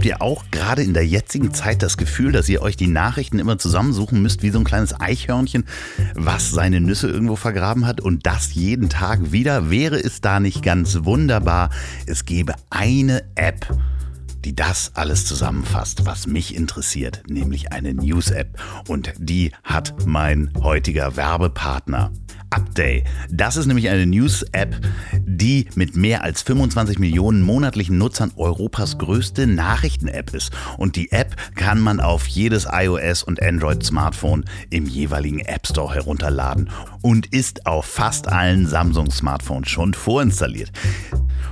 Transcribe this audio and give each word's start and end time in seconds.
Habt 0.00 0.06
ihr 0.06 0.22
auch 0.22 0.44
gerade 0.50 0.82
in 0.82 0.94
der 0.94 1.06
jetzigen 1.06 1.52
Zeit 1.52 1.82
das 1.82 1.98
Gefühl, 1.98 2.32
dass 2.32 2.48
ihr 2.48 2.62
euch 2.62 2.74
die 2.74 2.86
Nachrichten 2.86 3.38
immer 3.38 3.58
zusammensuchen 3.58 4.22
müsst 4.22 4.42
wie 4.42 4.48
so 4.48 4.58
ein 4.58 4.64
kleines 4.64 4.98
Eichhörnchen, 4.98 5.66
was 6.14 6.52
seine 6.52 6.80
Nüsse 6.80 7.06
irgendwo 7.06 7.36
vergraben 7.36 7.86
hat 7.86 8.00
und 8.00 8.24
das 8.24 8.54
jeden 8.54 8.88
Tag 8.88 9.30
wieder? 9.30 9.68
Wäre 9.68 10.02
es 10.02 10.22
da 10.22 10.40
nicht 10.40 10.62
ganz 10.62 11.00
wunderbar, 11.02 11.68
es 12.06 12.24
gäbe 12.24 12.54
eine 12.70 13.24
App, 13.34 13.66
die 14.42 14.56
das 14.56 14.92
alles 14.94 15.26
zusammenfasst, 15.26 16.06
was 16.06 16.26
mich 16.26 16.56
interessiert, 16.56 17.22
nämlich 17.28 17.70
eine 17.70 17.92
News-App. 17.92 18.58
Und 18.88 19.12
die 19.18 19.52
hat 19.64 20.06
mein 20.06 20.50
heutiger 20.62 21.16
Werbepartner. 21.16 22.10
Update. 22.50 23.04
Das 23.30 23.56
ist 23.56 23.66
nämlich 23.66 23.88
eine 23.88 24.06
News-App, 24.06 24.76
die 25.24 25.68
mit 25.74 25.96
mehr 25.96 26.22
als 26.24 26.42
25 26.42 26.98
Millionen 26.98 27.42
monatlichen 27.42 27.96
Nutzern 27.96 28.32
Europas 28.36 28.98
größte 28.98 29.46
Nachrichten-App 29.46 30.34
ist. 30.34 30.52
Und 30.76 30.96
die 30.96 31.12
App 31.12 31.36
kann 31.54 31.80
man 31.80 32.00
auf 32.00 32.26
jedes 32.26 32.66
iOS 32.70 33.22
und 33.22 33.42
Android-Smartphone 33.42 34.44
im 34.70 34.86
jeweiligen 34.86 35.40
App 35.40 35.66
Store 35.66 35.94
herunterladen 35.94 36.70
und 37.02 37.26
ist 37.26 37.66
auf 37.66 37.86
fast 37.86 38.28
allen 38.28 38.66
Samsung-Smartphones 38.66 39.68
schon 39.68 39.94
vorinstalliert. 39.94 40.72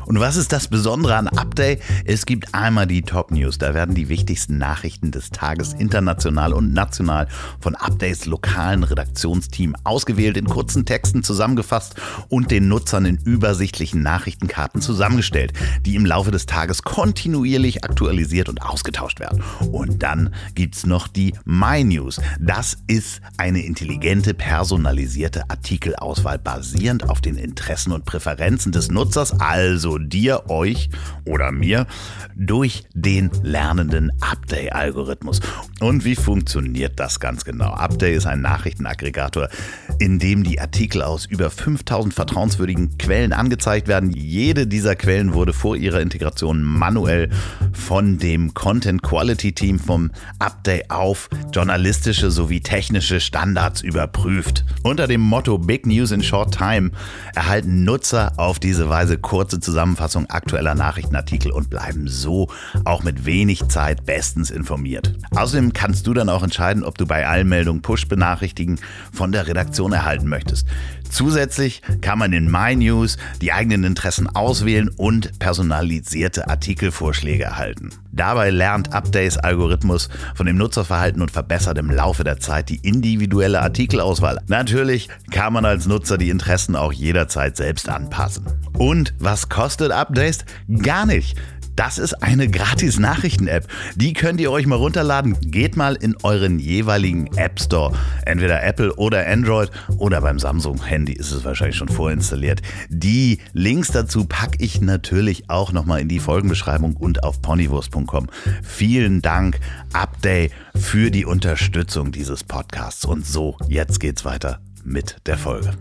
Und 0.08 0.20
was 0.20 0.36
ist 0.36 0.52
das 0.52 0.68
Besondere 0.68 1.16
an 1.16 1.28
Update? 1.28 1.82
Es 2.06 2.24
gibt 2.24 2.54
einmal 2.54 2.86
die 2.86 3.02
Top 3.02 3.30
News. 3.30 3.58
Da 3.58 3.74
werden 3.74 3.94
die 3.94 4.08
wichtigsten 4.08 4.56
Nachrichten 4.56 5.10
des 5.10 5.30
Tages 5.30 5.74
international 5.74 6.54
und 6.54 6.72
national 6.72 7.28
von 7.60 7.74
Updates 7.74 8.24
lokalen 8.24 8.84
Redaktionsteam 8.84 9.76
ausgewählt, 9.84 10.38
in 10.38 10.46
kurzen 10.46 10.86
Texten 10.88 11.22
zusammengefasst 11.22 11.96
und 12.30 12.50
den 12.50 12.66
Nutzern 12.66 13.04
in 13.04 13.18
übersichtlichen 13.18 14.02
Nachrichtenkarten 14.02 14.80
zusammengestellt, 14.80 15.52
die 15.84 15.96
im 15.96 16.06
Laufe 16.06 16.30
des 16.30 16.46
Tages 16.46 16.82
kontinuierlich 16.82 17.84
aktualisiert 17.84 18.48
und 18.48 18.62
ausgetauscht 18.62 19.20
werden. 19.20 19.42
Und 19.70 20.02
dann 20.02 20.34
gibt 20.54 20.76
es 20.76 20.86
noch 20.86 21.06
die 21.06 21.34
My 21.44 21.84
News. 21.84 22.22
Das 22.40 22.78
ist 22.86 23.20
eine 23.36 23.66
intelligente, 23.66 24.32
personalisierte 24.32 25.50
Artikelauswahl 25.50 26.38
basierend 26.38 27.06
auf 27.10 27.20
den 27.20 27.36
Interessen 27.36 27.92
und 27.92 28.06
Präferenzen 28.06 28.72
des 28.72 28.90
Nutzers, 28.90 29.38
also 29.38 29.98
dir, 29.98 30.48
euch 30.48 30.88
oder 31.26 31.52
mir 31.52 31.86
durch 32.34 32.84
den 32.94 33.30
lernenden 33.42 34.10
Update-Algorithmus. 34.22 35.40
Und 35.80 36.06
wie 36.06 36.16
funktioniert 36.16 36.98
das 36.98 37.20
ganz 37.20 37.44
genau? 37.44 37.72
Update 37.72 38.16
ist 38.16 38.26
ein 38.26 38.40
Nachrichtenaggregator, 38.40 39.50
in 39.98 40.18
dem 40.18 40.44
die 40.44 40.58
Artikel 40.58 40.77
aus 41.02 41.26
über 41.26 41.50
5000 41.50 42.14
vertrauenswürdigen 42.14 42.98
Quellen 42.98 43.32
angezeigt 43.32 43.88
werden. 43.88 44.12
Jede 44.12 44.68
dieser 44.68 44.94
Quellen 44.94 45.34
wurde 45.34 45.52
vor 45.52 45.74
ihrer 45.74 46.00
Integration 46.00 46.62
manuell 46.62 47.30
von 47.72 48.18
dem 48.18 48.54
Content 48.54 49.02
Quality 49.02 49.52
Team 49.52 49.80
vom 49.80 50.12
Update 50.38 50.88
auf 50.88 51.30
journalistische 51.52 52.30
sowie 52.30 52.60
technische 52.60 53.18
Standards 53.18 53.80
überprüft. 53.82 54.64
Unter 54.84 55.08
dem 55.08 55.20
Motto 55.20 55.58
Big 55.58 55.84
News 55.84 56.12
in 56.12 56.22
Short 56.22 56.56
Time 56.56 56.92
erhalten 57.34 57.82
Nutzer 57.82 58.34
auf 58.36 58.60
diese 58.60 58.88
Weise 58.88 59.18
kurze 59.18 59.58
Zusammenfassung 59.58 60.30
aktueller 60.30 60.76
Nachrichtenartikel 60.76 61.50
und 61.50 61.70
bleiben 61.70 62.06
so 62.06 62.48
auch 62.84 63.02
mit 63.02 63.26
wenig 63.26 63.66
Zeit 63.66 64.06
bestens 64.06 64.50
informiert. 64.50 65.12
Außerdem 65.34 65.72
kannst 65.72 66.06
du 66.06 66.14
dann 66.14 66.28
auch 66.28 66.44
entscheiden, 66.44 66.84
ob 66.84 66.96
du 66.96 67.04
bei 67.04 67.26
Allmeldungen 67.26 67.82
Push-Benachrichtigen 67.82 68.78
von 69.12 69.32
der 69.32 69.48
Redaktion 69.48 69.92
erhalten 69.92 70.28
möchtest. 70.28 70.67
Zusätzlich 71.10 71.82
kann 72.00 72.18
man 72.18 72.32
in 72.32 72.50
My 72.50 72.76
News 72.76 73.16
die 73.40 73.52
eigenen 73.52 73.84
Interessen 73.84 74.28
auswählen 74.28 74.90
und 74.96 75.38
personalisierte 75.38 76.48
Artikelvorschläge 76.48 77.44
erhalten. 77.44 77.90
Dabei 78.12 78.50
lernt 78.50 78.92
Updates 78.92 79.38
Algorithmus 79.38 80.08
von 80.34 80.46
dem 80.46 80.56
Nutzerverhalten 80.56 81.22
und 81.22 81.30
verbessert 81.30 81.78
im 81.78 81.90
Laufe 81.90 82.24
der 82.24 82.40
Zeit 82.40 82.68
die 82.68 82.80
individuelle 82.82 83.60
Artikelauswahl. 83.62 84.40
Natürlich 84.48 85.08
kann 85.30 85.52
man 85.52 85.64
als 85.64 85.86
Nutzer 85.86 86.18
die 86.18 86.30
Interessen 86.30 86.76
auch 86.76 86.92
jederzeit 86.92 87.56
selbst 87.56 87.88
anpassen. 87.88 88.44
Und 88.76 89.14
was 89.18 89.48
kostet 89.48 89.92
Updates? 89.92 90.44
Gar 90.82 91.06
nicht. 91.06 91.36
Das 91.78 91.96
ist 91.98 92.24
eine 92.24 92.50
gratis 92.50 92.98
Nachrichten-App. 92.98 93.68
Die 93.94 94.12
könnt 94.12 94.40
ihr 94.40 94.50
euch 94.50 94.66
mal 94.66 94.74
runterladen. 94.74 95.36
Geht 95.40 95.76
mal 95.76 95.94
in 95.94 96.16
euren 96.24 96.58
jeweiligen 96.58 97.28
App 97.36 97.60
Store. 97.60 97.96
Entweder 98.26 98.64
Apple 98.64 98.92
oder 98.96 99.24
Android 99.24 99.70
oder 99.96 100.20
beim 100.20 100.40
Samsung-Handy 100.40 101.12
ist 101.12 101.30
es 101.30 101.44
wahrscheinlich 101.44 101.76
schon 101.76 101.88
vorinstalliert. 101.88 102.62
Die 102.88 103.38
Links 103.52 103.92
dazu 103.92 104.24
packe 104.24 104.56
ich 104.58 104.80
natürlich 104.80 105.50
auch 105.50 105.70
nochmal 105.70 106.00
in 106.00 106.08
die 106.08 106.18
Folgenbeschreibung 106.18 106.96
und 106.96 107.22
auf 107.22 107.40
ponywurst.com. 107.42 108.26
Vielen 108.64 109.22
Dank, 109.22 109.60
Update, 109.92 110.50
für 110.74 111.12
die 111.12 111.26
Unterstützung 111.26 112.10
dieses 112.10 112.42
Podcasts. 112.42 113.04
Und 113.04 113.24
so, 113.24 113.56
jetzt 113.68 114.00
geht's 114.00 114.24
weiter 114.24 114.58
mit 114.88 115.16
der 115.26 115.36
Folge. 115.36 115.72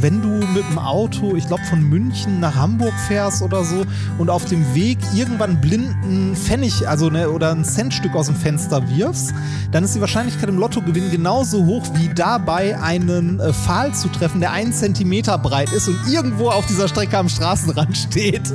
Wenn 0.00 0.20
du 0.20 0.28
mit 0.28 0.68
dem 0.70 0.78
Auto, 0.78 1.36
ich 1.36 1.46
glaube 1.46 1.62
von 1.64 1.82
München 1.82 2.40
nach 2.40 2.54
Hamburg 2.54 2.92
fährst 3.06 3.40
oder 3.40 3.64
so 3.64 3.86
und 4.18 4.28
auf 4.28 4.44
dem 4.44 4.74
Weg 4.74 4.98
irgendwann 5.14 5.60
blinden 5.60 6.36
Pfennig, 6.36 6.86
also 6.86 7.08
ne, 7.08 7.30
oder 7.30 7.52
ein 7.52 7.64
Centstück 7.64 8.14
aus 8.14 8.26
dem 8.26 8.36
Fenster 8.36 8.82
wirfst, 8.90 9.32
dann 9.70 9.84
ist 9.84 9.94
die 9.94 10.00
Wahrscheinlichkeit 10.00 10.48
im 10.48 10.58
Lottogewinn 10.58 11.10
genauso 11.10 11.64
hoch 11.64 11.84
wie 11.94 12.12
dabei 12.12 12.78
einen 12.78 13.40
äh, 13.40 13.52
Pfahl 13.52 13.94
zu 13.94 14.08
treffen, 14.08 14.40
der 14.40 14.52
einen 14.52 14.72
Zentimeter 14.72 15.38
breit 15.38 15.72
ist 15.72 15.88
und 15.88 15.98
irgendwo 16.10 16.50
auf 16.50 16.66
dieser 16.66 16.88
Strecke 16.88 17.16
am 17.16 17.28
Straßenrand 17.28 17.96
steht. 18.10 18.52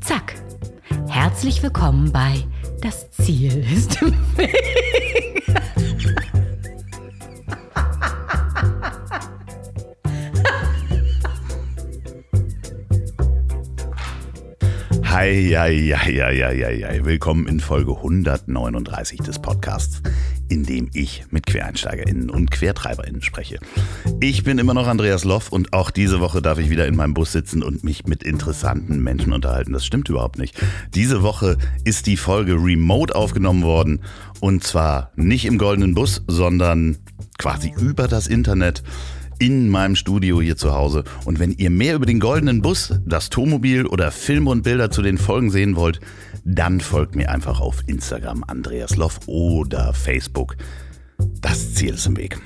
Zack. 0.00 0.34
Herzlich 1.08 1.62
willkommen 1.62 2.12
bei 2.12 2.44
Das 2.80 3.10
Ziel 3.10 3.62
ist 3.70 4.00
im 4.00 4.14
Weg. 4.36 5.44
Hi, 15.04 15.54
hi, 15.54 15.94
hi, 15.94 16.14
hi, 16.14 16.40
hi, 16.40 16.84
hi. 16.88 17.04
Willkommen 17.04 17.46
in 17.48 17.60
Folge 17.60 17.96
139 17.96 19.18
des 19.18 19.38
Podcasts, 19.38 20.00
in 20.50 20.64
dem 20.64 20.90
ich 20.92 21.24
mit 21.30 21.46
QuereinsteigerInnen 21.46 22.28
und 22.28 22.50
QuertreiberInnen 22.50 23.22
spreche. 23.22 23.58
Ich 24.20 24.42
bin 24.42 24.58
immer 24.58 24.74
noch 24.74 24.88
Andreas 24.88 25.24
Loff 25.24 25.50
und 25.50 25.72
auch 25.72 25.90
diese 25.90 26.20
Woche 26.20 26.42
darf 26.42 26.58
ich 26.58 26.68
wieder 26.68 26.86
in 26.86 26.96
meinem 26.96 27.14
Bus 27.14 27.32
sitzen 27.32 27.62
und 27.62 27.84
mich 27.84 28.06
mit 28.06 28.22
interessanten 28.22 29.02
Menschen 29.02 29.32
unterhalten. 29.32 29.72
Das 29.72 29.86
stimmt 29.86 30.08
überhaupt 30.08 30.38
nicht. 30.38 30.60
Diese 30.94 31.22
Woche 31.22 31.56
ist 31.84 32.06
die 32.06 32.16
Folge 32.16 32.54
remote 32.54 33.14
aufgenommen 33.14 33.62
worden 33.62 34.00
und 34.40 34.64
zwar 34.64 35.12
nicht 35.14 35.44
im 35.44 35.56
goldenen 35.56 35.94
Bus, 35.94 36.22
sondern 36.26 36.98
quasi 37.38 37.72
über 37.78 38.08
das 38.08 38.26
Internet 38.26 38.82
in 39.38 39.70
meinem 39.70 39.96
Studio 39.96 40.40
hier 40.40 40.56
zu 40.56 40.74
Hause. 40.74 41.04
Und 41.24 41.38
wenn 41.38 41.52
ihr 41.52 41.70
mehr 41.70 41.94
über 41.94 42.06
den 42.06 42.20
goldenen 42.20 42.60
Bus, 42.60 42.92
das 43.06 43.30
Tomobil 43.30 43.86
oder 43.86 44.10
Filme 44.10 44.50
und 44.50 44.62
Bilder 44.62 44.90
zu 44.90 45.00
den 45.00 45.16
Folgen 45.16 45.50
sehen 45.50 45.76
wollt, 45.76 46.00
dann 46.44 46.80
folgt 46.80 47.14
mir 47.16 47.30
einfach 47.30 47.60
auf 47.60 47.82
Instagram 47.86 48.44
Andreas 48.46 48.96
Loff 48.96 49.20
oder 49.26 49.92
Facebook. 49.92 50.56
Das 51.40 51.74
Ziel 51.74 51.94
ist 51.94 52.06
im 52.06 52.16
Weg. 52.16 52.38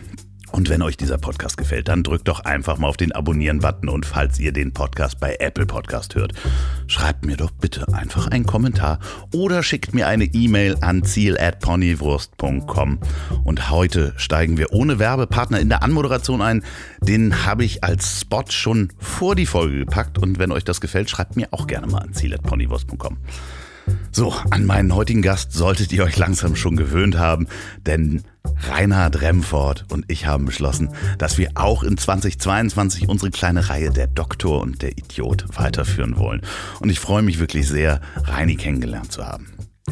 Und 0.55 0.69
wenn 0.69 0.83
euch 0.83 0.97
dieser 0.97 1.19
Podcast 1.19 1.57
gefällt, 1.57 1.89
dann 1.89 2.05
drückt 2.05 2.29
doch 2.29 2.39
einfach 2.39 2.79
mal 2.79 2.87
auf 2.87 2.97
den 2.97 3.11
Abonnieren-Button 3.11 3.89
und 3.89 4.07
falls 4.07 4.39
ihr 4.39 4.53
den 4.53 4.73
Podcast 4.73 5.19
bei 5.19 5.35
Apple 5.41 5.67
Podcast 5.67 6.15
hört, 6.15 6.33
schreibt 6.87 7.25
mir 7.25 7.37
doch 7.37 7.51
bitte 7.51 7.93
einfach 7.93 8.29
einen 8.29 8.47
Kommentar 8.47 9.01
oder 9.33 9.65
schickt 9.65 9.95
mir 9.95 10.07
eine 10.07 10.27
E-Mail 10.27 10.77
an 10.81 11.03
ziel@ponywurst.com. 11.03 13.01
Und 13.43 13.71
heute 13.71 14.15
steigen 14.17 14.57
wir 14.57 14.73
ohne 14.73 15.01
Werbepartner 15.01 15.59
in 15.59 15.71
der 15.71 15.83
Anmoderation 15.83 16.41
ein. 16.41 16.63
Den 17.01 17.45
habe 17.45 17.65
ich 17.65 17.83
als 17.83 18.21
Spot 18.21 18.45
schon 18.49 18.93
vor 18.99 19.35
die 19.35 19.47
Folge 19.47 19.81
gepackt 19.81 20.19
und 20.19 20.39
wenn 20.39 20.53
euch 20.53 20.63
das 20.63 20.81
gefällt, 20.81 21.11
schreibt 21.11 21.35
mir 21.35 21.49
auch 21.51 21.67
gerne 21.67 21.89
mal 21.89 21.99
an 21.99 22.13
ziel@ponywurst.com. 22.13 23.19
So, 24.13 24.33
an 24.51 24.65
meinen 24.65 24.95
heutigen 24.95 25.23
Gast 25.23 25.53
solltet 25.53 25.93
ihr 25.93 26.05
euch 26.05 26.17
langsam 26.17 26.57
schon 26.57 26.77
gewöhnt 26.77 27.19
haben, 27.19 27.49
denn 27.87 28.23
Reinhard 28.69 29.21
Remford 29.21 29.85
und 29.91 30.05
ich 30.09 30.27
haben 30.27 30.45
beschlossen, 30.47 30.91
dass 31.19 31.39
wir 31.39 31.51
auch 31.55 31.83
in 31.83 31.97
2022 31.97 33.09
unsere 33.09 33.31
kleine 33.31 33.69
Reihe 33.69 33.91
Der 33.91 34.07
Doktor 34.07 34.61
und 34.61 34.83
der 34.83 34.93
Idiot 34.93 35.47
weiterführen 35.57 36.19
wollen. 36.19 36.43
Und 36.81 36.91
ich 36.91 37.01
freue 37.01 37.23
mich 37.23 37.39
wirklich 37.41 37.67
sehr, 37.67 38.01
Reini 38.17 38.57
kennengelernt 38.57 39.13
zu 39.13 39.27
haben. 39.27 39.49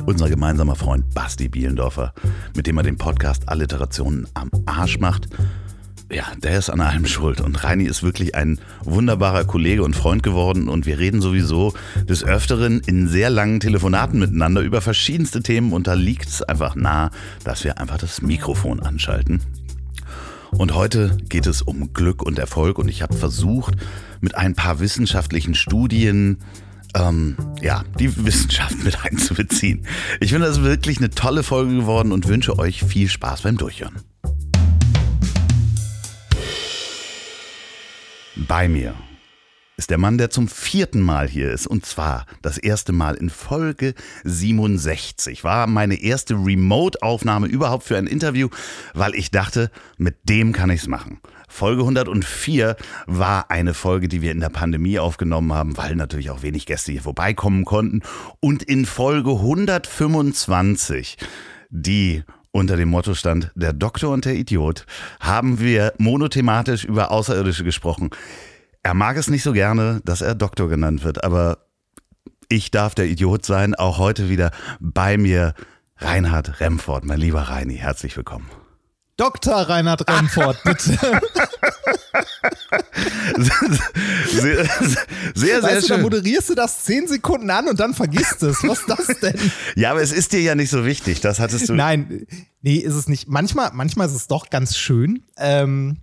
Unser 0.06 0.29
gemeinsamer 0.29 0.77
Freund 0.77 1.12
Basti 1.15 1.49
Bielendorfer, 1.49 2.15
mit 2.56 2.67
dem 2.67 2.79
er 2.79 2.83
den 2.83 2.97
Podcast 2.97 3.49
Alliterationen 3.49 4.27
am 4.35 4.50
Arsch 4.67 4.99
macht 4.99 5.29
ja, 6.12 6.26
der 6.37 6.59
ist 6.59 6.70
an 6.70 6.81
allem 6.81 7.06
schuld. 7.06 7.41
Und 7.41 7.64
Reini 7.64 7.85
ist 7.85 8.03
wirklich 8.03 8.35
ein 8.35 8.59
wunderbarer 8.85 9.44
Kollege 9.44 9.82
und 9.82 9.97
Freund 9.97 10.23
geworden. 10.23 10.69
Und 10.69 10.87
wir 10.87 10.99
reden 10.99 11.20
sowieso 11.20 11.75
des 12.09 12.23
Öfteren 12.23 12.81
in 12.81 13.09
sehr 13.09 13.31
langen 13.31 13.61
Telefonaten 13.61 14.19
miteinander 14.19 14.61
über 14.61 14.81
verschiedenste 14.81 15.43
Themen. 15.43 15.73
Und 15.73 15.87
da 15.87 15.94
liegt 15.94 16.29
es 16.29 16.43
einfach 16.43 16.75
nah, 16.75 17.11
dass 17.44 17.64
wir 17.64 17.79
einfach 17.79 17.99
das 17.99 18.23
Mikrofon 18.23 18.81
anschalten. 18.81 19.41
Und 20.50 20.75
heute 20.75 21.17
geht 21.29 21.47
es 21.47 21.62
um 21.62 21.94
Glück 21.94 22.23
und 22.23 22.38
Erfolg 22.38 22.79
und 22.79 22.88
ich 22.88 23.00
habe 23.00 23.15
versucht, 23.15 23.75
mit 24.20 24.35
ein 24.35 24.55
paar 24.55 24.81
wissenschaftlichen 24.81 25.55
Studien 25.55 26.38
ähm, 26.94 27.37
ja, 27.62 27.85
die 27.99 28.25
Wissenschaft 28.26 28.85
mit 28.85 29.03
einzubeziehen. 29.03 29.87
Ich 30.20 30.31
finde, 30.31 30.47
das 30.47 30.58
ist 30.58 30.65
wirklich 30.65 30.99
eine 30.99 31.08
tolle 31.08 31.43
Folge 31.43 31.75
geworden 31.75 32.12
und 32.12 32.29
wünsche 32.29 32.58
euch 32.58 32.85
viel 32.85 33.08
Spaß 33.08 33.41
beim 33.43 33.56
Durchhören. 33.56 34.12
Bei 38.34 38.67
mir 38.67 38.94
ist 39.76 39.90
der 39.90 39.99
Mann, 39.99 40.17
der 40.17 40.31
zum 40.31 40.49
vierten 40.49 41.00
Mal 41.02 41.29
hier 41.29 41.50
ist. 41.50 41.67
Und 41.67 41.84
zwar 41.84 42.25
das 42.40 42.56
erste 42.56 42.93
Mal 42.93 43.14
in 43.14 43.29
Folge 43.29 43.94
67. 44.25 45.44
War 45.44 45.67
meine 45.67 46.00
erste 46.00 46.34
Remote-Aufnahme 46.34 47.46
überhaupt 47.46 47.84
für 47.84 47.99
ein 47.99 48.06
Interview, 48.06 48.49
weil 48.94 49.14
ich 49.14 49.31
dachte, 49.31 49.70
mit 49.99 50.31
dem 50.31 50.52
kann 50.52 50.70
ich's 50.70 50.87
machen. 50.87 51.20
Folge 51.46 51.82
104 51.82 52.76
war 53.06 53.50
eine 53.50 53.75
Folge, 53.75 54.08
die 54.08 54.23
wir 54.23 54.32
in 54.32 54.40
der 54.40 54.49
Pandemie 54.49 54.99
aufgenommen 54.99 55.52
haben, 55.52 55.76
weil 55.76 55.94
natürlich 55.94 56.31
auch 56.31 56.43
wenig 56.43 56.64
Gäste 56.64 56.93
hier 56.93 57.02
vorbeikommen 57.02 57.67
konnten. 57.67 58.00
Und 58.40 58.62
in 58.62 58.87
Folge 58.87 59.32
125, 59.32 61.19
die 61.69 62.23
unter 62.52 62.76
dem 62.76 62.90
Motto 62.90 63.14
stand 63.14 63.50
Der 63.54 63.72
Doktor 63.72 64.10
und 64.10 64.25
der 64.25 64.37
Idiot, 64.37 64.87
haben 65.20 65.58
wir 65.58 65.93
monothematisch 65.99 66.84
über 66.84 67.10
Außerirdische 67.10 67.64
gesprochen. 67.64 68.10
Er 68.82 68.94
mag 68.94 69.16
es 69.16 69.28
nicht 69.28 69.43
so 69.43 69.52
gerne, 69.52 70.00
dass 70.04 70.20
er 70.20 70.34
Doktor 70.34 70.69
genannt 70.69 71.02
wird, 71.02 71.25
aber 71.25 71.58
ich 72.49 72.70
darf 72.70 72.94
der 72.94 73.06
Idiot 73.06 73.46
sein. 73.46 73.75
Auch 73.75 73.99
heute 73.99 74.28
wieder 74.28 74.50
bei 74.81 75.16
mir 75.16 75.54
Reinhard 75.96 76.60
Remford, 76.60 77.04
mein 77.04 77.19
lieber 77.19 77.43
Reini. 77.43 77.76
Herzlich 77.76 78.16
willkommen. 78.16 78.50
Dr. 79.16 79.55
Reinhard 79.55 80.08
Remford, 80.08 80.58
bitte. 80.64 80.98
Sehr, 84.31 84.67
sehr, 85.35 85.62
weißt 85.62 85.76
du, 85.76 85.81
schön. 85.81 85.88
dann 85.88 86.03
moderierst 86.03 86.50
du 86.50 86.55
das 86.55 86.85
zehn 86.85 87.06
Sekunden 87.09 87.50
an 87.50 87.69
und 87.69 87.81
dann 87.81 87.94
vergisst 87.94 88.43
es. 88.43 88.62
Was 88.62 88.81
ist 88.81 88.88
das 88.88 89.06
denn? 89.20 89.53
ja, 89.76 89.91
aber 89.91 90.03
es 90.03 90.12
ist 90.12 90.32
dir 90.32 90.41
ja 90.41 90.55
nicht 90.55 90.70
so 90.70 90.85
wichtig. 90.85 91.20
Das 91.20 91.41
hattest 91.41 91.69
du. 91.69 91.75
Nein, 91.75 92.26
nee, 92.61 92.76
ist 92.76 92.94
es 92.94 93.09
nicht. 93.09 93.29
Manchmal, 93.29 93.70
manchmal 93.73 94.06
ist 94.06 94.14
es 94.14 94.26
doch 94.26 94.50
ganz 94.50 94.76
schön. 94.76 95.23
Ähm, 95.38 95.99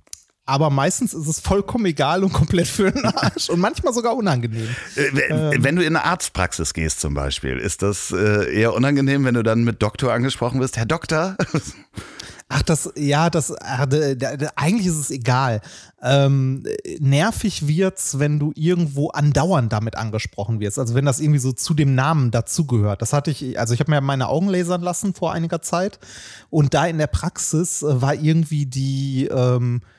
aber 0.50 0.72
meistens 0.72 1.14
ist 1.14 1.28
es 1.28 1.40
vollkommen 1.40 1.86
egal 1.86 2.24
und 2.24 2.34
komplett 2.34 2.68
für 2.68 2.92
den 2.92 3.06
Arsch 3.06 3.50
und 3.50 3.60
manchmal 3.60 3.94
sogar 3.94 4.16
unangenehm. 4.16 4.68
Äh, 4.96 5.12
wenn, 5.14 5.64
wenn 5.64 5.76
du 5.76 5.84
in 5.84 5.96
eine 5.96 6.06
Arztpraxis 6.06 6.74
gehst 6.74 7.02
zum 7.02 7.14
Beispiel, 7.14 7.58
ist 7.58 7.84
das 7.84 8.12
äh, 8.12 8.52
eher 8.52 8.74
unangenehm, 8.74 9.26
wenn 9.26 9.36
du 9.36 9.44
dann 9.44 9.64
mit 9.64 9.84
Doktor 9.84 10.12
angesprochen 10.12 10.60
wirst? 10.60 10.76
Herr 10.76 10.88
Doktor? 10.88 11.38
Ach, 12.52 12.64
das, 12.64 12.92
ja, 12.96 13.30
das, 13.30 13.54
da, 13.54 14.50
eigentlich 14.56 14.88
ist 14.88 14.98
es 14.98 15.12
egal. 15.12 15.62
Ähm, 16.02 16.64
nervig 17.00 17.68
wird's, 17.68 18.20
wenn 18.20 18.40
du 18.40 18.52
irgendwo 18.56 19.10
andauernd 19.10 19.74
damit 19.74 19.98
angesprochen 19.98 20.60
wirst. 20.60 20.80
Also 20.80 20.96
wenn 20.96 21.06
das 21.06 21.20
irgendwie 21.20 21.40
so 21.40 21.52
zu 21.52 21.74
dem 21.74 21.94
Namen 21.96 22.32
dazugehört. 22.32 23.02
Das 23.02 23.12
hatte 23.12 23.32
ich, 23.32 23.60
also 23.60 23.74
ich 23.74 23.80
habe 23.80 23.92
mir 23.92 24.02
meine 24.02 24.30
Augen 24.30 24.48
lasern 24.48 24.82
lassen 24.82 25.14
vor 25.14 25.34
einiger 25.34 25.62
Zeit 25.62 26.00
und 26.50 26.74
da 26.74 26.86
in 26.86 26.98
der 26.98 27.08
Praxis 27.08 27.84
äh, 27.84 28.02
war 28.02 28.16
irgendwie 28.16 28.66
die, 28.66 29.28
ähm, 29.32 29.82
äh, 29.82 29.99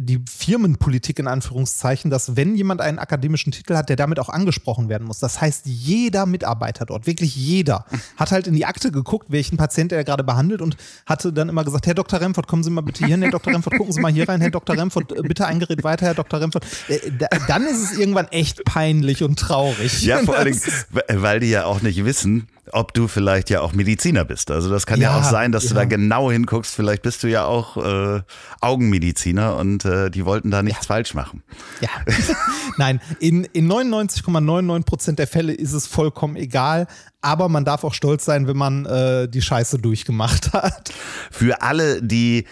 die 0.00 0.24
Firmenpolitik 0.26 1.18
in 1.18 1.26
Anführungszeichen, 1.26 2.10
dass 2.10 2.36
wenn 2.36 2.56
jemand 2.56 2.80
einen 2.80 2.98
akademischen 2.98 3.52
Titel 3.52 3.76
hat, 3.76 3.90
der 3.90 3.96
damit 3.96 4.18
auch 4.18 4.30
angesprochen 4.30 4.88
werden 4.88 5.06
muss. 5.06 5.18
Das 5.18 5.42
heißt, 5.42 5.66
jeder 5.66 6.24
Mitarbeiter 6.24 6.86
dort, 6.86 7.06
wirklich 7.06 7.36
jeder, 7.36 7.84
hat 8.16 8.30
halt 8.30 8.46
in 8.46 8.54
die 8.54 8.64
Akte 8.64 8.90
geguckt, 8.90 9.26
welchen 9.30 9.58
Patient 9.58 9.92
er 9.92 10.04
gerade 10.04 10.24
behandelt 10.24 10.62
und 10.62 10.78
hatte 11.04 11.34
dann 11.34 11.50
immer 11.50 11.64
gesagt, 11.64 11.86
Herr 11.86 11.94
Dr. 11.94 12.18
Remford, 12.18 12.46
kommen 12.46 12.62
Sie 12.62 12.70
mal 12.70 12.80
bitte 12.80 13.00
hier 13.04 13.14
hin, 13.14 13.22
Herr 13.22 13.30
Dr. 13.30 13.52
Remford, 13.52 13.76
gucken 13.76 13.92
Sie 13.92 14.00
mal 14.00 14.10
hier 14.10 14.26
rein, 14.26 14.40
Herr 14.40 14.50
Dr. 14.50 14.78
Remford, 14.78 15.12
äh, 15.12 15.22
bitte 15.22 15.46
ein 15.46 15.58
Gerät 15.58 15.84
weiter, 15.84 16.06
Herr 16.06 16.14
Dr. 16.14 16.40
Remford. 16.40 16.64
Äh, 16.88 16.98
dann 17.46 17.66
ist 17.66 17.82
es 17.82 17.98
irgendwann 17.98 18.28
echt 18.28 18.64
peinlich 18.64 19.22
und 19.22 19.38
traurig. 19.38 20.02
Ja, 20.02 20.18
vor 20.20 20.36
allen 20.38 20.52
Dingen, 20.52 21.22
weil 21.22 21.40
die 21.40 21.50
ja 21.50 21.66
auch 21.66 21.82
nicht 21.82 22.04
wissen, 22.06 22.48
ob 22.72 22.94
du 22.94 23.08
vielleicht 23.08 23.50
ja 23.50 23.60
auch 23.60 23.72
Mediziner 23.72 24.24
bist. 24.24 24.50
Also 24.50 24.70
das 24.70 24.86
kann 24.86 25.00
ja, 25.00 25.12
ja 25.12 25.18
auch 25.18 25.24
sein, 25.24 25.52
dass 25.52 25.64
ja. 25.64 25.70
du 25.70 25.74
da 25.76 25.84
genau 25.84 26.30
hinguckst. 26.30 26.74
Vielleicht 26.74 27.02
bist 27.02 27.22
du 27.22 27.28
ja 27.28 27.44
auch 27.44 27.76
äh, 27.76 28.22
Augenmediziner 28.60 29.56
und 29.56 29.84
äh, 29.84 30.10
die 30.10 30.24
wollten 30.24 30.50
da 30.50 30.62
nichts 30.62 30.86
ja. 30.86 30.94
falsch 30.94 31.14
machen. 31.14 31.42
Ja. 31.80 31.88
Nein, 32.76 33.00
in, 33.20 33.44
in 33.44 33.70
99,99 33.70 34.84
Prozent 34.84 35.18
der 35.18 35.26
Fälle 35.26 35.52
ist 35.52 35.72
es 35.72 35.86
vollkommen 35.86 36.36
egal. 36.36 36.86
Aber 37.20 37.48
man 37.48 37.64
darf 37.64 37.82
auch 37.82 37.94
stolz 37.94 38.24
sein, 38.24 38.46
wenn 38.46 38.56
man 38.56 38.86
äh, 38.86 39.28
die 39.28 39.42
Scheiße 39.42 39.78
durchgemacht 39.78 40.52
hat. 40.52 40.92
Für 41.30 41.62
alle, 41.62 42.00
die 42.00 42.44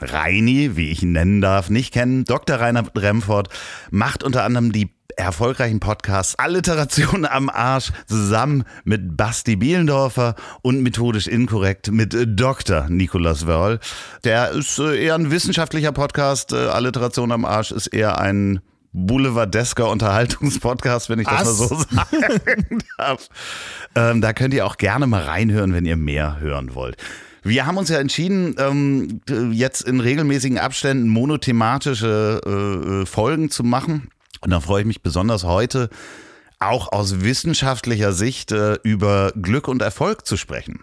Reini, 0.00 0.76
wie 0.76 0.90
ich 0.90 1.02
ihn 1.02 1.12
nennen 1.12 1.40
darf, 1.40 1.70
nicht 1.70 1.92
kennen, 1.92 2.24
Dr. 2.24 2.56
Rainer 2.56 2.84
Remford 2.96 3.48
macht 3.90 4.22
unter 4.22 4.44
anderem 4.44 4.72
die 4.72 4.93
erfolgreichen 5.16 5.80
Podcasts 5.80 6.38
Alliteration 6.38 7.24
am 7.24 7.48
Arsch 7.48 7.92
zusammen 8.06 8.64
mit 8.84 9.16
Basti 9.16 9.56
Bielendorfer 9.56 10.34
und 10.62 10.82
methodisch 10.82 11.26
inkorrekt 11.26 11.90
mit 11.90 12.16
Dr. 12.26 12.88
Nicolas 12.88 13.46
Wörl. 13.46 13.80
Der 14.24 14.50
ist 14.50 14.78
äh, 14.78 15.04
eher 15.04 15.14
ein 15.14 15.30
wissenschaftlicher 15.30 15.92
Podcast. 15.92 16.52
Äh, 16.52 16.66
Alliteration 16.66 17.32
am 17.32 17.44
Arsch 17.44 17.70
ist 17.70 17.88
eher 17.88 18.20
ein 18.20 18.60
boulevardesker 18.92 19.88
Unterhaltungspodcast, 19.88 21.10
wenn 21.10 21.18
ich 21.18 21.26
das 21.26 21.46
Was? 21.46 21.58
mal 21.58 21.68
so 21.68 21.76
sagen 21.76 22.78
darf. 22.98 23.28
Ähm, 23.94 24.20
da 24.20 24.32
könnt 24.32 24.54
ihr 24.54 24.66
auch 24.66 24.76
gerne 24.76 25.06
mal 25.06 25.22
reinhören, 25.22 25.72
wenn 25.74 25.84
ihr 25.84 25.96
mehr 25.96 26.40
hören 26.40 26.74
wollt. 26.74 26.96
Wir 27.42 27.66
haben 27.66 27.76
uns 27.76 27.90
ja 27.90 27.98
entschieden, 27.98 28.54
ähm, 28.58 29.20
jetzt 29.52 29.82
in 29.82 30.00
regelmäßigen 30.00 30.58
Abständen 30.58 31.08
monothematische 31.08 32.40
äh, 32.46 33.02
äh 33.02 33.06
Folgen 33.06 33.50
zu 33.50 33.64
machen. 33.64 34.08
Und 34.44 34.50
da 34.50 34.60
freue 34.60 34.82
ich 34.82 34.86
mich 34.86 35.02
besonders 35.02 35.44
heute, 35.44 35.88
auch 36.58 36.92
aus 36.92 37.22
wissenschaftlicher 37.22 38.12
Sicht 38.12 38.52
äh, 38.52 38.74
über 38.82 39.32
Glück 39.40 39.68
und 39.68 39.82
Erfolg 39.82 40.26
zu 40.26 40.36
sprechen. 40.36 40.80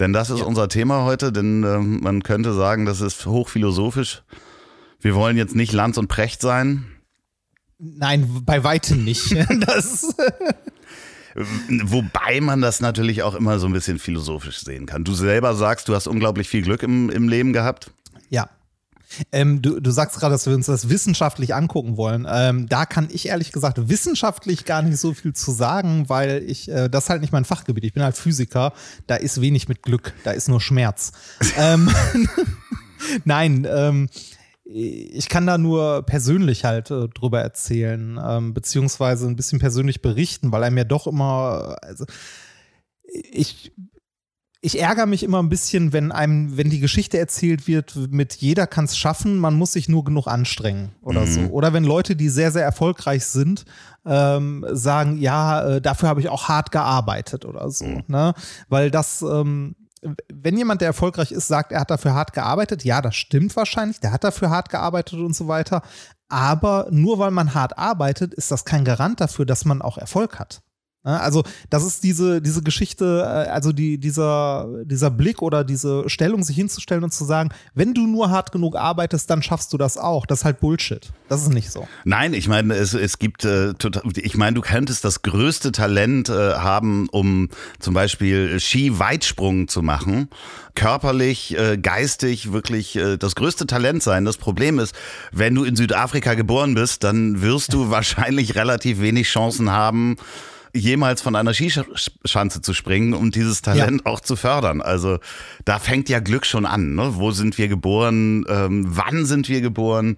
Denn 0.00 0.12
das 0.12 0.30
ist 0.30 0.40
ja. 0.40 0.44
unser 0.46 0.68
Thema 0.68 1.04
heute, 1.04 1.30
denn 1.30 1.62
äh, 1.62 1.78
man 1.78 2.22
könnte 2.22 2.54
sagen, 2.54 2.86
das 2.86 3.00
ist 3.00 3.26
hochphilosophisch. 3.26 4.22
Wir 5.00 5.14
wollen 5.14 5.36
jetzt 5.36 5.54
nicht 5.54 5.72
Lanz 5.72 5.98
und 5.98 6.08
Precht 6.08 6.40
sein. 6.40 6.86
Nein, 7.78 8.42
bei 8.44 8.64
weitem 8.64 9.04
nicht. 9.04 9.34
das 9.66 10.14
Wobei 11.34 12.40
man 12.40 12.60
das 12.60 12.80
natürlich 12.80 13.22
auch 13.22 13.34
immer 13.34 13.58
so 13.58 13.66
ein 13.66 13.72
bisschen 13.72 13.98
philosophisch 13.98 14.60
sehen 14.60 14.86
kann. 14.86 15.04
Du 15.04 15.14
selber 15.14 15.54
sagst, 15.54 15.88
du 15.88 15.94
hast 15.94 16.06
unglaublich 16.06 16.48
viel 16.48 16.62
Glück 16.62 16.82
im, 16.82 17.10
im 17.10 17.28
Leben 17.28 17.52
gehabt. 17.52 17.90
Ja, 18.28 18.48
ähm, 19.32 19.62
du, 19.62 19.80
du 19.80 19.90
sagst 19.90 20.18
gerade, 20.18 20.32
dass 20.32 20.46
wir 20.46 20.54
uns 20.54 20.66
das 20.66 20.88
wissenschaftlich 20.88 21.54
angucken 21.54 21.96
wollen. 21.96 22.26
Ähm, 22.28 22.68
da 22.68 22.86
kann 22.86 23.08
ich 23.10 23.28
ehrlich 23.28 23.52
gesagt 23.52 23.88
wissenschaftlich 23.88 24.64
gar 24.64 24.82
nicht 24.82 24.98
so 24.98 25.14
viel 25.14 25.32
zu 25.32 25.50
sagen, 25.50 26.08
weil 26.08 26.42
ich, 26.46 26.68
äh, 26.68 26.88
das 26.88 27.04
ist 27.04 27.10
halt 27.10 27.20
nicht 27.20 27.32
mein 27.32 27.44
Fachgebiet. 27.44 27.84
Ich 27.84 27.92
bin 27.92 28.02
halt 28.02 28.16
Physiker, 28.16 28.72
da 29.06 29.16
ist 29.16 29.40
wenig 29.40 29.68
mit 29.68 29.82
Glück, 29.82 30.14
da 30.24 30.32
ist 30.32 30.48
nur 30.48 30.60
Schmerz. 30.60 31.12
ähm, 31.58 31.90
Nein, 33.24 33.66
ähm, 33.68 34.08
ich 34.64 35.28
kann 35.28 35.46
da 35.46 35.58
nur 35.58 36.02
persönlich 36.02 36.64
halt 36.64 36.90
äh, 36.90 37.08
drüber 37.08 37.40
erzählen, 37.40 38.18
ähm, 38.24 38.54
beziehungsweise 38.54 39.26
ein 39.26 39.36
bisschen 39.36 39.58
persönlich 39.58 40.02
berichten, 40.02 40.52
weil 40.52 40.62
er 40.62 40.70
mir 40.70 40.84
doch 40.84 41.06
immer, 41.06 41.76
also 41.82 42.06
ich 43.12 43.71
ich 44.64 44.80
ärgere 44.80 45.06
mich 45.06 45.24
immer 45.24 45.42
ein 45.42 45.48
bisschen, 45.48 45.92
wenn 45.92 46.12
einem, 46.12 46.56
wenn 46.56 46.70
die 46.70 46.78
Geschichte 46.78 47.18
erzählt 47.18 47.66
wird, 47.66 47.96
mit 48.12 48.34
jeder 48.36 48.68
kann 48.68 48.84
es 48.84 48.96
schaffen, 48.96 49.36
man 49.36 49.54
muss 49.54 49.72
sich 49.72 49.88
nur 49.88 50.04
genug 50.04 50.28
anstrengen 50.28 50.92
oder 51.02 51.22
mhm. 51.22 51.26
so. 51.26 51.40
Oder 51.50 51.72
wenn 51.72 51.82
Leute, 51.82 52.14
die 52.14 52.28
sehr, 52.28 52.52
sehr 52.52 52.62
erfolgreich 52.62 53.26
sind, 53.26 53.64
ähm, 54.06 54.64
sagen, 54.70 55.18
ja, 55.18 55.64
äh, 55.64 55.80
dafür 55.80 56.08
habe 56.08 56.20
ich 56.20 56.28
auch 56.28 56.48
hart 56.48 56.70
gearbeitet 56.70 57.44
oder 57.44 57.68
so. 57.70 57.86
Mhm. 57.86 58.04
Ne? 58.06 58.34
Weil 58.68 58.92
das, 58.92 59.22
ähm, 59.22 59.74
wenn 60.32 60.56
jemand, 60.56 60.80
der 60.80 60.88
erfolgreich 60.88 61.32
ist, 61.32 61.48
sagt, 61.48 61.72
er 61.72 61.80
hat 61.80 61.90
dafür 61.90 62.14
hart 62.14 62.32
gearbeitet, 62.32 62.84
ja, 62.84 63.02
das 63.02 63.16
stimmt 63.16 63.56
wahrscheinlich, 63.56 63.98
der 63.98 64.12
hat 64.12 64.22
dafür 64.22 64.50
hart 64.50 64.68
gearbeitet 64.68 65.18
und 65.18 65.34
so 65.34 65.48
weiter. 65.48 65.82
Aber 66.28 66.86
nur 66.92 67.18
weil 67.18 67.32
man 67.32 67.52
hart 67.52 67.76
arbeitet, 67.76 68.32
ist 68.32 68.52
das 68.52 68.64
kein 68.64 68.84
Garant 68.84 69.20
dafür, 69.20 69.44
dass 69.44 69.64
man 69.64 69.82
auch 69.82 69.98
Erfolg 69.98 70.38
hat. 70.38 70.62
Ne? 71.04 71.20
Also, 71.20 71.42
das 71.70 71.84
ist 71.84 72.04
diese, 72.04 72.40
diese 72.40 72.62
Geschichte, 72.62 73.22
äh, 73.22 73.50
also 73.50 73.72
die, 73.72 73.98
dieser, 73.98 74.68
dieser 74.84 75.10
Blick 75.10 75.42
oder 75.42 75.64
diese 75.64 76.08
Stellung, 76.08 76.42
sich 76.42 76.56
hinzustellen 76.56 77.04
und 77.04 77.12
zu 77.12 77.24
sagen, 77.24 77.50
wenn 77.74 77.94
du 77.94 78.06
nur 78.06 78.30
hart 78.30 78.52
genug 78.52 78.76
arbeitest, 78.76 79.28
dann 79.30 79.42
schaffst 79.42 79.72
du 79.72 79.78
das 79.78 79.98
auch. 79.98 80.26
Das 80.26 80.40
ist 80.40 80.44
halt 80.44 80.60
Bullshit. 80.60 81.12
Das 81.28 81.42
ist 81.42 81.52
nicht 81.52 81.70
so. 81.70 81.88
Nein, 82.04 82.34
ich 82.34 82.48
meine, 82.48 82.74
es, 82.74 82.94
es 82.94 83.18
gibt, 83.18 83.44
äh, 83.44 83.74
total, 83.74 84.02
ich 84.16 84.36
meine, 84.36 84.54
du 84.54 84.60
könntest 84.60 85.04
das 85.04 85.22
größte 85.22 85.72
Talent 85.72 86.28
äh, 86.28 86.54
haben, 86.54 87.08
um 87.10 87.48
zum 87.80 87.94
Beispiel 87.94 88.60
Ski-Weitsprung 88.60 89.68
zu 89.68 89.82
machen. 89.82 90.28
Körperlich, 90.74 91.58
äh, 91.58 91.76
geistig 91.76 92.52
wirklich 92.52 92.96
äh, 92.96 93.16
das 93.18 93.34
größte 93.34 93.66
Talent 93.66 94.02
sein. 94.02 94.24
Das 94.24 94.36
Problem 94.36 94.78
ist, 94.78 94.94
wenn 95.32 95.54
du 95.54 95.64
in 95.64 95.76
Südafrika 95.76 96.34
geboren 96.34 96.74
bist, 96.74 97.04
dann 97.04 97.42
wirst 97.42 97.72
du 97.72 97.90
wahrscheinlich 97.90 98.54
relativ 98.54 99.00
wenig 99.00 99.26
Chancen 99.28 99.70
haben, 99.70 100.16
jemals 100.74 101.20
von 101.20 101.36
einer 101.36 101.52
Skischanze 101.54 102.62
zu 102.62 102.72
springen 102.74 103.14
und 103.14 103.34
dieses 103.34 103.62
Talent 103.62 104.02
ja. 104.04 104.12
auch 104.12 104.20
zu 104.20 104.36
fördern. 104.36 104.80
Also 104.80 105.18
da 105.64 105.78
fängt 105.78 106.08
ja 106.08 106.20
Glück 106.20 106.46
schon 106.46 106.66
an. 106.66 106.94
Ne? 106.94 107.16
Wo 107.16 107.30
sind 107.30 107.58
wir 107.58 107.68
geboren? 107.68 108.44
Ähm, 108.48 108.86
wann 108.88 109.26
sind 109.26 109.48
wir 109.48 109.60
geboren? 109.60 110.16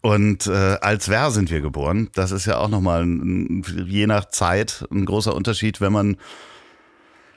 Und 0.00 0.46
äh, 0.46 0.78
als 0.80 1.08
wer 1.08 1.30
sind 1.30 1.50
wir 1.50 1.60
geboren? 1.60 2.08
Das 2.14 2.30
ist 2.30 2.46
ja 2.46 2.58
auch 2.58 2.68
nochmal 2.68 3.02
ein, 3.02 3.64
je 3.86 4.06
nach 4.06 4.26
Zeit 4.26 4.84
ein 4.92 5.04
großer 5.04 5.34
Unterschied, 5.34 5.80
wenn 5.80 5.92
man 5.92 6.16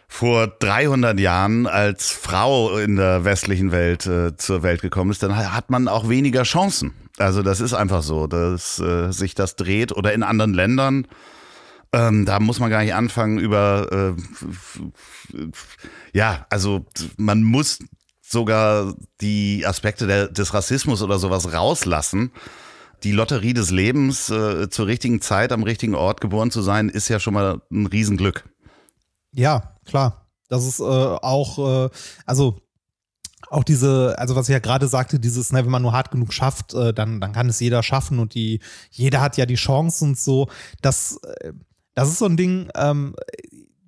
vor 0.08 0.48
300 0.48 1.20
Jahren 1.20 1.66
als 1.68 2.12
Frau 2.12 2.78
in 2.78 2.98
der 2.98 3.24
westlichen 3.24 3.72
Welt 3.72 4.06
äh, 4.06 4.36
zur 4.36 4.62
Welt 4.62 4.82
gekommen 4.82 5.10
ist, 5.10 5.24
dann 5.24 5.36
hat 5.38 5.70
man 5.72 5.88
auch 5.88 6.10
weniger 6.10 6.44
Chancen. 6.44 6.94
Also 7.18 7.42
das 7.42 7.62
ist 7.62 7.74
einfach 7.74 8.04
so, 8.04 8.28
dass 8.28 8.78
äh, 8.80 9.12
sich 9.12 9.36
das 9.36 9.56
dreht 9.56 9.92
oder 9.92 10.14
in 10.14 10.22
anderen 10.22 10.54
Ländern. 10.54 11.08
Ähm, 11.94 12.26
da 12.26 12.40
muss 12.40 12.60
man 12.60 12.70
gar 12.70 12.84
nicht 12.84 12.94
anfangen 12.94 13.38
über, 13.38 14.16
äh, 14.16 15.42
ja, 16.14 16.46
also 16.50 16.86
man 17.18 17.44
muss 17.44 17.80
sogar 18.22 18.96
die 19.20 19.66
Aspekte 19.66 20.08
der, 20.08 20.28
des 20.30 20.54
Rassismus 20.54 21.02
oder 21.02 21.20
sowas 21.20 21.52
rauslassen. 21.52 22.32
Die 23.04 23.12
Lotterie 23.12 23.54
des 23.54 23.72
Lebens, 23.72 24.30
äh, 24.30 24.70
zur 24.70 24.88
richtigen 24.88 25.22
Zeit 25.22 25.52
am 25.52 25.64
richtigen 25.64 25.96
Ort 25.96 26.22
geboren 26.22 26.52
zu 26.52 26.62
sein, 26.62 26.88
ist 26.88 27.10
ja 27.10 27.20
schon 27.20 27.34
mal 27.34 27.62
ein 27.72 27.88
Riesenglück. 27.88 28.46
Ja, 29.34 29.76
klar. 29.86 30.30
Das 30.48 30.66
ist 30.66 30.80
äh, 30.80 30.84
auch, 30.84 31.86
äh, 31.86 31.90
also 32.26 32.62
auch 33.50 33.64
diese, 33.66 34.16
also 34.18 34.36
was 34.36 34.48
ich 34.48 34.54
ja 34.54 34.60
gerade 34.60 34.88
sagte, 34.88 35.20
dieses, 35.20 35.52
ne, 35.52 35.64
wenn 35.64 35.72
man 35.72 35.82
nur 35.82 35.94
hart 35.94 36.12
genug 36.12 36.32
schafft, 36.32 36.74
äh, 36.74 36.94
dann, 36.94 37.20
dann 37.20 37.34
kann 37.34 37.50
es 37.50 37.60
jeder 37.60 37.84
schaffen 37.84 38.20
und 38.20 38.34
die, 38.34 38.62
jeder 38.92 39.20
hat 39.20 39.36
ja 39.36 39.46
die 39.46 39.56
Chance 39.56 40.06
und 40.06 40.18
so. 40.18 40.48
Das, 40.82 41.20
äh, 41.24 41.52
das 41.94 42.10
ist 42.10 42.20
so 42.20 42.26
ein 42.26 42.38
Ding, 42.38 42.70
ähm, 42.76 43.16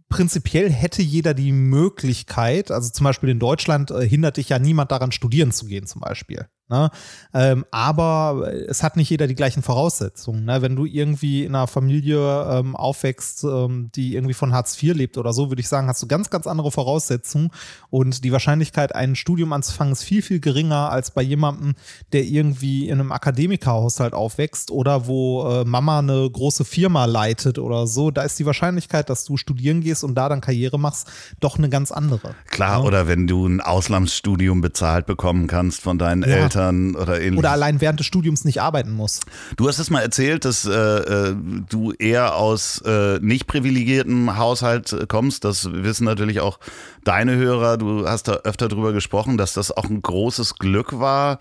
prinzipiell 0.09 0.69
hätte 0.69 1.01
jeder 1.01 1.33
die 1.33 1.51
Möglichkeit, 1.51 2.69
also 2.69 2.91
zum 2.91 3.03
Beispiel 3.03 3.29
in 3.29 3.39
Deutschland 3.39 3.91
äh, 3.91 4.07
hindert 4.07 4.37
dich 4.37 4.49
ja 4.49 4.59
niemand 4.59 4.91
daran, 4.91 5.11
studieren 5.11 5.51
zu 5.51 5.65
gehen, 5.65 5.87
zum 5.87 6.01
Beispiel. 6.01 6.47
Ne? 6.69 6.89
Ähm, 7.33 7.65
aber 7.71 8.51
es 8.69 8.83
hat 8.83 8.95
nicht 8.95 9.09
jeder 9.09 9.27
die 9.27 9.35
gleichen 9.35 9.61
Voraussetzungen. 9.61 10.45
Ne? 10.45 10.61
Wenn 10.61 10.77
du 10.77 10.85
irgendwie 10.85 11.43
in 11.43 11.55
einer 11.55 11.67
Familie 11.67 12.47
ähm, 12.49 12.75
aufwächst, 12.77 13.43
ähm, 13.43 13.91
die 13.93 14.15
irgendwie 14.15 14.33
von 14.33 14.53
Hartz 14.53 14.81
IV 14.81 14.95
lebt 14.95 15.17
oder 15.17 15.33
so, 15.33 15.51
würde 15.51 15.59
ich 15.59 15.67
sagen, 15.67 15.87
hast 15.87 16.01
du 16.01 16.07
ganz, 16.07 16.29
ganz 16.29 16.47
andere 16.47 16.71
Voraussetzungen. 16.71 17.51
Und 17.89 18.23
die 18.23 18.31
Wahrscheinlichkeit, 18.31 18.95
ein 18.95 19.15
Studium 19.15 19.51
anzufangen, 19.51 19.91
ist 19.91 20.03
viel, 20.03 20.21
viel 20.21 20.39
geringer 20.39 20.89
als 20.89 21.11
bei 21.11 21.21
jemandem, 21.21 21.75
der 22.13 22.23
irgendwie 22.23 22.87
in 22.87 22.99
einem 22.99 23.11
Akademikerhaushalt 23.11 24.13
aufwächst 24.13 24.71
oder 24.71 25.05
wo 25.05 25.45
äh, 25.47 25.65
Mama 25.65 25.99
eine 25.99 26.29
große 26.31 26.63
Firma 26.63 27.05
leitet 27.05 27.59
oder 27.59 27.87
so. 27.87 28.09
Da 28.09 28.23
ist 28.23 28.39
die 28.39 28.45
Wahrscheinlichkeit, 28.45 29.09
dass 29.09 29.25
du 29.25 29.35
studieren 29.35 29.81
gehst 29.81 30.05
und 30.05 30.15
da 30.15 30.29
dann 30.29 30.39
Karriere 30.39 30.79
machst, 30.79 31.11
doch 31.41 31.57
eine 31.57 31.67
ganz 31.67 31.91
andere. 31.91 32.35
Klar, 32.49 32.79
ja? 32.79 32.87
oder 32.87 33.07
wenn 33.07 33.27
du 33.27 33.45
ein 33.45 33.59
Auslandsstudium 33.59 34.61
bezahlt 34.61 35.05
bekommen 35.05 35.47
kannst 35.47 35.81
von 35.81 35.97
deinen 35.97 36.23
ja. 36.23 36.29
Eltern 36.29 36.52
Eltern 36.53 36.95
oder 36.95 37.19
ähnliches. 37.19 37.39
Oder 37.39 37.51
allein 37.51 37.81
während 37.81 37.99
des 37.99 38.07
Studiums 38.07 38.45
nicht 38.45 38.61
arbeiten 38.61 38.91
muss. 38.91 39.21
Du 39.57 39.67
hast 39.67 39.79
es 39.79 39.89
mal 39.89 40.01
erzählt, 40.01 40.45
dass 40.45 40.65
äh, 40.65 40.71
äh, 40.71 41.35
du 41.69 41.91
eher 41.93 42.35
aus 42.35 42.81
äh, 42.85 43.19
nicht 43.19 43.47
privilegiertem 43.47 44.37
Haushalt 44.37 45.05
kommst. 45.07 45.45
Das 45.45 45.69
wissen 45.71 46.05
natürlich 46.05 46.39
auch 46.39 46.59
deine 47.03 47.35
Hörer. 47.35 47.77
Du 47.77 48.07
hast 48.07 48.27
da 48.27 48.33
öfter 48.43 48.67
drüber 48.67 48.93
gesprochen, 48.93 49.37
dass 49.37 49.53
das 49.53 49.75
auch 49.75 49.85
ein 49.85 50.01
großes 50.01 50.55
Glück 50.55 50.99
war. 50.99 51.39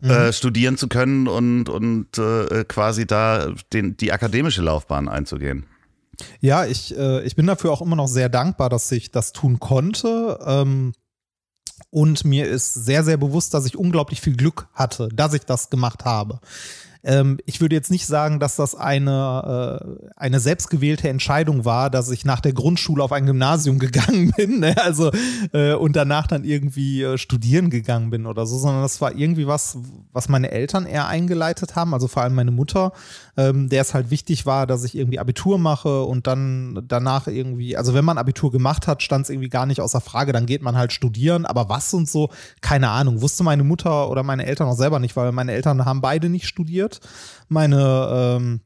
Mhm. 0.00 0.10
Äh, 0.10 0.32
studieren 0.32 0.76
zu 0.76 0.88
können 0.88 1.28
und, 1.28 1.68
und 1.68 2.18
äh, 2.18 2.64
quasi 2.64 3.06
da 3.06 3.52
den, 3.72 3.96
die 3.96 4.10
akademische 4.12 4.60
Laufbahn 4.60 5.08
einzugehen. 5.08 5.66
Ja, 6.40 6.66
ich, 6.66 6.96
äh, 6.96 7.22
ich 7.22 7.36
bin 7.36 7.46
dafür 7.46 7.70
auch 7.70 7.80
immer 7.80 7.94
noch 7.94 8.08
sehr 8.08 8.28
dankbar, 8.28 8.68
dass 8.68 8.90
ich 8.90 9.12
das 9.12 9.32
tun 9.32 9.60
konnte. 9.60 10.40
Ähm, 10.44 10.92
und 11.90 12.24
mir 12.24 12.46
ist 12.46 12.74
sehr, 12.74 13.04
sehr 13.04 13.16
bewusst, 13.16 13.54
dass 13.54 13.66
ich 13.66 13.76
unglaublich 13.76 14.20
viel 14.20 14.36
Glück 14.36 14.68
hatte, 14.74 15.08
dass 15.08 15.34
ich 15.34 15.42
das 15.42 15.70
gemacht 15.70 16.04
habe. 16.04 16.40
Ähm, 17.04 17.38
ich 17.46 17.60
würde 17.60 17.74
jetzt 17.74 17.90
nicht 17.90 18.06
sagen, 18.06 18.38
dass 18.38 18.56
das 18.56 18.76
eine, 18.76 19.80
äh, 19.82 20.08
eine 20.16 20.38
selbstgewählte 20.38 21.08
Entscheidung 21.08 21.64
war, 21.64 21.90
dass 21.90 22.10
ich 22.10 22.24
nach 22.24 22.40
der 22.40 22.52
Grundschule 22.52 23.02
auf 23.02 23.10
ein 23.10 23.26
Gymnasium 23.26 23.78
gegangen 23.80 24.32
bin, 24.36 24.60
ne? 24.60 24.76
also 24.82 25.10
äh, 25.52 25.74
und 25.74 25.96
danach 25.96 26.28
dann 26.28 26.44
irgendwie 26.44 27.02
äh, 27.02 27.18
studieren 27.18 27.70
gegangen 27.70 28.10
bin 28.10 28.26
oder 28.26 28.46
so, 28.46 28.56
sondern 28.56 28.82
das 28.82 29.00
war 29.00 29.16
irgendwie 29.16 29.48
was, 29.48 29.78
was 30.12 30.28
meine 30.28 30.52
Eltern 30.52 30.86
eher 30.86 31.08
eingeleitet 31.08 31.74
haben, 31.74 31.92
also 31.92 32.06
vor 32.06 32.22
allem 32.22 32.34
meine 32.34 32.52
Mutter, 32.52 32.92
ähm, 33.36 33.68
der 33.68 33.82
es 33.82 33.94
halt 33.94 34.10
wichtig 34.10 34.46
war, 34.46 34.68
dass 34.68 34.84
ich 34.84 34.96
irgendwie 34.96 35.18
Abitur 35.18 35.58
mache 35.58 36.02
und 36.02 36.28
dann 36.28 36.84
danach 36.86 37.26
irgendwie, 37.26 37.76
also 37.76 37.94
wenn 37.94 38.04
man 38.04 38.18
Abitur 38.18 38.52
gemacht 38.52 38.86
hat, 38.86 39.02
stand 39.02 39.24
es 39.24 39.30
irgendwie 39.30 39.48
gar 39.48 39.66
nicht 39.66 39.80
außer 39.80 40.00
Frage, 40.00 40.32
dann 40.32 40.46
geht 40.46 40.62
man 40.62 40.76
halt 40.76 40.92
studieren, 40.92 41.46
aber 41.46 41.68
was 41.68 41.92
und 41.94 42.08
so, 42.08 42.30
keine 42.60 42.90
Ahnung, 42.90 43.22
wusste 43.22 43.42
meine 43.42 43.64
Mutter 43.64 44.08
oder 44.08 44.22
meine 44.22 44.46
Eltern 44.46 44.68
auch 44.68 44.76
selber 44.76 45.00
nicht, 45.00 45.16
weil 45.16 45.32
meine 45.32 45.52
Eltern 45.52 45.84
haben 45.84 46.00
beide 46.00 46.28
nicht 46.28 46.46
studiert 46.46 46.91
studiert. 46.96 47.00
Meine 47.48 48.38
ähm, 48.38 48.60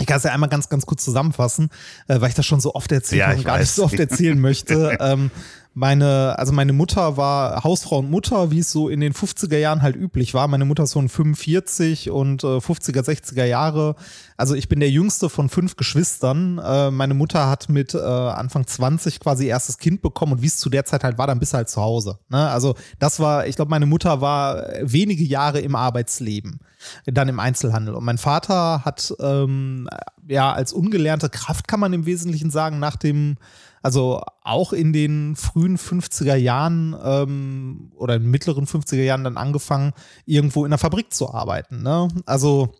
ich 0.00 0.06
kann 0.06 0.16
es 0.16 0.22
ja 0.22 0.32
einmal 0.32 0.48
ganz, 0.48 0.70
ganz 0.70 0.86
kurz 0.86 1.04
zusammenfassen, 1.04 1.68
äh, 2.08 2.20
weil 2.20 2.30
ich 2.30 2.34
das 2.34 2.46
schon 2.46 2.60
so 2.60 2.74
oft 2.74 2.90
erzählt 2.90 3.20
ja, 3.20 3.26
habe 3.26 3.36
und 3.36 3.44
gar 3.44 3.58
nicht 3.58 3.70
so 3.70 3.84
oft 3.84 3.98
erzählen 3.98 4.38
möchte. 4.40 4.96
ähm, 5.00 5.30
meine, 5.74 6.38
also 6.38 6.52
meine 6.52 6.72
Mutter 6.72 7.16
war 7.16 7.64
Hausfrau 7.64 7.98
und 8.00 8.10
Mutter, 8.10 8.50
wie 8.50 8.58
es 8.58 8.70
so 8.70 8.88
in 8.88 9.00
den 9.00 9.14
50er 9.14 9.56
Jahren 9.56 9.80
halt 9.80 9.96
üblich 9.96 10.34
war. 10.34 10.46
Meine 10.48 10.66
Mutter 10.66 10.82
ist 10.82 10.90
so 10.90 10.98
ein 10.98 11.08
45 11.08 12.10
und 12.10 12.44
äh, 12.44 12.58
50er, 12.58 13.00
60er 13.00 13.44
Jahre. 13.44 13.96
Also 14.36 14.54
ich 14.54 14.68
bin 14.68 14.80
der 14.80 14.90
jüngste 14.90 15.30
von 15.30 15.48
fünf 15.48 15.76
Geschwistern. 15.76 16.58
Äh, 16.58 16.90
meine 16.90 17.14
Mutter 17.14 17.48
hat 17.48 17.70
mit 17.70 17.94
äh, 17.94 17.98
Anfang 17.98 18.66
20 18.66 19.20
quasi 19.20 19.46
erstes 19.46 19.78
Kind 19.78 20.02
bekommen 20.02 20.32
und 20.32 20.42
wie 20.42 20.46
es 20.46 20.58
zu 20.58 20.68
der 20.68 20.84
Zeit 20.84 21.04
halt 21.04 21.16
war, 21.16 21.26
dann 21.26 21.38
bist 21.38 21.54
du 21.54 21.56
halt 21.56 21.70
zu 21.70 21.80
Hause. 21.80 22.18
Ne? 22.28 22.50
Also 22.50 22.74
das 22.98 23.18
war, 23.18 23.46
ich 23.46 23.56
glaube, 23.56 23.70
meine 23.70 23.86
Mutter 23.86 24.20
war 24.20 24.66
wenige 24.82 25.24
Jahre 25.24 25.60
im 25.60 25.74
Arbeitsleben, 25.74 26.60
dann 27.06 27.28
im 27.28 27.40
Einzelhandel. 27.40 27.94
Und 27.94 28.04
mein 28.04 28.18
Vater 28.18 28.84
hat 28.84 29.14
ähm, 29.20 29.88
ja 30.28 30.52
als 30.52 30.74
ungelernte 30.74 31.30
Kraft, 31.30 31.66
kann 31.66 31.80
man 31.80 31.94
im 31.94 32.04
Wesentlichen 32.04 32.50
sagen, 32.50 32.78
nach 32.78 32.96
dem 32.96 33.36
also 33.82 34.22
auch 34.42 34.72
in 34.72 34.92
den 34.92 35.36
frühen 35.36 35.76
50er 35.76 36.36
Jahren 36.36 36.96
ähm, 37.02 37.92
oder 37.96 38.16
in 38.16 38.30
mittleren 38.30 38.66
50er 38.66 39.02
Jahren 39.02 39.24
dann 39.24 39.36
angefangen, 39.36 39.92
irgendwo 40.24 40.64
in 40.64 40.70
der 40.70 40.78
Fabrik 40.78 41.12
zu 41.12 41.32
arbeiten. 41.32 41.82
Ne? 41.82 42.08
Also 42.24 42.72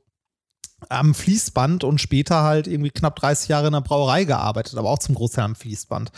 am 0.89 1.15
Fließband 1.15 1.85
und 1.85 2.01
später 2.01 2.43
halt 2.43 2.67
irgendwie 2.67 2.91
knapp 2.91 3.17
30 3.17 3.49
Jahre 3.49 3.67
in 3.67 3.73
der 3.73 3.81
Brauerei 3.81 4.25
gearbeitet, 4.25 4.77
aber 4.77 4.91
auch 4.91 4.99
zum 4.99 5.15
Großteil 5.15 5.45
am 5.45 5.55
Fließband. 5.55 6.11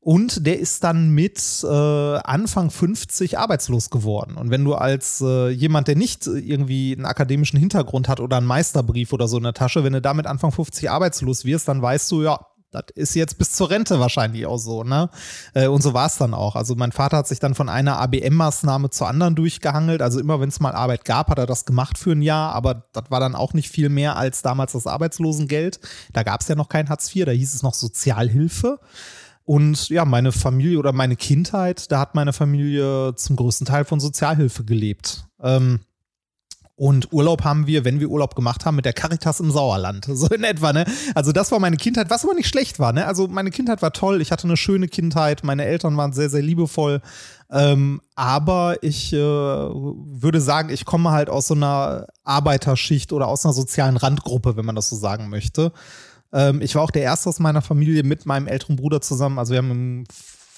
Und 0.00 0.46
der 0.46 0.60
ist 0.60 0.84
dann 0.84 1.10
mit 1.10 1.64
äh, 1.64 1.66
Anfang 1.66 2.70
50 2.70 3.38
arbeitslos 3.38 3.90
geworden. 3.90 4.36
Und 4.36 4.50
wenn 4.50 4.64
du 4.64 4.76
als 4.76 5.20
äh, 5.20 5.48
jemand, 5.48 5.88
der 5.88 5.96
nicht 5.96 6.28
irgendwie 6.28 6.94
einen 6.94 7.06
akademischen 7.06 7.58
Hintergrund 7.58 8.08
hat 8.08 8.20
oder 8.20 8.36
einen 8.36 8.46
Meisterbrief 8.46 9.12
oder 9.12 9.26
so 9.26 9.36
in 9.36 9.42
der 9.42 9.52
Tasche, 9.52 9.82
wenn 9.82 9.94
du 9.94 10.00
damit 10.00 10.28
Anfang 10.28 10.52
50 10.52 10.90
arbeitslos 10.90 11.44
wirst, 11.44 11.66
dann 11.66 11.82
weißt 11.82 12.08
du, 12.12 12.22
ja, 12.22 12.38
das 12.76 12.84
ist 12.94 13.14
jetzt 13.14 13.38
bis 13.38 13.52
zur 13.52 13.70
Rente 13.70 13.98
wahrscheinlich 13.98 14.46
auch 14.46 14.58
so, 14.58 14.84
ne? 14.84 15.10
Äh, 15.54 15.66
und 15.66 15.82
so 15.82 15.94
war 15.94 16.06
es 16.06 16.16
dann 16.16 16.34
auch. 16.34 16.56
Also 16.56 16.74
mein 16.74 16.92
Vater 16.92 17.16
hat 17.18 17.28
sich 17.28 17.38
dann 17.38 17.54
von 17.54 17.68
einer 17.68 17.98
ABM-Maßnahme 17.98 18.90
zur 18.90 19.08
anderen 19.08 19.34
durchgehangelt. 19.34 20.02
Also 20.02 20.20
immer 20.20 20.40
wenn 20.40 20.48
es 20.48 20.60
mal 20.60 20.74
Arbeit 20.74 21.04
gab, 21.04 21.28
hat 21.28 21.38
er 21.38 21.46
das 21.46 21.64
gemacht 21.64 21.98
für 21.98 22.12
ein 22.12 22.22
Jahr, 22.22 22.54
aber 22.54 22.84
das 22.92 23.10
war 23.10 23.20
dann 23.20 23.34
auch 23.34 23.54
nicht 23.54 23.70
viel 23.70 23.88
mehr 23.88 24.16
als 24.16 24.42
damals 24.42 24.72
das 24.72 24.86
Arbeitslosengeld. 24.86 25.80
Da 26.12 26.22
gab 26.22 26.42
es 26.42 26.48
ja 26.48 26.54
noch 26.54 26.68
kein 26.68 26.88
Hartz 26.88 27.14
IV, 27.14 27.24
da 27.24 27.32
hieß 27.32 27.54
es 27.54 27.62
noch 27.62 27.74
Sozialhilfe. 27.74 28.78
Und 29.44 29.88
ja, 29.90 30.04
meine 30.04 30.32
Familie 30.32 30.78
oder 30.78 30.92
meine 30.92 31.14
Kindheit, 31.14 31.92
da 31.92 32.00
hat 32.00 32.16
meine 32.16 32.32
Familie 32.32 33.14
zum 33.14 33.36
größten 33.36 33.64
Teil 33.64 33.84
von 33.84 34.00
Sozialhilfe 34.00 34.64
gelebt. 34.64 35.24
Ähm, 35.40 35.80
und 36.76 37.10
Urlaub 37.10 37.42
haben 37.42 37.66
wir, 37.66 37.86
wenn 37.86 38.00
wir 38.00 38.10
Urlaub 38.10 38.34
gemacht 38.34 38.66
haben, 38.66 38.76
mit 38.76 38.84
der 38.84 38.92
Caritas 38.92 39.40
im 39.40 39.50
Sauerland. 39.50 40.06
So 40.16 40.28
in 40.28 40.44
etwa, 40.44 40.72
ne? 40.72 40.84
Also 41.14 41.32
das 41.32 41.52
war 41.52 41.58
meine 41.58 41.76
Kindheit, 41.76 42.10
was 42.10 42.24
aber 42.24 42.34
nicht 42.34 42.48
schlecht 42.48 42.78
war, 42.78 42.92
ne? 42.92 43.06
Also 43.06 43.28
meine 43.28 43.50
Kindheit 43.50 43.82
war 43.82 43.92
toll, 43.92 44.20
ich 44.20 44.30
hatte 44.30 44.44
eine 44.44 44.56
schöne 44.56 44.88
Kindheit, 44.88 45.44
meine 45.44 45.64
Eltern 45.64 45.96
waren 45.96 46.12
sehr, 46.12 46.30
sehr 46.30 46.42
liebevoll. 46.42 47.00
Ähm, 47.50 48.00
aber 48.14 48.82
ich 48.82 49.12
äh, 49.12 49.18
würde 49.18 50.40
sagen, 50.40 50.70
ich 50.70 50.84
komme 50.84 51.10
halt 51.10 51.30
aus 51.30 51.48
so 51.48 51.54
einer 51.54 52.06
Arbeiterschicht 52.24 53.12
oder 53.12 53.28
aus 53.28 53.44
einer 53.44 53.52
sozialen 53.52 53.96
Randgruppe, 53.96 54.56
wenn 54.56 54.64
man 54.64 54.74
das 54.74 54.88
so 54.88 54.96
sagen 54.96 55.28
möchte. 55.28 55.72
Ähm, 56.32 56.60
ich 56.60 56.74
war 56.74 56.82
auch 56.82 56.90
der 56.90 57.02
Erste 57.02 57.28
aus 57.28 57.38
meiner 57.38 57.62
Familie 57.62 58.02
mit 58.02 58.26
meinem 58.26 58.46
älteren 58.46 58.76
Bruder 58.76 59.00
zusammen. 59.00 59.38
Also 59.38 59.52
wir 59.52 59.58
haben 59.58 59.70
im 59.70 60.04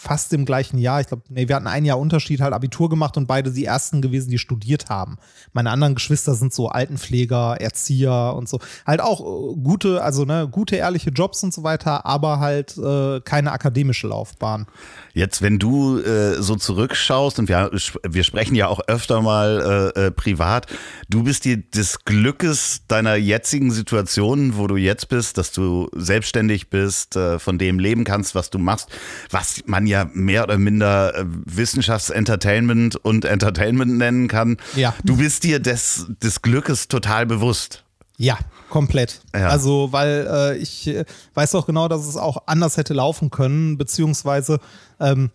fast 0.00 0.32
im 0.32 0.44
gleichen 0.44 0.78
Jahr. 0.78 1.00
Ich 1.00 1.08
glaube, 1.08 1.24
nee, 1.28 1.48
wir 1.48 1.56
hatten 1.56 1.66
ein 1.66 1.84
Jahr 1.84 1.98
Unterschied, 1.98 2.40
halt 2.40 2.52
Abitur 2.52 2.88
gemacht 2.88 3.16
und 3.16 3.26
beide 3.26 3.50
die 3.50 3.64
ersten 3.64 4.00
gewesen, 4.00 4.30
die 4.30 4.38
studiert 4.38 4.88
haben. 4.88 5.18
Meine 5.52 5.70
anderen 5.70 5.96
Geschwister 5.96 6.34
sind 6.34 6.54
so 6.54 6.68
Altenpfleger, 6.68 7.56
Erzieher 7.60 8.34
und 8.36 8.48
so. 8.48 8.60
Halt 8.86 9.00
auch 9.00 9.20
äh, 9.20 9.56
gute, 9.60 10.00
also 10.00 10.24
ne, 10.24 10.46
gute, 10.48 10.76
ehrliche 10.76 11.10
Jobs 11.10 11.42
und 11.42 11.52
so 11.52 11.64
weiter, 11.64 12.06
aber 12.06 12.38
halt 12.38 12.78
äh, 12.78 13.20
keine 13.22 13.50
akademische 13.50 14.06
Laufbahn. 14.06 14.66
Jetzt, 15.14 15.42
wenn 15.42 15.58
du 15.58 15.98
äh, 15.98 16.40
so 16.40 16.54
zurückschaust 16.54 17.40
und 17.40 17.48
wir, 17.48 17.72
wir 18.08 18.22
sprechen 18.22 18.54
ja 18.54 18.68
auch 18.68 18.78
öfter 18.86 19.20
mal 19.20 19.92
äh, 19.96 20.06
äh, 20.06 20.10
privat, 20.12 20.68
du 21.08 21.24
bist 21.24 21.44
dir 21.44 21.56
des 21.56 22.04
Glückes 22.04 22.82
deiner 22.86 23.16
jetzigen 23.16 23.72
Situation, 23.72 24.56
wo 24.56 24.68
du 24.68 24.76
jetzt 24.76 25.08
bist, 25.08 25.38
dass 25.38 25.50
du 25.50 25.88
selbstständig 25.92 26.70
bist, 26.70 27.16
äh, 27.16 27.40
von 27.40 27.58
dem 27.58 27.80
leben 27.80 28.04
kannst, 28.04 28.36
was 28.36 28.50
du 28.50 28.58
machst, 28.58 28.90
was 29.30 29.64
man 29.66 29.87
ja 29.88 30.08
mehr 30.12 30.44
oder 30.44 30.58
minder 30.58 31.14
äh, 31.14 31.24
Wissenschaftsentertainment 31.26 32.96
und 32.96 33.24
Entertainment 33.24 33.96
nennen 33.96 34.28
kann. 34.28 34.56
Ja. 34.76 34.94
Du 35.04 35.16
bist 35.16 35.44
dir 35.44 35.60
des, 35.60 36.06
des 36.22 36.42
Glückes 36.42 36.88
total 36.88 37.26
bewusst. 37.26 37.84
Ja, 38.16 38.36
komplett. 38.68 39.20
Ja. 39.34 39.48
Also, 39.48 39.92
weil 39.92 40.26
äh, 40.28 40.56
ich 40.58 40.88
äh, 40.88 41.04
weiß 41.34 41.54
auch 41.54 41.66
genau, 41.66 41.86
dass 41.86 42.06
es 42.06 42.16
auch 42.16 42.42
anders 42.46 42.76
hätte 42.76 42.92
laufen 42.92 43.30
können, 43.30 43.78
beziehungsweise 43.78 44.58
ähm, 44.98 45.30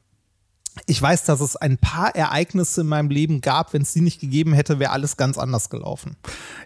ich 0.88 1.02
weiß, 1.02 1.24
dass 1.26 1.40
es 1.40 1.56
ein 1.56 1.78
paar 1.78 2.16
Ereignisse 2.16 2.82
in 2.82 2.88
meinem 2.88 3.10
Leben 3.10 3.42
gab. 3.42 3.74
Wenn 3.74 3.84
es 3.84 3.94
die 3.94 4.02
nicht 4.02 4.20
gegeben 4.20 4.54
hätte, 4.54 4.80
wäre 4.80 4.92
alles 4.92 5.18
ganz 5.18 5.38
anders 5.38 5.70
gelaufen. 5.70 6.16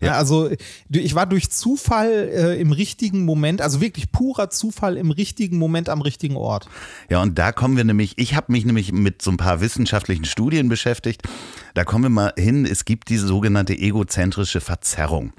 Ja. 0.01 0.07
Ja, 0.07 0.13
also 0.13 0.49
ich 0.89 1.15
war 1.15 1.25
durch 1.25 1.49
Zufall 1.49 2.29
äh, 2.33 2.59
im 2.59 2.71
richtigen 2.71 3.25
Moment, 3.25 3.61
also 3.61 3.81
wirklich 3.81 4.11
purer 4.11 4.49
Zufall 4.49 4.95
im 4.95 5.11
richtigen 5.11 5.57
Moment 5.57 5.89
am 5.89 6.01
richtigen 6.01 6.37
Ort. 6.37 6.69
Ja, 7.09 7.21
und 7.21 7.37
da 7.37 7.51
kommen 7.51 7.75
wir 7.75 7.83
nämlich, 7.83 8.17
ich 8.17 8.35
habe 8.35 8.51
mich 8.51 8.65
nämlich 8.65 8.93
mit 8.93 9.21
so 9.21 9.31
ein 9.31 9.37
paar 9.37 9.59
wissenschaftlichen 9.59 10.25
Studien 10.25 10.69
beschäftigt. 10.69 11.23
Da 11.73 11.83
kommen 11.83 12.05
wir 12.05 12.09
mal 12.09 12.33
hin, 12.37 12.65
es 12.65 12.85
gibt 12.85 13.09
diese 13.09 13.27
sogenannte 13.27 13.77
egozentrische 13.77 14.61
Verzerrung. 14.61 15.33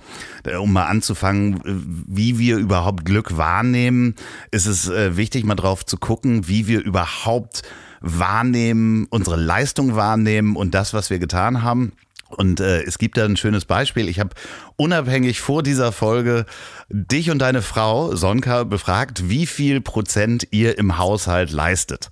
Äh, 0.45 0.57
Um 0.57 0.73
mal 0.73 0.87
anzufangen, 0.87 1.57
äh, 1.57 2.05
wie 2.07 2.39
wir 2.39 2.59
überhaupt 2.59 3.07
Glück 3.07 3.37
wahrnehmen, 3.39 4.15
ist 4.51 4.67
es 4.67 4.89
äh, 4.89 5.17
wichtig, 5.17 5.45
mal 5.45 5.55
drauf 5.55 5.87
zu 5.87 5.97
gucken, 5.97 6.49
wie 6.49 6.67
wir 6.67 6.81
überhaupt 6.81 7.63
wahrnehmen, 8.01 9.07
unsere 9.11 9.37
Leistung 9.37 9.97
wahrnehmen 9.97 10.57
und 10.57 10.75
das, 10.75 10.95
was 10.95 11.11
wir 11.11 11.19
getan 11.19 11.63
haben. 11.63 11.93
Und 12.31 12.61
äh, 12.61 12.83
es 12.83 12.99
gibt 12.99 13.17
da 13.17 13.25
ein 13.25 13.39
schönes 13.39 13.65
Beispiel. 13.65 14.07
Ich 14.07 14.21
habe 14.21 14.31
unabhängig 14.77 15.41
vor 15.41 15.63
dieser 15.63 15.93
Folge 15.93 16.45
dich 16.91 17.31
und 17.31 17.39
deine 17.39 17.63
Frau, 17.63 18.15
Sonka, 18.17 18.65
befragt, 18.65 19.31
wie 19.31 19.47
viel 19.47 19.81
Prozent 19.81 20.47
ihr 20.51 20.77
im 20.77 20.99
Haushalt 20.99 21.51
leistet. 21.51 22.09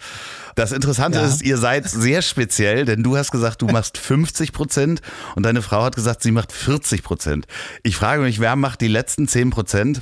Das 0.55 0.73
Interessante 0.73 1.19
Ja. 1.19 1.27
ist, 1.27 1.43
ihr 1.43 1.59
seid 1.59 1.87
sehr 1.87 2.23
speziell, 2.23 2.87
denn 2.87 3.03
du 3.03 3.19
hast 3.19 3.31
gesagt, 3.31 3.61
du 3.61 3.67
machst 3.67 3.99
50 3.99 4.53
Prozent 4.55 5.03
und 5.35 5.43
deine 5.43 5.61
Frau 5.61 5.83
hat 5.83 5.97
gesagt, 5.97 6.23
sie 6.23 6.31
macht 6.33 6.51
40 6.51 7.03
Prozent. 7.03 7.47
Ich 7.83 7.97
frage 7.97 8.23
mich, 8.23 8.41
wer 8.41 8.57
macht 8.57 8.81
die 8.81 8.89
letzten 8.89 9.29
10 9.29 9.51
Prozent? 9.51 10.01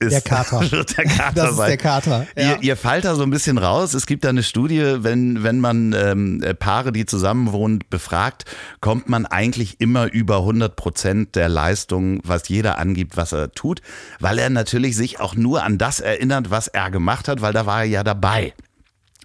Ist- 0.00 0.12
Der 0.12 0.20
Kater. 0.20 0.60
Wird 0.72 0.96
der 0.98 1.04
Kater 1.04 1.32
Das 1.34 1.50
ist 1.52 1.56
sein. 1.56 1.68
der 1.68 1.76
Kater. 1.78 2.26
Ja. 2.36 2.42
Ihr, 2.56 2.62
ihr 2.62 2.76
fallt 2.76 3.04
da 3.04 3.14
so 3.14 3.22
ein 3.22 3.30
bisschen 3.30 3.58
raus. 3.58 3.94
Es 3.94 4.06
gibt 4.06 4.24
da 4.24 4.28
eine 4.30 4.42
Studie, 4.42 4.96
wenn, 4.98 5.42
wenn 5.42 5.60
man 5.60 5.92
ähm, 5.92 6.42
äh, 6.42 6.54
Paare, 6.54 6.92
die 6.92 7.06
zusammenwohnen, 7.06 7.80
befragt, 7.90 8.44
kommt 8.80 9.08
man 9.08 9.24
eigentlich 9.26 9.80
immer 9.80 10.10
über 10.12 10.38
100 10.38 10.74
Prozent 10.76 11.36
der 11.36 11.48
Leistung, 11.48 12.20
was 12.24 12.48
jeder 12.48 12.78
angibt, 12.78 13.16
was 13.16 13.32
er 13.32 13.52
tut, 13.52 13.80
weil 14.20 14.38
er 14.38 14.50
natürlich 14.50 14.96
sich 14.96 15.20
auch 15.20 15.34
nur 15.36 15.62
an 15.62 15.78
das 15.78 16.00
erinnert, 16.00 16.50
was 16.50 16.68
er 16.68 16.90
gemacht 16.90 17.28
hat, 17.28 17.40
weil 17.40 17.52
da 17.52 17.66
war 17.66 17.80
er 17.80 17.84
ja 17.88 18.02
dabei. 18.04 18.52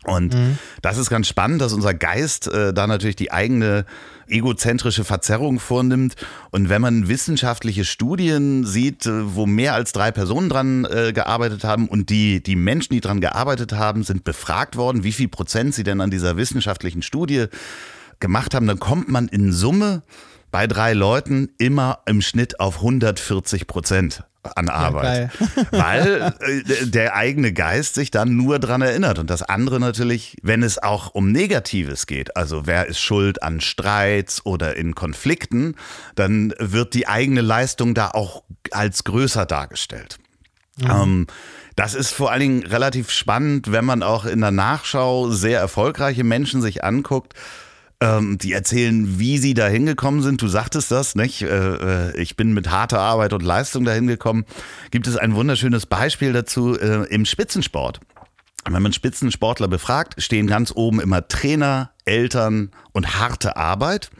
Und 0.05 0.33
das 0.81 0.97
ist 0.97 1.09
ganz 1.09 1.27
spannend, 1.27 1.61
dass 1.61 1.73
unser 1.73 1.93
Geist 1.93 2.47
äh, 2.47 2.73
da 2.73 2.87
natürlich 2.87 3.17
die 3.17 3.31
eigene 3.31 3.85
egozentrische 4.27 5.03
Verzerrung 5.03 5.59
vornimmt. 5.59 6.15
Und 6.51 6.69
wenn 6.69 6.81
man 6.81 7.07
wissenschaftliche 7.07 7.83
Studien 7.83 8.65
sieht, 8.65 9.05
äh, 9.05 9.35
wo 9.35 9.45
mehr 9.45 9.73
als 9.73 9.91
drei 9.91 10.11
Personen 10.11 10.49
dran 10.49 10.85
äh, 10.85 11.11
gearbeitet 11.13 11.63
haben 11.63 11.87
und 11.87 12.09
die, 12.09 12.41
die 12.41 12.55
Menschen, 12.55 12.93
die 12.93 13.01
dran 13.01 13.19
gearbeitet 13.19 13.73
haben, 13.73 14.03
sind 14.03 14.23
befragt 14.23 14.77
worden, 14.77 15.03
wie 15.03 15.11
viel 15.11 15.27
Prozent 15.27 15.75
sie 15.75 15.83
denn 15.83 16.01
an 16.01 16.11
dieser 16.11 16.37
wissenschaftlichen 16.37 17.01
Studie 17.01 17.45
gemacht 18.19 18.53
haben, 18.53 18.67
dann 18.67 18.79
kommt 18.79 19.09
man 19.09 19.27
in 19.27 19.51
Summe 19.51 20.03
bei 20.51 20.65
drei 20.65 20.93
Leuten 20.93 21.49
immer 21.57 21.99
im 22.05 22.21
Schnitt 22.21 22.59
auf 22.59 22.77
140 22.77 23.67
Prozent 23.67 24.23
an 24.43 24.69
Arbeit. 24.69 25.31
Weil 25.71 26.33
äh, 26.39 26.85
der 26.85 27.15
eigene 27.15 27.53
Geist 27.53 27.95
sich 27.95 28.11
dann 28.11 28.35
nur 28.35 28.59
dran 28.59 28.81
erinnert. 28.81 29.19
Und 29.19 29.29
das 29.29 29.43
andere 29.43 29.79
natürlich, 29.79 30.37
wenn 30.41 30.63
es 30.63 30.81
auch 30.81 31.13
um 31.13 31.31
Negatives 31.31 32.07
geht, 32.07 32.35
also 32.37 32.65
wer 32.65 32.87
ist 32.87 32.99
schuld 32.99 33.43
an 33.43 33.61
Streits 33.61 34.45
oder 34.45 34.75
in 34.77 34.95
Konflikten, 34.95 35.75
dann 36.15 36.53
wird 36.59 36.93
die 36.93 37.07
eigene 37.07 37.41
Leistung 37.41 37.93
da 37.93 38.09
auch 38.09 38.43
als 38.71 39.03
größer 39.03 39.45
dargestellt. 39.45 40.19
Ähm, 40.81 41.27
das 41.75 41.93
ist 41.93 42.11
vor 42.11 42.31
allen 42.31 42.41
Dingen 42.41 42.65
relativ 42.65 43.09
spannend, 43.09 43.71
wenn 43.71 43.85
man 43.85 44.03
auch 44.03 44.25
in 44.25 44.41
der 44.41 44.51
Nachschau 44.51 45.29
sehr 45.29 45.59
erfolgreiche 45.59 46.23
Menschen 46.23 46.61
sich 46.61 46.83
anguckt. 46.83 47.33
Ähm, 48.01 48.37
die 48.37 48.53
erzählen, 48.53 49.19
wie 49.19 49.37
sie 49.37 49.53
da 49.53 49.67
hingekommen 49.67 50.21
sind. 50.21 50.41
Du 50.41 50.47
sagtest 50.47 50.89
das, 50.89 51.15
nicht? 51.15 51.41
Äh, 51.41 51.47
äh, 51.47 52.17
ich 52.17 52.37
bin 52.37 52.53
mit 52.53 52.71
harter 52.71 52.99
Arbeit 53.01 53.33
und 53.33 53.43
Leistung 53.43 53.83
dahin 53.83 54.07
gekommen. 54.07 54.45
Gibt 54.89 55.05
es 55.05 55.17
ein 55.17 55.35
wunderschönes 55.35 55.85
Beispiel 55.85 56.31
dazu 56.31 56.79
äh, 56.79 57.03
im 57.09 57.25
Spitzensport. 57.25 57.99
Wenn 58.69 58.81
man 58.81 58.93
Spitzensportler 58.93 59.67
befragt, 59.67 60.21
stehen 60.21 60.47
ganz 60.47 60.71
oben 60.73 61.01
immer 61.01 61.27
Trainer, 61.27 61.91
Eltern 62.05 62.71
und 62.93 63.19
harte 63.19 63.57
Arbeit. 63.57 64.11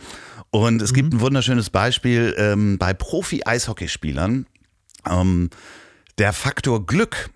Und 0.50 0.82
es 0.82 0.94
gibt 0.94 1.13
ein 1.13 1.22
wunderschönes 1.22 1.70
Beispiel 1.70 2.36
ähm, 2.38 2.78
bei 2.78 2.94
Profi-Eishockeyspielern. 2.94 4.46
Ähm, 5.10 5.50
der 6.18 6.34
Faktor 6.34 6.86
Glück 6.86 7.30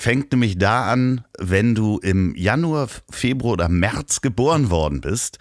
fängt 0.00 0.30
nämlich 0.30 0.56
da 0.58 0.84
an, 0.90 1.24
wenn 1.38 1.74
du 1.74 1.98
im 1.98 2.34
Januar, 2.36 2.88
Februar 3.10 3.54
oder 3.54 3.68
März 3.68 4.20
geboren 4.20 4.70
worden 4.70 5.00
bist. 5.00 5.38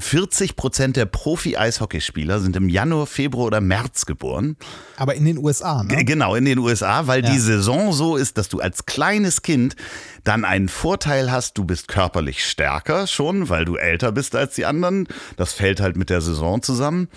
40 0.00 0.56
Prozent 0.56 0.96
der 0.96 1.04
Profi-Eishockeyspieler 1.04 2.40
sind 2.40 2.56
im 2.56 2.70
Januar, 2.70 3.06
Februar 3.06 3.46
oder 3.48 3.60
März 3.60 4.06
geboren. 4.06 4.56
Aber 4.96 5.14
in 5.14 5.26
den 5.26 5.36
USA, 5.36 5.84
ne? 5.84 6.02
Genau, 6.06 6.34
in 6.34 6.46
den 6.46 6.58
USA, 6.58 7.06
weil 7.06 7.22
Ja. 7.22 7.30
die 7.30 7.38
Saison 7.38 7.92
so 7.92 8.16
ist, 8.16 8.38
dass 8.38 8.48
du 8.48 8.60
als 8.60 8.86
kleines 8.86 9.42
Kind 9.42 9.76
dann 10.24 10.46
einen 10.46 10.70
Vorteil 10.70 11.30
hast, 11.30 11.58
du 11.58 11.64
bist 11.64 11.88
körperlich 11.88 12.44
stärker 12.46 13.06
schon, 13.06 13.50
weil 13.50 13.66
du 13.66 13.76
älter 13.76 14.10
bist 14.12 14.34
als 14.34 14.54
die 14.54 14.64
anderen. 14.64 15.06
Das 15.36 15.52
fällt 15.52 15.80
halt 15.80 15.96
mit 15.98 16.08
der 16.08 16.22
Saison 16.22 16.62
zusammen. 16.62 17.08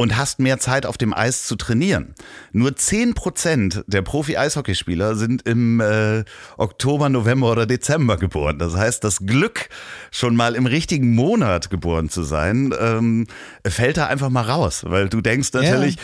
Und 0.00 0.16
hast 0.16 0.38
mehr 0.38 0.60
Zeit 0.60 0.86
auf 0.86 0.96
dem 0.96 1.12
Eis 1.12 1.42
zu 1.42 1.56
trainieren. 1.56 2.14
Nur 2.52 2.70
10% 2.70 3.82
der 3.88 4.00
Profi-Eishockeyspieler 4.02 5.16
sind 5.16 5.42
im 5.42 5.80
äh, 5.80 6.22
Oktober, 6.56 7.08
November 7.08 7.50
oder 7.50 7.66
Dezember 7.66 8.16
geboren. 8.16 8.60
Das 8.60 8.76
heißt, 8.76 9.02
das 9.02 9.26
Glück, 9.26 9.68
schon 10.12 10.36
mal 10.36 10.54
im 10.54 10.66
richtigen 10.66 11.16
Monat 11.16 11.68
geboren 11.68 12.10
zu 12.10 12.22
sein, 12.22 12.72
ähm, 12.78 13.26
fällt 13.66 13.96
da 13.96 14.06
einfach 14.06 14.30
mal 14.30 14.42
raus. 14.42 14.84
Weil 14.86 15.08
du 15.08 15.20
denkst 15.20 15.52
natürlich, 15.52 15.96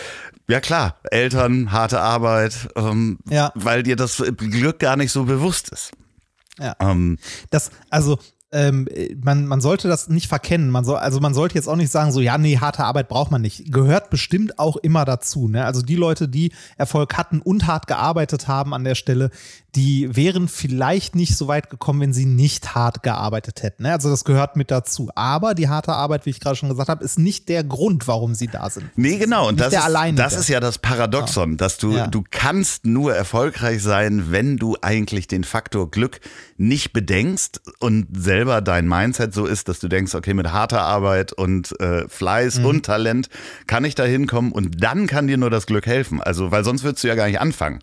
ja 0.48 0.59
klar, 0.59 0.98
Eltern, 1.12 1.70
harte 1.70 2.00
Arbeit, 2.00 2.68
ähm, 2.74 3.18
Ja. 3.30 3.52
weil 3.54 3.85
dir 3.85 3.94
das 3.94 4.20
Glück 4.37 4.80
gar 4.80 4.96
nicht 4.96 5.12
so 5.12 5.22
bewusst 5.22 5.68
ist. 5.68 5.92
Ja. 6.59 6.74
Ähm, 6.80 7.16
Das, 7.50 7.70
also, 7.90 8.18
ähm, 8.55 8.87
man, 9.23 9.47
man 9.47 9.61
sollte 9.61 9.88
das 9.88 10.09
nicht 10.09 10.29
verkennen. 10.29 10.71
Man 10.71 10.85
soll, 10.85 10.99
also 10.99 11.19
man 11.19 11.35
sollte 11.35 11.57
jetzt 11.57 11.69
auch 11.69 11.75
nicht 11.75 11.90
sagen, 11.90 12.12
so, 12.12 12.21
ja, 12.21 12.38
nee, 12.38 12.59
harte 12.59 12.85
Arbeit 12.85 13.09
braucht 13.09 13.33
man 13.33 13.43
nicht. 13.43 13.73
Gehört 13.73 14.11
bestimmt 14.11 14.61
auch 14.61 14.77
immer 14.77 15.05
dazu. 15.05 15.49
Ne? 15.49 15.64
Also 15.64 15.83
die 15.83 15.97
Leute, 15.97 16.29
die 16.29 16.53
Erfolg 16.79 17.17
hatten 17.19 17.40
und 17.40 17.67
hart 17.67 17.88
gearbeitet 17.88 18.47
haben 18.47 18.73
an 18.73 18.85
der 18.85 18.95
Stelle, 18.95 19.31
die 19.76 20.14
wären 20.14 20.48
vielleicht 20.48 21.14
nicht 21.16 21.37
so 21.37 21.48
weit 21.48 21.68
gekommen, 21.70 22.00
wenn 22.00 22.12
sie 22.12 22.26
nicht 22.26 22.74
hart 22.74 23.02
gearbeitet 23.02 23.62
hätten. 23.62 23.82
Ne? 23.84 23.92
Also 23.92 24.08
das 24.10 24.24
gehört 24.24 24.56
mit 24.56 24.70
dazu. 24.70 25.10
Aber 25.14 25.54
die 25.54 25.68
harte 25.68 25.92
Arbeit, 25.92 26.26
wie 26.26 26.30
ich 26.30 26.40
gerade 26.40 26.56
schon 26.56 26.68
gesagt 26.68 26.88
habe, 26.88 27.04
ist 27.04 27.18
nicht 27.18 27.48
der 27.48 27.64
Grund, 27.64 28.06
warum 28.06 28.34
sie 28.34 28.46
da 28.48 28.70
sind. 28.70 28.87
Nee, 28.96 29.18
genau. 29.18 29.48
Und 29.48 29.58
das, 29.60 29.72
ist, 29.72 29.82
alleinige. 29.82 30.22
das 30.22 30.34
ist 30.34 30.48
ja 30.48 30.60
das 30.60 30.78
Paradoxon, 30.78 31.56
dass 31.56 31.78
du, 31.78 31.96
Ja. 31.96 32.06
du 32.06 32.22
kannst 32.30 32.87
nur 32.87 33.14
erfolgreich 33.14 33.82
sein, 33.82 34.30
wenn 34.30 34.56
du 34.56 34.76
eigentlich 34.80 35.26
den 35.28 35.44
Faktor 35.44 35.90
Glück 35.90 36.20
nicht 36.56 36.92
bedenkst 36.92 37.60
und 37.80 38.06
selber 38.16 38.60
dein 38.60 38.87
Mindset 38.87 39.34
so 39.34 39.44
ist, 39.46 39.68
dass 39.68 39.80
du 39.80 39.88
denkst, 39.88 40.14
okay, 40.14 40.34
mit 40.34 40.52
harter 40.52 40.82
Arbeit 40.82 41.32
und 41.32 41.78
äh, 41.80 42.08
Fleiß 42.08 42.60
Mhm. 42.60 42.64
und 42.66 42.87
Talent 42.87 43.28
kann 43.66 43.84
ich 43.84 43.94
da 43.94 44.04
hinkommen 44.04 44.52
und 44.52 44.82
dann 44.82 45.06
kann 45.08 45.26
dir 45.26 45.37
nur 45.37 45.50
das 45.50 45.66
Glück 45.66 45.87
helfen. 45.87 46.22
Also, 46.22 46.50
weil 46.52 46.62
sonst 46.64 46.84
würdest 46.84 47.02
du 47.02 47.08
ja 47.08 47.14
gar 47.16 47.26
nicht 47.26 47.40
anfangen. 47.40 47.80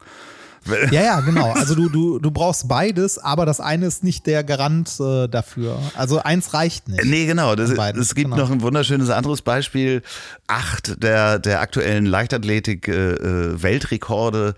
Ja, 0.91 1.04
ja, 1.04 1.19
genau. 1.21 1.54
Also 1.54 1.74
du, 1.76 1.88
du, 1.89 2.19
du 2.19 2.32
brauchst 2.32 2.67
beides, 2.67 3.17
aber 3.17 3.45
das 3.45 3.60
eine 3.60 3.88
ist 3.88 4.04
nicht 4.04 4.28
der 4.28 4.43
Garant 4.43 5.00
äh, 5.00 5.28
dafür. 5.28 5.80
Also 5.95 6.21
eins 6.21 6.54
reicht 6.54 6.88
nicht. 6.88 7.04
Nee, 7.04 7.26
genau. 7.26 7.56
Das, 7.56 7.71
es 7.71 8.13
gibt 8.15 8.30
genau. 8.30 8.43
noch 8.43 8.52
ein 8.52 8.62
wunderschönes 8.62 9.10
anderes 9.10 9.41
Beispiel. 9.41 10.04
Acht 10.47 11.04
der, 11.04 11.39
der 11.39 11.62
aktuellen 11.62 12.06
Leichtathletik-Weltrekorde, 12.06 14.50
äh, 14.50 14.54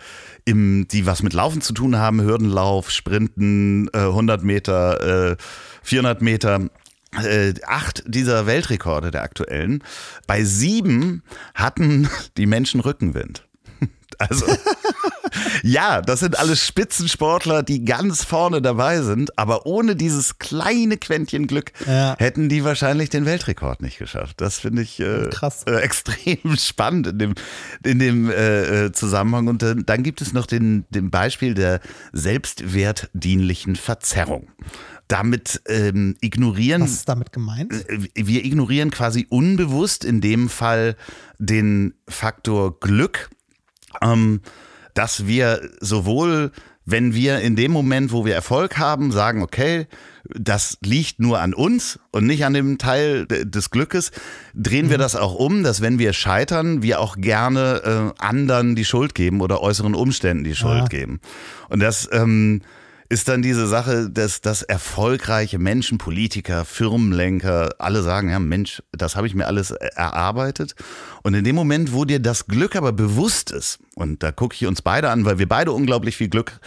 im, 0.46 0.88
die 0.90 1.06
was 1.06 1.24
mit 1.24 1.32
Laufen 1.34 1.62
zu 1.62 1.72
tun 1.74 1.98
haben, 1.98 2.22
Hürdenlauf, 2.22 2.92
Sprinten, 2.92 3.88
äh, 3.94 4.00
100 4.00 4.44
Meter, 4.44 5.38
400 5.84 6.20
äh, 6.20 6.24
Meter 6.24 6.70
äh, 7.22 7.54
acht 7.66 8.04
dieser 8.08 8.46
Weltrekorde 8.46 9.12
der 9.12 9.24
aktuellen. 9.24 9.84
Bei 10.28 10.44
sieben 10.44 11.24
hatten 11.54 12.10
die 12.38 12.46
Menschen 12.46 12.80
Rückenwind. 12.80 13.46
Also, 14.20 14.46
ja, 15.64 16.02
das 16.02 16.20
sind 16.20 16.38
alles 16.38 16.66
Spitzensportler, 16.66 17.64
die 17.64 17.86
ganz 17.86 18.24
vorne 18.24 18.62
dabei 18.62 19.02
sind, 19.02 19.38
aber 19.38 19.66
ohne 19.66 19.96
dieses 19.96 20.38
kleine 20.40 20.98
Quäntchen 20.98 21.48
Glück 21.48 21.72
ja. 21.88 22.16
hätten 22.18 22.50
die 22.50 22.64
wahrscheinlich 22.64 23.10
den 23.10 23.26
Weltrekord 23.26 23.82
nicht 23.82 23.98
geschafft. 23.98 24.42
Das 24.42 24.60
finde 24.60 24.82
ich 24.82 25.00
äh. 25.00 25.30
Äh, 25.66 25.76
extrem 25.82 26.38
spannend 26.58 27.08
in 27.08 27.20
dem, 27.20 27.34
in 27.84 28.00
dem 28.00 28.30
äh, 28.30 28.86
äh 28.86 28.92
Zusammenhang. 28.92 29.48
Und 29.48 29.64
äh, 29.64 29.76
dann 29.76 30.04
gibt 30.04 30.22
es 30.22 30.34
noch 30.34 30.46
den, 30.46 30.86
den 30.90 31.10
Beispiel 31.10 31.54
der 31.54 31.80
selbstwertdienlichen 32.12 33.76
Verzerrung 33.76 34.48
damit 35.08 35.62
ähm, 35.68 36.16
ignorieren. 36.22 36.82
Was 36.82 36.92
ist 36.92 37.10
damit 37.10 37.32
gemeint? 37.32 37.72
Äh, 37.74 38.08
wir 38.16 38.46
ignorieren 38.46 38.90
quasi 38.90 39.28
unbewusst 39.30 40.06
in 40.06 40.22
dem 40.22 40.50
Fall 40.50 40.96
den 41.40 41.94
Faktor 42.08 42.80
Glück, 42.80 43.30
ähm, 44.02 44.42
dass 44.94 45.28
wir 45.28 45.70
sowohl 45.80 46.52
wenn 46.86 47.14
wir 47.14 47.40
in 47.40 47.56
dem 47.56 47.72
Moment, 47.72 48.12
wo 48.12 48.26
wir 48.26 48.36
Erfolg 48.36 48.78
haben, 48.78 49.12
sagen, 49.12 49.42
okay, 49.42 49.88
das 50.26 50.78
liegt 50.84 51.20
nur 51.20 51.40
an 51.40 51.54
uns 51.54 52.00
und 52.12 52.26
nicht 52.26 52.46
an 52.46 52.54
dem 52.54 52.78
Teil 52.78 53.26
des 53.26 53.70
Glückes, 53.70 54.12
drehen 54.54 54.90
wir 54.90 54.98
mhm. 54.98 55.02
das 55.02 55.16
auch 55.16 55.36
um, 55.36 55.64
dass 55.64 55.82
wenn 55.82 56.00
wir 56.00 56.14
scheitern, 56.14 56.82
wir 56.82 57.00
auch 57.00 57.18
gerne 57.18 58.14
äh, 58.18 58.22
anderen 58.24 58.76
die 58.76 58.86
Schuld 58.86 59.16
geben 59.16 59.42
oder 59.42 59.62
äußeren 59.62 59.96
Umständen 59.96 60.44
die 60.44 60.56
Schuld 60.56 60.82
ja. 60.82 60.88
geben. 60.88 61.20
Und 61.70 61.82
das 61.82 62.10
ähm, 62.12 62.62
ist 63.14 63.30
dann 63.30 63.44
diese 63.44 63.68
Sache, 63.68 64.10
dass, 64.10 64.42
dass 64.42 64.64
erfolgreiche 64.64 65.60
Menschen, 65.60 66.00
Politiker, 66.00 66.66
Firmenlenker, 66.66 67.76
alle 67.78 68.02
sagen, 68.02 68.32
ja 68.32 68.40
Mensch, 68.40 68.82
das 68.92 69.16
habe 69.16 69.28
ich 69.28 69.36
mir 69.36 69.46
alles 69.46 69.70
erarbeitet. 69.70 70.74
Und 71.22 71.36
in 71.36 71.44
dem 71.44 71.56
Moment, 71.56 71.94
wo 71.94 72.06
dir 72.06 72.20
das 72.20 72.48
Glück 72.48 72.76
aber 72.76 72.92
bewusst 72.92 73.52
ist, 73.52 73.78
und 73.94 74.24
da 74.24 74.32
gucke 74.32 74.56
ich 74.56 74.66
uns 74.66 74.82
beide 74.82 75.12
an, 75.12 75.26
weil 75.26 75.38
wir 75.38 75.48
beide 75.48 75.72
unglaublich 75.74 76.18
viel 76.18 76.28
Glück 76.28 76.60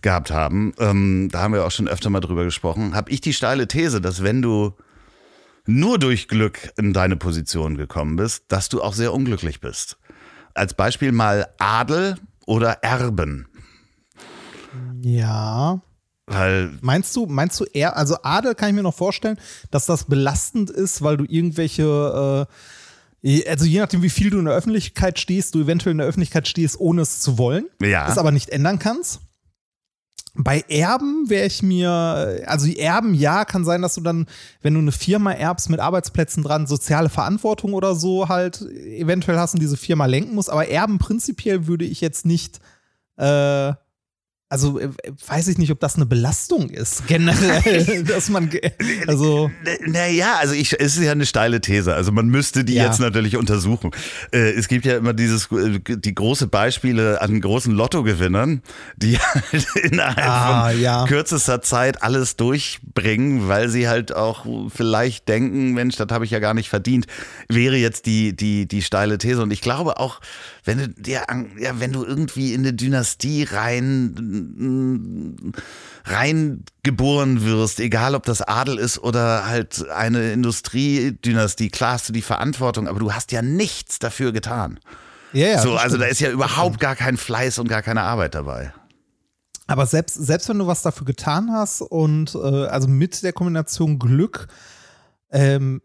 gehabt 0.00 0.30
haben, 0.30 0.72
ähm, 0.78 1.28
da 1.32 1.40
haben 1.40 1.54
wir 1.54 1.66
auch 1.66 1.72
schon 1.72 1.88
öfter 1.88 2.08
mal 2.08 2.20
drüber 2.20 2.44
gesprochen, 2.44 2.94
habe 2.94 3.10
ich 3.10 3.20
die 3.20 3.34
steile 3.34 3.66
These, 3.66 4.00
dass 4.00 4.22
wenn 4.22 4.42
du 4.42 4.74
nur 5.66 5.98
durch 5.98 6.28
Glück 6.28 6.70
in 6.78 6.92
deine 6.92 7.16
Position 7.16 7.76
gekommen 7.76 8.14
bist, 8.14 8.44
dass 8.46 8.68
du 8.68 8.80
auch 8.80 8.94
sehr 8.94 9.12
unglücklich 9.12 9.60
bist. 9.60 9.98
Als 10.54 10.72
Beispiel 10.72 11.10
mal 11.10 11.48
Adel 11.58 12.14
oder 12.46 12.82
Erben. 12.82 13.49
Ja. 15.02 15.80
Weil 16.26 16.70
meinst 16.80 17.14
du, 17.16 17.26
meinst 17.26 17.58
du 17.58 17.64
eher, 17.64 17.96
also 17.96 18.16
Adel 18.22 18.54
kann 18.54 18.68
ich 18.68 18.74
mir 18.74 18.82
noch 18.82 18.94
vorstellen, 18.94 19.38
dass 19.70 19.86
das 19.86 20.04
belastend 20.04 20.70
ist, 20.70 21.02
weil 21.02 21.16
du 21.16 21.24
irgendwelche, 21.24 22.46
äh, 23.22 23.48
also 23.48 23.64
je 23.64 23.80
nachdem, 23.80 24.02
wie 24.02 24.10
viel 24.10 24.30
du 24.30 24.38
in 24.38 24.44
der 24.44 24.54
Öffentlichkeit 24.54 25.18
stehst, 25.18 25.54
du 25.54 25.62
eventuell 25.62 25.92
in 25.92 25.98
der 25.98 26.06
Öffentlichkeit 26.06 26.46
stehst, 26.46 26.78
ohne 26.78 27.02
es 27.02 27.20
zu 27.20 27.36
wollen, 27.36 27.66
ja. 27.82 28.08
es 28.08 28.16
aber 28.16 28.30
nicht 28.30 28.50
ändern 28.50 28.78
kannst. 28.78 29.20
Bei 30.34 30.64
Erben 30.68 31.28
wäre 31.28 31.46
ich 31.46 31.64
mir, 31.64 31.90
also 32.46 32.64
die 32.64 32.78
Erben, 32.78 33.14
ja, 33.14 33.44
kann 33.44 33.64
sein, 33.64 33.82
dass 33.82 33.96
du 33.96 34.00
dann, 34.00 34.26
wenn 34.62 34.74
du 34.74 34.80
eine 34.80 34.92
Firma 34.92 35.32
erbst 35.32 35.68
mit 35.68 35.80
Arbeitsplätzen 35.80 36.44
dran, 36.44 36.68
soziale 36.68 37.08
Verantwortung 37.08 37.74
oder 37.74 37.96
so 37.96 38.28
halt 38.28 38.62
eventuell 38.62 39.38
hast 39.38 39.54
und 39.54 39.60
diese 39.60 39.76
Firma 39.76 40.06
lenken 40.06 40.36
musst. 40.36 40.48
Aber 40.48 40.68
Erben 40.68 40.98
prinzipiell 40.98 41.66
würde 41.66 41.84
ich 41.84 42.00
jetzt 42.00 42.24
nicht 42.24 42.60
äh, 43.16 43.72
also 44.50 44.80
äh, 44.80 44.90
weiß 45.28 45.46
ich 45.46 45.58
nicht, 45.58 45.70
ob 45.70 45.78
das 45.78 45.94
eine 45.94 46.06
Belastung 46.06 46.70
ist, 46.70 47.06
generell, 47.06 48.02
dass 48.06 48.28
man, 48.28 48.50
also. 49.06 49.48
Naja, 49.86 50.38
also 50.40 50.54
ich, 50.54 50.72
es 50.72 50.96
ist 50.96 51.04
ja 51.04 51.12
eine 51.12 51.24
steile 51.24 51.60
These. 51.60 51.94
Also 51.94 52.10
man 52.10 52.26
müsste 52.26 52.64
die 52.64 52.74
ja. 52.74 52.86
jetzt 52.86 52.98
natürlich 52.98 53.36
untersuchen. 53.36 53.92
Äh, 54.32 54.50
es 54.50 54.66
gibt 54.66 54.84
ja 54.84 54.96
immer 54.96 55.14
dieses, 55.14 55.48
äh, 55.52 55.78
die 55.78 56.14
große 56.14 56.48
Beispiele 56.48 57.20
an 57.22 57.40
großen 57.40 57.72
Lottogewinnern, 57.72 58.62
die 58.96 59.18
halt 59.20 59.66
innerhalb 59.84 60.28
ah, 60.28 60.70
von 60.70 60.80
ja. 60.80 61.06
kürzester 61.06 61.62
Zeit 61.62 62.02
alles 62.02 62.34
durchbringen, 62.34 63.46
weil 63.46 63.68
sie 63.68 63.88
halt 63.88 64.12
auch 64.12 64.46
vielleicht 64.68 65.28
denken, 65.28 65.74
Mensch, 65.74 65.94
das 65.94 66.08
habe 66.10 66.24
ich 66.24 66.32
ja 66.32 66.40
gar 66.40 66.54
nicht 66.54 66.68
verdient, 66.70 67.06
wäre 67.48 67.76
jetzt 67.76 68.06
die, 68.06 68.34
die, 68.34 68.66
die 68.66 68.82
steile 68.82 69.16
These. 69.18 69.44
Und 69.44 69.52
ich 69.52 69.60
glaube 69.60 70.00
auch, 70.00 70.20
wenn 70.70 70.78
du 70.78 70.88
dir, 70.88 71.22
ja, 71.58 71.80
wenn 71.80 71.92
du 71.92 72.04
irgendwie 72.04 72.54
in 72.54 72.60
eine 72.60 72.72
Dynastie 72.72 73.42
rein 73.42 75.52
reingeboren 76.04 77.44
wirst, 77.44 77.80
egal 77.80 78.14
ob 78.14 78.24
das 78.24 78.42
Adel 78.42 78.78
ist 78.78 78.98
oder 78.98 79.46
halt 79.46 79.88
eine 79.90 80.32
Industriedynastie, 80.32 81.70
klar 81.70 81.94
hast 81.94 82.08
du 82.08 82.12
die 82.12 82.22
Verantwortung, 82.22 82.86
aber 82.86 83.00
du 83.00 83.12
hast 83.12 83.32
ja 83.32 83.42
nichts 83.42 83.98
dafür 83.98 84.32
getan. 84.32 84.78
Ja, 85.32 85.48
ja, 85.48 85.62
so, 85.62 85.76
also 85.76 85.96
da 85.96 86.06
ist 86.06 86.20
ja 86.20 86.30
überhaupt 86.30 86.78
gar 86.78 86.94
kein 86.94 87.16
Fleiß 87.16 87.58
und 87.58 87.68
gar 87.68 87.82
keine 87.82 88.02
Arbeit 88.02 88.36
dabei. 88.36 88.72
Aber 89.66 89.86
selbst, 89.86 90.14
selbst 90.14 90.48
wenn 90.48 90.58
du 90.58 90.66
was 90.66 90.82
dafür 90.82 91.04
getan 91.04 91.52
hast 91.52 91.80
und 91.80 92.34
äh, 92.34 92.66
also 92.66 92.88
mit 92.88 93.22
der 93.22 93.32
Kombination 93.32 93.98
Glück, 93.98 94.48
ähm, 95.30 95.82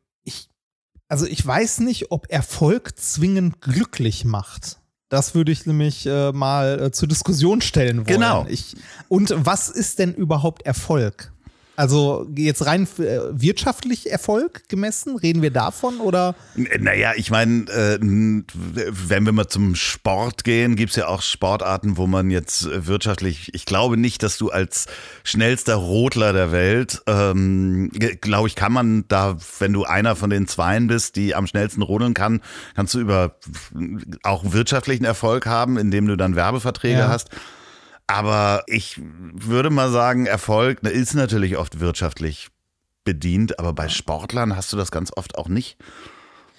also 1.07 1.25
ich 1.25 1.45
weiß 1.45 1.79
nicht, 1.79 2.11
ob 2.11 2.27
Erfolg 2.29 2.97
zwingend 2.99 3.61
glücklich 3.61 4.25
macht. 4.25 4.79
Das 5.09 5.35
würde 5.35 5.51
ich 5.51 5.65
nämlich 5.65 6.05
äh, 6.07 6.31
mal 6.31 6.81
äh, 6.81 6.91
zur 6.91 7.07
Diskussion 7.07 7.61
stellen 7.61 7.97
wollen. 7.97 8.05
Genau. 8.05 8.45
Ich, 8.49 8.75
und 9.07 9.33
was 9.37 9.69
ist 9.69 9.99
denn 9.99 10.13
überhaupt 10.13 10.63
Erfolg? 10.63 11.31
Also 11.75 12.27
jetzt 12.35 12.65
rein 12.65 12.87
äh, 12.99 13.19
wirtschaftlich 13.31 14.09
Erfolg 14.09 14.67
gemessen, 14.69 15.17
reden 15.17 15.41
wir 15.41 15.51
davon 15.51 15.99
oder? 15.99 16.35
Naja, 16.55 17.11
ich 17.15 17.31
meine, 17.31 17.63
äh, 17.69 17.99
wenn 17.99 19.25
wir 19.25 19.31
mal 19.31 19.47
zum 19.47 19.75
Sport 19.75 20.43
gehen, 20.43 20.75
gibt 20.75 20.91
es 20.91 20.95
ja 20.95 21.07
auch 21.07 21.21
Sportarten, 21.21 21.97
wo 21.97 22.07
man 22.07 22.29
jetzt 22.29 22.67
wirtschaftlich, 22.87 23.53
ich 23.53 23.65
glaube 23.65 23.97
nicht, 23.97 24.23
dass 24.23 24.37
du 24.37 24.49
als 24.49 24.85
schnellster 25.23 25.75
Rodler 25.75 26.31
der 26.31 26.51
Welt, 26.51 27.01
ähm, 27.07 27.89
glaube 28.21 28.47
ich, 28.47 28.55
kann 28.55 28.71
man 28.71 29.05
da, 29.07 29.37
wenn 29.59 29.73
du 29.73 29.83
einer 29.83 30.15
von 30.15 30.29
den 30.29 30.47
Zweien 30.47 30.87
bist, 30.87 31.15
die 31.17 31.35
am 31.35 31.45
schnellsten 31.45 31.81
rodeln 31.81 32.13
kann, 32.13 32.41
kannst 32.75 32.93
du 32.93 32.99
über 32.99 33.35
auch 34.23 34.53
wirtschaftlichen 34.53 35.05
Erfolg 35.05 35.45
haben, 35.45 35.77
indem 35.77 36.07
du 36.07 36.15
dann 36.15 36.35
Werbeverträge 36.35 36.99
ja. 36.99 37.07
hast. 37.09 37.29
Aber 38.07 38.63
ich 38.67 38.99
würde 39.01 39.69
mal 39.69 39.89
sagen, 39.89 40.25
Erfolg 40.25 40.83
ist 40.83 41.15
natürlich 41.15 41.57
oft 41.57 41.79
wirtschaftlich 41.79 42.49
bedient, 43.03 43.59
aber 43.59 43.73
bei 43.73 43.89
Sportlern 43.89 44.55
hast 44.55 44.71
du 44.73 44.77
das 44.77 44.91
ganz 44.91 45.11
oft 45.15 45.37
auch 45.37 45.47
nicht. 45.47 45.77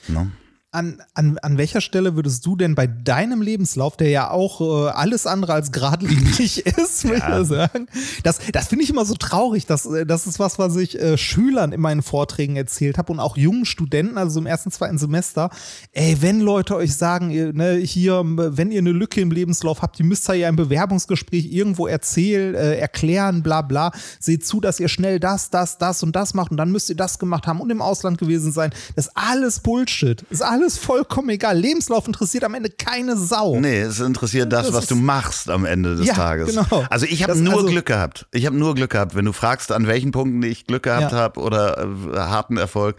Ne? 0.09 0.33
An, 0.77 1.03
an, 1.15 1.39
an 1.39 1.57
welcher 1.57 1.81
Stelle 1.81 2.17
würdest 2.17 2.45
du 2.45 2.55
denn 2.55 2.75
bei 2.75 2.87
deinem 2.87 3.41
Lebenslauf, 3.41 3.97
der 3.97 4.11
ja 4.11 4.31
auch 4.31 4.61
äh, 4.61 4.91
alles 4.91 5.27
andere 5.27 5.55
als 5.55 5.73
geradlinig 5.73 6.67
ist, 6.67 7.05
ja. 7.05 7.11
würde 7.11 7.41
ich 7.41 7.49
sagen, 7.49 7.87
das, 8.25 8.41
das 8.53 8.69
finde 8.69 8.85
ich 8.85 8.91
immer 8.91 9.07
so 9.07 9.15
traurig. 9.15 9.65
Das, 9.65 9.87
äh, 9.87 10.05
das 10.05 10.27
ist 10.27 10.39
was, 10.39 10.59
was 10.59 10.77
ich 10.77 11.01
äh, 11.01 11.17
Schülern 11.17 11.73
in 11.73 11.81
meinen 11.81 12.03
Vorträgen 12.03 12.57
erzählt 12.57 12.99
habe 12.99 13.11
und 13.11 13.21
auch 13.21 13.39
jungen 13.39 13.65
Studenten, 13.65 14.19
also 14.19 14.39
im 14.39 14.45
ersten, 14.45 14.71
zweiten 14.71 14.99
Semester. 14.99 15.49
Ey, 15.93 16.19
wenn 16.21 16.41
Leute 16.41 16.77
euch 16.77 16.95
sagen, 16.95 17.31
ihr, 17.31 17.55
ne, 17.55 17.77
hier, 17.77 18.23
wenn 18.25 18.71
ihr 18.71 18.81
eine 18.81 18.93
Lücke 18.93 19.23
im 19.23 19.31
Lebenslauf 19.31 19.81
habt, 19.81 19.99
die 19.99 20.03
müsst 20.03 20.29
ihr 20.29 20.35
ja 20.35 20.49
im 20.51 20.57
Bewerbungsgespräch 20.57 21.51
irgendwo 21.51 21.87
erzählen, 21.87 22.55
äh, 22.55 22.77
erklären, 22.77 23.43
bla 23.43 23.63
bla. 23.63 23.93
Seht 24.21 24.45
zu, 24.45 24.61
dass 24.61 24.79
ihr 24.79 24.89
schnell 24.89 25.21
das, 25.21 25.49
das, 25.49 25.79
das 25.79 26.03
und 26.03 26.15
das 26.15 26.35
macht 26.35 26.51
und 26.51 26.59
dann 26.59 26.71
müsst 26.71 26.91
ihr 26.91 26.97
das 26.97 27.19
gemacht 27.19 27.47
haben 27.47 27.61
und 27.61 27.71
im 27.71 27.81
Ausland 27.81 28.19
gewesen 28.19 28.53
sein. 28.53 28.73
Das 28.95 29.07
ist 29.07 29.13
alles 29.15 29.61
Bullshit. 29.61 30.21
Das 30.29 30.41
ist 30.41 30.43
alles 30.43 30.66
alles 30.67 30.79
vollkommen 30.79 31.29
egal. 31.31 31.57
Lebenslauf 31.57 32.07
interessiert 32.07 32.43
am 32.45 32.55
Ende 32.55 32.71
keine 32.71 33.17
Sau. 33.17 33.59
Nee, 33.59 33.81
es 33.81 34.01
interessiert 34.01 34.53
das, 34.53 34.67
das 34.67 34.75
was 34.75 34.87
du 34.87 34.97
machst 34.97 35.49
am 35.49 35.65
Ende 35.65 35.95
des 35.95 36.07
ja, 36.09 36.15
Tages. 36.15 36.49
Genau. 36.49 36.85
Also 36.91 37.07
ich 37.07 37.23
habe 37.23 37.37
nur 37.37 37.55
also 37.55 37.67
Glück 37.67 37.87
gehabt. 37.87 38.27
Ich 38.33 38.47
habe 38.47 38.57
nur 38.57 38.75
Glück 38.75 38.91
gehabt. 38.91 39.15
Wenn 39.15 39.25
du 39.25 39.33
fragst, 39.33 39.71
an 39.71 39.87
welchen 39.87 40.11
Punkten 40.11 40.43
ich 40.43 40.67
Glück 40.67 40.83
gehabt 40.83 41.13
ja. 41.13 41.19
habe 41.19 41.41
oder 41.41 41.79
äh, 41.79 42.19
harten 42.19 42.57
Erfolg. 42.57 42.97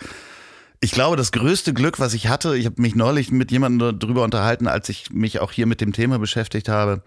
Ich 0.80 0.91
glaube, 0.91 1.17
das 1.17 1.32
größte 1.32 1.73
Glück, 1.73 1.99
was 1.99 2.13
ich 2.13 2.27
hatte, 2.27 2.56
ich 2.56 2.65
habe 2.65 2.82
mich 2.82 2.95
neulich 2.95 3.32
mit 3.32 3.51
jemandem 3.51 3.99
darüber 3.99 4.23
unterhalten, 4.23 4.67
als 4.67 4.88
ich 4.89 5.12
mich 5.12 5.39
auch 5.39 5.51
hier 5.51 5.65
mit 5.65 5.82
dem 5.82 5.91
Thema 5.91 6.19
beschäftigt 6.19 6.69
habe. 6.69 7.01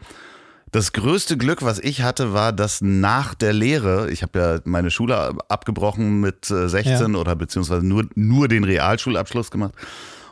Das 0.73 0.93
größte 0.93 1.37
Glück, 1.37 1.63
was 1.63 1.79
ich 1.79 2.03
hatte, 2.03 2.33
war, 2.33 2.53
dass 2.53 2.81
nach 2.81 3.35
der 3.35 3.53
Lehre, 3.53 4.11
ich 4.11 4.23
habe 4.23 4.39
ja 4.39 4.61
meine 4.65 4.91
Schule 4.91 5.35
abgebrochen 5.49 6.21
mit 6.21 6.47
16 6.47 6.85
äh, 6.85 6.99
ja. 6.99 7.19
oder 7.19 7.35
beziehungsweise 7.35 7.87
nur, 7.87 8.07
nur 8.15 8.49
den 8.49 8.65
Realschulabschluss 8.65 9.51
gemacht 9.51 9.75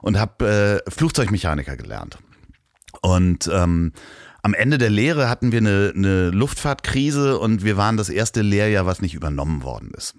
und 0.02 0.18
habe 0.18 0.82
äh, 0.86 0.90
Flugzeugmechaniker 0.90 1.76
gelernt. 1.76 2.18
Und 3.02 3.50
ähm, 3.52 3.92
am 4.42 4.54
Ende 4.54 4.78
der 4.78 4.90
Lehre 4.90 5.28
hatten 5.28 5.52
wir 5.52 5.58
eine, 5.58 5.92
eine 5.94 6.30
Luftfahrtkrise 6.30 7.38
und 7.38 7.64
wir 7.64 7.76
waren 7.76 7.96
das 7.96 8.08
erste 8.08 8.42
Lehrjahr, 8.42 8.86
was 8.86 9.02
nicht 9.02 9.14
übernommen 9.14 9.62
worden 9.62 9.90
ist. 9.96 10.14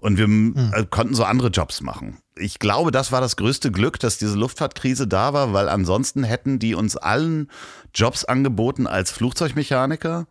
Und 0.00 0.16
wir 0.16 0.26
hm. 0.26 0.90
konnten 0.90 1.14
so 1.14 1.24
andere 1.24 1.48
Jobs 1.48 1.80
machen. 1.80 2.18
Ich 2.36 2.60
glaube, 2.60 2.92
das 2.92 3.10
war 3.10 3.20
das 3.20 3.36
größte 3.36 3.72
Glück, 3.72 3.98
dass 3.98 4.18
diese 4.18 4.36
Luftfahrtkrise 4.36 5.08
da 5.08 5.32
war, 5.32 5.52
weil 5.52 5.68
ansonsten 5.68 6.22
hätten 6.22 6.60
die 6.60 6.74
uns 6.74 6.96
allen 6.96 7.50
Jobs 7.94 8.24
angeboten 8.24 8.86
als 8.86 9.10
Flugzeugmechaniker. 9.10 10.28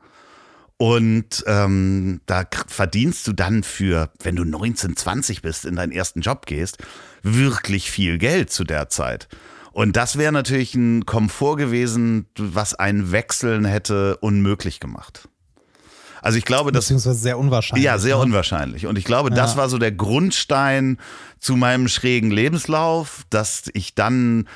Und 0.77 1.43
ähm, 1.47 2.21
da 2.27 2.43
verdienst 2.67 3.25
du 3.27 3.33
dann 3.33 3.63
für, 3.63 4.11
wenn 4.21 4.35
du 4.35 4.43
19, 4.43 4.95
20 4.95 5.41
bist, 5.41 5.65
in 5.65 5.75
deinen 5.75 5.91
ersten 5.91 6.21
Job 6.21 6.45
gehst, 6.45 6.77
wirklich 7.23 7.89
viel 7.89 8.19
Geld 8.19 8.51
zu 8.51 8.63
der 8.63 8.89
Zeit. 8.89 9.27
Und 9.71 9.95
das 9.95 10.17
wäre 10.17 10.31
natürlich 10.31 10.75
ein 10.75 11.05
Komfort 11.05 11.57
gewesen, 11.57 12.27
was 12.37 12.75
ein 12.75 13.11
Wechseln 13.11 13.65
hätte 13.65 14.17
unmöglich 14.17 14.79
gemacht. 14.79 15.27
Also 16.21 16.37
ich 16.37 16.45
glaube, 16.45 16.71
das 16.71 16.85
beziehungsweise 16.85 17.19
sehr 17.19 17.37
unwahrscheinlich. 17.37 17.85
Ja, 17.85 17.97
sehr 17.97 18.17
ne? 18.17 18.23
unwahrscheinlich. 18.23 18.87
Und 18.87 18.97
ich 18.97 19.05
glaube, 19.05 19.29
ja. 19.29 19.35
das 19.35 19.55
war 19.55 19.69
so 19.69 19.77
der 19.77 19.91
Grundstein 19.91 20.97
zu 21.39 21.55
meinem 21.55 21.87
schrägen 21.87 22.31
Lebenslauf, 22.31 23.23
dass 23.29 23.69
ich 23.73 23.95
dann 23.95 24.47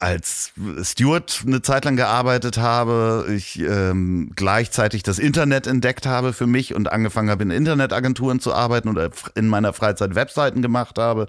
als 0.00 0.52
Steward 0.82 1.44
eine 1.46 1.60
Zeit 1.60 1.84
lang 1.84 1.94
gearbeitet 1.96 2.56
habe, 2.56 3.26
ich 3.28 3.60
ähm, 3.60 4.32
gleichzeitig 4.34 5.02
das 5.02 5.18
Internet 5.18 5.66
entdeckt 5.66 6.06
habe 6.06 6.32
für 6.32 6.46
mich 6.46 6.74
und 6.74 6.90
angefangen 6.90 7.28
habe, 7.28 7.42
in 7.42 7.50
Internetagenturen 7.50 8.40
zu 8.40 8.54
arbeiten 8.54 8.88
oder 8.88 9.10
in 9.34 9.46
meiner 9.46 9.74
Freizeit 9.74 10.14
Webseiten 10.14 10.62
gemacht 10.62 10.98
habe. 10.98 11.26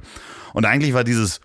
Und 0.53 0.65
eigentlich 0.65 0.93
war 0.93 1.03
dieses 1.03 1.41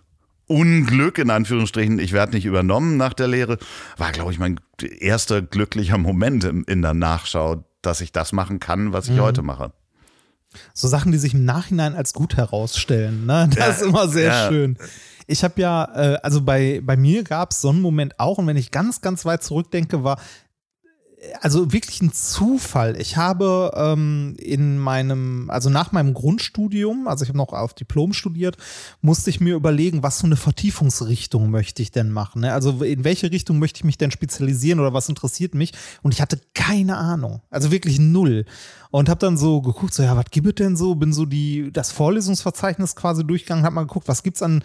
Unglück, 0.46 1.18
in 1.18 1.30
Anführungsstrichen, 1.30 1.98
ich 1.98 2.12
werde 2.12 2.36
nicht 2.36 2.44
übernommen 2.44 2.96
nach 2.96 3.12
der 3.12 3.26
Lehre, 3.26 3.58
war, 3.96 4.12
glaube 4.12 4.30
ich, 4.30 4.38
mein 4.38 4.60
erster 4.80 5.42
glücklicher 5.42 5.98
Moment 5.98 6.44
in 6.44 6.82
der 6.82 6.94
Nachschau, 6.94 7.64
dass 7.82 8.00
ich 8.00 8.12
das 8.12 8.32
machen 8.32 8.60
kann, 8.60 8.92
was 8.92 9.08
ich 9.08 9.16
mhm. 9.16 9.22
heute 9.22 9.42
mache. 9.42 9.72
So 10.74 10.86
Sachen, 10.86 11.10
die 11.10 11.18
sich 11.18 11.34
im 11.34 11.44
Nachhinein 11.44 11.96
als 11.96 12.12
gut 12.12 12.36
herausstellen, 12.36 13.26
ne? 13.26 13.50
Das 13.50 13.58
ja, 13.58 13.66
ist 13.72 13.82
immer 13.82 14.08
sehr 14.08 14.32
ja. 14.32 14.48
schön. 14.48 14.78
Ich 15.26 15.42
habe 15.44 15.60
ja, 15.60 15.84
äh, 15.94 16.18
also 16.22 16.42
bei, 16.42 16.80
bei 16.84 16.96
mir 16.96 17.24
gab 17.24 17.50
es 17.50 17.60
so 17.60 17.70
einen 17.70 17.80
Moment 17.80 18.18
auch, 18.18 18.38
und 18.38 18.46
wenn 18.46 18.56
ich 18.56 18.70
ganz, 18.70 19.00
ganz 19.00 19.24
weit 19.24 19.42
zurückdenke, 19.42 20.04
war, 20.04 20.18
also 21.40 21.72
wirklich 21.72 22.02
ein 22.02 22.12
Zufall. 22.12 23.00
Ich 23.00 23.16
habe 23.16 23.72
ähm, 23.74 24.36
in 24.38 24.78
meinem, 24.78 25.50
also 25.50 25.70
nach 25.70 25.92
meinem 25.92 26.14
Grundstudium, 26.14 27.08
also 27.08 27.22
ich 27.22 27.28
habe 27.28 27.38
noch 27.38 27.52
auf 27.52 27.74
Diplom 27.74 28.12
studiert, 28.12 28.56
musste 29.00 29.30
ich 29.30 29.40
mir 29.40 29.54
überlegen, 29.54 30.02
was 30.02 30.20
für 30.20 30.26
eine 30.26 30.36
Vertiefungsrichtung 30.36 31.50
möchte 31.50 31.82
ich 31.82 31.90
denn 31.90 32.10
machen. 32.10 32.42
Ne? 32.42 32.52
Also 32.52 32.82
in 32.82 33.04
welche 33.04 33.30
Richtung 33.30 33.58
möchte 33.58 33.78
ich 33.78 33.84
mich 33.84 33.98
denn 33.98 34.10
spezialisieren 34.10 34.80
oder 34.80 34.92
was 34.92 35.08
interessiert 35.08 35.54
mich? 35.54 35.72
Und 36.02 36.12
ich 36.12 36.20
hatte 36.20 36.40
keine 36.54 36.96
Ahnung, 36.96 37.40
also 37.50 37.70
wirklich 37.70 37.98
null. 37.98 38.44
Und 38.90 39.08
habe 39.08 39.20
dann 39.20 39.36
so 39.36 39.60
geguckt, 39.62 39.94
so 39.94 40.02
ja, 40.02 40.16
was 40.16 40.26
gibt 40.30 40.46
es 40.46 40.54
denn 40.54 40.76
so? 40.76 40.94
Bin 40.94 41.12
so 41.12 41.26
die 41.26 41.70
das 41.72 41.92
Vorlesungsverzeichnis 41.92 42.94
quasi 42.94 43.26
durchgegangen, 43.26 43.64
habe 43.64 43.74
mal 43.74 43.86
geguckt, 43.86 44.08
was 44.08 44.22
gibt's 44.22 44.42
an 44.42 44.62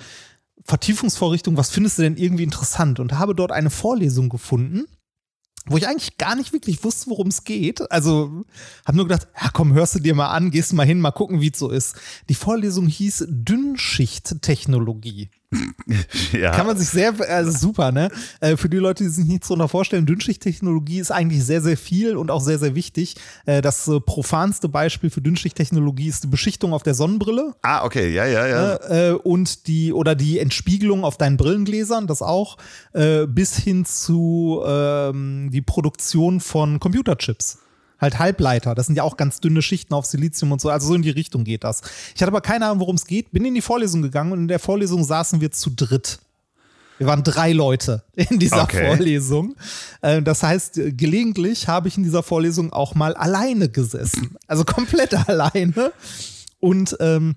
Vertiefungsvorrichtungen, 0.65 1.57
was 1.57 1.69
findest 1.69 1.97
du 1.97 2.03
denn 2.03 2.17
irgendwie 2.17 2.43
interessant? 2.43 2.99
Und 2.99 3.13
habe 3.13 3.35
dort 3.35 3.51
eine 3.51 3.69
Vorlesung 3.69 4.29
gefunden 4.29 4.85
wo 5.67 5.77
ich 5.77 5.87
eigentlich 5.87 6.17
gar 6.17 6.35
nicht 6.35 6.53
wirklich 6.53 6.83
wusste, 6.83 7.09
worum 7.09 7.27
es 7.27 7.43
geht. 7.43 7.91
Also 7.91 8.45
habe 8.85 8.97
nur 8.97 9.07
gedacht, 9.07 9.27
ja 9.39 9.49
komm, 9.53 9.73
hörst 9.73 9.95
du 9.95 9.99
dir 9.99 10.15
mal 10.15 10.31
an, 10.31 10.51
gehst 10.51 10.73
mal 10.73 10.85
hin, 10.85 10.99
mal 10.99 11.11
gucken, 11.11 11.41
wie 11.41 11.51
es 11.51 11.59
so 11.59 11.69
ist. 11.69 11.95
Die 12.29 12.35
Vorlesung 12.35 12.87
hieß 12.87 13.25
Dünnschichttechnologie. 13.29 15.29
Ja. 16.31 16.51
Kann 16.51 16.65
man 16.65 16.77
sich 16.77 16.89
sehr, 16.89 17.13
also 17.29 17.51
super, 17.51 17.91
ne? 17.91 18.09
Äh, 18.39 18.55
für 18.55 18.69
die 18.69 18.77
Leute, 18.77 19.03
die 19.03 19.09
sich 19.09 19.25
nichts 19.25 19.47
darunter 19.47 19.67
vorstellen, 19.67 20.05
Dünnschichttechnologie 20.05 20.99
ist 20.99 21.11
eigentlich 21.11 21.43
sehr, 21.43 21.61
sehr 21.61 21.77
viel 21.77 22.15
und 22.15 22.31
auch 22.31 22.41
sehr, 22.41 22.57
sehr 22.57 22.75
wichtig. 22.75 23.15
Äh, 23.45 23.61
das 23.61 23.87
äh, 23.87 23.99
profanste 23.99 24.69
Beispiel 24.69 25.09
für 25.09 25.21
Dünnschichttechnologie 25.21 26.07
ist 26.07 26.23
die 26.23 26.27
Beschichtung 26.27 26.73
auf 26.73 26.83
der 26.83 26.93
Sonnenbrille. 26.93 27.53
Ah, 27.61 27.83
okay, 27.83 28.13
ja, 28.13 28.25
ja, 28.25 28.47
ja. 28.47 29.13
und 29.15 29.67
die, 29.67 29.93
oder 29.93 30.15
die 30.15 30.39
Entspiegelung 30.39 31.03
auf 31.03 31.17
deinen 31.17 31.37
Brillengläsern, 31.37 32.07
das 32.07 32.21
auch, 32.21 32.57
bis 32.93 33.57
hin 33.57 33.85
zu 33.85 34.61
ähm, 34.65 35.49
die 35.51 35.61
Produktion 35.61 36.39
von 36.39 36.79
Computerchips 36.79 37.57
halt 38.01 38.19
Halbleiter. 38.19 38.75
Das 38.75 38.87
sind 38.87 38.95
ja 38.95 39.03
auch 39.03 39.15
ganz 39.15 39.39
dünne 39.39 39.61
Schichten 39.61 39.93
auf 39.93 40.05
Silizium 40.05 40.51
und 40.51 40.59
so. 40.59 40.69
Also 40.69 40.87
so 40.87 40.95
in 40.95 41.03
die 41.03 41.11
Richtung 41.11 41.43
geht 41.43 41.63
das. 41.63 41.81
Ich 42.15 42.21
hatte 42.21 42.31
aber 42.31 42.41
keine 42.41 42.65
Ahnung, 42.65 42.79
worum 42.79 42.95
es 42.95 43.05
geht. 43.05 43.31
Bin 43.31 43.45
in 43.45 43.53
die 43.53 43.61
Vorlesung 43.61 44.01
gegangen 44.01 44.31
und 44.31 44.39
in 44.39 44.47
der 44.47 44.59
Vorlesung 44.59 45.03
saßen 45.03 45.39
wir 45.39 45.51
zu 45.51 45.69
dritt. 45.69 46.19
Wir 46.97 47.07
waren 47.07 47.23
drei 47.23 47.51
Leute 47.51 48.03
in 48.15 48.37
dieser 48.37 48.63
okay. 48.63 48.85
Vorlesung. 48.85 49.55
Äh, 50.01 50.21
das 50.21 50.43
heißt, 50.43 50.79
gelegentlich 50.97 51.67
habe 51.67 51.87
ich 51.87 51.97
in 51.97 52.03
dieser 52.03 52.21
Vorlesung 52.21 52.73
auch 52.73 52.93
mal 52.93 53.15
alleine 53.15 53.69
gesessen. 53.69 54.35
Also 54.45 54.63
komplett 54.65 55.13
alleine. 55.29 55.93
Und 56.59 56.95
ähm, 56.99 57.35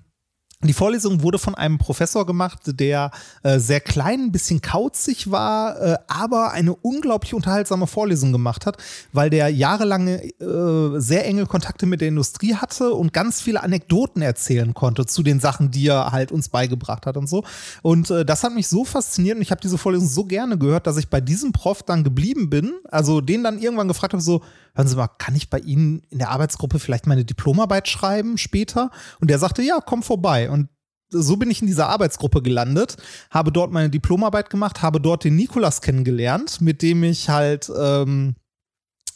die 0.61 0.73
Vorlesung 0.73 1.21
wurde 1.21 1.37
von 1.37 1.53
einem 1.55 1.77
Professor 1.77 2.25
gemacht, 2.25 2.59
der 2.65 3.11
äh, 3.43 3.59
sehr 3.59 3.81
klein, 3.81 4.21
ein 4.21 4.31
bisschen 4.31 4.61
kauzig 4.61 5.29
war, 5.29 5.79
äh, 5.79 5.97
aber 6.07 6.51
eine 6.51 6.73
unglaublich 6.75 7.33
unterhaltsame 7.33 7.87
Vorlesung 7.87 8.31
gemacht 8.31 8.65
hat, 8.65 8.77
weil 9.11 9.29
der 9.29 9.49
jahrelange 9.49 10.23
äh, 10.23 10.99
sehr 10.99 11.25
enge 11.25 11.45
Kontakte 11.45 11.85
mit 11.85 12.01
der 12.01 12.07
Industrie 12.07 12.55
hatte 12.55 12.93
und 12.93 13.13
ganz 13.13 13.41
viele 13.41 13.63
Anekdoten 13.63 14.21
erzählen 14.21 14.73
konnte 14.73 15.05
zu 15.05 15.23
den 15.23 15.39
Sachen, 15.39 15.71
die 15.71 15.87
er 15.87 16.11
halt 16.11 16.31
uns 16.31 16.49
beigebracht 16.49 17.05
hat 17.05 17.17
und 17.17 17.27
so. 17.27 17.43
Und 17.81 18.09
äh, 18.09 18.25
das 18.25 18.43
hat 18.43 18.53
mich 18.53 18.67
so 18.67 18.85
fasziniert 18.85 19.35
und 19.35 19.41
ich 19.41 19.51
habe 19.51 19.61
diese 19.61 19.77
Vorlesung 19.77 20.07
so 20.07 20.25
gerne 20.25 20.57
gehört, 20.57 20.87
dass 20.87 20.97
ich 20.97 21.09
bei 21.09 21.21
diesem 21.21 21.51
Prof 21.51 21.83
dann 21.83 22.03
geblieben 22.03 22.49
bin, 22.49 22.73
also 22.89 23.21
den 23.21 23.43
dann 23.43 23.59
irgendwann 23.59 23.87
gefragt 23.87 24.13
habe, 24.13 24.23
so, 24.23 24.41
hören 24.75 24.87
Sie 24.87 24.95
mal, 24.95 25.07
kann 25.07 25.35
ich 25.35 25.49
bei 25.49 25.59
Ihnen 25.59 26.01
in 26.09 26.19
der 26.19 26.29
Arbeitsgruppe 26.29 26.79
vielleicht 26.79 27.07
meine 27.07 27.25
Diplomarbeit 27.25 27.87
schreiben 27.87 28.37
später? 28.37 28.91
Und 29.19 29.29
der 29.29 29.39
sagte, 29.39 29.61
ja, 29.61 29.79
komm 29.83 30.03
vorbei. 30.03 30.49
Und 30.49 30.69
so 31.09 31.37
bin 31.37 31.49
ich 31.49 31.61
in 31.61 31.67
dieser 31.67 31.89
Arbeitsgruppe 31.89 32.41
gelandet, 32.41 32.97
habe 33.29 33.51
dort 33.51 33.71
meine 33.71 33.89
Diplomarbeit 33.89 34.49
gemacht, 34.49 34.81
habe 34.81 34.99
dort 34.99 35.23
den 35.23 35.35
Nikolas 35.35 35.81
kennengelernt, 35.81 36.61
mit 36.61 36.81
dem 36.81 37.03
ich 37.03 37.29
halt 37.29 37.71
ähm, 37.77 38.35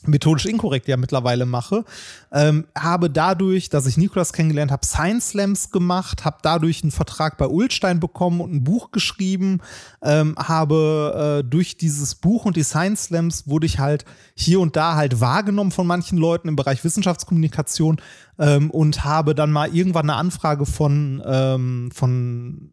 methodisch 0.05 0.45
inkorrekt 0.45 0.87
ja 0.87 0.97
mittlerweile 0.97 1.45
mache, 1.45 1.83
ähm, 2.31 2.65
habe 2.77 3.09
dadurch, 3.09 3.69
dass 3.69 3.85
ich 3.85 3.97
Nikolas 3.97 4.33
kennengelernt 4.33 4.71
habe, 4.71 4.85
Science 4.85 5.29
Slams 5.29 5.71
gemacht, 5.71 6.25
habe 6.25 6.37
dadurch 6.41 6.83
einen 6.83 6.91
Vertrag 6.91 7.37
bei 7.37 7.47
Ulstein 7.47 7.99
bekommen 7.99 8.41
und 8.41 8.53
ein 8.53 8.63
Buch 8.63 8.91
geschrieben, 8.91 9.61
ähm, 10.01 10.35
habe 10.37 11.41
äh, 11.43 11.49
durch 11.49 11.77
dieses 11.77 12.15
Buch 12.15 12.45
und 12.45 12.55
die 12.55 12.63
Science 12.63 13.05
Slams 13.05 13.47
wurde 13.47 13.65
ich 13.65 13.79
halt 13.79 14.05
hier 14.35 14.59
und 14.59 14.75
da 14.75 14.95
halt 14.95 15.19
wahrgenommen 15.19 15.71
von 15.71 15.87
manchen 15.87 16.17
Leuten 16.17 16.47
im 16.47 16.55
Bereich 16.55 16.83
Wissenschaftskommunikation 16.83 18.01
ähm, 18.37 18.71
und 18.71 19.03
habe 19.03 19.35
dann 19.35 19.51
mal 19.51 19.73
irgendwann 19.75 20.09
eine 20.09 20.17
Anfrage 20.17 20.65
von, 20.65 21.21
ähm, 21.25 21.91
von 21.93 22.71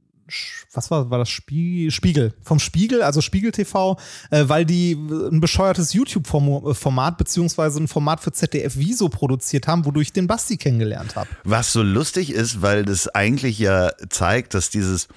was 0.72 0.90
war, 0.90 1.10
war 1.10 1.18
das 1.18 1.28
Spiegel, 1.28 2.34
vom 2.42 2.58
Spiegel, 2.58 3.02
also 3.02 3.20
Spiegel 3.20 3.52
TV, 3.52 3.98
äh, 4.30 4.44
weil 4.46 4.64
die 4.64 4.92
ein 4.94 5.40
bescheuertes 5.40 5.92
YouTube-Format 5.92 7.18
beziehungsweise 7.18 7.80
ein 7.80 7.88
Format 7.88 8.20
für 8.20 8.32
ZDF 8.32 8.76
Viso 8.76 9.08
produziert 9.08 9.66
haben, 9.68 9.84
wodurch 9.84 10.08
ich 10.08 10.12
den 10.12 10.26
Basti 10.26 10.56
kennengelernt 10.56 11.16
habe. 11.16 11.28
Was 11.44 11.72
so 11.72 11.82
lustig 11.82 12.30
ist, 12.30 12.62
weil 12.62 12.84
das 12.84 13.08
eigentlich 13.08 13.58
ja 13.58 13.92
zeigt, 14.08 14.54
dass 14.54 14.70
dieses 14.70 15.08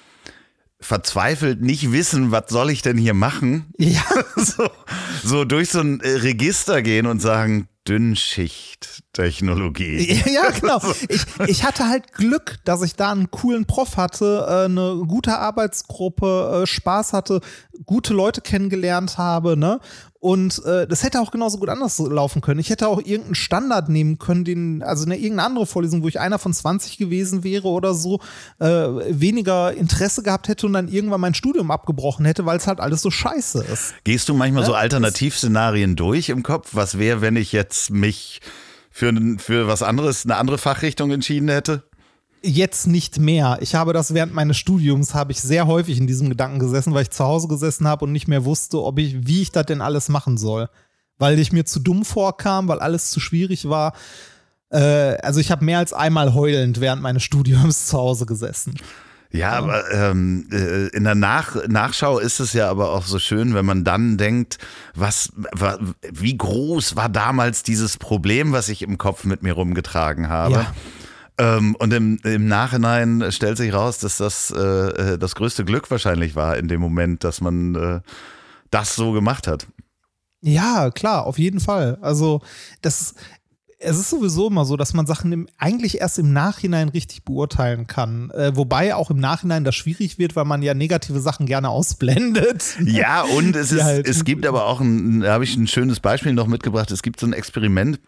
verzweifelt 0.80 1.60
nicht 1.60 1.92
wissen, 1.92 2.30
was 2.30 2.44
soll 2.48 2.70
ich 2.70 2.80
denn 2.82 2.96
hier 2.96 3.14
machen? 3.14 3.66
Ja. 3.78 4.02
so, 4.36 4.68
so 5.22 5.44
durch 5.44 5.70
so 5.70 5.80
ein 5.80 6.00
Register 6.02 6.82
gehen 6.82 7.06
und 7.06 7.20
sagen, 7.20 7.68
Dünnschicht-Technologie. 7.86 10.22
Ja, 10.30 10.50
genau. 10.50 10.80
Ich, 11.08 11.24
ich 11.46 11.64
hatte 11.64 11.88
halt 11.88 12.12
Glück, 12.12 12.58
dass 12.64 12.82
ich 12.82 12.94
da 12.94 13.12
einen 13.12 13.30
coolen 13.30 13.64
Prof 13.66 13.96
hatte, 13.96 14.46
äh, 14.48 14.64
eine 14.66 15.02
gute 15.06 15.38
Arbeitsgruppe, 15.38 16.62
äh, 16.62 16.66
Spaß 16.66 17.12
hatte, 17.12 17.40
gute 17.84 18.14
Leute 18.14 18.40
kennengelernt 18.40 19.18
habe, 19.18 19.56
ne? 19.56 19.80
Und 20.20 20.62
äh, 20.66 20.86
das 20.86 21.02
hätte 21.02 21.18
auch 21.18 21.30
genauso 21.30 21.56
gut 21.56 21.70
anders 21.70 21.98
laufen 21.98 22.42
können. 22.42 22.60
Ich 22.60 22.68
hätte 22.68 22.88
auch 22.88 22.98
irgendeinen 22.98 23.34
Standard 23.34 23.88
nehmen 23.88 24.18
können, 24.18 24.44
den, 24.44 24.82
also 24.82 25.06
eine 25.06 25.16
irgendeine 25.16 25.46
andere 25.46 25.66
Vorlesung, 25.66 26.02
wo 26.02 26.08
ich 26.08 26.20
einer 26.20 26.38
von 26.38 26.52
20 26.52 26.98
gewesen 26.98 27.42
wäre 27.42 27.68
oder 27.68 27.94
so, 27.94 28.20
äh, 28.58 28.66
weniger 28.68 29.72
Interesse 29.72 30.22
gehabt 30.22 30.48
hätte 30.48 30.66
und 30.66 30.74
dann 30.74 30.88
irgendwann 30.88 31.22
mein 31.22 31.32
Studium 31.32 31.70
abgebrochen 31.70 32.26
hätte, 32.26 32.44
weil 32.44 32.58
es 32.58 32.66
halt 32.66 32.80
alles 32.80 33.00
so 33.00 33.10
scheiße 33.10 33.64
ist. 33.64 33.94
Gehst 34.04 34.28
du 34.28 34.34
manchmal 34.34 34.64
ja? 34.64 34.66
so 34.66 34.74
Alternativszenarien 34.74 35.96
durch 35.96 36.28
im 36.28 36.42
Kopf? 36.42 36.68
Was 36.72 36.98
wäre, 36.98 37.22
wenn 37.22 37.36
ich 37.36 37.52
jetzt 37.52 37.88
mich 37.88 38.42
für, 38.90 39.14
für 39.38 39.68
was 39.68 39.82
anderes, 39.82 40.26
eine 40.26 40.36
andere 40.36 40.58
Fachrichtung 40.58 41.10
entschieden 41.12 41.48
hätte? 41.48 41.82
Jetzt 42.42 42.86
nicht 42.86 43.18
mehr. 43.18 43.58
Ich 43.60 43.74
habe 43.74 43.92
das 43.92 44.14
während 44.14 44.34
meines 44.34 44.56
Studiums 44.56 45.14
habe 45.14 45.32
ich 45.32 45.40
sehr 45.40 45.66
häufig 45.66 45.98
in 45.98 46.06
diesem 46.06 46.28
Gedanken 46.28 46.58
gesessen, 46.58 46.94
weil 46.94 47.02
ich 47.02 47.10
zu 47.10 47.24
Hause 47.24 47.48
gesessen 47.48 47.86
habe 47.86 48.04
und 48.04 48.12
nicht 48.12 48.28
mehr 48.28 48.44
wusste, 48.44 48.82
ob 48.82 48.98
ich, 48.98 49.26
wie 49.26 49.42
ich 49.42 49.52
das 49.52 49.66
denn 49.66 49.80
alles 49.80 50.08
machen 50.08 50.38
soll. 50.38 50.68
Weil 51.18 51.38
ich 51.38 51.52
mir 51.52 51.64
zu 51.64 51.80
dumm 51.80 52.04
vorkam, 52.04 52.68
weil 52.68 52.80
alles 52.80 53.10
zu 53.10 53.20
schwierig 53.20 53.68
war. 53.68 53.92
Äh, 54.70 55.16
also 55.18 55.40
ich 55.40 55.50
habe 55.50 55.64
mehr 55.64 55.78
als 55.78 55.92
einmal 55.92 56.34
heulend 56.34 56.80
während 56.80 57.02
meines 57.02 57.22
Studiums 57.22 57.86
zu 57.88 57.98
Hause 57.98 58.26
gesessen. 58.26 58.74
Ja, 59.32 59.52
aber 59.52 59.88
ähm, 59.92 60.48
äh, 60.50 60.88
in 60.88 61.04
der 61.04 61.14
Nach 61.14 61.54
Nachschau 61.68 62.18
ist 62.18 62.40
es 62.40 62.52
ja 62.52 62.68
aber 62.68 62.90
auch 62.90 63.04
so 63.04 63.20
schön, 63.20 63.54
wenn 63.54 63.64
man 63.64 63.84
dann 63.84 64.16
denkt, 64.16 64.58
was, 64.94 65.30
wa, 65.36 65.78
wie 66.10 66.36
groß 66.36 66.96
war 66.96 67.08
damals 67.08 67.62
dieses 67.62 67.96
Problem, 67.96 68.50
was 68.50 68.68
ich 68.68 68.82
im 68.82 68.98
Kopf 68.98 69.22
mit 69.24 69.44
mir 69.44 69.52
rumgetragen 69.52 70.28
habe. 70.28 70.54
Ja. 70.54 70.74
Ähm, 71.38 71.74
und 71.76 71.92
im, 71.92 72.18
im 72.24 72.46
Nachhinein 72.48 73.24
stellt 73.30 73.56
sich 73.56 73.72
raus, 73.72 73.98
dass 73.98 74.18
das 74.18 74.50
äh, 74.50 75.18
das 75.18 75.34
größte 75.34 75.64
Glück 75.64 75.90
wahrscheinlich 75.90 76.34
war 76.34 76.56
in 76.56 76.68
dem 76.68 76.80
Moment, 76.80 77.24
dass 77.24 77.40
man 77.40 77.74
äh, 77.74 78.00
das 78.70 78.94
so 78.94 79.12
gemacht 79.12 79.46
hat. 79.46 79.66
Ja, 80.42 80.90
klar, 80.90 81.26
auf 81.26 81.38
jeden 81.38 81.60
Fall. 81.60 81.98
Also, 82.00 82.40
das, 82.82 83.14
es 83.78 83.98
ist 83.98 84.10
sowieso 84.10 84.48
immer 84.48 84.64
so, 84.64 84.76
dass 84.76 84.94
man 84.94 85.06
Sachen 85.06 85.32
im, 85.32 85.48
eigentlich 85.58 86.00
erst 86.00 86.18
im 86.18 86.32
Nachhinein 86.32 86.88
richtig 86.90 87.24
beurteilen 87.24 87.86
kann. 87.86 88.30
Äh, 88.30 88.52
wobei 88.54 88.94
auch 88.94 89.10
im 89.10 89.18
Nachhinein 89.18 89.64
das 89.64 89.74
schwierig 89.74 90.18
wird, 90.18 90.36
weil 90.36 90.44
man 90.46 90.62
ja 90.62 90.72
negative 90.74 91.20
Sachen 91.20 91.46
gerne 91.46 91.68
ausblendet. 91.70 92.64
Ja, 92.84 93.22
und 93.22 93.56
es, 93.56 93.72
ist, 93.72 93.82
halt- 93.82 94.06
es 94.08 94.24
gibt 94.24 94.46
aber 94.46 94.66
auch, 94.66 94.80
ein, 94.80 95.20
da 95.20 95.32
habe 95.32 95.44
ich 95.44 95.56
ein 95.56 95.66
schönes 95.66 96.00
Beispiel 96.00 96.32
noch 96.32 96.46
mitgebracht, 96.46 96.90
es 96.90 97.02
gibt 97.02 97.20
so 97.20 97.26
ein 97.26 97.32
Experiment, 97.32 98.00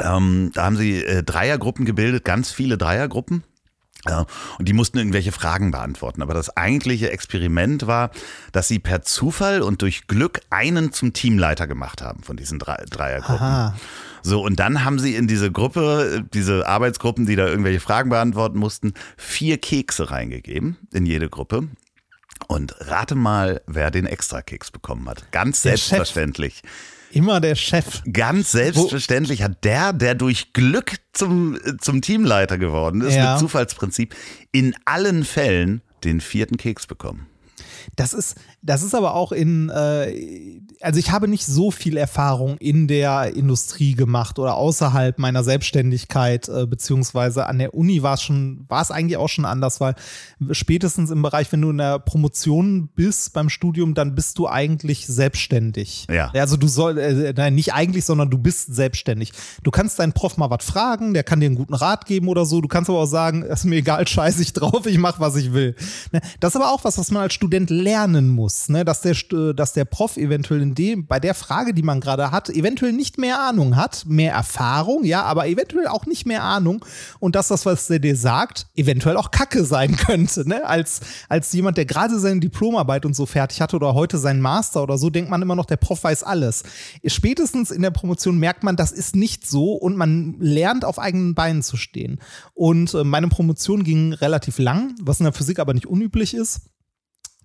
ähm, 0.00 0.50
da 0.54 0.64
haben 0.64 0.76
sie 0.76 1.02
äh, 1.02 1.22
Dreiergruppen 1.22 1.84
gebildet, 1.84 2.24
ganz 2.24 2.52
viele 2.52 2.78
Dreiergruppen. 2.78 3.44
Ja, 4.08 4.26
und 4.58 4.68
die 4.68 4.72
mussten 4.72 4.98
irgendwelche 4.98 5.32
Fragen 5.32 5.72
beantworten. 5.72 6.22
Aber 6.22 6.34
das 6.34 6.56
eigentliche 6.56 7.10
Experiment 7.10 7.86
war, 7.86 8.10
dass 8.52 8.68
sie 8.68 8.78
per 8.78 9.02
Zufall 9.02 9.62
und 9.62 9.82
durch 9.82 10.06
Glück 10.06 10.40
einen 10.50 10.92
zum 10.92 11.12
Teamleiter 11.12 11.66
gemacht 11.66 12.02
haben 12.02 12.22
von 12.22 12.36
diesen 12.36 12.58
drei, 12.58 12.84
Dreiergruppen. 12.88 13.46
Aha. 13.46 13.76
So, 14.22 14.42
und 14.42 14.60
dann 14.60 14.84
haben 14.84 14.98
sie 14.98 15.14
in 15.14 15.26
diese 15.26 15.50
Gruppe, 15.50 16.24
diese 16.34 16.66
Arbeitsgruppen, 16.66 17.26
die 17.26 17.36
da 17.36 17.46
irgendwelche 17.46 17.80
Fragen 17.80 18.10
beantworten 18.10 18.58
mussten, 18.58 18.94
vier 19.16 19.58
Kekse 19.58 20.10
reingegeben 20.10 20.76
in 20.92 21.06
jede 21.06 21.28
Gruppe. 21.28 21.68
Und 22.48 22.74
rate 22.80 23.14
mal, 23.14 23.62
wer 23.66 23.90
den 23.90 24.06
Extrakeks 24.06 24.70
bekommen 24.70 25.08
hat. 25.08 25.32
Ganz 25.32 25.62
Der 25.62 25.76
Chef. 25.76 26.14
Immer 27.10 27.40
der 27.40 27.54
Chef. 27.54 28.02
Ganz 28.12 28.52
selbstverständlich 28.52 29.42
hat 29.42 29.64
der, 29.64 29.92
der 29.92 30.14
durch 30.14 30.52
Glück 30.52 30.96
zum, 31.12 31.58
zum 31.80 32.02
Teamleiter 32.02 32.58
geworden 32.58 33.00
ist, 33.00 33.14
Ja. 33.14 33.32
mit 33.32 33.40
Zufallsprinzip, 33.40 34.14
in 34.52 34.74
allen 34.84 35.24
Fällen 35.24 35.82
den 36.04 36.20
vierten 36.20 36.56
Keks 36.56 36.86
bekommen. 36.86 37.26
Das 37.94 38.12
ist, 38.12 38.36
das 38.62 38.82
ist 38.82 38.94
aber 38.94 39.14
auch 39.14 39.32
in, 39.32 39.70
äh, 39.70 40.60
also 40.80 40.98
ich 40.98 41.10
habe 41.12 41.28
nicht 41.28 41.46
so 41.46 41.70
viel 41.70 41.96
Erfahrung 41.96 42.56
in 42.58 42.88
der 42.88 43.34
Industrie 43.36 43.94
gemacht 43.94 44.38
oder 44.38 44.56
außerhalb 44.56 45.18
meiner 45.18 45.44
Selbstständigkeit, 45.44 46.48
äh, 46.48 46.66
beziehungsweise 46.66 47.46
an 47.46 47.58
der 47.58 47.74
Uni 47.74 48.02
war 48.02 48.14
es 48.14 48.22
schon, 48.22 48.64
war 48.68 48.82
es 48.82 48.90
eigentlich 48.90 49.16
auch 49.16 49.28
schon 49.28 49.44
anders, 49.44 49.80
weil 49.80 49.94
spätestens 50.50 51.10
im 51.10 51.22
Bereich, 51.22 51.50
wenn 51.52 51.62
du 51.62 51.70
in 51.70 51.78
der 51.78 51.98
Promotion 51.98 52.88
bist 52.94 53.32
beim 53.32 53.48
Studium, 53.48 53.94
dann 53.94 54.14
bist 54.14 54.38
du 54.38 54.48
eigentlich 54.48 55.06
selbstständig. 55.06 56.06
Ja. 56.10 56.30
Also 56.34 56.56
du 56.56 56.68
soll, 56.68 56.98
äh, 56.98 57.32
nein, 57.36 57.54
nicht 57.54 57.72
eigentlich, 57.72 58.04
sondern 58.04 58.30
du 58.30 58.38
bist 58.38 58.74
selbstständig. 58.74 59.32
Du 59.62 59.70
kannst 59.70 59.98
deinen 59.98 60.12
Prof 60.12 60.36
mal 60.36 60.50
was 60.50 60.64
fragen, 60.64 61.14
der 61.14 61.22
kann 61.22 61.40
dir 61.40 61.46
einen 61.46 61.54
guten 61.54 61.74
Rat 61.74 62.06
geben 62.06 62.28
oder 62.28 62.44
so. 62.44 62.60
Du 62.60 62.68
kannst 62.68 62.90
aber 62.90 63.00
auch 63.00 63.06
sagen, 63.06 63.42
ist 63.42 63.64
mir 63.64 63.76
egal, 63.76 64.06
scheiß 64.06 64.40
ich 64.40 64.52
drauf, 64.52 64.86
ich 64.86 64.98
mach, 64.98 65.20
was 65.20 65.36
ich 65.36 65.52
will. 65.52 65.74
Ne? 66.12 66.20
Das 66.40 66.54
ist 66.54 66.60
aber 66.60 66.72
auch 66.72 66.84
was, 66.84 66.98
was 66.98 67.10
man 67.10 67.22
als 67.22 67.34
Student 67.34 67.70
lernen 67.76 68.28
muss, 68.28 68.68
ne? 68.68 68.84
dass, 68.84 69.00
der, 69.00 69.14
St- 69.14 69.52
dass 69.52 69.72
der 69.72 69.84
Prof 69.84 70.16
eventuell 70.16 70.62
in 70.62 70.74
dem, 70.74 71.06
bei 71.06 71.20
der 71.20 71.34
Frage, 71.34 71.74
die 71.74 71.82
man 71.82 72.00
gerade 72.00 72.30
hat, 72.30 72.48
eventuell 72.50 72.92
nicht 72.92 73.18
mehr 73.18 73.40
Ahnung 73.40 73.76
hat, 73.76 74.04
mehr 74.06 74.32
Erfahrung, 74.32 75.04
ja, 75.04 75.22
aber 75.22 75.46
eventuell 75.46 75.86
auch 75.86 76.06
nicht 76.06 76.26
mehr 76.26 76.42
Ahnung 76.42 76.84
und 77.20 77.36
dass 77.36 77.48
das, 77.48 77.66
was 77.66 77.86
der 77.86 77.98
dir 77.98 78.16
sagt, 78.16 78.66
eventuell 78.74 79.16
auch 79.16 79.30
Kacke 79.30 79.64
sein 79.64 79.96
könnte. 80.06 80.48
Ne? 80.48 80.66
Als, 80.66 81.00
als 81.28 81.52
jemand, 81.52 81.76
der 81.76 81.84
gerade 81.84 82.18
seine 82.18 82.40
Diplomarbeit 82.40 83.04
und 83.04 83.14
so 83.14 83.26
fertig 83.26 83.60
hatte 83.60 83.76
oder 83.76 83.94
heute 83.94 84.18
seinen 84.18 84.40
Master 84.40 84.82
oder 84.82 84.98
so, 84.98 85.10
denkt 85.10 85.30
man 85.30 85.42
immer 85.42 85.56
noch, 85.56 85.66
der 85.66 85.76
Prof 85.76 86.02
weiß 86.02 86.22
alles. 86.22 86.64
Spätestens 87.06 87.70
in 87.70 87.82
der 87.82 87.90
Promotion 87.90 88.38
merkt 88.38 88.62
man, 88.64 88.76
das 88.76 88.92
ist 88.92 89.14
nicht 89.16 89.46
so 89.46 89.72
und 89.72 89.96
man 89.96 90.36
lernt 90.38 90.84
auf 90.84 90.98
eigenen 90.98 91.34
Beinen 91.34 91.62
zu 91.62 91.76
stehen. 91.76 92.20
Und 92.54 92.94
äh, 92.94 93.04
meine 93.04 93.28
Promotion 93.28 93.84
ging 93.84 94.12
relativ 94.12 94.58
lang, 94.58 94.94
was 95.02 95.20
in 95.20 95.24
der 95.24 95.32
Physik 95.32 95.58
aber 95.58 95.74
nicht 95.74 95.86
unüblich 95.86 96.34
ist. 96.34 96.60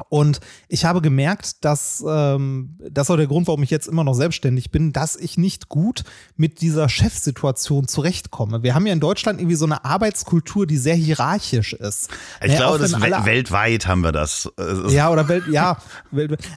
Und 0.09 0.39
ich 0.67 0.85
habe 0.85 1.01
gemerkt, 1.01 1.63
dass 1.65 2.03
ähm, 2.07 2.77
das 2.89 3.09
auch 3.09 3.17
der 3.17 3.27
Grund, 3.27 3.47
warum 3.47 3.63
ich 3.63 3.69
jetzt 3.69 3.87
immer 3.87 4.03
noch 4.03 4.13
selbstständig 4.13 4.71
bin, 4.71 4.93
dass 4.93 5.15
ich 5.15 5.37
nicht 5.37 5.69
gut 5.69 6.03
mit 6.35 6.61
dieser 6.61 6.89
Chefsituation 6.89 7.87
zurechtkomme. 7.87 8.63
Wir 8.63 8.75
haben 8.75 8.85
ja 8.87 8.93
in 8.93 8.99
Deutschland 8.99 9.39
irgendwie 9.39 9.55
so 9.55 9.65
eine 9.65 9.85
Arbeitskultur, 9.85 10.65
die 10.67 10.77
sehr 10.77 10.95
hierarchisch 10.95 11.73
ist. 11.73 12.09
Ich 12.43 12.49
Ne, 12.51 12.55
glaube, 12.57 12.79
das 12.79 12.93
alle- 12.93 13.25
weltweit 13.25 13.87
haben 13.87 14.01
wir 14.01 14.11
das. 14.11 14.49
Ja, 14.89 15.09
oder 15.11 15.27
Welt, 15.27 15.43
ja. 15.51 15.77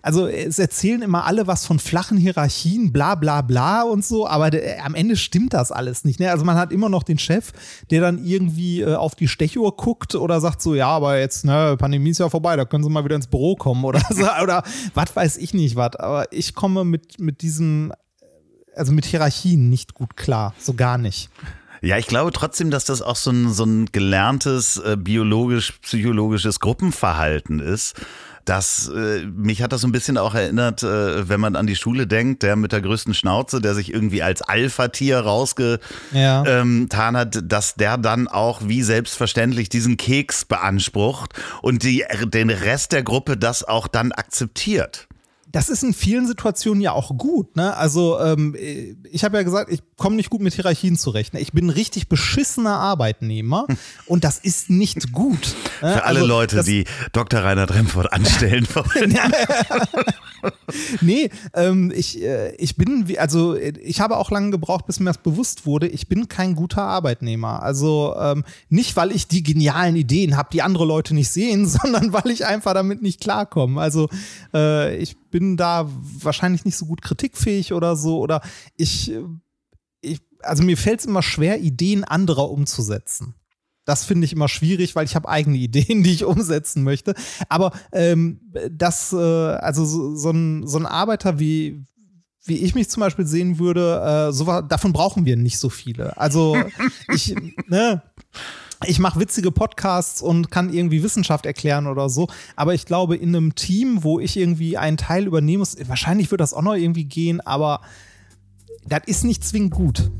Also 0.03 0.27
es 0.27 0.59
erzählen 0.59 1.03
immer 1.03 1.25
alle 1.25 1.47
was 1.47 1.67
von 1.67 1.79
flachen 1.79 2.17
Hierarchien, 2.19 2.93
bla 2.93 3.15
bla 3.15 3.43
bla 3.43 3.83
und 3.83 4.05
so, 4.05 4.27
aber 4.27 4.51
der, 4.51 4.85
am 4.85 4.95
Ende 4.95 5.17
stimmt 5.17 5.53
das 5.55 5.73
alles 5.73 6.05
nicht. 6.05 6.21
Ne? 6.21 6.31
Also 6.31 6.45
man 6.45 6.57
hat 6.57 6.73
immer 6.73 6.89
noch 6.89 7.03
den 7.03 7.19
Chef, 7.19 7.53
der 7.91 8.01
dann 8.01 8.25
irgendwie 8.25 8.81
äh, 8.83 8.95
auf 8.95 9.15
die 9.15 9.29
Stechuhr 9.29 9.77
guckt 9.77 10.15
oder 10.15 10.41
sagt 10.41 10.63
so, 10.63 10.75
ja, 10.75 10.89
aber 10.89 11.19
jetzt, 11.19 11.45
ne, 11.45 11.77
Pandemie 11.79 12.11
ist 12.11 12.19
ja 12.19 12.29
vorbei, 12.29 12.57
da 12.57 12.65
können 12.65 12.85
Sie 12.85 12.91
mal 12.91 13.05
wieder 13.05 13.17
ins 13.17 13.27
Büro 13.35 13.57
kommen 13.57 13.85
oder 13.85 14.01
so, 14.11 14.31
oder 14.43 14.63
was 14.95 15.17
weiß 15.17 15.37
ich 15.39 15.55
nicht 15.55 15.75
was. 15.75 15.97
Aber 15.97 16.33
ich 16.33 16.55
komme 16.55 16.85
mit, 16.85 17.19
mit 17.19 17.43
diesem, 17.43 17.93
also 18.77 18.93
mit 18.93 19.05
Hierarchien 19.05 19.69
nicht 19.69 19.95
gut 19.95 20.17
klar, 20.17 20.55
so 20.59 20.75
gar 20.75 20.99
nicht. 20.99 21.31
Ja, 21.83 21.99
ich 21.99 22.07
glaube 22.07 22.31
trotzdem, 22.33 22.71
dass 22.71 22.85
das 22.85 23.03
auch 23.03 23.17
so 23.17 23.31
ein, 23.31 23.53
so 23.53 23.65
ein 23.65 23.87
gelerntes 23.93 24.79
äh, 24.79 24.97
biologisch-psychologisches 24.97 26.61
Gruppenverhalten 26.61 27.59
ist. 27.59 27.95
Das, 28.45 28.91
äh, 28.95 29.25
mich 29.27 29.63
hat 29.63 29.73
das 29.73 29.81
so 29.81 29.89
ein 29.89 29.93
bisschen 29.93 30.19
auch 30.19 30.35
erinnert, 30.35 30.83
äh, 30.83 31.29
wenn 31.29 31.41
man 31.41 31.57
an 31.57 31.67
die 31.67 31.77
Schule 31.77 32.07
denkt, 32.07 32.43
der 32.43 32.57
mit 32.57 32.73
der 32.73 32.83
größten 32.83 33.15
Schnauze, 33.15 33.61
der 33.61 33.75
sich 33.75 33.93
irgendwie 33.93 34.23
als 34.23 34.43
Alpha-Tier 34.43 35.21
rausgetan 35.21 35.79
Ja. 36.13 36.45
ähm, 36.47 36.89
hat, 36.93 37.41
dass 37.43 37.75
der 37.75 37.97
dann 37.99 38.29
auch 38.29 38.61
wie 38.65 38.83
selbstverständlich 38.83 39.69
diesen 39.69 39.97
Keks 39.97 40.45
beansprucht 40.45 41.33
und 41.63 41.83
die, 41.83 42.05
den 42.27 42.51
Rest 42.51 42.93
der 42.93 43.03
Gruppe 43.03 43.37
das 43.37 43.65
auch 43.65 43.87
dann 43.89 44.13
akzeptiert. 44.13 45.09
Das 45.55 45.69
ist 45.69 45.85
in 45.85 45.95
vielen 45.95 46.27
Situationen 46.27 46.81
ja 46.81 46.91
auch 46.91 47.17
gut. 47.17 47.55
Ne? 47.55 47.77
Also 47.77 48.19
ähm, 48.19 48.57
ich 49.11 49.23
habe 49.23 49.37
ja 49.37 49.45
gesagt, 49.45 49.71
ich 49.71 49.83
komme 49.97 50.17
nicht 50.17 50.29
gut 50.29 50.41
mit 50.41 50.53
Hierarchien 50.55 50.97
zurecht. 50.99 51.33
Ne? 51.33 51.41
Ich 51.41 51.53
bin 51.53 51.67
ein 51.67 51.71
richtig 51.71 52.09
beschissener 52.09 52.77
Arbeitnehmer 52.77 53.67
und 54.07 54.25
das 54.25 54.39
ist 54.39 54.69
nicht 54.69 55.13
gut. 55.13 55.55
Ne? 55.81 55.93
Für 55.93 56.05
alle 56.05 56.21
Also, 56.21 56.27
Leute, 56.27 56.65
die 56.65 56.87
Dr. 57.13 57.41
Rainer 57.41 57.67
Dremford 57.67 58.13
anstellen 58.13 58.67
wollen. 58.75 59.17
Nee, 61.01 61.31
ähm, 61.55 61.93
ich, 61.95 62.23
äh, 62.23 62.55
ich 62.57 62.77
bin, 62.77 63.09
wie, 63.09 63.19
also 63.19 63.55
ich 63.57 64.01
habe 64.01 64.17
auch 64.17 64.31
lange 64.31 64.51
gebraucht, 64.51 64.87
bis 64.87 65.01
mir 65.01 65.07
das 65.07 65.19
bewusst 65.19 65.67
wurde, 65.67 65.87
ich 65.87 66.09
bin 66.09 66.29
kein 66.29 66.55
guter 66.55 66.83
Arbeitnehmer. 66.83 67.63
Also 67.63 68.15
ähm, 68.19 68.45
nicht, 68.69 68.97
weil 68.97 69.13
ich 69.13 69.29
die 69.29 69.43
genialen 69.43 69.97
Ideen 69.97 70.37
habe, 70.37 70.49
die 70.53 70.63
andere 70.63 70.85
Leute 70.85 71.15
nicht 71.15 71.31
sehen, 71.31 71.67
sondern 71.67 72.13
weil 72.13 72.31
ich 72.31 72.47
einfach 72.47 72.75
damit 72.75 73.03
nicht 73.03 73.21
klarkomme. 73.21 73.81
Also 73.81 74.09
äh, 74.53 74.97
ich 74.97 75.17
bin 75.31 75.57
da 75.57 75.89
wahrscheinlich 76.21 76.65
nicht 76.65 76.77
so 76.77 76.87
gut 76.87 77.03
kritikfähig 77.03 77.73
oder 77.73 77.97
so. 77.97 78.19
Oder 78.19 78.41
ich, 78.77 79.13
äh, 79.13 79.23
ich 80.01 80.21
also 80.43 80.63
mir 80.63 80.77
fällt 80.77 81.01
es 81.01 81.07
immer 81.07 81.23
schwer, 81.23 81.61
Ideen 81.61 82.05
anderer 82.05 82.51
umzusetzen. 82.51 83.35
Das 83.85 84.05
finde 84.05 84.25
ich 84.25 84.33
immer 84.33 84.49
schwierig, 84.49 84.97
weil 84.97 85.05
ich 85.05 85.15
habe 85.15 85.29
eigene 85.29 85.57
Ideen, 85.57 86.03
die 86.05 86.13
ich 86.13 86.25
umsetzen 86.25 86.83
möchte. 86.83 87.15
Aber 87.49 87.73
ähm, 87.93 88.41
das, 88.71 89.13
äh, 89.13 89.17
also 89.17 89.85
so, 89.85 90.17
so, 90.17 90.31
ein, 90.31 90.67
so 90.67 90.79
ein 90.79 90.87
Arbeiter 90.87 91.39
wie, 91.39 91.85
wie 92.45 92.59
ich 92.59 92.75
mich 92.75 92.91
zum 92.91 93.01
Beispiel 93.01 93.27
sehen 93.27 93.59
würde, 93.59 94.29
äh, 94.29 94.33
so, 94.33 94.45
davon 94.63 94.93
brauchen 94.93 95.25
wir 95.25 95.37
nicht 95.37 95.59
so 95.59 95.69
viele. 95.69 96.17
Also 96.17 96.57
ich, 97.13 97.35
ne, 97.69 98.03
ich 98.87 98.99
mache 98.99 99.21
witzige 99.21 99.51
Podcasts 99.51 100.21
und 100.21 100.51
kann 100.51 100.73
irgendwie 100.73 101.03
Wissenschaft 101.03 101.47
erklären 101.47 101.87
oder 101.87 102.09
so. 102.09 102.29
Aber 102.57 102.75
ich 102.75 102.87
glaube, 102.87 103.17
in 103.17 103.35
einem 103.35 103.55
Team, 103.55 104.03
wo 104.03 104.21
ich 104.21 104.37
irgendwie 104.37 104.77
einen 104.77 104.97
Teil 104.97 105.27
übernehmen 105.27 105.61
muss, 105.61 105.77
wahrscheinlich 105.89 106.31
wird 106.31 106.41
das 106.41 106.55
auch 106.55 106.63
noch 106.63 106.75
irgendwie 106.75 107.05
gehen, 107.05 107.41
aber 107.41 107.81
das 108.87 109.03
ist 109.07 109.25
nicht 109.25 109.45
zwingend 109.45 109.73
gut. 109.73 110.11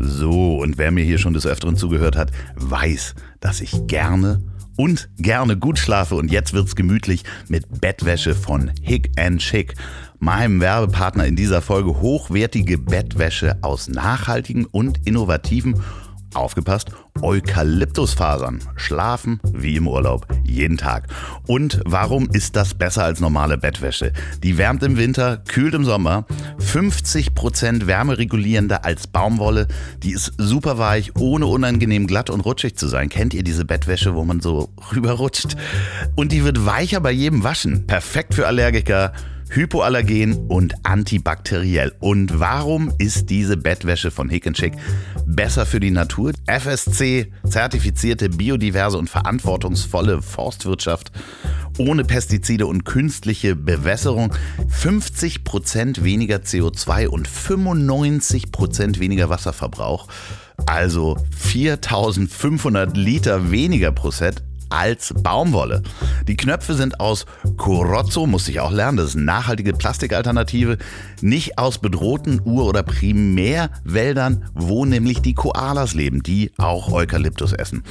So, 0.00 0.58
und 0.58 0.78
wer 0.78 0.90
mir 0.90 1.04
hier 1.04 1.18
schon 1.18 1.34
des 1.34 1.46
Öfteren 1.46 1.76
zugehört 1.76 2.16
hat, 2.16 2.30
weiß, 2.54 3.14
dass 3.40 3.60
ich 3.60 3.86
gerne 3.88 4.40
und 4.76 5.10
gerne 5.18 5.58
gut 5.58 5.78
schlafe. 5.78 6.14
Und 6.14 6.30
jetzt 6.30 6.52
wird's 6.52 6.76
gemütlich 6.76 7.24
mit 7.48 7.80
Bettwäsche 7.80 8.34
von 8.34 8.70
Hick 8.80 9.10
and 9.18 9.40
Chick, 9.40 9.74
meinem 10.20 10.60
Werbepartner 10.60 11.26
in 11.26 11.34
dieser 11.34 11.62
Folge. 11.62 12.00
Hochwertige 12.00 12.78
Bettwäsche 12.78 13.58
aus 13.62 13.88
nachhaltigen 13.88 14.66
und 14.66 15.04
innovativen 15.04 15.82
aufgepasst, 16.34 16.90
Eukalyptusfasern. 17.22 18.60
Schlafen 18.76 19.40
wie 19.52 19.76
im 19.76 19.88
Urlaub, 19.88 20.26
jeden 20.44 20.76
Tag. 20.76 21.08
Und 21.46 21.80
warum 21.84 22.28
ist 22.30 22.56
das 22.56 22.74
besser 22.74 23.04
als 23.04 23.20
normale 23.20 23.58
Bettwäsche? 23.58 24.12
Die 24.42 24.58
wärmt 24.58 24.82
im 24.82 24.96
Winter, 24.96 25.38
kühlt 25.38 25.74
im 25.74 25.84
Sommer, 25.84 26.26
50% 26.60 27.86
wärmeregulierender 27.86 28.84
als 28.84 29.06
Baumwolle. 29.06 29.68
Die 30.02 30.12
ist 30.12 30.32
super 30.38 30.78
weich, 30.78 31.16
ohne 31.16 31.46
unangenehm 31.46 32.06
glatt 32.06 32.30
und 32.30 32.40
rutschig 32.40 32.76
zu 32.76 32.88
sein. 32.88 33.08
Kennt 33.08 33.34
ihr 33.34 33.42
diese 33.42 33.64
Bettwäsche, 33.64 34.14
wo 34.14 34.24
man 34.24 34.40
so 34.40 34.68
rüberrutscht? 34.94 35.56
Und 36.14 36.32
die 36.32 36.44
wird 36.44 36.66
weicher 36.66 37.00
bei 37.00 37.10
jedem 37.10 37.44
Waschen. 37.44 37.86
Perfekt 37.86 38.34
für 38.34 38.46
Allergiker 38.46 39.12
hypoallergen 39.50 40.48
und 40.48 40.74
antibakteriell. 40.84 41.92
Und 42.00 42.38
warum 42.40 42.92
ist 42.98 43.30
diese 43.30 43.56
Bettwäsche 43.56 44.10
von 44.10 44.28
Hick 44.28 44.48
Schick 44.56 44.74
besser 45.26 45.66
für 45.66 45.80
die 45.80 45.90
Natur? 45.90 46.32
FSC 46.46 47.32
zertifizierte 47.48 48.28
biodiverse 48.28 48.98
und 48.98 49.10
verantwortungsvolle 49.10 50.22
Forstwirtschaft 50.22 51.12
ohne 51.78 52.04
Pestizide 52.04 52.66
und 52.66 52.84
künstliche 52.84 53.54
Bewässerung, 53.54 54.32
50% 54.68 56.02
weniger 56.02 56.36
CO2 56.38 57.06
und 57.06 57.28
95% 57.28 58.98
weniger 58.98 59.28
Wasserverbrauch. 59.30 60.08
Also 60.66 61.16
4500 61.36 62.96
Liter 62.96 63.50
weniger 63.50 63.92
pro 63.92 64.10
Set 64.10 64.42
als 64.70 65.14
Baumwolle. 65.22 65.82
Die 66.26 66.36
Knöpfe 66.36 66.74
sind 66.74 66.98
aus 67.00 67.26
Corozzo, 67.56 68.26
muss 68.26 68.48
ich 68.48 68.60
auch 68.60 68.72
lernen, 68.72 68.98
das 68.98 69.10
ist 69.10 69.16
eine 69.16 69.24
nachhaltige 69.24 69.72
Plastikalternative, 69.72 70.78
nicht 71.20 71.58
aus 71.58 71.78
bedrohten 71.78 72.40
Ur- 72.44 72.66
oder 72.66 72.82
Primärwäldern, 72.82 74.44
wo 74.54 74.84
nämlich 74.84 75.22
die 75.22 75.34
Koalas 75.34 75.94
leben, 75.94 76.22
die 76.22 76.52
auch 76.58 76.92
Eukalyptus 76.92 77.52
essen. 77.52 77.82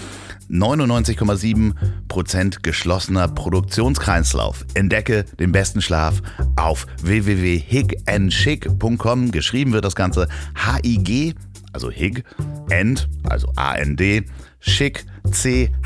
99,7% 0.49 2.61
geschlossener 2.61 3.27
Produktionskreislauf. 3.27 4.65
Entdecke 4.73 5.25
den 5.39 5.51
besten 5.51 5.81
Schlaf 5.81 6.21
auf 6.55 6.87
www.higandschick.com. 7.01 9.31
Geschrieben 9.31 9.73
wird 9.73 9.83
das 9.83 9.95
Ganze 9.95 10.29
H-I-G, 10.55 11.33
also 11.73 11.91
Hig, 11.91 12.23
End, 12.69 13.09
also 13.23 13.51
A-N-D, 13.55 14.23
Schick, 14.59 15.05
chic.com 15.31 15.81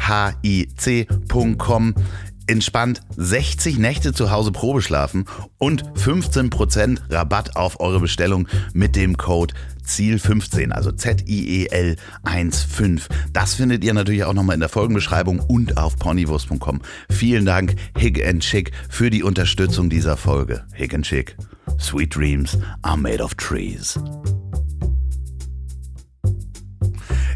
entspannt 2.48 3.02
60 3.16 3.78
Nächte 3.78 4.14
zu 4.14 4.32
Hause 4.32 4.52
Probe 4.52 4.82
schlafen 4.82 5.26
und 5.58 5.84
15% 5.98 7.00
Rabatt 7.10 7.56
auf 7.56 7.80
eure 7.80 8.02
Bestellung 8.02 8.48
mit 8.74 8.96
dem 8.96 9.16
Code 9.18 9.54
ZIEL15, 9.86 10.72
also 10.72 10.92
Z-I-E-L 10.92 11.96
15. 12.26 13.02
Das 13.34 13.56
findet 13.56 13.84
ihr 13.84 13.94
natürlich 13.94 14.26
auch 14.26 14.34
nochmal 14.34 14.56
in 14.56 14.60
der 14.60 14.70
Folgenbeschreibung 14.70 15.40
und 15.40 15.78
auf 15.78 15.98
ponywurst.com. 15.98 16.82
Vielen 17.10 17.46
Dank, 17.46 17.76
Hig 17.98 18.24
and 18.26 18.42
Chick, 18.42 18.72
für 18.90 19.10
die 19.10 19.24
Unterstützung 19.24 19.90
dieser 19.90 20.18
Folge. 20.18 20.66
Hig 20.74 20.94
and 20.94 21.06
Chick. 21.06 21.36
Sweet 21.80 22.14
dreams 22.14 22.58
are 22.82 22.98
made 22.98 23.24
of 23.24 23.34
trees. 23.36 23.98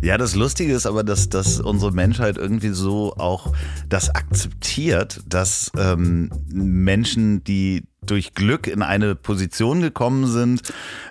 Ja, 0.06 0.20
das 0.20 0.36
Lustige 0.36 0.72
ist 0.72 0.86
aber, 0.86 1.03
dass, 1.03 1.30
dass 1.30 1.60
unsere 1.60 1.91
Menschheit 1.91 2.38
irgendwie 2.38 2.70
so 2.70 3.16
auch 3.18 3.53
das 3.89 4.14
akzeptiert, 4.14 5.22
dass 5.26 5.72
ähm, 5.76 6.30
Menschen, 6.53 7.43
die 7.43 7.86
durch 8.03 8.36
Glück 8.36 8.68
in 8.68 8.84
eine 8.84 9.16
Position 9.16 9.82
gekommen 9.82 10.28
sind, 10.28 10.62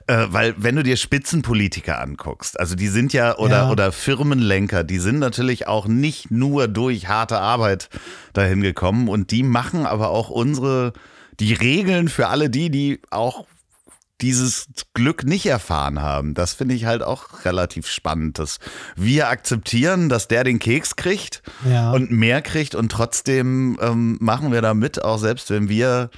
äh, 0.07 0.26
weil 0.28 0.55
wenn 0.59 0.76
du 0.76 0.84
dir 0.84 0.97
Spitzenpolitiker 0.97 2.01
anguckst, 2.01 2.61
also 2.61 2.76
die 2.76 2.86
sind 2.86 3.12
ja 3.12 3.36
oder 3.36 3.64
ja. 3.64 3.70
oder 3.72 3.90
Firmenlenker, 3.90 4.84
die 4.84 4.99
sind 4.99 5.18
natürlich 5.18 5.66
auch 5.66 5.88
nicht 5.88 6.30
nur 6.30 6.68
durch 6.68 7.09
harte 7.09 7.40
Arbeit 7.40 7.88
dahin 8.32 8.61
gekommen 8.61 9.09
und 9.09 9.32
die 9.32 9.42
machen 9.42 9.86
aber 9.86 10.11
auch 10.11 10.30
unsere 10.30 10.92
die 11.40 11.53
Regeln 11.53 12.09
für 12.09 12.28
alle 12.28 12.49
die, 12.49 12.70
die 12.70 13.01
auch 13.11 13.45
dieses 14.20 14.66
Glück 14.94 15.24
nicht 15.24 15.46
erfahren 15.46 16.00
haben. 16.00 16.34
Das 16.34 16.54
finde 16.54 16.74
ich 16.74 16.84
halt 16.84 17.02
auch 17.02 17.44
relativ 17.44 17.88
spannend, 17.88 18.38
dass 18.38 18.58
wir 18.96 19.28
akzeptieren, 19.28 20.08
dass 20.08 20.28
der 20.28 20.44
den 20.44 20.58
Keks 20.58 20.96
kriegt 20.96 21.42
ja. 21.68 21.92
und 21.92 22.10
mehr 22.10 22.40
kriegt 22.42 22.74
und 22.74 22.90
trotzdem 22.90 23.78
ähm, 23.80 24.16
machen 24.20 24.52
wir 24.52 24.62
da 24.62 24.74
mit, 24.74 25.02
auch 25.02 25.18
selbst 25.18 25.50
wenn 25.50 25.68
wir 25.68 26.10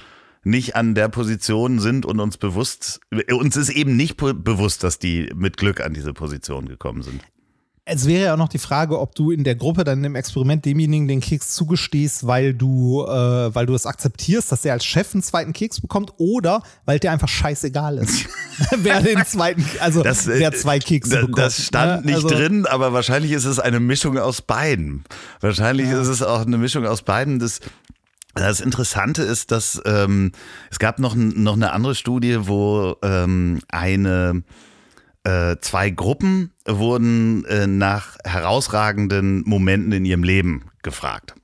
nicht 0.43 0.75
an 0.75 0.95
der 0.95 1.09
Position 1.09 1.79
sind 1.79 2.05
und 2.05 2.19
uns 2.19 2.37
bewusst, 2.37 3.01
uns 3.31 3.57
ist 3.57 3.69
eben 3.69 3.97
nicht 3.97 4.15
bewusst, 4.17 4.83
dass 4.83 4.97
die 4.99 5.29
mit 5.35 5.57
Glück 5.57 5.81
an 5.81 5.93
diese 5.93 6.13
Position 6.13 6.67
gekommen 6.67 7.01
sind. 7.01 7.21
Es 7.89 8.05
wäre 8.05 8.25
ja 8.25 8.33
auch 8.33 8.37
noch 8.37 8.49
die 8.49 8.57
Frage, 8.57 8.99
ob 8.99 9.15
du 9.15 9.31
in 9.31 9.45
der 9.45 9.55
Gruppe 9.55 9.85
dann 9.85 10.03
im 10.03 10.15
Experiment 10.15 10.65
demjenigen 10.65 11.07
den 11.07 11.21
Keks 11.21 11.53
zugestehst, 11.53 12.27
weil 12.27 12.53
du, 12.53 13.05
äh, 13.05 13.55
weil 13.55 13.65
du 13.65 13.73
es 13.73 13.85
akzeptierst, 13.85 14.51
dass 14.51 14.65
er 14.65 14.73
als 14.73 14.83
Chef 14.83 15.13
einen 15.13 15.23
zweiten 15.23 15.53
Keks 15.53 15.79
bekommt, 15.79 16.11
oder 16.17 16.63
weil 16.83 16.99
der 16.99 17.13
einfach 17.13 17.29
scheißegal 17.29 17.97
ist. 17.99 18.25
wer 18.77 19.01
den 19.01 19.25
zweiten, 19.25 19.63
also 19.79 20.03
das, 20.03 20.27
äh, 20.27 20.39
wer 20.39 20.51
zwei 20.51 20.79
Kekse 20.79 21.11
das, 21.11 21.21
bekommt. 21.21 21.37
Das 21.37 21.65
stand 21.65 22.05
nicht 22.05 22.15
also, 22.15 22.27
drin, 22.27 22.65
aber 22.65 22.91
wahrscheinlich 22.91 23.31
ist 23.31 23.45
es 23.45 23.57
eine 23.57 23.79
Mischung 23.79 24.17
aus 24.17 24.41
beiden. 24.41 25.05
Wahrscheinlich 25.39 25.87
ja. 25.87 26.01
ist 26.01 26.09
es 26.09 26.21
auch 26.21 26.45
eine 26.45 26.57
Mischung 26.57 26.85
aus 26.85 27.03
beiden. 27.03 27.39
Das, 27.39 27.61
das 28.35 28.59
Interessante 28.59 29.23
ist, 29.23 29.51
dass 29.51 29.81
ähm, 29.85 30.33
es 30.69 30.79
gab 30.79 30.99
noch, 30.99 31.15
noch 31.15 31.53
eine 31.53 31.71
andere 31.71 31.95
Studie, 31.95 32.47
wo 32.47 32.97
ähm, 33.01 33.61
eine 33.69 34.43
zwei 35.59 35.89
Gruppen 35.89 36.53
wurden 36.65 37.45
äh, 37.45 37.67
nach 37.67 38.17
herausragenden 38.23 39.43
Momenten 39.45 39.91
in 39.91 40.05
ihrem 40.05 40.23
Leben 40.23 40.65
gefragt. 40.83 41.35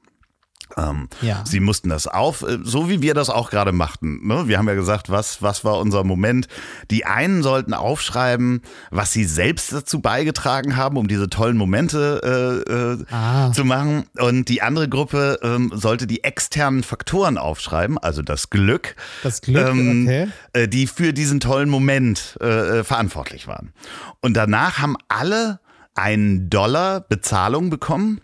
Ähm, 0.77 1.09
ja. 1.21 1.43
Sie 1.45 1.59
mussten 1.59 1.89
das 1.89 2.07
auf, 2.07 2.41
äh, 2.41 2.59
so 2.63 2.89
wie 2.89 3.01
wir 3.01 3.13
das 3.13 3.29
auch 3.29 3.49
gerade 3.49 3.71
machten. 3.71 4.25
Ne? 4.27 4.47
Wir 4.47 4.57
haben 4.57 4.67
ja 4.67 4.73
gesagt, 4.73 5.09
was, 5.09 5.41
was 5.41 5.63
war 5.63 5.79
unser 5.79 6.03
Moment? 6.03 6.47
Die 6.91 7.05
einen 7.05 7.43
sollten 7.43 7.73
aufschreiben, 7.73 8.61
was 8.91 9.11
sie 9.11 9.25
selbst 9.25 9.71
dazu 9.73 10.01
beigetragen 10.01 10.75
haben, 10.75 10.97
um 10.97 11.07
diese 11.07 11.29
tollen 11.29 11.57
Momente 11.57 12.63
äh, 12.67 12.71
äh, 12.71 13.05
ah. 13.11 13.51
zu 13.51 13.65
machen. 13.65 14.05
Und 14.17 14.49
die 14.49 14.61
andere 14.61 14.89
Gruppe 14.89 15.39
ähm, 15.43 15.71
sollte 15.73 16.07
die 16.07 16.23
externen 16.23 16.83
Faktoren 16.83 17.37
aufschreiben, 17.37 17.97
also 17.97 18.21
das 18.21 18.49
Glück, 18.49 18.95
das 19.23 19.41
Glück 19.41 19.67
ähm, 19.67 20.03
okay. 20.05 20.27
äh, 20.53 20.67
die 20.67 20.87
für 20.87 21.13
diesen 21.13 21.39
tollen 21.39 21.69
Moment 21.69 22.37
äh, 22.41 22.83
verantwortlich 22.83 23.47
waren. 23.47 23.73
Und 24.21 24.35
danach 24.35 24.79
haben 24.79 24.97
alle 25.07 25.59
einen 25.95 26.49
Dollar 26.49 27.01
Bezahlung 27.01 27.69
bekommen 27.69 28.21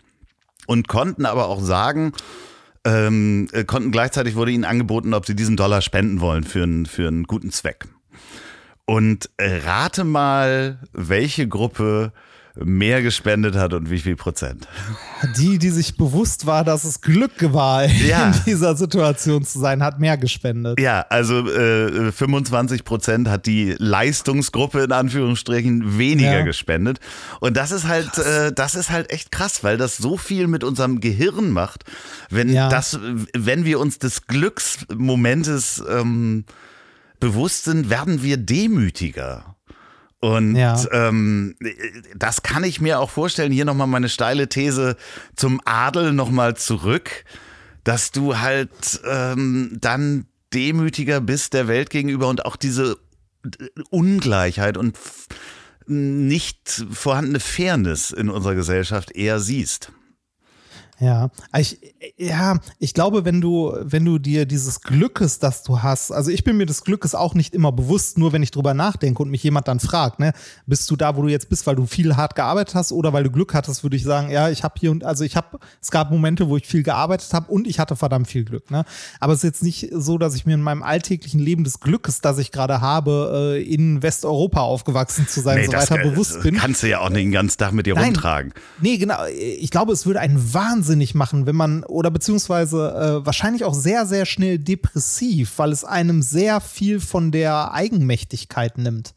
und 0.70 0.86
konnten 0.86 1.26
aber 1.26 1.48
auch 1.48 1.60
sagen, 1.60 2.12
ähm, 2.84 3.48
äh, 3.50 3.64
konnten 3.64 3.90
gleichzeitig 3.90 4.36
wurde 4.36 4.52
ihnen 4.52 4.64
angeboten, 4.64 5.14
ob 5.14 5.26
sie 5.26 5.34
diesen 5.34 5.56
Dollar 5.56 5.80
spenden 5.82 6.20
wollen 6.20 6.44
für 6.44 6.62
einen, 6.62 6.86
für 6.86 7.08
einen 7.08 7.24
guten 7.24 7.50
Zweck. 7.50 7.88
Und 8.84 9.30
äh, 9.36 9.62
rate 9.66 10.04
mal, 10.04 10.78
welche 10.92 11.48
Gruppe 11.48 12.12
mehr 12.56 13.02
gespendet 13.02 13.54
hat 13.56 13.74
und 13.74 13.90
wie 13.90 13.98
viel 13.98 14.16
Prozent? 14.16 14.66
Die, 15.36 15.58
die 15.58 15.70
sich 15.70 15.96
bewusst 15.96 16.46
war, 16.46 16.64
dass 16.64 16.84
es 16.84 17.00
Glück 17.00 17.52
war, 17.52 17.86
ja. 17.86 18.28
in 18.28 18.34
dieser 18.46 18.76
Situation 18.76 19.44
zu 19.44 19.58
sein, 19.58 19.82
hat 19.82 20.00
mehr 20.00 20.16
gespendet. 20.16 20.80
Ja, 20.80 21.06
also 21.08 21.46
äh, 21.48 22.12
25 22.12 22.84
Prozent 22.84 23.28
hat 23.28 23.46
die 23.46 23.74
Leistungsgruppe 23.78 24.82
in 24.82 24.92
Anführungsstrichen 24.92 25.98
weniger 25.98 26.38
ja. 26.38 26.42
gespendet. 26.42 26.98
Und 27.40 27.56
das 27.56 27.70
ist 27.70 27.86
halt, 27.86 28.18
äh, 28.18 28.52
das 28.52 28.74
ist 28.74 28.90
halt 28.90 29.10
echt 29.10 29.32
krass, 29.32 29.62
weil 29.62 29.76
das 29.76 29.96
so 29.96 30.16
viel 30.16 30.46
mit 30.46 30.64
unserem 30.64 31.00
Gehirn 31.00 31.50
macht, 31.50 31.84
wenn 32.30 32.52
ja. 32.52 32.68
das, 32.68 32.98
wenn 33.36 33.64
wir 33.64 33.78
uns 33.80 33.98
des 33.98 34.26
Glücksmomentes 34.26 35.82
ähm, 35.88 36.44
bewusst 37.20 37.64
sind, 37.64 37.90
werden 37.90 38.22
wir 38.22 38.38
demütiger. 38.38 39.49
Und 40.20 40.54
ja. 40.54 40.78
ähm, 40.92 41.56
das 42.14 42.42
kann 42.42 42.62
ich 42.62 42.80
mir 42.80 43.00
auch 43.00 43.10
vorstellen. 43.10 43.52
Hier 43.52 43.64
nochmal 43.64 43.86
meine 43.86 44.10
steile 44.10 44.48
These 44.48 44.96
zum 45.34 45.60
Adel 45.64 46.12
nochmal 46.12 46.56
zurück, 46.56 47.24
dass 47.84 48.12
du 48.12 48.38
halt 48.38 49.00
ähm, 49.08 49.78
dann 49.80 50.26
demütiger 50.52 51.20
bist 51.20 51.54
der 51.54 51.68
Welt 51.68 51.90
gegenüber 51.90 52.28
und 52.28 52.44
auch 52.44 52.56
diese 52.56 52.98
Ungleichheit 53.88 54.76
und 54.76 54.98
nicht 55.86 56.84
vorhandene 56.92 57.40
Fairness 57.40 58.10
in 58.10 58.28
unserer 58.28 58.54
Gesellschaft 58.54 59.12
eher 59.12 59.40
siehst. 59.40 59.92
Ja, 61.00 61.30
ich, 61.56 61.78
ja, 62.18 62.58
ich 62.78 62.92
glaube, 62.92 63.24
wenn 63.24 63.40
du, 63.40 63.74
wenn 63.80 64.04
du 64.04 64.18
dir 64.18 64.44
dieses 64.44 64.82
Glückes, 64.82 65.38
das 65.38 65.62
du 65.62 65.82
hast, 65.82 66.12
also 66.12 66.30
ich 66.30 66.44
bin 66.44 66.58
mir 66.58 66.66
des 66.66 66.84
Glückes 66.84 67.14
auch 67.14 67.34
nicht 67.34 67.54
immer 67.54 67.72
bewusst, 67.72 68.18
nur 68.18 68.34
wenn 68.34 68.42
ich 68.42 68.50
drüber 68.50 68.74
nachdenke 68.74 69.22
und 69.22 69.30
mich 69.30 69.42
jemand 69.42 69.66
dann 69.66 69.80
fragt, 69.80 70.20
ne, 70.20 70.34
bist 70.66 70.90
du 70.90 70.96
da, 70.96 71.16
wo 71.16 71.22
du 71.22 71.28
jetzt 71.28 71.48
bist, 71.48 71.66
weil 71.66 71.76
du 71.76 71.86
viel 71.86 72.16
hart 72.16 72.34
gearbeitet 72.34 72.74
hast 72.74 72.92
oder 72.92 73.14
weil 73.14 73.24
du 73.24 73.30
Glück 73.30 73.54
hattest, 73.54 73.82
würde 73.82 73.96
ich 73.96 74.04
sagen, 74.04 74.30
ja, 74.30 74.50
ich 74.50 74.62
habe 74.62 74.74
hier 74.78 74.90
und 74.90 75.02
also 75.02 75.24
ich 75.24 75.36
habe, 75.36 75.58
es 75.80 75.90
gab 75.90 76.10
Momente, 76.10 76.50
wo 76.50 76.58
ich 76.58 76.66
viel 76.66 76.82
gearbeitet 76.82 77.32
habe 77.32 77.50
und 77.50 77.66
ich 77.66 77.78
hatte 77.78 77.96
verdammt 77.96 78.28
viel 78.28 78.44
Glück, 78.44 78.70
ne. 78.70 78.84
Aber 79.20 79.32
es 79.32 79.38
ist 79.38 79.44
jetzt 79.44 79.62
nicht 79.62 79.88
so, 79.92 80.18
dass 80.18 80.34
ich 80.34 80.44
mir 80.44 80.54
in 80.54 80.62
meinem 80.62 80.82
alltäglichen 80.82 81.40
Leben 81.40 81.64
des 81.64 81.80
Glückes, 81.80 82.20
das 82.20 82.36
ich 82.36 82.52
gerade 82.52 82.82
habe, 82.82 83.54
äh, 83.56 83.62
in 83.62 84.02
Westeuropa 84.02 84.60
aufgewachsen 84.60 85.26
zu 85.26 85.40
sein, 85.40 85.60
nee, 85.60 85.66
so 85.66 85.72
weiter 85.72 85.96
bewusst 85.96 86.42
bin. 86.42 86.56
Kannst 86.56 86.82
du 86.82 86.88
ja 86.88 87.00
auch 87.00 87.08
nicht 87.08 87.20
den 87.20 87.32
ganzen 87.32 87.56
Tag 87.56 87.72
mit 87.72 87.86
dir 87.86 87.94
Nein, 87.94 88.06
rumtragen. 88.06 88.52
Nee, 88.82 88.98
genau. 88.98 89.24
Ich 89.26 89.70
glaube, 89.70 89.94
es 89.94 90.04
würde 90.04 90.20
einen 90.20 90.52
Wahnsinn 90.52 90.89
wahnsinnig 90.90 91.14
machen, 91.14 91.46
wenn 91.46 91.56
man, 91.56 91.84
oder 91.84 92.10
beziehungsweise 92.10 93.20
äh, 93.22 93.26
wahrscheinlich 93.26 93.64
auch 93.64 93.74
sehr, 93.74 94.06
sehr 94.06 94.26
schnell 94.26 94.58
depressiv, 94.58 95.52
weil 95.56 95.70
es 95.70 95.84
einem 95.84 96.20
sehr 96.20 96.60
viel 96.60 96.98
von 96.98 97.30
der 97.30 97.72
Eigenmächtigkeit 97.72 98.76
nimmt. 98.76 99.14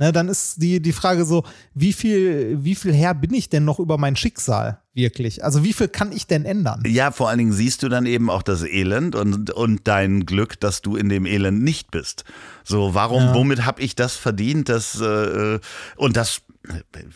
Ne, 0.00 0.12
dann 0.12 0.28
ist 0.28 0.62
die, 0.62 0.80
die 0.80 0.92
Frage 0.92 1.24
so, 1.24 1.42
wie 1.74 1.92
viel, 1.92 2.58
wie 2.62 2.76
viel 2.76 2.94
Herr 2.94 3.14
bin 3.14 3.34
ich 3.34 3.48
denn 3.48 3.64
noch 3.64 3.80
über 3.80 3.98
mein 3.98 4.14
Schicksal 4.14 4.78
wirklich? 4.94 5.42
Also 5.42 5.64
wie 5.64 5.72
viel 5.72 5.88
kann 5.88 6.12
ich 6.12 6.28
denn 6.28 6.44
ändern? 6.44 6.84
Ja, 6.86 7.10
vor 7.10 7.28
allen 7.28 7.38
Dingen 7.38 7.52
siehst 7.52 7.82
du 7.82 7.88
dann 7.88 8.06
eben 8.06 8.30
auch 8.30 8.42
das 8.42 8.62
Elend 8.62 9.16
und, 9.16 9.50
und 9.50 9.88
dein 9.88 10.24
Glück, 10.24 10.60
dass 10.60 10.82
du 10.82 10.94
in 10.94 11.08
dem 11.08 11.26
Elend 11.26 11.64
nicht 11.64 11.90
bist. 11.90 12.24
So, 12.62 12.94
warum, 12.94 13.22
ja. 13.24 13.34
womit 13.34 13.64
habe 13.64 13.82
ich 13.82 13.96
das 13.96 14.14
verdient? 14.14 14.68
Das, 14.68 15.00
äh, 15.00 15.58
und 15.96 16.16
das 16.16 16.42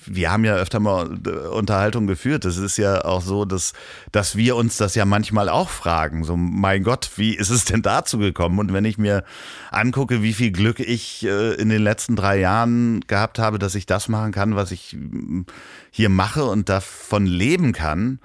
wir 0.07 0.30
haben 0.30 0.44
ja 0.44 0.55
öfter 0.55 0.80
mal 0.80 1.18
äh, 1.26 1.30
Unterhaltung 1.48 2.07
geführt. 2.07 2.44
Es 2.44 2.57
ist 2.57 2.76
ja 2.76 3.05
auch 3.05 3.22
so, 3.22 3.44
dass, 3.44 3.72
dass 4.11 4.36
wir 4.36 4.57
uns 4.57 4.76
das 4.76 4.94
ja 4.94 5.05
manchmal 5.05 5.48
auch 5.48 5.68
fragen. 5.68 6.24
So, 6.24 6.36
mein 6.36 6.82
Gott, 6.82 7.11
wie 7.16 7.34
ist 7.34 7.50
es 7.50 7.64
denn 7.64 7.82
dazu 7.82 8.18
gekommen? 8.18 8.59
Und 8.59 8.72
wenn 8.72 8.84
ich 8.84 8.98
mir 8.98 9.24
angucke, 9.70 10.22
wie 10.22 10.32
viel 10.32 10.53
Glück 10.53 10.80
ich 10.80 11.24
äh, 11.24 11.55
in 11.55 11.68
den 11.68 11.82
letzten 11.82 12.16
drei 12.16 12.38
Jahren 12.38 13.00
gehabt 13.07 13.38
habe, 13.38 13.59
dass 13.59 13.74
ich 13.74 13.86
das 13.86 14.09
machen 14.09 14.32
kann, 14.32 14.57
was 14.57 14.70
ich 14.70 14.96
mm, 14.98 15.42
hier 15.90 16.09
mache 16.09 16.44
und 16.44 16.68
davon 16.68 17.26
leben 17.26 17.72
kann, 17.72 18.20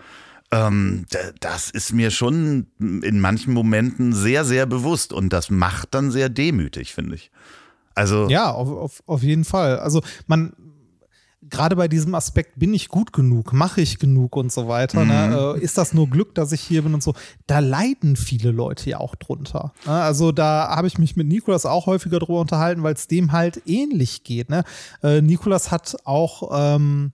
ähm, 0.51 1.05
das 1.39 1.69
ist 1.69 1.91
mir 1.93 2.11
schon 2.11 2.67
in 2.80 3.19
manchen 3.19 3.53
Momenten 3.53 4.13
sehr, 4.13 4.45
sehr 4.45 4.65
bewusst. 4.65 5.13
Und 5.13 5.34
das 5.34 5.49
macht 5.49 5.93
dann 5.93 6.11
sehr 6.11 6.30
demütig, 6.30 6.93
finde 6.93 7.15
ich. 7.15 7.32
Also 7.97 8.28
ja, 8.30 8.51
auf, 8.51 8.69
auf, 8.69 9.03
auf 9.07 9.23
jeden 9.23 9.43
Fall. 9.43 9.80
Also 9.80 10.03
man, 10.28 10.53
gerade 11.50 11.76
bei 11.76 11.88
diesem 11.88 12.16
Aspekt, 12.16 12.60
bin 12.60 12.74
ich 12.74 12.89
gut 12.89 13.14
genug, 13.14 13.54
mache 13.54 13.82
ich 13.82 14.00
genug 14.00 14.36
und 14.36 14.52
so 14.52 14.68
weiter, 14.68 15.06
ne? 15.06 15.28
mhm. 15.28 15.34
ne? 15.34 15.60
ist 15.62 15.78
das 15.78 15.93
nur 15.93 16.10
Glück, 16.10 16.36
dass 16.36 16.52
ich 16.52 16.62
hier 16.62 16.84
bin 16.84 16.93
und 16.93 17.04
so, 17.04 17.14
da 17.45 17.60
leiden 17.60 18.16
viele 18.16 18.52
Leute 18.52 18.89
ja 18.89 19.00
auch 19.00 19.16
drunter. 19.16 19.74
Ne? 19.86 19.91
Also 19.91 20.32
da 20.32 20.70
habe 20.76 20.88
ich 20.88 20.98
mich 20.98 21.16
mit 21.16 21.28
Nikolas 21.28 21.66
auch 21.66 21.86
häufiger 21.86 22.20
drüber 22.20 22.41
unterhalten, 22.41 22.84
weil 22.84 22.93
es 22.93 23.08
dem 23.08 23.32
halt 23.32 23.62
ähnlich 23.66 24.24
geht. 24.24 24.50
Ne? 24.50 24.64
Äh, 25.04 25.22
Nikolas 25.22 25.72
hat 25.72 25.98
auch 26.04 26.52
ähm, 26.54 27.12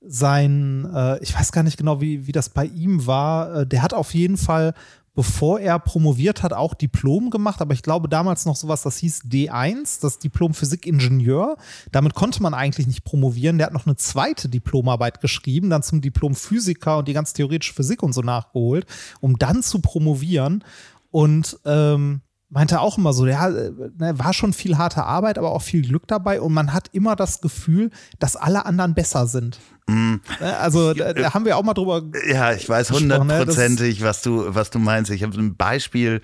sein, 0.00 0.88
äh, 0.94 1.22
ich 1.22 1.36
weiß 1.38 1.52
gar 1.52 1.62
nicht 1.62 1.76
genau, 1.76 2.00
wie, 2.00 2.26
wie 2.26 2.32
das 2.32 2.48
bei 2.48 2.64
ihm 2.66 3.06
war, 3.06 3.60
äh, 3.60 3.66
der 3.66 3.82
hat 3.82 3.94
auf 3.94 4.14
jeden 4.14 4.36
Fall 4.36 4.74
bevor 5.16 5.58
er 5.58 5.78
promoviert 5.78 6.42
hat, 6.42 6.52
auch 6.52 6.74
Diplom 6.74 7.30
gemacht, 7.30 7.60
aber 7.62 7.72
ich 7.72 7.82
glaube 7.82 8.08
damals 8.08 8.44
noch 8.44 8.54
sowas, 8.54 8.82
das 8.82 8.98
hieß 8.98 9.22
D1, 9.24 10.00
das 10.02 10.18
Diplom 10.18 10.52
Physik-Ingenieur. 10.52 11.56
Damit 11.90 12.14
konnte 12.14 12.42
man 12.42 12.52
eigentlich 12.52 12.86
nicht 12.86 13.02
promovieren. 13.02 13.56
Der 13.56 13.68
hat 13.68 13.74
noch 13.74 13.86
eine 13.86 13.96
zweite 13.96 14.50
Diplomarbeit 14.50 15.22
geschrieben, 15.22 15.70
dann 15.70 15.82
zum 15.82 16.02
Diplom 16.02 16.34
Physiker 16.34 16.98
und 16.98 17.08
die 17.08 17.14
ganz 17.14 17.32
theoretische 17.32 17.72
Physik 17.72 18.02
und 18.02 18.12
so 18.12 18.20
nachgeholt, 18.20 18.86
um 19.20 19.38
dann 19.38 19.62
zu 19.62 19.80
promovieren. 19.80 20.62
Und 21.10 21.58
ähm, 21.64 22.20
meinte 22.56 22.80
auch 22.80 22.96
immer 22.96 23.12
so, 23.12 23.26
ja, 23.26 23.50
ne, 23.50 24.18
war 24.18 24.32
schon 24.32 24.54
viel 24.54 24.78
harte 24.78 25.04
Arbeit, 25.04 25.36
aber 25.36 25.52
auch 25.52 25.60
viel 25.60 25.82
Glück 25.82 26.06
dabei 26.06 26.40
und 26.40 26.54
man 26.54 26.72
hat 26.72 26.88
immer 26.92 27.14
das 27.14 27.42
Gefühl, 27.42 27.90
dass 28.18 28.34
alle 28.34 28.64
anderen 28.64 28.94
besser 28.94 29.26
sind. 29.26 29.58
Mm. 29.86 30.14
Ne, 30.40 30.56
also 30.58 30.94
da, 30.94 31.12
da, 31.12 31.34
haben 31.34 31.44
wir 31.44 31.58
auch 31.58 31.62
mal 31.62 31.74
drüber. 31.74 32.00
Ja, 32.26 32.54
ich 32.54 32.66
weiß 32.66 32.92
ne, 32.92 33.18
hundertprozentig, 33.18 34.02
was 34.02 34.22
du, 34.22 34.54
was 34.54 34.70
du 34.70 34.78
meinst. 34.78 35.10
Ich 35.10 35.22
habe 35.22 35.38
ein 35.38 35.54
Beispiel. 35.54 36.22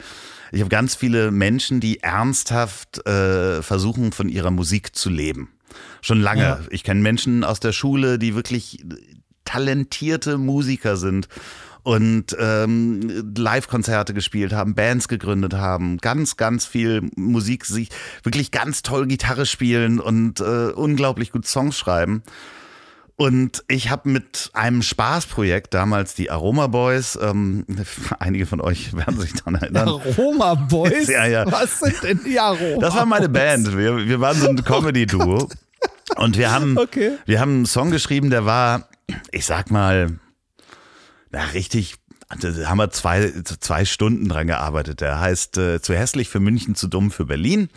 Ich 0.52 0.60
habe 0.60 0.70
ganz 0.70 0.94
viele 0.94 1.30
Menschen, 1.30 1.80
die 1.80 2.02
ernsthaft 2.02 3.06
äh, 3.06 3.60
versuchen, 3.60 4.12
von 4.12 4.30
ihrer 4.30 4.50
Musik 4.50 4.96
zu 4.96 5.10
leben. 5.10 5.50
Schon 6.00 6.20
lange. 6.22 6.42
Ja. 6.42 6.60
Ich 6.70 6.82
kenne 6.82 7.02
Menschen 7.02 7.44
aus 7.44 7.60
der 7.60 7.72
Schule, 7.72 8.18
die 8.18 8.34
wirklich 8.34 8.82
talentierte 9.52 10.38
Musiker 10.38 10.96
sind 10.96 11.28
und 11.82 12.34
ähm, 12.38 13.34
Live-Konzerte 13.36 14.14
gespielt 14.14 14.52
haben, 14.52 14.74
Bands 14.74 15.08
gegründet 15.08 15.52
haben, 15.54 15.98
ganz, 15.98 16.36
ganz 16.38 16.64
viel 16.64 17.02
Musik, 17.16 17.66
sich 17.66 17.90
wirklich 18.22 18.50
ganz 18.50 18.82
toll 18.82 19.06
Gitarre 19.06 19.44
spielen 19.44 20.00
und 20.00 20.40
äh, 20.40 20.70
unglaublich 20.70 21.32
gut 21.32 21.46
Songs 21.46 21.76
schreiben. 21.76 22.22
Und 23.16 23.62
ich 23.68 23.90
habe 23.90 24.08
mit 24.08 24.50
einem 24.54 24.80
Spaßprojekt 24.80 25.74
damals 25.74 26.14
die 26.14 26.30
Aroma 26.30 26.68
Boys, 26.68 27.18
ähm, 27.20 27.66
einige 28.18 28.46
von 28.46 28.62
euch 28.62 28.96
werden 28.96 29.20
sich 29.20 29.34
daran 29.34 29.56
erinnern. 29.56 29.88
Aroma 29.88 30.54
Boys? 30.54 31.08
ja, 31.08 31.26
ja. 31.26 31.50
Was 31.50 31.78
sind 31.78 32.02
denn 32.02 32.20
die 32.24 32.40
Aroma 32.40 32.80
Das 32.80 32.94
war 32.94 33.04
meine 33.04 33.28
Band. 33.28 33.76
Wir, 33.76 34.06
wir 34.06 34.20
waren 34.20 34.36
so 34.38 34.48
ein 34.48 34.56
Comedy-Duo. 34.64 35.48
Und 36.16 36.38
wir 36.38 36.50
haben, 36.52 36.78
okay. 36.78 37.12
wir 37.26 37.40
haben 37.40 37.56
einen 37.56 37.66
Song 37.66 37.90
geschrieben, 37.90 38.30
der 38.30 38.44
war, 38.44 38.88
ich 39.30 39.46
sag 39.46 39.70
mal, 39.70 40.18
na, 41.30 41.44
richtig, 41.54 41.96
da 42.40 42.68
haben 42.68 42.78
wir 42.78 42.90
zwei, 42.90 43.32
zwei 43.60 43.84
Stunden 43.84 44.28
dran 44.28 44.46
gearbeitet. 44.46 45.00
Der 45.00 45.20
heißt 45.20 45.58
äh, 45.58 45.80
Zu 45.80 45.94
hässlich 45.94 46.28
für 46.28 46.40
München, 46.40 46.74
zu 46.74 46.88
dumm 46.88 47.10
für 47.10 47.24
Berlin. 47.24 47.68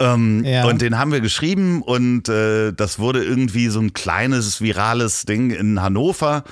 Ähm, 0.00 0.44
ja. 0.44 0.64
Und 0.64 0.80
den 0.80 0.96
haben 0.96 1.10
wir 1.10 1.20
geschrieben 1.20 1.82
und 1.82 2.28
äh, 2.28 2.72
das 2.72 3.00
wurde 3.00 3.24
irgendwie 3.24 3.68
so 3.68 3.80
ein 3.80 3.92
kleines 3.92 4.60
virales 4.60 5.24
Ding 5.24 5.50
in 5.50 5.82
Hannover. 5.82 6.44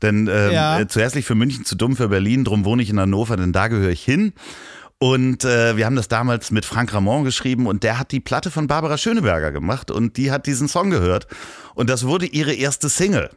Denn 0.00 0.26
äh, 0.26 0.52
ja. 0.52 0.88
zu 0.88 1.00
hässlich 1.00 1.26
für 1.26 1.34
München, 1.34 1.64
zu 1.64 1.76
dumm 1.76 1.96
für 1.96 2.08
Berlin, 2.08 2.44
drum 2.44 2.64
wohne 2.64 2.82
ich 2.82 2.90
in 2.90 2.98
Hannover, 2.98 3.36
denn 3.36 3.52
da 3.52 3.68
gehöre 3.68 3.90
ich 3.90 4.02
hin. 4.02 4.32
Und 4.98 5.44
äh, 5.44 5.76
wir 5.76 5.84
haben 5.84 5.96
das 5.96 6.08
damals 6.08 6.50
mit 6.50 6.64
Frank 6.64 6.94
Ramon 6.94 7.24
geschrieben 7.24 7.66
und 7.66 7.82
der 7.82 7.98
hat 7.98 8.10
die 8.10 8.20
Platte 8.20 8.50
von 8.50 8.68
Barbara 8.68 8.96
Schöneberger 8.96 9.52
gemacht 9.52 9.90
und 9.90 10.16
die 10.16 10.30
hat 10.30 10.46
diesen 10.46 10.68
Song 10.68 10.88
gehört. 10.88 11.26
Und 11.74 11.90
das 11.90 12.06
wurde 12.06 12.24
ihre 12.26 12.54
erste 12.54 12.88
Single. 12.88 13.30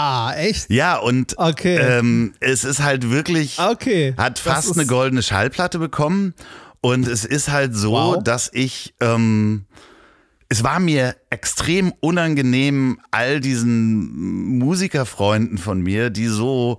Ah, 0.00 0.32
echt? 0.36 0.70
Ja, 0.70 0.96
und 0.96 1.36
okay. 1.38 1.76
ähm, 1.76 2.32
es 2.38 2.62
ist 2.62 2.80
halt 2.80 3.10
wirklich, 3.10 3.58
okay. 3.58 4.14
hat 4.16 4.38
fast 4.38 4.78
eine 4.78 4.86
goldene 4.86 5.24
Schallplatte 5.24 5.80
bekommen. 5.80 6.34
Und 6.80 7.08
es 7.08 7.24
ist 7.24 7.48
halt 7.48 7.74
so, 7.74 7.90
wow. 7.90 8.22
dass 8.22 8.48
ich, 8.52 8.94
ähm, 9.00 9.64
es 10.48 10.62
war 10.62 10.78
mir 10.78 11.16
extrem 11.30 11.92
unangenehm, 11.98 13.00
all 13.10 13.40
diesen 13.40 14.58
Musikerfreunden 14.58 15.58
von 15.58 15.80
mir, 15.80 16.10
die 16.10 16.28
so 16.28 16.78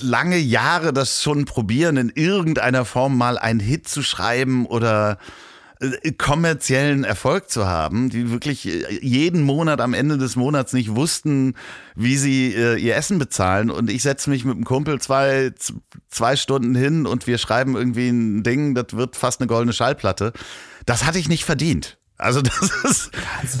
lange 0.00 0.38
Jahre 0.38 0.92
das 0.92 1.22
schon 1.22 1.44
probieren, 1.44 1.96
in 1.98 2.10
irgendeiner 2.12 2.84
Form 2.84 3.16
mal 3.16 3.38
einen 3.38 3.60
Hit 3.60 3.86
zu 3.86 4.02
schreiben 4.02 4.66
oder 4.66 5.18
kommerziellen 6.18 7.04
Erfolg 7.04 7.50
zu 7.50 7.66
haben, 7.66 8.10
die 8.10 8.30
wirklich 8.30 8.66
äh, 8.66 8.98
jeden 9.00 9.42
Monat 9.42 9.80
am 9.80 9.94
Ende 9.94 10.18
des 10.18 10.34
Monats 10.34 10.72
nicht 10.72 10.94
wussten, 10.94 11.54
wie 11.94 12.16
sie 12.16 12.54
äh, 12.54 12.76
ihr 12.76 12.96
Essen 12.96 13.18
bezahlen. 13.18 13.70
Und 13.70 13.90
ich 13.90 14.02
setze 14.02 14.30
mich 14.30 14.44
mit 14.44 14.56
einem 14.56 14.64
Kumpel 14.64 15.00
zwei, 15.00 15.52
zwei 16.08 16.36
Stunden 16.36 16.74
hin 16.74 17.06
und 17.06 17.26
wir 17.26 17.38
schreiben 17.38 17.76
irgendwie 17.76 18.08
ein 18.08 18.42
Ding, 18.42 18.74
das 18.74 18.86
wird 18.92 19.16
fast 19.16 19.40
eine 19.40 19.46
goldene 19.46 19.72
Schallplatte. 19.72 20.32
Das 20.86 21.04
hatte 21.04 21.18
ich 21.18 21.28
nicht 21.28 21.44
verdient. 21.44 21.98
Also 22.16 22.42
das 22.42 22.70
ist, 22.84 23.10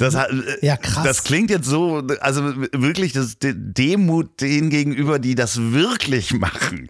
das, 0.00 0.16
ja, 0.60 0.76
krass. 0.76 1.04
das 1.04 1.22
klingt 1.22 1.50
jetzt 1.50 1.66
so, 1.66 2.02
also 2.20 2.42
wirklich 2.72 3.12
das 3.12 3.36
Demut 3.40 4.40
denen 4.40 4.70
gegenüber, 4.70 5.20
die 5.20 5.36
das 5.36 5.72
wirklich 5.72 6.34
machen. 6.34 6.88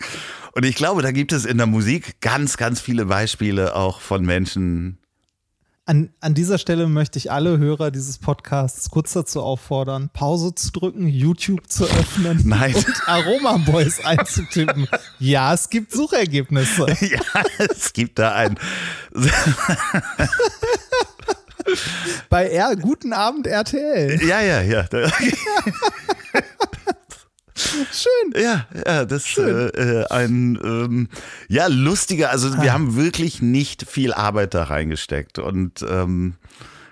Und 0.54 0.64
ich 0.64 0.74
glaube, 0.74 1.02
da 1.02 1.12
gibt 1.12 1.32
es 1.32 1.44
in 1.44 1.58
der 1.58 1.66
Musik 1.66 2.20
ganz, 2.20 2.56
ganz 2.56 2.80
viele 2.80 3.04
Beispiele 3.06 3.76
auch 3.76 4.00
von 4.00 4.24
Menschen, 4.24 4.98
an, 5.88 6.10
an 6.20 6.34
dieser 6.34 6.58
Stelle 6.58 6.86
möchte 6.86 7.18
ich 7.18 7.32
alle 7.32 7.56
Hörer 7.56 7.90
dieses 7.90 8.18
Podcasts 8.18 8.90
kurz 8.90 9.14
dazu 9.14 9.40
auffordern, 9.42 10.10
Pause 10.12 10.54
zu 10.54 10.70
drücken, 10.70 11.08
YouTube 11.08 11.66
zu 11.70 11.84
öffnen 11.84 12.42
Nein. 12.44 12.74
und 12.74 13.08
Aroma 13.08 13.56
Boys 13.56 13.98
einzutippen. 14.04 14.86
ja, 15.18 15.54
es 15.54 15.70
gibt 15.70 15.92
Suchergebnisse. 15.92 16.86
ja, 17.00 17.42
es 17.58 17.94
gibt 17.94 18.18
da 18.18 18.34
ein. 18.34 18.58
Bei 22.28 22.48
R 22.50 22.76
Guten 22.76 23.14
Abend 23.14 23.46
RTL. 23.46 24.22
Ja, 24.26 24.42
ja, 24.42 24.60
ja. 24.60 24.84
Schön. 24.90 25.10
Ja, 28.38 28.66
ja, 28.86 29.04
das 29.04 29.26
ist 29.26 29.38
äh, 29.38 30.04
ein 30.10 30.58
ähm, 30.62 31.08
ja 31.48 31.66
lustiger. 31.66 32.30
Also 32.30 32.52
wir 32.62 32.70
ah. 32.70 32.74
haben 32.74 32.96
wirklich 32.96 33.42
nicht 33.42 33.88
viel 33.88 34.12
Arbeit 34.12 34.54
da 34.54 34.64
reingesteckt 34.64 35.38
und 35.38 35.84
ähm, 35.88 36.34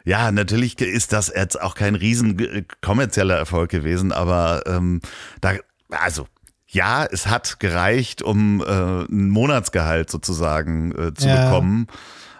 ja, 0.04 0.30
natürlich 0.30 0.80
ist 0.80 1.12
das 1.12 1.32
jetzt 1.34 1.60
auch 1.60 1.74
kein 1.74 1.94
riesen 1.94 2.66
kommerzieller 2.80 3.36
Erfolg 3.36 3.70
gewesen, 3.70 4.12
aber 4.12 4.62
ähm, 4.66 5.00
da 5.40 5.54
also 5.90 6.26
ja, 6.68 7.04
es 7.04 7.26
hat 7.26 7.60
gereicht, 7.60 8.22
um 8.22 8.60
äh, 8.60 9.04
ein 9.04 9.30
Monatsgehalt 9.30 10.10
sozusagen 10.10 10.92
äh, 10.92 11.14
zu 11.14 11.28
Ja. 11.28 11.44
bekommen 11.44 11.86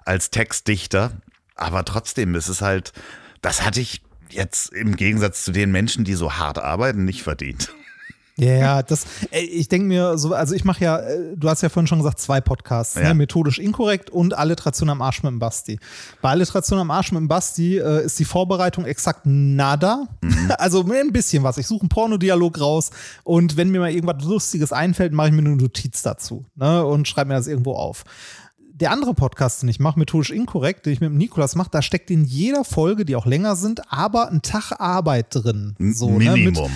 als 0.05 0.31
Textdichter. 0.31 1.13
Aber 1.55 1.85
trotzdem, 1.85 2.35
es 2.35 2.49
ist 2.49 2.61
halt, 2.61 2.93
das 3.41 3.65
hatte 3.65 3.81
ich 3.81 4.03
jetzt 4.31 4.73
im 4.73 4.97
Gegensatz 4.97 5.45
zu 5.45 5.53
den 5.53 5.71
Menschen, 5.71 6.05
die 6.05 6.15
so 6.15 6.35
hart 6.35 6.59
arbeiten, 6.59 7.05
nicht 7.05 7.23
verdient. 7.23 7.73
Ja, 8.39 8.55
ja, 8.55 8.83
das, 8.83 9.07
ey, 9.31 9.45
ich 9.47 9.69
denke 9.69 9.87
mir 9.89 10.19
so, 10.19 10.35
also 10.35 10.55
ich 10.55 10.65
mache 10.65 10.85
ja, 10.85 10.99
äh, 10.99 11.35
du 11.37 11.49
hast 11.49 11.63
ja 11.63 11.71
vorhin 11.71 11.87
schon 11.87 11.99
gesagt, 12.01 12.21
zwei 12.21 12.43
Podcasts, 12.43 12.95
Ja. 12.95 13.09
ne? 13.09 13.15
methodisch 13.15 13.59
inkorrekt 13.59 14.11
und 14.11 14.37
Alliteration 14.37 14.91
am 14.91 15.01
Arsch 15.01 15.23
mit 15.23 15.31
dem 15.31 15.39
Basti. 15.39 15.79
Bei 16.21 16.31
Alliteration 16.31 16.79
am 16.79 16.91
Arsch 16.91 17.13
mit 17.13 17.21
dem 17.21 17.29
Basti 17.29 17.79
äh, 17.79 18.05
ist 18.05 18.19
die 18.19 18.27
Vorbereitung 18.27 18.85
exakt 18.85 19.23
nada. 19.25 20.07
Also 20.59 20.85
ein 20.89 21.13
bisschen 21.13 21.43
was. 21.43 21.59
Ich 21.59 21.67
suche 21.67 21.81
einen 21.81 21.89
Pornodialog 21.89 22.61
raus 22.61 22.91
und 23.25 23.57
wenn 23.57 23.71
mir 23.71 23.81
mal 23.81 23.91
irgendwas 23.91 24.23
Lustiges 24.25 24.73
einfällt, 24.73 25.13
mache 25.13 25.29
ich 25.29 25.33
mir 25.33 25.41
eine 25.41 25.57
Notiz 25.57 26.03
dazu 26.03 26.45
ne? 26.55 26.85
und 26.85 27.09
schreibe 27.09 27.29
mir 27.29 27.35
das 27.35 27.47
irgendwo 27.49 27.73
auf. 27.73 28.05
Der 28.73 28.91
andere 28.93 29.15
Podcast, 29.15 29.63
den 29.63 29.69
ich 29.71 29.81
mache, 29.81 29.99
methodisch 29.99 30.31
inkorrekt, 30.31 30.85
den 30.87 30.93
ich 30.93 31.01
mit 31.01 31.09
dem 31.11 31.17
Nikolas 31.17 31.55
mache, 31.57 31.71
da 31.73 31.81
steckt 31.83 32.11
in 32.11 32.25
jeder 32.25 32.65
Folge, 32.65 33.05
die 33.07 33.17
auch 33.17 33.25
länger 33.27 33.57
sind, 33.57 33.81
aber 33.91 34.31
ein 34.31 34.43
Tag 34.43 34.73
Arbeit 34.79 35.29
drin. 35.31 35.75
So, 35.79 36.11
ne? 36.11 36.31
Mit, 36.31 36.35
Minimum. 36.35 36.71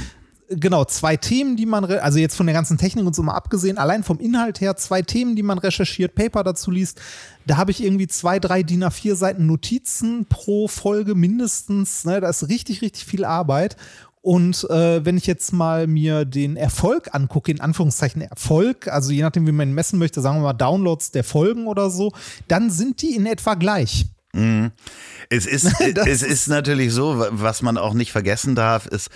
Genau, 0.51 0.85
zwei 0.85 1.17
Themen, 1.17 1.57
die 1.57 1.67
man, 1.67 1.85
also 1.85 2.19
jetzt 2.19 2.37
von 2.37 2.47
der 2.47 2.55
ganzen 2.55 2.77
Technik 2.77 3.07
und 3.07 3.15
so 3.15 3.23
mal 3.23 3.35
abgesehen, 3.35 3.79
allein 3.79 4.03
vom 4.03 4.19
Inhalt 4.19 4.61
her, 4.61 4.77
zwei 4.77 5.03
Themen, 5.03 5.37
die 5.37 5.43
man 5.43 5.59
recherchiert, 5.59 6.15
Paper 6.15 6.45
dazu 6.45 6.71
liest. 6.71 7.01
Da 7.47 7.57
habe 7.57 7.71
ich 7.71 7.83
irgendwie 7.83 8.09
zwei, 8.09 8.39
drei 8.39 8.63
DIN 8.63 8.85
A4 8.85 9.15
Seiten 9.15 9.47
Notizen 9.47 10.27
pro 10.29 10.69
Folge 10.69 11.15
mindestens. 11.15 12.05
Ne? 12.05 12.21
Da 12.21 12.29
ist 12.29 12.49
richtig, 12.49 12.83
richtig 12.83 13.05
viel 13.05 13.25
Arbeit. 13.25 13.77
Und 14.23 14.69
äh, 14.69 15.05
wenn 15.05 15.17
ich 15.17 15.27
jetzt 15.27 15.53
mal 15.53 15.87
mir 15.87 16.27
den 16.27 16.57
Erfolg 16.57 17.15
angucke, 17.15 17.51
in 17.51 17.61
Anführungszeichen 17.61 18.21
Erfolg, 18.21 18.89
also 18.89 19.13
je 19.13 19.23
nachdem, 19.23 19.47
wie 19.47 19.53
man 19.53 19.71
ihn 19.71 19.75
messen 19.75 19.99
möchte, 19.99 20.21
sagen 20.21 20.39
wir 20.39 20.43
mal 20.43 20.53
Downloads 20.53 21.11
der 21.11 21.25
Folgen 21.25 21.67
oder 21.67 21.89
so, 21.89 22.13
dann 22.47 22.71
sind 22.71 23.01
die 23.01 23.15
in 23.15 23.25
etwa 23.25 23.55
gleich. 23.55 24.07
Es 25.31 25.47
ist, 25.47 25.81
es 25.81 26.23
ist 26.23 26.49
natürlich 26.49 26.93
so, 26.93 27.25
was 27.31 27.63
man 27.63 27.79
auch 27.79 27.95
nicht 27.95 28.13
vergessen 28.13 28.55
darf, 28.55 28.87
ist, 28.87 29.11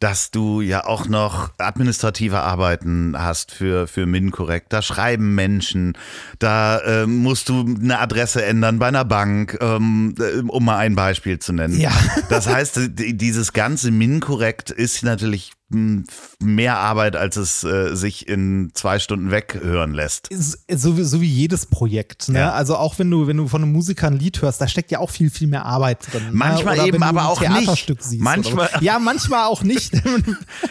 dass 0.00 0.30
du 0.30 0.60
ja 0.60 0.84
auch 0.86 1.08
noch 1.08 1.50
administrative 1.58 2.40
Arbeiten 2.40 3.14
hast 3.16 3.52
für, 3.52 3.86
für 3.86 4.06
MinCorrect. 4.06 4.72
Da 4.72 4.82
schreiben 4.82 5.34
Menschen, 5.34 5.96
da 6.38 6.80
ähm, 6.84 7.18
musst 7.18 7.48
du 7.48 7.60
eine 7.60 7.98
Adresse 7.98 8.44
ändern 8.44 8.78
bei 8.78 8.88
einer 8.88 9.04
Bank, 9.04 9.56
ähm, 9.60 10.14
äh, 10.18 10.40
um 10.48 10.64
mal 10.64 10.76
ein 10.78 10.94
Beispiel 10.96 11.38
zu 11.38 11.52
nennen. 11.52 11.78
Ja. 11.80 11.92
Das 12.28 12.46
heißt, 12.46 12.80
die- 12.98 13.16
dieses 13.16 13.52
ganze 13.52 13.90
MinCorrect 13.90 14.70
ist 14.70 15.02
natürlich 15.02 15.52
mehr 15.68 16.78
Arbeit, 16.78 17.16
als 17.16 17.36
es 17.36 17.64
äh, 17.64 17.96
sich 17.96 18.28
in 18.28 18.70
zwei 18.74 19.00
Stunden 19.00 19.32
weghören 19.32 19.94
lässt. 19.94 20.28
So 20.30 20.96
wie, 20.96 21.02
so 21.02 21.20
wie 21.20 21.26
jedes 21.26 21.66
Projekt. 21.66 22.28
Ne? 22.28 22.38
Ja. 22.38 22.52
Also 22.52 22.76
auch 22.76 23.00
wenn 23.00 23.10
du, 23.10 23.26
wenn 23.26 23.36
du 23.36 23.48
von 23.48 23.62
einem 23.62 23.72
Musiker 23.72 24.06
ein 24.06 24.16
Lied 24.16 24.40
hörst, 24.42 24.60
da 24.60 24.68
steckt 24.68 24.92
ja 24.92 25.00
auch 25.00 25.10
viel, 25.10 25.28
viel 25.28 25.48
mehr 25.48 25.64
Arbeit 25.64 26.06
drin. 26.12 26.28
Manchmal 26.30 26.76
ne? 26.76 26.86
Eben, 26.86 27.02
aber 27.02 27.28
auch 27.28 27.40
nicht. 27.40 27.50
Theaterstück 27.50 28.00
Siehst 28.00 28.22
Manchmal- 28.22 28.68
Oder, 28.68 28.82
ja, 28.82 28.98
manchmal 28.98 29.44
auch 29.46 29.62
nicht. 29.62 29.92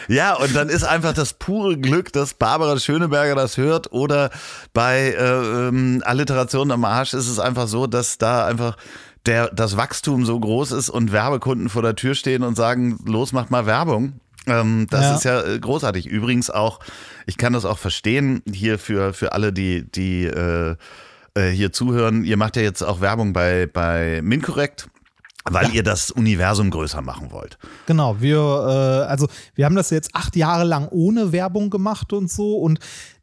Ja, 0.08 0.34
und 0.34 0.54
dann 0.54 0.68
ist 0.68 0.84
einfach 0.84 1.12
das 1.12 1.32
pure 1.34 1.78
Glück, 1.78 2.12
dass 2.12 2.34
Barbara 2.34 2.78
Schöneberger 2.78 3.34
das 3.34 3.56
hört 3.56 3.92
oder 3.92 4.30
bei 4.72 5.10
äh, 5.10 5.68
ähm, 5.68 6.02
Alliteration 6.04 6.70
am 6.70 6.84
Arsch 6.84 7.12
ist 7.14 7.28
es 7.28 7.38
einfach 7.38 7.66
so, 7.66 7.86
dass 7.86 8.18
da 8.18 8.46
einfach 8.46 8.76
der, 9.26 9.48
das 9.48 9.76
Wachstum 9.76 10.24
so 10.24 10.38
groß 10.38 10.72
ist 10.72 10.88
und 10.90 11.12
Werbekunden 11.12 11.68
vor 11.68 11.82
der 11.82 11.96
Tür 11.96 12.14
stehen 12.14 12.42
und 12.42 12.56
sagen, 12.56 12.98
los, 13.04 13.32
macht 13.32 13.50
mal 13.50 13.66
Werbung. 13.66 14.20
Ähm, 14.46 14.86
das 14.90 15.02
Ja. 15.02 15.14
ist 15.16 15.24
ja 15.24 15.42
äh, 15.42 15.58
großartig. 15.58 16.06
Übrigens 16.06 16.50
auch, 16.50 16.80
ich 17.26 17.36
kann 17.36 17.52
das 17.52 17.64
auch 17.64 17.78
verstehen 17.78 18.42
hier 18.50 18.78
für, 18.78 19.12
für 19.12 19.32
alle, 19.32 19.52
die, 19.52 19.90
die 19.90 20.24
äh, 20.24 20.76
äh, 21.34 21.50
hier 21.50 21.72
zuhören. 21.72 22.24
Ihr 22.24 22.36
macht 22.36 22.56
ja 22.56 22.62
jetzt 22.62 22.82
auch 22.82 23.00
Werbung 23.00 23.32
bei, 23.32 23.66
bei 23.66 24.20
MinCorrect, 24.22 24.88
weil 25.44 25.72
ihr 25.74 25.82
das 25.82 26.10
Universum 26.10 26.70
größer 26.70 27.02
machen 27.02 27.30
wollt. 27.32 27.58
Genau, 27.86 28.20
wir, 28.20 28.38
äh, 28.38 29.08
also 29.10 29.28
wir 29.54 29.64
haben 29.64 29.76
das 29.76 29.90
jetzt 29.90 30.10
acht 30.14 30.34
Jahre 30.36 30.64
lang 30.64 30.88
ohne 30.90 31.32
Werbung 31.32 31.70
gemacht 31.70 32.12
und 32.12 32.30
so 32.30 32.56
und 32.56 32.78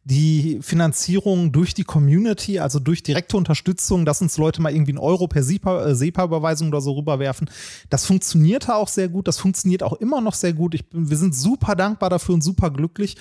die 0.06 0.60
Finanzierung 0.62 1.52
durch 1.52 1.74
die 1.74 1.86
Community, 1.86 2.60
also 2.60 2.80
durch 2.80 3.04
direkte 3.04 3.38
Unterstützung, 3.38 4.04
dass 4.06 4.22
uns 4.22 4.38
Leute 4.38 4.62
mal 4.62 4.74
irgendwie 4.74 4.92
einen 4.92 4.98
Euro 4.98 5.28
per 5.28 5.42
äh, 5.42 5.96
SEPA-Überweisung 5.96 6.68
oder 6.68 6.82
so 6.82 6.94
rüberwerfen, 6.94 7.50
das 7.90 8.06
funktionierte 8.06 8.76
auch 8.76 8.90
sehr 8.90 9.08
gut, 9.08 9.28
das 9.28 9.38
funktioniert 9.38 9.82
auch 9.82 9.94
immer 9.94 10.20
noch 10.20 10.34
sehr 10.34 10.54
gut. 10.54 10.76
Ich, 10.76 10.84
wir 10.92 11.18
sind 11.18 11.36
super 11.36 11.76
dankbar 11.76 12.10
dafür 12.10 12.36
und 12.36 12.44
super 12.44 12.70
glücklich, 12.70 13.16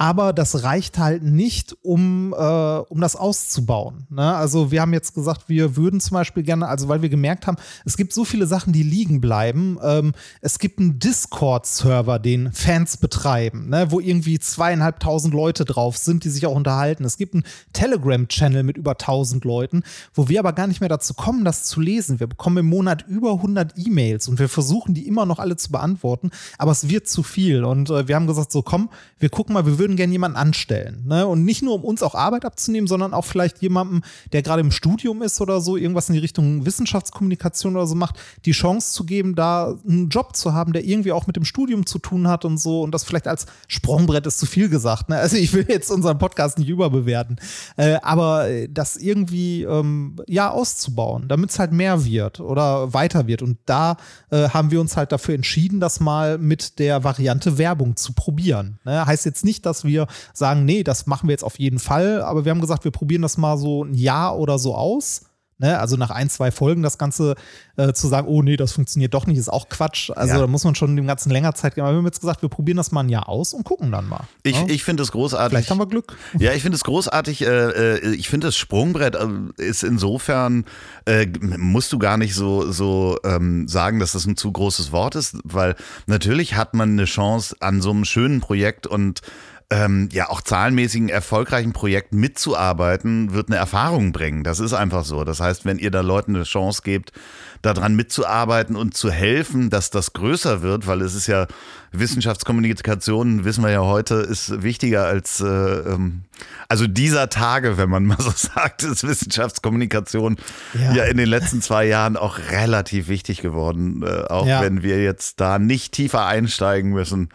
aber 0.00 0.32
das 0.32 0.62
reicht 0.62 0.96
halt 0.98 1.24
nicht, 1.24 1.76
um, 1.82 2.32
äh, 2.32 2.36
um 2.36 3.00
das 3.00 3.16
auszubauen. 3.16 4.06
Ne? 4.10 4.32
Also 4.32 4.70
wir 4.70 4.80
haben 4.80 4.92
jetzt 4.92 5.12
gesagt, 5.12 5.48
wir 5.48 5.74
würden 5.74 5.98
zum 5.98 6.14
Beispiel 6.14 6.44
gerne, 6.44 6.68
also 6.68 6.86
weil 6.86 7.02
wir 7.02 7.08
gemerkt 7.08 7.48
haben, 7.48 7.56
es 7.84 7.96
gibt 7.96 8.12
so 8.12 8.24
viele 8.24 8.46
Sachen, 8.46 8.72
die 8.72 8.84
liegen 8.84 9.20
bleiben. 9.20 9.76
Ähm, 9.82 10.12
es 10.40 10.60
gibt 10.60 10.78
einen 10.78 11.00
Discord-Server, 11.00 12.20
den 12.20 12.52
Fans 12.52 12.98
betreiben, 12.98 13.70
ne? 13.70 13.90
wo 13.90 13.98
irgendwie 13.98 14.38
zweieinhalbtausend 14.38 15.34
Leute 15.34 15.64
drauf 15.64 15.96
sind, 15.96 16.24
die 16.28 16.32
sich 16.32 16.46
auch 16.46 16.54
unterhalten. 16.54 17.04
Es 17.04 17.16
gibt 17.16 17.34
einen 17.34 17.44
Telegram-Channel 17.72 18.62
mit 18.62 18.76
über 18.76 18.92
1000 18.92 19.44
Leuten, 19.44 19.82
wo 20.14 20.28
wir 20.28 20.40
aber 20.40 20.52
gar 20.52 20.66
nicht 20.66 20.80
mehr 20.80 20.88
dazu 20.88 21.14
kommen, 21.14 21.44
das 21.44 21.64
zu 21.64 21.80
lesen. 21.80 22.20
Wir 22.20 22.26
bekommen 22.26 22.58
im 22.58 22.66
Monat 22.66 23.06
über 23.08 23.32
100 23.32 23.74
E-Mails 23.76 24.28
und 24.28 24.38
wir 24.38 24.48
versuchen 24.48 24.94
die 24.94 25.06
immer 25.06 25.26
noch 25.26 25.38
alle 25.38 25.56
zu 25.56 25.72
beantworten, 25.72 26.30
aber 26.58 26.72
es 26.72 26.88
wird 26.88 27.08
zu 27.08 27.22
viel. 27.22 27.64
Und 27.64 27.90
äh, 27.90 28.08
wir 28.08 28.14
haben 28.14 28.26
gesagt, 28.26 28.52
so 28.52 28.62
komm, 28.62 28.90
wir 29.18 29.30
gucken 29.30 29.54
mal, 29.54 29.66
wir 29.66 29.78
würden 29.78 29.96
gerne 29.96 30.12
jemanden 30.12 30.36
anstellen. 30.36 31.04
Ne? 31.06 31.26
Und 31.26 31.44
nicht 31.44 31.62
nur, 31.62 31.74
um 31.74 31.84
uns 31.84 32.02
auch 32.02 32.14
Arbeit 32.14 32.44
abzunehmen, 32.44 32.86
sondern 32.86 33.14
auch 33.14 33.24
vielleicht 33.24 33.62
jemandem, 33.62 34.02
der 34.32 34.42
gerade 34.42 34.60
im 34.60 34.70
Studium 34.70 35.22
ist 35.22 35.40
oder 35.40 35.60
so, 35.60 35.76
irgendwas 35.76 36.08
in 36.08 36.14
die 36.14 36.20
Richtung 36.20 36.66
Wissenschaftskommunikation 36.66 37.76
oder 37.76 37.86
so 37.86 37.94
macht, 37.94 38.18
die 38.44 38.52
Chance 38.52 38.92
zu 38.92 39.04
geben, 39.04 39.34
da 39.34 39.76
einen 39.88 40.08
Job 40.08 40.36
zu 40.36 40.52
haben, 40.52 40.72
der 40.72 40.84
irgendwie 40.84 41.12
auch 41.12 41.26
mit 41.26 41.36
dem 41.36 41.44
Studium 41.44 41.86
zu 41.86 41.98
tun 41.98 42.28
hat 42.28 42.44
und 42.44 42.58
so. 42.58 42.82
Und 42.82 42.92
das 42.92 43.04
vielleicht 43.04 43.26
als 43.26 43.46
Sprungbrett 43.66 44.26
ist 44.26 44.38
zu 44.38 44.46
viel 44.46 44.68
gesagt. 44.68 45.08
Ne? 45.08 45.16
Also 45.16 45.36
ich 45.36 45.52
will 45.52 45.66
jetzt 45.68 45.90
unseren 45.90 46.17
Podcast 46.18 46.58
nicht 46.58 46.68
überbewerten. 46.68 47.40
Äh, 47.76 47.98
aber 48.02 48.48
äh, 48.48 48.68
das 48.68 48.96
irgendwie 48.96 49.62
ähm, 49.62 50.16
ja 50.26 50.50
auszubauen, 50.50 51.28
damit 51.28 51.50
es 51.50 51.58
halt 51.58 51.72
mehr 51.72 52.04
wird 52.04 52.40
oder 52.40 52.92
weiter 52.92 53.26
wird. 53.26 53.42
Und 53.42 53.58
da 53.66 53.96
äh, 54.30 54.48
haben 54.48 54.70
wir 54.70 54.80
uns 54.80 54.96
halt 54.96 55.12
dafür 55.12 55.34
entschieden, 55.34 55.80
das 55.80 56.00
mal 56.00 56.38
mit 56.38 56.78
der 56.78 57.04
Variante 57.04 57.58
Werbung 57.58 57.96
zu 57.96 58.12
probieren. 58.12 58.78
Ne? 58.84 59.06
Heißt 59.06 59.24
jetzt 59.24 59.44
nicht, 59.44 59.66
dass 59.66 59.84
wir 59.84 60.06
sagen, 60.32 60.64
nee, 60.64 60.82
das 60.82 61.06
machen 61.06 61.28
wir 61.28 61.32
jetzt 61.32 61.44
auf 61.44 61.58
jeden 61.58 61.78
Fall, 61.78 62.22
aber 62.22 62.44
wir 62.44 62.50
haben 62.50 62.60
gesagt, 62.60 62.84
wir 62.84 62.90
probieren 62.90 63.22
das 63.22 63.38
mal 63.38 63.56
so 63.56 63.84
ein 63.84 63.94
Jahr 63.94 64.38
oder 64.38 64.58
so 64.58 64.74
aus. 64.74 65.27
Ne, 65.60 65.76
also 65.80 65.96
nach 65.96 66.10
ein, 66.10 66.30
zwei 66.30 66.52
Folgen 66.52 66.84
das 66.84 66.98
Ganze 66.98 67.34
äh, 67.76 67.92
zu 67.92 68.06
sagen, 68.06 68.28
oh 68.28 68.42
nee, 68.42 68.56
das 68.56 68.70
funktioniert 68.70 69.12
doch 69.12 69.26
nicht, 69.26 69.38
ist 69.38 69.48
auch 69.48 69.68
Quatsch. 69.68 70.08
Also 70.14 70.34
Ja. 70.34 70.40
da 70.40 70.46
muss 70.46 70.62
man 70.62 70.76
schon 70.76 70.94
dem 70.94 71.08
Ganzen 71.08 71.30
länger 71.30 71.52
Zeit 71.56 71.74
geben. 71.74 71.84
Aber 71.84 71.94
wir 71.94 71.98
haben 71.98 72.04
jetzt 72.06 72.20
gesagt, 72.20 72.42
wir 72.42 72.48
probieren 72.48 72.76
das 72.76 72.92
mal 72.92 73.00
ein 73.00 73.08
Jahr 73.08 73.28
aus 73.28 73.54
und 73.54 73.64
gucken 73.64 73.90
dann 73.90 74.08
mal. 74.08 74.20
Ich, 74.44 74.54
ne? 74.54 74.70
ich 74.70 74.84
finde 74.84 75.02
es 75.02 75.10
großartig. 75.10 75.48
Vielleicht 75.50 75.70
haben 75.70 75.78
wir 75.78 75.86
Glück. 75.88 76.16
Ja, 76.38 76.52
ich 76.52 76.62
finde 76.62 76.76
es 76.76 76.84
großartig. 76.84 77.42
Äh, 77.42 77.96
äh, 77.96 78.14
ich 78.14 78.28
finde 78.28 78.46
das 78.46 78.56
Sprungbrett 78.56 79.16
äh, 79.16 79.26
ist 79.60 79.82
insofern, 79.82 80.64
äh, 81.06 81.26
musst 81.40 81.92
du 81.92 81.98
gar 81.98 82.18
nicht 82.18 82.36
so, 82.36 82.70
so 82.70 83.18
ähm, 83.24 83.66
sagen, 83.66 83.98
dass 83.98 84.12
das 84.12 84.26
ein 84.26 84.36
zu 84.36 84.52
großes 84.52 84.92
Wort 84.92 85.16
ist, 85.16 85.38
weil 85.42 85.74
natürlich 86.06 86.54
hat 86.54 86.74
man 86.74 86.90
eine 86.92 87.04
Chance 87.06 87.56
an 87.58 87.82
so 87.82 87.90
einem 87.90 88.04
schönen 88.04 88.40
Projekt 88.40 88.86
und 88.86 89.22
ähm, 89.70 90.08
ja 90.12 90.30
auch 90.30 90.40
zahlenmäßigen 90.40 91.10
erfolgreichen 91.10 91.74
Projekt 91.74 92.14
mitzuarbeiten, 92.14 93.34
wird 93.34 93.48
eine 93.48 93.56
Erfahrung 93.58 94.12
bringen. 94.12 94.42
Das 94.42 94.60
ist 94.60 94.72
einfach 94.72 95.04
so. 95.04 95.24
Das 95.24 95.40
heißt, 95.40 95.66
wenn 95.66 95.78
ihr 95.78 95.90
da 95.90 96.00
Leuten 96.00 96.34
eine 96.34 96.44
Chance 96.44 96.80
gebt, 96.82 97.12
daran 97.60 97.94
mitzuarbeiten 97.94 98.76
und 98.76 98.94
zu 98.96 99.10
helfen, 99.10 99.68
dass 99.68 99.90
das 99.90 100.14
größer 100.14 100.62
wird, 100.62 100.86
weil 100.86 101.02
es 101.02 101.14
ist 101.14 101.26
ja 101.26 101.46
Wissenschaftskommunikation, 101.92 103.44
wissen 103.44 103.62
wir 103.64 103.70
ja 103.70 103.80
heute, 103.82 104.14
ist 104.16 104.62
wichtiger 104.62 105.04
als, 105.06 105.40
äh, 105.40 105.46
ähm, 105.46 106.22
also 106.68 106.86
dieser 106.86 107.28
Tage, 107.28 107.76
wenn 107.78 107.90
man 107.90 108.06
mal 108.06 108.16
so 108.20 108.30
sagt, 108.34 108.82
ist 108.84 109.06
Wissenschaftskommunikation 109.06 110.36
ja, 110.74 110.92
Ja. 110.94 111.04
in 111.04 111.16
den 111.16 111.28
letzten 111.28 111.60
zwei 111.62 111.84
Jahren 111.86 112.16
auch 112.16 112.38
relativ 112.50 113.08
wichtig 113.08 113.42
geworden, 113.42 114.02
äh, 114.02 114.24
auch 114.28 114.46
Ja. 114.46 114.60
wenn 114.62 114.82
wir 114.82 115.02
jetzt 115.02 115.40
da 115.40 115.58
nicht 115.58 115.92
tiefer 115.92 116.26
einsteigen 116.26 116.90
müssen, 116.92 117.28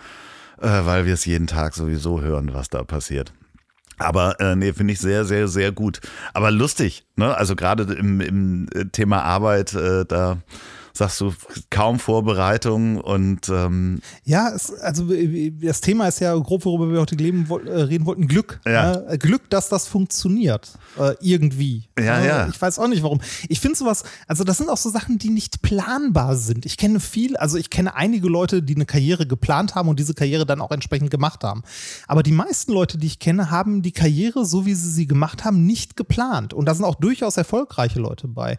äh, 0.62 0.86
weil 0.86 1.06
wir 1.06 1.14
es 1.14 1.26
jeden 1.26 1.47
Tag 1.47 1.74
sowieso 1.74 2.22
hören, 2.22 2.54
was 2.54 2.70
da 2.70 2.84
passiert. 2.84 3.34
Aber 3.97 4.39
äh, 4.39 4.56
nee, 4.56 4.74
finde 4.74 4.93
ich 4.93 4.99
sehr, 4.99 5.26
sehr, 5.26 5.47
sehr 5.47 5.72
gut. 5.72 6.01
Aber 6.34 6.51
lustig, 6.51 7.06
ne? 7.16 7.36
Also 7.38 7.56
gerade 7.56 7.84
im, 7.93 8.22
im 8.22 8.68
Thema 8.91 9.22
Arbeit, 9.24 9.74
äh, 9.74 10.06
da 10.06 10.38
sagst 10.95 11.21
du, 11.21 11.33
kaum 11.71 11.97
Vorbereitung 11.97 13.01
und 13.01 13.49
ähm 13.49 13.99
ja, 14.23 14.49
es, 14.49 14.71
also 14.79 15.07
das 15.61 15.81
Thema 15.81 16.07
ist 16.07 16.19
ja 16.19 16.35
grob, 16.35 16.65
worüber 16.65 16.91
wir 16.91 17.01
heute 17.01 17.15
leben, 17.15 17.47
äh, 17.65 17.81
reden 17.81 18.05
wollten, 18.05 18.27
Glück. 18.27 18.59
Ja. 18.65 18.93
Äh, 19.07 19.17
Glück, 19.17 19.49
dass 19.49 19.69
das 19.69 19.87
funktioniert. 19.87 20.73
Äh, 20.99 21.15
irgendwie. 21.19 21.89
Ja, 21.97 22.19
Äh, 22.19 22.27
ja. 22.27 22.47
Ich 22.47 22.61
weiß 22.61 22.77
auch 22.77 22.87
nicht 22.87 23.01
warum. 23.01 23.21
Ich 23.49 23.59
finde 23.59 23.77
sowas, 23.77 24.03
also 24.27 24.43
das 24.43 24.57
sind 24.57 24.69
auch 24.69 24.77
so 24.77 24.89
Sachen, 24.89 25.17
die 25.17 25.29
nicht 25.29 25.63
planbar 25.63 26.35
sind. 26.35 26.65
Ich 26.65 26.77
kenne 26.77 26.99
viel, 26.99 27.37
also 27.37 27.57
ich 27.57 27.71
kenne 27.71 27.95
einige 27.95 28.27
Leute, 28.27 28.61
die 28.61 28.75
eine 28.75 28.85
Karriere 28.85 29.25
geplant 29.25 29.73
haben 29.73 29.89
und 29.89 29.99
diese 29.99 30.13
Karriere 30.13 30.45
dann 30.45 30.61
auch 30.61 30.71
entsprechend 30.71 31.09
gemacht 31.09 31.43
haben. 31.43 31.63
Aber 32.07 32.21
die 32.21 32.31
meisten 32.31 32.71
Leute, 32.71 32.99
die 32.99 33.07
ich 33.07 33.19
kenne, 33.19 33.49
haben 33.49 33.81
die 33.81 33.91
Karriere, 33.91 34.45
so 34.45 34.67
wie 34.67 34.75
sie 34.75 34.91
sie 34.91 35.07
gemacht 35.07 35.43
haben, 35.43 35.65
nicht 35.65 35.97
geplant. 35.97 36.53
Und 36.53 36.65
da 36.65 36.75
sind 36.75 36.85
auch 36.85 36.95
durchaus 36.95 37.37
erfolgreiche 37.37 37.99
Leute 37.99 38.27
bei. 38.27 38.57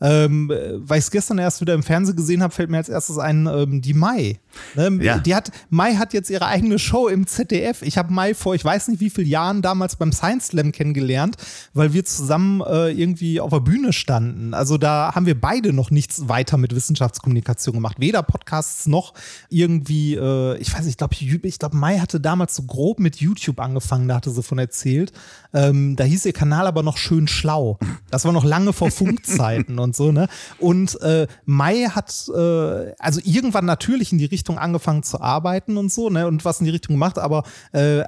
Ähm, 0.00 0.50
äh, 0.50 0.74
weil 0.76 0.98
ich 0.98 1.06
es 1.06 1.10
gestern 1.10 1.38
erst 1.38 1.60
wieder 1.60 1.74
im 1.74 1.82
Fernsehen 1.82 2.16
gesehen 2.16 2.42
habe, 2.42 2.52
fällt 2.52 2.70
mir 2.70 2.76
als 2.76 2.88
erstes 2.88 3.18
ein, 3.18 3.46
ähm, 3.46 3.80
die 3.80 3.94
Mai. 3.94 4.38
Ne? 4.74 4.98
Ja. 5.02 5.18
Die 5.18 5.34
hat, 5.34 5.50
Mai 5.70 5.94
hat 5.94 6.12
jetzt 6.12 6.30
ihre 6.30 6.46
eigene 6.46 6.78
Show 6.78 7.08
im 7.08 7.26
ZDF. 7.26 7.82
Ich 7.82 7.96
habe 7.96 8.12
Mai 8.12 8.34
vor, 8.34 8.54
ich 8.54 8.64
weiß 8.64 8.88
nicht 8.88 9.00
wie 9.00 9.10
vielen 9.10 9.28
Jahren 9.28 9.62
damals 9.62 9.96
beim 9.96 10.12
Science 10.12 10.48
Slam 10.48 10.72
kennengelernt, 10.72 11.36
weil 11.72 11.92
wir 11.92 12.04
zusammen 12.04 12.60
äh, 12.60 12.90
irgendwie 12.90 13.40
auf 13.40 13.50
der 13.50 13.60
Bühne 13.60 13.92
standen. 13.92 14.54
Also 14.54 14.76
da 14.76 15.14
haben 15.14 15.26
wir 15.26 15.40
beide 15.40 15.72
noch 15.72 15.90
nichts 15.90 16.28
weiter 16.28 16.58
mit 16.58 16.74
Wissenschaftskommunikation 16.74 17.74
gemacht. 17.74 17.96
Weder 17.98 18.22
Podcasts 18.22 18.86
noch 18.86 19.14
irgendwie, 19.48 20.14
äh, 20.14 20.58
ich 20.58 20.72
weiß 20.72 20.84
nicht, 20.84 20.90
ich 20.90 20.96
glaube, 20.98 21.14
ich 21.48 21.58
glaub, 21.58 21.74
Mai 21.74 21.98
hatte 21.98 22.20
damals 22.20 22.54
so 22.54 22.64
grob 22.64 23.00
mit 23.00 23.16
YouTube 23.16 23.60
angefangen, 23.60 24.08
da 24.08 24.16
hatte 24.16 24.30
sie 24.30 24.42
von 24.42 24.58
erzählt. 24.58 25.12
Ähm, 25.54 25.96
da 25.96 26.04
hieß 26.04 26.26
ihr 26.26 26.32
Kanal 26.32 26.66
aber 26.66 26.82
noch 26.82 26.98
schön 26.98 27.28
schlau. 27.28 27.78
Das 28.10 28.24
war 28.24 28.32
noch 28.32 28.44
lange 28.44 28.72
vor 28.72 28.90
Funkzeiten 28.96 29.78
und 29.86 29.96
so, 29.96 30.12
ne? 30.12 30.28
Und 30.58 31.00
äh, 31.00 31.26
Mai 31.44 31.84
hat 31.84 32.12
äh, 32.28 32.92
also 32.98 33.20
irgendwann 33.24 33.64
natürlich 33.64 34.12
in 34.12 34.18
die 34.18 34.26
Richtung 34.26 34.58
angefangen 34.58 35.02
zu 35.02 35.20
arbeiten 35.20 35.76
und 35.76 35.90
so, 35.90 36.10
ne? 36.10 36.26
Und 36.26 36.44
was 36.44 36.60
in 36.60 36.66
die 36.66 36.72
Richtung 36.72 36.96
gemacht, 36.96 37.18
aber 37.18 37.44
äh, 37.72 38.04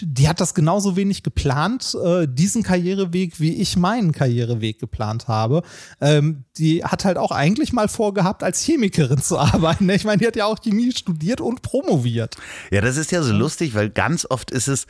die 0.00 0.28
hat 0.28 0.40
das 0.40 0.54
genauso 0.54 0.96
wenig 0.96 1.22
geplant, 1.22 1.96
äh, 2.02 2.26
diesen 2.28 2.62
Karriereweg, 2.62 3.40
wie 3.40 3.54
ich 3.54 3.76
meinen 3.76 4.12
Karriereweg 4.12 4.78
geplant 4.78 5.28
habe. 5.28 5.62
Ähm, 6.00 6.44
die 6.56 6.84
hat 6.84 7.04
halt 7.04 7.16
auch 7.16 7.32
eigentlich 7.32 7.72
mal 7.72 7.88
vorgehabt, 7.88 8.42
als 8.42 8.62
Chemikerin 8.62 9.20
zu 9.20 9.38
arbeiten. 9.38 9.86
Ne? 9.86 9.94
Ich 9.94 10.04
meine, 10.04 10.18
die 10.18 10.26
hat 10.26 10.36
ja 10.36 10.46
auch 10.46 10.60
Chemie 10.60 10.92
studiert 10.92 11.40
und 11.40 11.62
promoviert. 11.62 12.36
Ja, 12.70 12.80
das 12.80 12.96
ist 12.96 13.10
ja 13.10 13.22
so 13.22 13.32
lustig, 13.32 13.74
weil 13.74 13.90
ganz 13.90 14.26
oft 14.28 14.50
ist 14.50 14.68
es, 14.68 14.86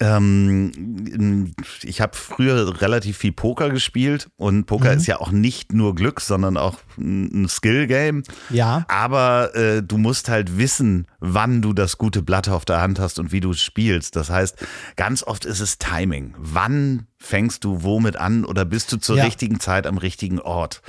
ähm, 0.00 1.52
ich 1.82 2.00
habe 2.00 2.16
früher 2.16 2.80
relativ 2.80 3.18
viel 3.18 3.32
Poker 3.32 3.70
gespielt 3.70 4.28
und 4.36 4.66
Poker 4.66 4.92
Mhm. 4.92 4.98
ist 4.98 5.06
ja 5.06 5.20
auch 5.20 5.30
nicht 5.30 5.72
nur 5.72 5.94
Glück, 5.94 6.20
sondern 6.20 6.56
auch 6.56 6.78
ein 6.98 7.48
Skill-Game. 7.48 8.22
Ja. 8.50 8.84
Aber 8.88 9.54
äh, 9.54 9.82
du 9.82 9.98
musst 9.98 10.28
halt 10.28 10.58
wissen, 10.58 11.06
wann 11.20 11.62
du 11.62 11.72
das 11.72 11.98
gute 11.98 12.22
Blatt 12.22 12.48
auf 12.48 12.64
der 12.64 12.80
Hand 12.80 12.98
hast 12.98 13.18
und 13.18 13.32
wie 13.32 13.40
du 13.40 13.50
es 13.50 13.62
spielst. 13.62 14.16
Das 14.16 14.30
heißt, 14.30 14.56
ganz 14.96 15.22
oft 15.22 15.44
ist 15.44 15.60
es 15.60 15.78
Timing. 15.78 16.34
Wann 16.38 17.06
fängst 17.18 17.64
du 17.64 17.82
womit 17.82 18.16
an 18.16 18.44
oder 18.44 18.64
bist 18.64 18.92
du 18.92 18.98
zur 18.98 19.16
Ja. 19.16 19.24
richtigen 19.24 19.58
Zeit 19.60 19.86
am 19.86 19.98
richtigen 19.98 20.38
Ort? 20.40 20.82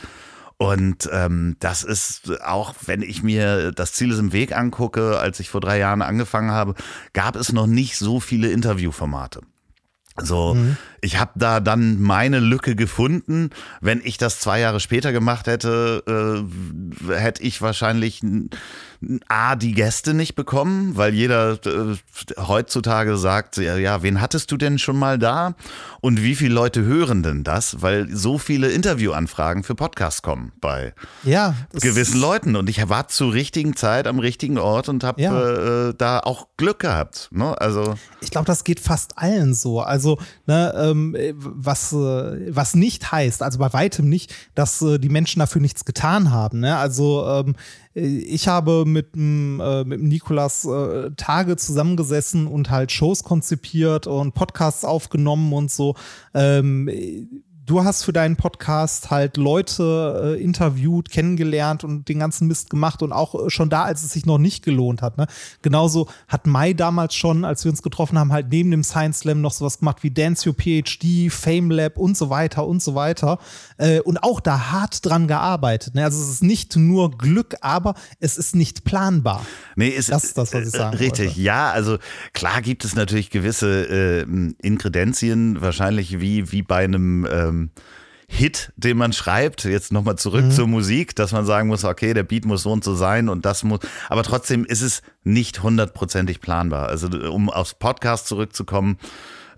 Und 0.57 1.07
ähm, 1.11 1.55
das 1.59 1.83
ist 1.83 2.41
auch, 2.41 2.73
wenn 2.85 3.03
ich 3.03 3.21
mir 3.21 3.71
das 3.71 3.93
Ziel 3.93 4.11
ist 4.11 4.17
im 4.17 4.33
Weg 4.33 4.55
angucke, 4.55 5.19
als 5.19 5.39
ich 5.39 5.49
vor 5.49 5.61
drei 5.61 5.77
Jahren 5.77 6.01
angefangen 6.01 6.49
habe, 6.49 6.73
gab 7.13 7.35
es 7.35 7.51
noch 7.51 7.67
nicht 7.67 7.97
so 7.97 8.19
viele 8.19 8.49
Interviewformate. 8.49 9.41
So, 10.19 10.57
ich 11.01 11.19
habe 11.19 11.31
da 11.35 11.59
dann 11.59 12.01
meine 12.01 12.39
Lücke 12.39 12.75
gefunden. 12.75 13.51
Wenn 13.81 14.01
ich 14.03 14.17
das 14.17 14.39
zwei 14.39 14.59
Jahre 14.59 14.79
später 14.79 15.11
gemacht 15.11 15.45
hätte, 15.47 16.03
äh, 17.07 17.13
hätte 17.13 17.43
ich 17.43 17.61
wahrscheinlich 17.61 18.21
A, 19.27 19.55
die 19.55 19.73
Gäste 19.73 20.15
nicht 20.15 20.33
bekommen, 20.33 20.97
weil 20.97 21.13
jeder 21.13 21.53
äh, 21.65 21.95
heutzutage 22.39 23.15
sagt, 23.17 23.57
ja, 23.57 23.77
ja, 23.77 24.01
wen 24.01 24.19
hattest 24.21 24.51
du 24.51 24.57
denn 24.57 24.79
schon 24.79 24.97
mal 24.97 25.19
da? 25.19 25.53
Und 26.01 26.23
wie 26.23 26.33
viele 26.35 26.55
Leute 26.55 26.81
hören 26.83 27.21
denn 27.21 27.43
das? 27.43 27.83
Weil 27.83 28.09
so 28.15 28.39
viele 28.39 28.69
Interviewanfragen 28.71 29.61
für 29.63 29.75
Podcasts 29.75 30.23
kommen 30.23 30.51
bei 30.61 30.95
Ja. 31.23 31.53
gewissen 31.73 32.19
Leuten. 32.19 32.55
Und 32.55 32.69
ich 32.69 32.89
war 32.89 33.07
zur 33.07 33.33
richtigen 33.33 33.75
Zeit 33.75 34.07
am 34.07 34.17
richtigen 34.17 34.57
Ort 34.57 34.89
und 34.89 35.03
habe 35.03 35.21
Ja. 35.21 35.89
äh, 35.89 35.93
da 35.95 36.19
auch 36.21 36.47
Glück 36.57 36.79
gehabt. 36.79 37.29
Ne? 37.31 37.59
Also 37.61 37.93
Ich 38.21 38.31
glaube, 38.31 38.45
das 38.47 38.63
geht 38.63 38.79
fast 38.79 39.17
allen 39.19 39.53
so. 39.53 39.79
Also, 39.81 40.06
ne, 40.45 40.73
ähm, 40.77 41.15
was, 41.35 41.91
äh, 41.91 42.55
was 42.55 42.75
nicht 42.75 43.11
heißt, 43.11 43.43
also 43.43 43.59
bei 43.59 43.73
weitem 43.73 44.07
nicht, 44.07 44.33
dass 44.55 44.81
äh, 44.81 44.97
die 44.99 45.09
Menschen 45.09 45.39
dafür 45.39 45.61
nichts 45.61 45.83
getan 45.83 46.31
haben. 46.31 46.61
Ne? 46.61 46.77
Also, 46.77 47.27
ähm, 47.27 47.55
äh, 47.93 48.07
ich 48.07 48.47
habe 48.47 48.85
mit 48.85 49.15
dem 49.15 49.59
äh, 49.59 49.83
Nikolas 49.83 50.65
äh, 50.65 51.11
Tage 51.17 51.57
zusammengesessen 51.57 52.47
und 52.47 52.69
halt 52.69 52.91
Shows 52.91 53.23
konzipiert 53.23 54.07
und 54.07 54.33
Podcasts 54.33 54.85
aufgenommen 54.85 55.51
und 55.53 55.71
so. 55.71 55.95
Ähm, 56.33 56.89
du 57.67 57.83
hast 57.83 58.03
für 58.03 58.13
deinen 58.13 58.37
Podcast 58.37 59.11
halt 59.11 59.37
Leute 59.37 60.37
äh, 60.37 60.41
interviewt, 60.41 61.11
kennengelernt 61.11 61.83
und 61.83 62.07
den 62.07 62.19
ganzen 62.19 62.47
Mist 62.47 62.69
gemacht 62.69 63.03
und 63.03 63.11
auch 63.11 63.35
äh, 63.35 63.49
schon 63.49 63.69
da, 63.69 63.83
als 63.83 64.03
es 64.03 64.11
sich 64.11 64.25
noch 64.25 64.37
nicht 64.37 64.63
gelohnt 64.63 65.01
hat. 65.01 65.17
Ne? 65.17 65.27
Genauso 65.61 66.07
hat 66.27 66.47
Mai 66.47 66.73
damals 66.73 67.13
schon, 67.13 67.43
als 67.43 67.65
wir 67.65 67.71
uns 67.71 67.83
getroffen 67.83 68.17
haben, 68.17 68.31
halt 68.31 68.47
neben 68.49 68.71
dem 68.71 68.83
Science 68.83 69.19
Slam 69.19 69.41
noch 69.41 69.51
sowas 69.51 69.79
gemacht 69.79 70.01
wie 70.01 70.11
Dance 70.11 70.49
Your 70.49 70.55
PhD, 70.55 71.29
Fame 71.31 71.69
Lab 71.69 71.97
und 71.97 72.17
so 72.17 72.29
weiter 72.29 72.65
und 72.65 72.81
so 72.81 72.95
weiter. 72.95 73.37
Äh, 73.77 73.99
und 73.99 74.23
auch 74.23 74.39
da 74.39 74.71
hart 74.71 75.05
dran 75.05 75.27
gearbeitet. 75.27 75.93
Ne? 75.93 76.05
Also 76.05 76.21
es 76.21 76.29
ist 76.29 76.43
nicht 76.43 76.77
nur 76.77 77.17
Glück, 77.17 77.55
aber 77.59 77.95
es 78.21 78.37
ist 78.37 78.55
nicht 78.55 78.85
planbar. 78.85 79.45
Nee, 79.75 79.89
ist, 79.89 80.09
Das 80.09 80.23
ist 80.23 80.37
das, 80.37 80.53
was 80.53 80.67
ich 80.67 80.71
sagen 80.71 80.95
äh, 80.95 80.99
Richtig, 80.99 81.27
wollte. 81.27 81.41
ja, 81.41 81.69
also 81.69 81.97
klar 82.31 82.61
gibt 82.61 82.85
es 82.85 82.95
natürlich 82.95 83.29
gewisse 83.29 84.23
äh, 84.23 84.25
Inkredenzien, 84.61 85.61
wahrscheinlich 85.61 86.21
wie, 86.21 86.53
wie 86.53 86.61
bei 86.61 86.85
einem 86.85 87.27
ähm, 87.29 87.56
Hit, 88.29 88.73
den 88.75 88.97
man 88.97 89.13
schreibt. 89.13 89.63
Jetzt 89.63 89.91
nochmal 89.93 90.17
zurück 90.17 90.45
Mhm. 90.45 90.51
zur 90.51 90.67
Musik, 90.67 91.15
dass 91.15 91.31
man 91.31 91.45
sagen 91.45 91.69
muss, 91.69 91.85
okay, 91.85 92.13
der 92.13 92.23
Beat 92.23 92.43
muss 92.45 92.63
so 92.63 92.71
und 92.73 92.83
so 92.83 92.93
sein 92.93 93.29
und 93.29 93.45
das 93.45 93.63
muss, 93.63 93.79
aber 94.09 94.23
trotzdem 94.23 94.65
ist 94.65 94.81
es 94.81 95.01
nicht 95.23 95.63
hundertprozentig 95.63 96.41
planbar. 96.41 96.87
Also 96.89 97.07
um 97.31 97.49
aufs 97.49 97.73
Podcast 97.73 98.27
zurückzukommen, 98.27 98.97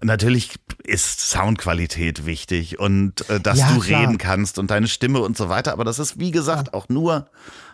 Natürlich 0.02 0.56
ist 0.86 1.20
Soundqualität 1.30 2.26
wichtig 2.26 2.80
und 2.80 3.30
äh, 3.30 3.42
dass 3.42 3.60
Ja, 3.60 3.74
du 3.74 3.82
klar. 3.82 4.00
reden 4.04 4.18
kannst 4.18 4.58
und 4.58 4.72
deine 4.72 4.88
Stimme 4.88 5.20
und 5.20 5.36
so 5.36 5.50
weiter. 5.50 5.74
Aber 5.74 5.84
das 5.84 6.00
ist, 6.00 6.18
wie 6.18 6.32
gesagt, 6.32 6.74
auch 6.74 6.88
nur 6.88 7.28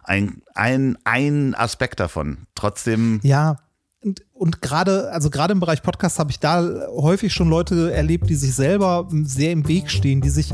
ein, 0.04 0.42
ein, 0.56 0.98
ein 1.04 1.54
Aspekt 1.54 2.00
davon. 2.00 2.48
Trotzdem, 2.56 3.20
Ja. 3.22 3.58
Und, 4.06 4.24
und 4.36 4.62
gerade, 4.62 5.12
also 5.12 5.32
gerade 5.32 5.54
im 5.54 5.60
Bereich 5.60 5.82
Podcast 5.82 6.20
habe 6.20 6.30
ich 6.30 6.40
da 6.40 6.64
häufig 6.92 7.34
schon 7.34 7.50
Leute 7.50 7.92
erlebt, 7.92 8.30
die 8.30 8.36
sich 8.36 8.54
selber 8.54 9.10
sehr 9.24 9.52
im 9.52 9.68
Weg 9.68 9.90
stehen, 9.90 10.22
die 10.22 10.30
sich 10.30 10.54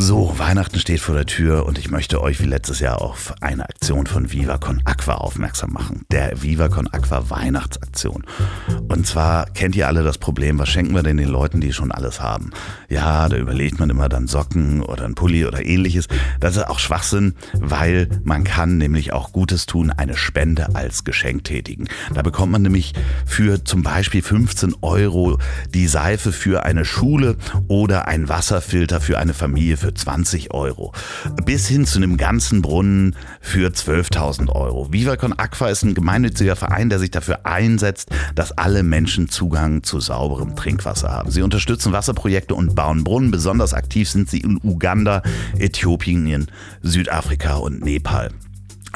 So, 0.00 0.32
Weihnachten 0.38 0.78
steht 0.78 1.00
vor 1.00 1.16
der 1.16 1.26
Tür 1.26 1.66
und 1.66 1.76
ich 1.76 1.90
möchte 1.90 2.22
euch 2.22 2.40
wie 2.40 2.46
letztes 2.46 2.78
Jahr 2.78 3.02
auf 3.02 3.34
eine 3.40 3.64
Aktion 3.64 4.06
von 4.06 4.30
Viva 4.30 4.56
Con 4.56 4.80
Aqua 4.84 5.14
aufmerksam 5.14 5.72
machen. 5.72 6.06
Der 6.12 6.40
Viva 6.40 6.68
Con 6.68 6.86
Aqua 6.86 7.30
Weihnachtsaktion. 7.30 8.24
Und 8.86 9.08
zwar 9.08 9.46
kennt 9.46 9.74
ihr 9.74 9.88
alle 9.88 10.04
das 10.04 10.18
Problem, 10.18 10.60
was 10.60 10.68
schenken 10.68 10.94
wir 10.94 11.02
denn 11.02 11.16
den 11.16 11.28
Leuten, 11.28 11.60
die 11.60 11.72
schon 11.72 11.90
alles 11.90 12.20
haben? 12.20 12.50
Ja, 12.88 13.28
da 13.28 13.36
überlegt 13.36 13.80
man 13.80 13.90
immer 13.90 14.08
dann 14.08 14.28
Socken 14.28 14.82
oder 14.82 15.04
ein 15.04 15.16
Pulli 15.16 15.44
oder 15.44 15.66
ähnliches. 15.66 16.06
Das 16.38 16.56
ist 16.56 16.68
auch 16.68 16.78
Schwachsinn, 16.78 17.34
weil 17.54 18.08
man 18.22 18.44
kann 18.44 18.78
nämlich 18.78 19.12
auch 19.12 19.32
Gutes 19.32 19.66
tun, 19.66 19.90
eine 19.90 20.16
Spende 20.16 20.76
als 20.76 21.02
Geschenk 21.02 21.42
tätigen. 21.42 21.88
Da 22.14 22.22
bekommt 22.22 22.52
man 22.52 22.62
nämlich 22.62 22.92
für 23.26 23.64
zum 23.64 23.82
Beispiel 23.82 24.22
15 24.22 24.76
Euro 24.80 25.38
die 25.74 25.88
Seife 25.88 26.30
für 26.30 26.62
eine 26.62 26.84
Schule 26.84 27.36
oder 27.66 28.06
ein 28.06 28.28
Wasserfilter 28.28 29.00
für 29.00 29.18
eine 29.18 29.34
Familie 29.34 29.76
für 29.76 29.87
20 29.94 30.52
Euro. 30.52 30.92
Bis 31.44 31.66
hin 31.68 31.86
zu 31.86 31.98
einem 31.98 32.16
ganzen 32.16 32.62
Brunnen 32.62 33.16
für 33.40 33.68
12.000 33.70 34.50
Euro. 34.50 34.92
Viva 34.92 35.12
Aqua 35.12 35.68
ist 35.68 35.82
ein 35.82 35.94
gemeinnütziger 35.94 36.56
Verein, 36.56 36.88
der 36.88 36.98
sich 36.98 37.10
dafür 37.10 37.46
einsetzt, 37.46 38.10
dass 38.34 38.52
alle 38.52 38.82
Menschen 38.82 39.28
Zugang 39.28 39.82
zu 39.82 40.00
sauberem 40.00 40.56
Trinkwasser 40.56 41.10
haben. 41.10 41.30
Sie 41.30 41.42
unterstützen 41.42 41.92
Wasserprojekte 41.92 42.54
und 42.54 42.74
bauen 42.74 43.04
Brunnen. 43.04 43.30
Besonders 43.30 43.74
aktiv 43.74 44.08
sind 44.08 44.28
sie 44.28 44.38
in 44.38 44.58
Uganda, 44.62 45.22
Äthiopien, 45.58 46.46
Südafrika 46.82 47.56
und 47.56 47.84
Nepal. 47.84 48.30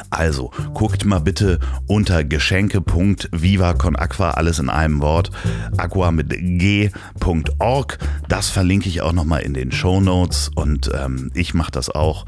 Also, 0.09 0.51
guckt 0.73 1.05
mal 1.05 1.19
bitte 1.19 1.59
unter 1.87 2.23
geschenke.vivaconaqua, 2.23 4.31
alles 4.31 4.57
in 4.59 4.69
einem 4.69 5.01
Wort, 5.01 5.31
aqua 5.77 6.11
mit 6.11 6.29
g.org. 6.29 7.97
Das 8.27 8.49
verlinke 8.49 8.89
ich 8.89 9.01
auch 9.01 9.13
nochmal 9.13 9.41
in 9.41 9.53
den 9.53 9.71
Show 9.71 10.01
Notes 10.01 10.49
und 10.55 10.89
ähm, 10.93 11.31
ich 11.33 11.53
mache 11.53 11.71
das 11.71 11.89
auch. 11.89 12.25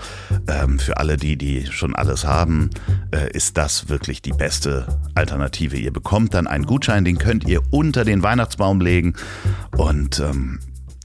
Ähm, 0.47 0.79
für 0.79 0.97
alle, 0.97 1.17
die, 1.17 1.37
die 1.37 1.65
schon 1.67 1.95
alles 1.95 2.25
haben, 2.25 2.69
äh, 3.11 3.29
ist 3.31 3.57
das 3.57 3.89
wirklich 3.89 4.21
die 4.21 4.33
beste 4.33 4.87
Alternative. 5.15 5.77
Ihr 5.77 5.93
bekommt 5.93 6.33
dann 6.33 6.47
einen 6.47 6.65
Gutschein, 6.65 7.05
den 7.05 7.17
könnt 7.17 7.47
ihr 7.47 7.61
unter 7.71 8.03
den 8.05 8.23
Weihnachtsbaum 8.23 8.81
legen 8.81 9.13
und 9.77 10.19
ähm, 10.19 10.59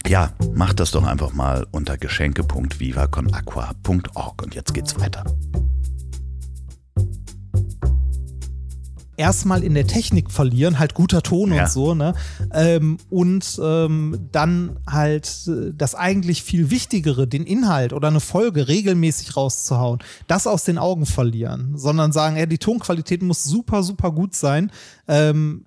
Ja, 0.07 0.31
macht 0.55 0.81
das 0.81 0.91
doch 0.93 1.05
einfach 1.05 1.35
mal 1.35 1.67
unter 1.71 1.99
geschenke.vivaconaqua.org 1.99 4.43
und 4.43 4.55
jetzt 4.55 4.73
geht's 4.75 4.99
weiter. 4.99 5.25
Erstmal 9.17 9.63
in 9.63 9.75
der 9.75 9.87
Technik 9.87 10.31
verlieren, 10.31 10.79
halt 10.79 10.95
guter 10.95 11.23
Ton 11.23 11.53
Ja. 11.53 11.65
und 11.65 11.71
so, 11.71 11.95
ne? 11.95 12.15
Ähm, 12.55 12.97
und 13.11 13.61
ähm, 13.63 14.29
dann 14.33 14.79
halt 14.89 15.47
äh, 15.47 15.73
das 15.77 15.95
eigentlich 15.95 16.43
viel 16.43 16.71
Wichtigere, 16.71 17.27
den 17.29 17.45
Inhalt 17.45 17.93
oder 17.93 18.09
eine 18.09 18.21
Folge 18.21 18.67
regelmäßig 18.69 19.37
rauszuhauen, 19.37 19.99
das 20.27 20.47
aus 20.47 20.65
den 20.65 20.79
Augen 20.79 21.05
verlieren, 21.05 21.77
sondern 21.77 22.13
sagen, 22.13 22.37
ja, 22.39 22.47
die 22.47 22.57
Tonqualität 22.59 23.23
muss 23.23 23.45
super, 23.45 23.83
super 23.83 24.11
gut 24.11 24.35
sein. 24.35 24.73
Ähm, 25.07 25.67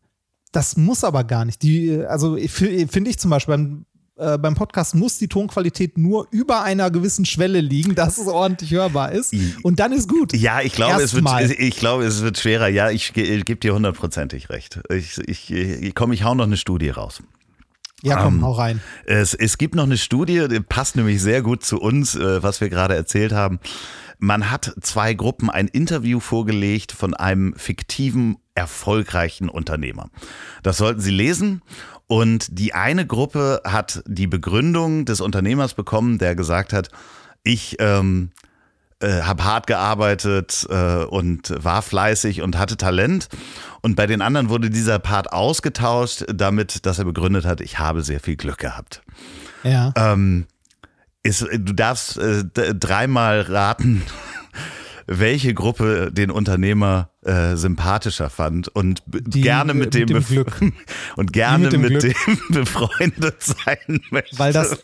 das 0.52 0.76
muss 0.76 1.04
aber 1.04 1.24
gar 1.24 1.46
nicht. 1.46 1.62
Die, 1.62 1.96
also 2.08 2.36
ich 2.38 2.52
fi- 2.52 2.88
finde 2.88 3.12
ich 3.12 3.20
zum 3.20 3.30
Beispiel 3.30 3.54
beim, 3.56 3.86
äh, 4.16 4.38
beim 4.38 4.56
Podcast 4.56 4.96
muss 4.96 5.18
die 5.18 5.28
Tonqualität 5.28 5.98
nur 5.98 6.28
über 6.32 6.64
einer 6.64 6.92
gewissen 6.92 7.26
Schwelle 7.26 7.62
liegen, 7.62 7.96
dass 7.96 8.18
es 8.18 8.28
ordentlich 8.28 8.72
hörbar 8.72 9.12
ist. 9.12 9.34
Und 9.64 9.80
dann 9.80 9.92
ist 9.92 10.08
gut. 10.10 10.34
Ja, 10.34 10.62
ich 10.62 10.74
glaube, 10.74 11.02
es 11.02 11.14
wird, 11.14 11.26
ich 11.60 11.76
glaube, 11.78 12.06
es 12.06 12.22
wird 12.22 12.38
schwerer. 12.38 12.68
Ja, 12.68 12.90
ich, 12.92 13.14
ge- 13.14 13.42
gebe 13.42 13.60
dir 13.60 13.74
hundertprozentig 13.74 14.50
recht. 14.50 14.80
Ich, 14.90 15.18
ich, 15.18 15.52
ich, 15.52 15.96
komm, 15.96 16.12
ich 16.14 16.24
hau 16.24 16.36
noch 16.36 16.46
eine 16.46 16.58
Studie 16.58 16.90
raus. 16.90 17.22
Ja, 18.04 18.22
komm, 18.22 18.36
Ähm, 18.36 18.44
hau 18.44 18.52
rein. 18.52 18.82
Es, 19.06 19.34
es 19.34 19.58
gibt 19.58 19.76
noch 19.76 19.86
eine 19.86 19.98
Studie, 19.98 20.48
die 20.50 20.60
passt 20.60 20.96
nämlich 20.96 21.22
sehr 21.22 21.42
gut 21.42 21.64
zu 21.64 21.80
uns, 21.80 22.16
äh, 22.16 22.44
was 22.44 22.60
wir 22.62 22.70
gerade 22.70 22.96
erzählt 22.96 23.32
haben. 23.32 23.60
Man 24.20 24.52
hat 24.52 24.74
zwei 24.82 25.14
Gruppen 25.16 25.50
ein 25.50 25.68
Interview 25.68 26.20
vorgelegt 26.20 26.92
von 26.92 27.14
einem 27.14 27.56
fiktiven, 27.58 28.38
erfolgreichen 28.56 29.50
Unternehmer. 29.50 30.10
Das 30.62 30.78
sollten 30.78 31.02
Sie 31.02 31.12
lesen. 31.12 31.62
Und 32.08 32.48
die 32.52 32.74
eine 32.74 33.08
Gruppe 33.08 33.62
hat 33.64 34.04
die 34.06 34.28
Begründung 34.28 35.06
des 35.06 35.22
Unternehmers 35.22 35.74
bekommen, 35.74 36.18
der 36.18 36.36
gesagt 36.36 36.74
hat, 36.74 36.90
ich 37.44 37.78
ähm, 37.80 38.32
äh, 39.00 39.22
habe 39.24 39.44
hart 39.44 39.68
gearbeitet 39.68 40.66
äh, 40.70 41.04
und 41.04 41.54
war 41.64 41.82
fleißig 41.82 42.42
und 42.42 42.58
hatte 42.58 42.78
Talent. 42.78 43.28
Und 43.82 43.96
bei 43.96 44.08
den 44.08 44.22
anderen 44.22 44.50
wurde 44.50 44.70
dieser 44.70 45.00
Part 45.00 45.34
ausgetauscht, 45.34 46.24
damit, 46.34 46.86
dass 46.86 47.00
er 47.00 47.06
begründet 47.06 47.46
hat, 47.46 47.60
ich 47.60 47.80
habe 47.80 48.02
sehr 48.02 48.20
viel 48.20 48.38
Glück 48.38 48.60
gehabt. 48.60 49.02
Ja. 49.64 49.94
Ähm, 49.96 50.46
ist, 51.22 51.42
du 51.42 51.74
darfst 51.74 52.18
äh, 52.18 52.44
dreimal 52.46 53.42
raten, 53.42 54.04
welche 55.08 55.54
Gruppe 55.54 56.12
den 56.12 56.32
Unternehmer 56.32 57.10
äh, 57.24 57.56
sympathischer 57.56 58.30
fand 58.30 58.68
und 58.68 59.02
Die, 59.06 59.42
gerne 59.42 59.74
mit 59.74 59.94
dem, 59.94 60.10
mit 60.10 60.30
dem 60.30 60.74
und 61.16 61.34
gerne 61.34 61.70
mit 61.78 61.92
mit 61.92 62.04
dem 62.04 62.14
dem, 62.14 62.40
befreundet 62.50 63.42
sein 63.42 64.02
möchte. 64.12 64.38
weil 64.38 64.54
das, 64.54 64.84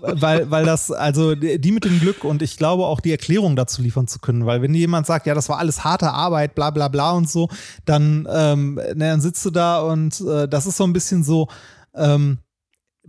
weil, 0.00 0.50
weil 0.50 0.64
das, 0.64 0.90
also 0.90 1.34
die 1.34 1.72
mit 1.72 1.84
dem 1.84 2.00
Glück 2.00 2.24
und 2.24 2.42
ich 2.42 2.56
glaube 2.56 2.86
auch 2.86 3.00
die 3.00 3.10
Erklärung 3.10 3.56
dazu 3.56 3.82
liefern 3.82 4.06
zu 4.06 4.18
können, 4.18 4.46
weil 4.46 4.62
wenn 4.62 4.74
jemand 4.74 5.06
sagt, 5.06 5.26
ja, 5.26 5.34
das 5.34 5.48
war 5.48 5.58
alles 5.58 5.84
harte 5.84 6.10
Arbeit, 6.10 6.54
bla 6.54 6.70
bla 6.70 6.88
bla 6.88 7.12
und 7.12 7.28
so, 7.28 7.48
dann, 7.84 8.28
ähm, 8.30 8.80
na, 8.94 9.10
dann 9.10 9.20
sitzt 9.20 9.44
du 9.44 9.50
da 9.50 9.80
und 9.80 10.20
äh, 10.20 10.48
das 10.48 10.66
ist 10.66 10.76
so 10.76 10.84
ein 10.84 10.92
bisschen 10.92 11.24
so, 11.24 11.48
ähm, 11.94 12.38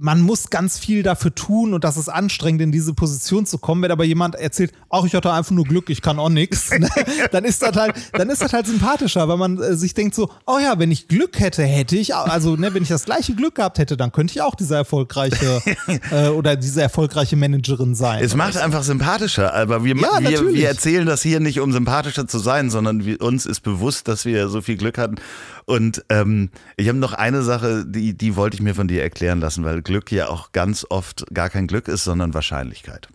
man 0.02 0.22
muss 0.22 0.50
ganz 0.50 0.80
viel 0.80 1.04
dafür 1.04 1.36
tun 1.36 1.74
und 1.74 1.84
das 1.84 1.98
ist 1.98 2.08
anstrengend, 2.08 2.62
in 2.62 2.72
diese 2.72 2.94
Position 2.94 3.46
zu 3.46 3.58
kommen. 3.58 3.82
Wenn 3.82 3.92
aber 3.92 4.06
jemand 4.06 4.36
erzählt, 4.36 4.72
ach, 4.90 5.04
ich 5.04 5.14
hatte 5.14 5.32
einfach 5.32 5.52
nur 5.52 5.66
Glück, 5.66 5.90
ich 5.90 6.02
kann 6.02 6.20
auch 6.20 6.30
nichts, 6.30 6.70
dann 7.32 7.44
ist 7.44 7.62
das 7.62 7.76
halt, 7.76 7.96
dann 8.14 8.30
ist 8.30 8.42
das 8.42 8.54
halt 8.54 8.66
sympathischer, 8.66 9.28
weil 9.28 9.36
man 9.36 9.62
äh, 9.62 9.76
sich 9.76 9.94
denkt 9.94 10.16
so, 10.16 10.30
oh 10.46 10.58
ja, 10.58 10.80
wenn 10.80 10.90
ich 10.90 11.10
Glück 11.10 11.40
hätte, 11.40 11.64
hätte 11.64 11.98
ich, 11.98 12.16
also 12.16 12.56
ne, 12.56 12.74
wenn 12.74 12.84
ich 12.84 12.90
das 12.90 13.04
gleiche 13.04 13.36
Glück 13.36 13.56
gehabt 13.56 13.78
hätte, 13.78 13.98
dann 13.98 14.14
könnte 14.14 14.32
ich 14.34 14.42
auch 14.42 14.56
diese 14.56 14.76
erfolgreiche 14.76 15.62
äh, 16.12 16.30
oder 16.30 16.56
diese 16.56 16.82
erfolgreiche 16.82 17.36
Managerin 17.36 17.94
sein. 17.94 18.24
Es 18.24 18.36
macht 18.36 18.56
einfach 18.56 18.84
sympathischer, 18.84 19.54
aber 19.54 19.84
wir, 19.84 19.98
Ja, 19.98 20.20
wir, 20.22 20.54
wir 20.54 20.68
erzählen 20.68 21.06
das 21.06 21.22
hier 21.22 21.42
nicht, 21.42 21.60
um 21.60 21.74
sympathischer 21.74 22.26
zu 22.26 22.40
sein, 22.40 22.70
sondern 22.70 23.06
wir, 23.06 23.22
uns 23.22 23.46
ist 23.46 23.62
bewusst, 23.62 24.08
dass 24.08 24.24
wir 24.24 24.48
so 24.48 24.62
viel 24.62 24.78
Glück 24.78 24.98
hatten. 24.98 25.16
Und 25.70 26.04
ähm, 26.10 26.50
ich 26.78 26.88
habe 26.88 26.98
noch 26.98 27.14
eine 27.14 27.44
Sache, 27.44 27.86
die, 27.86 28.18
die 28.18 28.36
wollte 28.36 28.56
ich 28.56 28.62
mir 28.64 28.74
von 28.74 28.88
dir 28.88 29.04
erklären 29.04 29.40
lassen, 29.40 29.64
weil 29.64 29.84
Glück 29.84 30.12
ja 30.12 30.28
auch 30.28 30.52
ganz 30.52 30.84
oft 30.90 31.28
gar 31.32 31.52
kein 31.52 31.68
Glück 31.68 31.88
ist, 31.88 32.04
sondern 32.04 32.34
Wahrscheinlichkeit. 32.34 33.08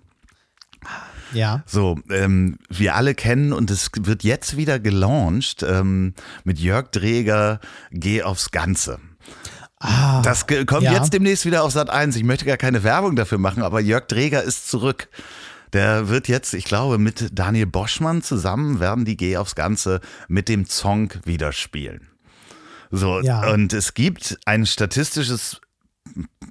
ja. 1.33 1.65
So, 1.67 1.99
ähm, 2.11 2.59
wir 2.69 2.95
alle 2.95 3.17
kennen 3.17 3.53
und 3.53 3.73
es 3.73 3.91
wird 3.99 4.23
jetzt 4.23 4.57
wieder 4.57 4.79
gelauncht 4.79 5.65
ähm, 5.65 6.15
mit 6.45 6.61
Jörg 6.61 6.93
Dreger, 6.93 7.59
Geh 7.91 8.23
aufs 8.23 8.53
Ganze. 8.53 9.01
Ah, 9.81 10.23
Das 10.23 10.47
kommt 10.47 10.83
ja. 10.83 10.93
jetzt 10.93 11.13
demnächst 11.13 11.47
wieder 11.47 11.65
auf 11.65 11.73
Sat 11.73 11.91
1. 11.91 12.15
Ich 12.15 12.23
möchte 12.23 12.45
gar 12.45 12.57
keine 12.57 12.85
Werbung 12.85 13.17
dafür 13.17 13.39
machen, 13.39 13.65
aber 13.65 13.81
Jörg 13.81 14.07
Dreger 14.07 14.45
ist 14.45 14.69
zurück. 14.69 15.09
Der 15.73 16.09
wird 16.09 16.29
jetzt, 16.29 16.55
ich 16.55 16.67
glaube, 16.67 16.99
mit 16.99 17.37
Daniel 17.37 17.67
Boschmann 17.67 18.23
zusammen 18.23 18.79
werden 18.79 19.05
die 19.05 19.17
Geh 19.17 19.39
aufs 19.39 19.57
Ganze 19.57 20.01
mit 20.29 20.49
dem 20.49 20.67
Song 20.67 21.11
wieder 21.25 21.51
spielen. 21.51 22.14
So, 22.97 23.20
Ja. 23.20 23.51
und 23.53 23.72
es 23.72 23.95
gibt 23.95 24.38
ein 24.47 24.66
statistisches 24.66 25.61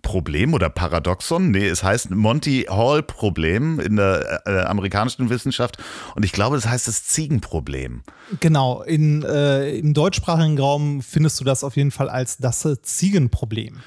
Problem 0.02 0.54
oder 0.54 0.70
Paradoxon. 0.70 1.52
Nee, 1.52 1.68
es 1.68 1.84
heißt 1.84 2.10
Monty 2.12 2.66
Hall 2.70 3.04
Problem 3.04 3.80
in 3.80 3.96
der 3.96 4.42
äh, 4.46 4.62
amerikanischen 4.64 5.30
Wissenschaft. 5.30 5.78
Und 6.16 6.26
ich 6.26 6.32
glaube, 6.32 6.56
das 6.58 6.68
heißt 6.68 6.88
das 6.88 7.06
Ziegenproblem. 7.06 8.04
genau. 8.40 8.82
In, 8.82 9.24
äh, 9.24 9.70
Im 9.78 9.94
deutschsprachigen 9.94 10.58
Raum 10.60 11.02
findest 11.02 11.40
du 11.40 11.44
das 11.46 11.64
auf 11.64 11.76
jeden 11.78 11.92
Fall 11.92 12.10
als 12.10 12.38
das 12.38 12.68
Ziegenproblem. 12.82 13.80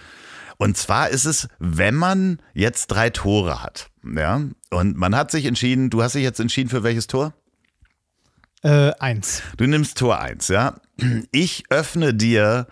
Und 0.59 0.78
zwar 0.78 1.11
ist 1.11 1.26
es, 1.26 1.48
wenn 1.59 1.94
man 1.94 2.40
jetzt 2.54 2.86
drei 2.86 3.11
Tore 3.11 3.62
hat, 3.62 3.90
ja, 4.02 4.40
und 4.70 4.96
man 4.96 5.14
hat 5.14 5.30
sich 5.30 5.44
entschieden, 5.44 5.90
du 5.90 6.02
hast 6.02 6.14
dich 6.14 6.22
jetzt 6.22 6.40
entschieden 6.40 6.70
für 6.70 6.82
welches 6.82 7.09
Tor? 7.09 7.34
Äh, 8.62 8.92
eins. 8.98 9.42
Du 9.59 9.66
nimmst 9.66 9.98
Tor 9.98 10.18
1, 10.18 10.48
ja. 10.48 10.76
Ich 11.30 11.64
öffne 11.70 12.14
dir, 12.14 12.66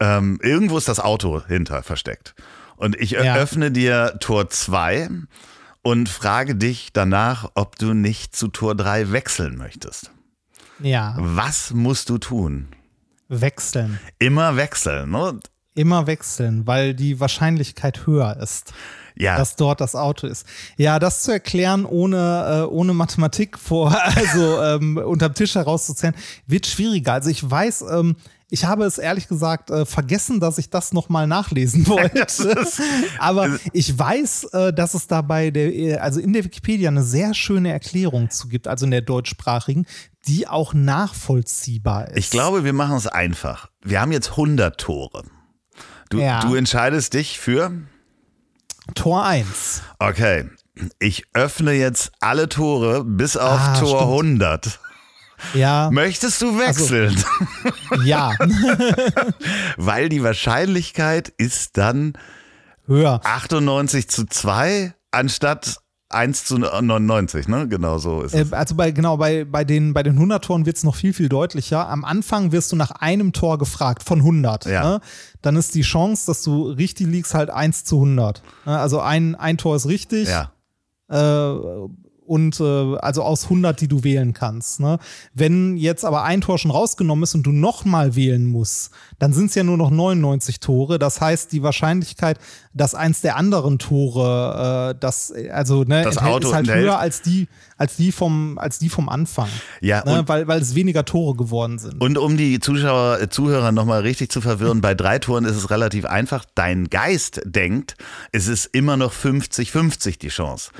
ähm, 0.00 0.38
irgendwo 0.42 0.78
ist 0.78 0.88
das 0.88 1.00
Auto 1.00 1.44
hinter 1.46 1.82
versteckt. 1.82 2.34
Und 2.76 2.96
ich 3.00 3.12
Ja. 3.12 3.36
öffne 3.36 3.70
dir 3.70 4.16
Tor 4.20 4.48
2 4.50 5.08
und 5.82 6.08
frage 6.08 6.54
dich 6.54 6.90
danach, 6.92 7.50
ob 7.54 7.76
du 7.76 7.94
nicht 7.94 8.36
zu 8.36 8.48
Tor 8.48 8.74
3 8.74 9.12
wechseln 9.12 9.56
möchtest. 9.56 10.10
Ja. 10.78 11.14
Was 11.18 11.72
musst 11.72 12.08
du 12.10 12.18
tun? 12.18 12.68
Wechseln. 13.28 13.98
Immer 14.18 14.56
wechseln, 14.56 15.10
ne? 15.10 15.40
Immer 15.74 16.06
wechseln, 16.06 16.66
weil 16.66 16.94
die 16.94 17.18
Wahrscheinlichkeit 17.20 18.06
höher 18.06 18.36
ist. 18.36 18.72
Ja. 19.18 19.36
dass 19.38 19.56
dort 19.56 19.80
das 19.80 19.94
Auto 19.94 20.26
ist. 20.26 20.46
Ja, 20.76 20.98
das 20.98 21.22
zu 21.22 21.32
erklären 21.32 21.84
ohne, 21.86 22.64
äh, 22.64 22.72
ohne 22.72 22.92
Mathematik 22.94 23.58
vor, 23.58 23.96
also 24.16 24.62
ähm, 24.62 24.98
unterm 24.98 25.34
Tisch 25.34 25.54
herauszuzählen, 25.54 26.14
wird 26.46 26.66
schwieriger. 26.66 27.14
Also 27.14 27.30
ich 27.30 27.48
weiß, 27.48 27.84
ähm, 27.90 28.16
ich 28.48 28.64
habe 28.64 28.84
es 28.84 28.98
ehrlich 28.98 29.26
gesagt 29.26 29.70
äh, 29.70 29.84
vergessen, 29.86 30.38
dass 30.38 30.58
ich 30.58 30.70
das 30.70 30.92
nochmal 30.92 31.26
nachlesen 31.26 31.86
wollte. 31.88 32.64
Aber 33.18 33.58
ich 33.72 33.98
weiß, 33.98 34.44
äh, 34.52 34.72
dass 34.72 34.94
es 34.94 35.06
dabei 35.08 35.50
der, 35.50 36.02
also 36.02 36.20
in 36.20 36.32
der 36.32 36.44
Wikipedia 36.44 36.88
eine 36.90 37.02
sehr 37.02 37.34
schöne 37.34 37.72
Erklärung 37.72 38.30
zu 38.30 38.48
gibt, 38.48 38.68
also 38.68 38.84
in 38.84 38.92
der 38.92 39.00
deutschsprachigen, 39.00 39.84
die 40.28 40.46
auch 40.46 40.74
nachvollziehbar 40.74 42.08
ist. 42.08 42.18
Ich 42.18 42.30
glaube, 42.30 42.64
wir 42.64 42.72
machen 42.72 42.96
es 42.96 43.06
einfach. 43.06 43.68
Wir 43.82 44.00
haben 44.00 44.12
jetzt 44.12 44.30
100 44.32 44.78
Tore. 44.78 45.24
Du, 46.10 46.18
Ja. 46.18 46.40
du 46.40 46.54
entscheidest 46.54 47.14
dich 47.14 47.40
für? 47.40 47.72
Tor 48.94 49.24
1. 49.24 49.82
Okay. 49.98 50.48
Ich 50.98 51.24
öffne 51.32 51.72
jetzt 51.72 52.12
alle 52.20 52.48
Tore 52.48 53.02
bis 53.04 53.36
auf 53.36 53.58
Ah, 53.60 53.74
Tor 53.78 53.88
stimmt. 53.88 54.02
100. 54.02 54.80
Ja, 55.54 55.90
Möchtest 55.92 56.40
du 56.42 56.58
wechseln? 56.58 57.22
ja, 58.04 58.32
Weil 59.76 60.08
die 60.08 60.22
Wahrscheinlichkeit 60.22 61.28
ist 61.28 61.76
dann 61.76 62.14
höher. 62.86 63.20
98 63.24 64.08
zu 64.08 64.26
2 64.26 64.94
anstatt 65.10 65.78
1 66.08 66.44
zu 66.44 66.56
99, 66.58 67.48
ne? 67.48 67.66
Genau 67.66 67.98
so 67.98 68.22
ist 68.22 68.32
Äh, 68.32 68.42
es. 68.42 68.52
Also 68.52 68.74
bei 68.76 68.92
genau 68.92 69.16
bei, 69.16 69.44
bei 69.44 69.64
den 69.64 69.92
bei 69.92 70.02
den 70.04 70.14
100 70.14 70.44
Toren 70.44 70.64
wird 70.64 70.76
es 70.76 70.84
noch 70.84 70.94
viel 70.94 71.12
viel 71.12 71.28
deutlicher. 71.28 71.88
Am 71.88 72.04
Anfang 72.04 72.52
wirst 72.52 72.70
du 72.72 72.76
nach 72.76 72.92
einem 72.92 73.32
Tor 73.32 73.58
gefragt 73.58 74.04
von 74.04 74.20
100. 74.20 74.66
Ja. 74.66 74.84
Ne? 74.84 75.00
Dann 75.42 75.56
ist 75.56 75.74
die 75.74 75.82
Chance, 75.82 76.26
dass 76.26 76.42
du 76.42 76.68
richtig 76.70 77.08
liegst, 77.08 77.34
halt 77.34 77.50
1 77.50 77.84
zu 77.84 77.96
100. 77.96 78.42
Ne? 78.66 78.78
Also 78.78 79.00
ein, 79.00 79.34
ein 79.34 79.58
Tor 79.58 79.74
ist 79.76 79.86
richtig 79.88 80.28
Ja. 80.28 80.52
äh, 81.08 81.88
und 82.26 82.60
äh, 82.60 82.96
also 82.96 83.22
aus 83.22 83.44
100, 83.44 83.80
die 83.80 83.88
du 83.88 84.04
wählen 84.04 84.32
kannst. 84.32 84.80
Ne? 84.80 84.98
Wenn 85.34 85.76
jetzt 85.76 86.04
aber 86.04 86.24
ein 86.24 86.40
Tor 86.40 86.58
schon 86.58 86.70
rausgenommen 86.70 87.22
ist 87.22 87.34
und 87.34 87.44
du 87.44 87.52
nochmal 87.52 88.16
wählen 88.16 88.46
musst, 88.46 88.90
dann 89.18 89.32
sind 89.32 89.46
es 89.46 89.54
ja 89.54 89.64
nur 89.64 89.76
noch 89.76 89.90
99 89.90 90.60
Tore. 90.60 90.98
Das 90.98 91.20
heißt, 91.20 91.52
die 91.52 91.62
Wahrscheinlichkeit, 91.62 92.38
dass 92.74 92.94
eins 92.94 93.20
der 93.20 93.36
anderen 93.36 93.78
Tore, 93.78 94.94
äh, 94.94 94.98
das 94.98 95.32
also 95.50 95.84
ne, 95.84 96.02
Das 96.02 96.16
enthält, 96.16 96.34
Auto 96.34 96.48
ist 96.48 96.54
halt 96.54 96.66
enthält. 96.68 96.84
höher 96.84 96.98
als 96.98 97.22
die, 97.22 97.48
als 97.78 97.96
die 97.96 98.12
vom, 98.12 98.58
als 98.58 98.78
die 98.78 98.88
vom 98.88 99.08
Anfang. 99.08 99.48
Ja, 99.80 100.04
ne? 100.04 100.24
weil, 100.26 100.46
weil 100.46 100.60
es 100.60 100.74
weniger 100.74 101.04
Tore 101.04 101.36
geworden 101.36 101.78
sind. 101.78 102.00
Und 102.00 102.18
um 102.18 102.36
die 102.36 102.60
Zuschauer, 102.60 103.20
äh, 103.20 103.28
Zuhörer 103.28 103.72
nochmal 103.72 104.02
richtig 104.02 104.30
zu 104.30 104.40
verwirren, 104.40 104.80
bei 104.80 104.94
drei 104.94 105.18
Toren 105.18 105.44
ist 105.44 105.56
es 105.56 105.70
relativ 105.70 106.04
einfach. 106.04 106.44
Dein 106.54 106.88
Geist 106.88 107.40
denkt, 107.44 107.96
es 108.32 108.46
ist 108.46 108.66
immer 108.66 108.96
noch 108.96 109.12
50-50 109.12 110.18
die 110.18 110.28
Chance. 110.28 110.70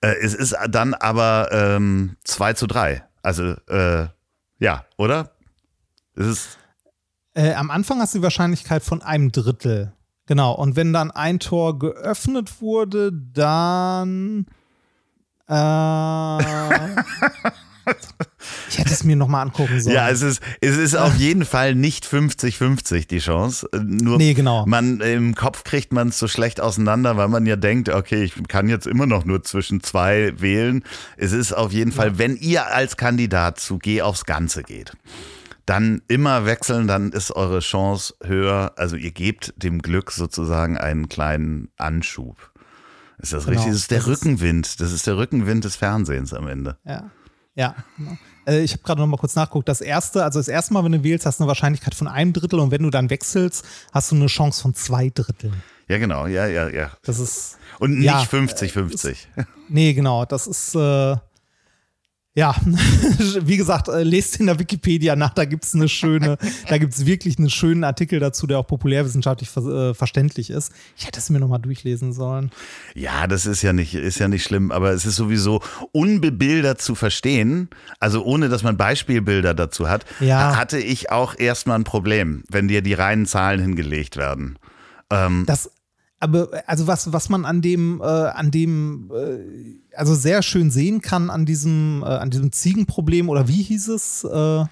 Äh, 0.00 0.14
es 0.22 0.34
ist 0.34 0.56
dann 0.68 0.94
aber 0.94 1.48
ähm, 1.52 2.16
2 2.24 2.52
zu 2.54 2.66
3. 2.66 3.04
Also, 3.22 3.54
äh, 3.68 4.06
ja, 4.58 4.84
oder? 4.96 5.32
Es 6.14 6.26
ist, 6.26 6.58
Äh, 7.34 7.54
am 7.54 7.70
Anfang 7.70 8.00
hast 8.00 8.14
du 8.14 8.18
die 8.18 8.24
Wahrscheinlichkeit 8.24 8.82
von 8.82 9.02
einem 9.02 9.32
Drittel. 9.32 9.92
Genau. 10.26 10.52
Und 10.52 10.76
wenn 10.76 10.92
dann 10.92 11.10
ein 11.10 11.38
Tor 11.40 11.78
geöffnet 11.78 12.60
wurde, 12.60 13.12
dann. 13.12 14.46
Äh, 15.48 15.52
ich 18.68 18.78
hätte 18.78 18.92
es 18.92 19.04
mir 19.04 19.16
nochmal 19.16 19.42
angucken 19.46 19.80
sollen. 19.80 19.94
ja, 19.94 20.08
es 20.08 20.22
ist, 20.22 20.42
es 20.60 20.76
ist 20.76 20.94
auf 20.96 21.14
jeden 21.18 21.44
Fall 21.44 21.74
nicht 21.74 22.06
50-50 22.06 23.08
die 23.08 23.18
Chance. 23.18 23.68
Äh, 23.72 23.78
Nur 23.78 24.18
Nee, 24.18 24.34
genau. 24.34 24.64
man 24.66 25.00
im 25.00 25.34
Kopf 25.34 25.64
kriegt 25.64 25.92
man 25.92 26.08
es 26.08 26.18
so 26.18 26.28
schlecht 26.28 26.60
auseinander, 26.60 27.16
weil 27.16 27.28
man 27.28 27.46
ja 27.46 27.56
denkt, 27.56 27.88
okay, 27.88 28.22
ich 28.24 28.34
kann 28.48 28.68
jetzt 28.68 28.86
immer 28.86 29.06
noch 29.06 29.24
nur 29.24 29.42
zwischen 29.42 29.82
zwei 29.82 30.32
wählen. 30.40 30.84
Es 31.16 31.32
ist 31.32 31.52
auf 31.52 31.72
jeden 31.72 31.92
Fall, 31.92 32.18
wenn 32.18 32.36
ihr 32.36 32.66
als 32.66 32.96
Kandidat 32.96 33.58
zu 33.60 33.78
Geh 33.78 34.02
aufs 34.02 34.24
Ganze 34.24 34.62
geht, 34.62 34.92
dann 35.66 36.00
immer 36.08 36.46
wechseln, 36.46 36.86
dann 36.88 37.12
ist 37.12 37.30
eure 37.30 37.60
Chance 37.60 38.14
höher. 38.24 38.72
Also 38.76 38.96
ihr 38.96 39.10
gebt 39.10 39.52
dem 39.56 39.82
Glück 39.82 40.10
sozusagen 40.12 40.78
einen 40.78 41.08
kleinen 41.10 41.68
Anschub. 41.76 42.36
Ist 43.18 43.32
das 43.32 43.44
Genau, 43.44 43.56
richtig? 43.58 43.72
Das 43.72 43.80
ist 43.82 43.90
der 43.90 43.98
das 43.98 44.06
Rückenwind. 44.08 44.80
Das 44.80 44.92
ist 44.92 45.06
der 45.06 45.16
Rückenwind 45.18 45.64
des 45.64 45.76
Fernsehens 45.76 46.32
am 46.32 46.48
Ende. 46.48 46.78
Ja. 46.84 47.10
Ja. 47.54 47.74
Äh, 48.48 48.60
ich 48.60 48.72
habe 48.72 48.82
gerade 48.82 49.00
noch 49.00 49.06
mal 49.06 49.16
kurz 49.18 49.34
nachgeguckt. 49.34 49.68
Das 49.68 49.80
erste, 49.80 50.24
also 50.24 50.38
das 50.38 50.48
erste 50.48 50.72
Mal, 50.72 50.84
wenn 50.84 50.92
du 50.92 51.02
wählst, 51.04 51.26
hast 51.26 51.38
du 51.38 51.44
eine 51.44 51.48
Wahrscheinlichkeit 51.48 51.94
von 51.94 52.08
einem 52.08 52.32
Drittel 52.32 52.58
und 52.58 52.70
wenn 52.70 52.82
du 52.82 52.90
dann 52.90 53.10
wechselst, 53.10 53.64
hast 53.92 54.10
du 54.10 54.16
eine 54.16 54.26
Chance 54.26 54.62
von 54.62 54.74
zwei 54.74 55.10
Dritteln. 55.14 55.62
Ja, 55.88 55.98
genau. 55.98 56.26
Ja, 56.26 56.46
ja, 56.46 56.68
ja. 56.68 56.90
Das 57.04 57.18
ist. 57.18 57.58
Und 57.78 57.98
nicht 57.98 58.04
Ja, 58.04 58.22
50-50. 58.22 59.16
Nee, 59.68 59.92
genau. 59.92 60.24
Das 60.24 60.46
ist. 60.46 60.74
Äh, 60.74 61.16
ja, 62.38 62.54
wie 63.42 63.56
gesagt, 63.56 63.88
äh, 63.88 64.04
lest 64.04 64.38
in 64.38 64.46
der 64.46 64.60
Wikipedia 64.60 65.16
nach, 65.16 65.34
da 65.34 65.44
gibt's 65.44 65.74
eine 65.74 65.88
schöne, 65.88 66.38
da 66.68 66.78
gibt's 66.78 67.04
wirklich 67.04 67.36
einen 67.36 67.50
schönen 67.50 67.82
Artikel 67.82 68.20
dazu, 68.20 68.46
der 68.46 68.60
auch 68.60 68.66
populärwissenschaftlich 68.66 69.50
ver 69.50 69.90
äh, 69.90 69.94
verständlich 69.94 70.50
ist. 70.50 70.72
Ich 70.96 71.04
hätte 71.08 71.18
es 71.18 71.30
mir 71.30 71.40
nochmal 71.40 71.58
durchlesen 71.58 72.12
sollen. 72.12 72.52
Ja, 72.94 73.26
das 73.26 73.44
ist 73.44 73.62
ja 73.62 73.72
nicht, 73.72 73.94
ist 73.94 74.20
ja 74.20 74.28
nicht 74.28 74.44
schlimm, 74.44 74.70
aber 74.70 74.92
es 74.92 75.04
ist 75.04 75.16
sowieso 75.16 75.60
unbebildert 75.90 76.80
zu 76.80 76.94
verstehen, 76.94 77.70
also 77.98 78.22
ohne 78.24 78.48
dass 78.48 78.62
man 78.62 78.76
Beispielbilder 78.76 79.54
dazu 79.54 79.88
hat, 79.88 80.06
Ja. 80.20 80.56
hatte 80.56 80.78
ich 80.78 81.10
auch 81.10 81.34
erstmal 81.36 81.76
ein 81.76 81.84
Problem, 81.84 82.44
wenn 82.48 82.68
dir 82.68 82.82
die 82.82 82.94
reinen 82.94 83.26
Zahlen 83.26 83.60
hingelegt 83.60 84.16
werden. 84.16 84.58
Das, 85.46 85.70
aber 86.20 86.48
also 86.66 86.86
was, 86.86 87.12
was 87.12 87.28
man 87.28 87.44
an 87.44 87.62
dem, 87.62 88.00
äh, 88.00 88.04
an 88.04 88.50
dem, 88.50 89.10
äh, 89.14 89.96
also 89.96 90.14
sehr 90.14 90.42
schön 90.42 90.70
sehen 90.70 91.00
kann 91.00 91.30
an 91.30 91.46
diesem, 91.46 92.02
äh, 92.02 92.06
an 92.06 92.30
diesem 92.30 92.52
Ziegenproblem 92.52 93.28
oder 93.28 93.48
wie 93.48 93.62
hieß 93.62 93.88
es? 93.88 94.24
Äh, 94.24 94.64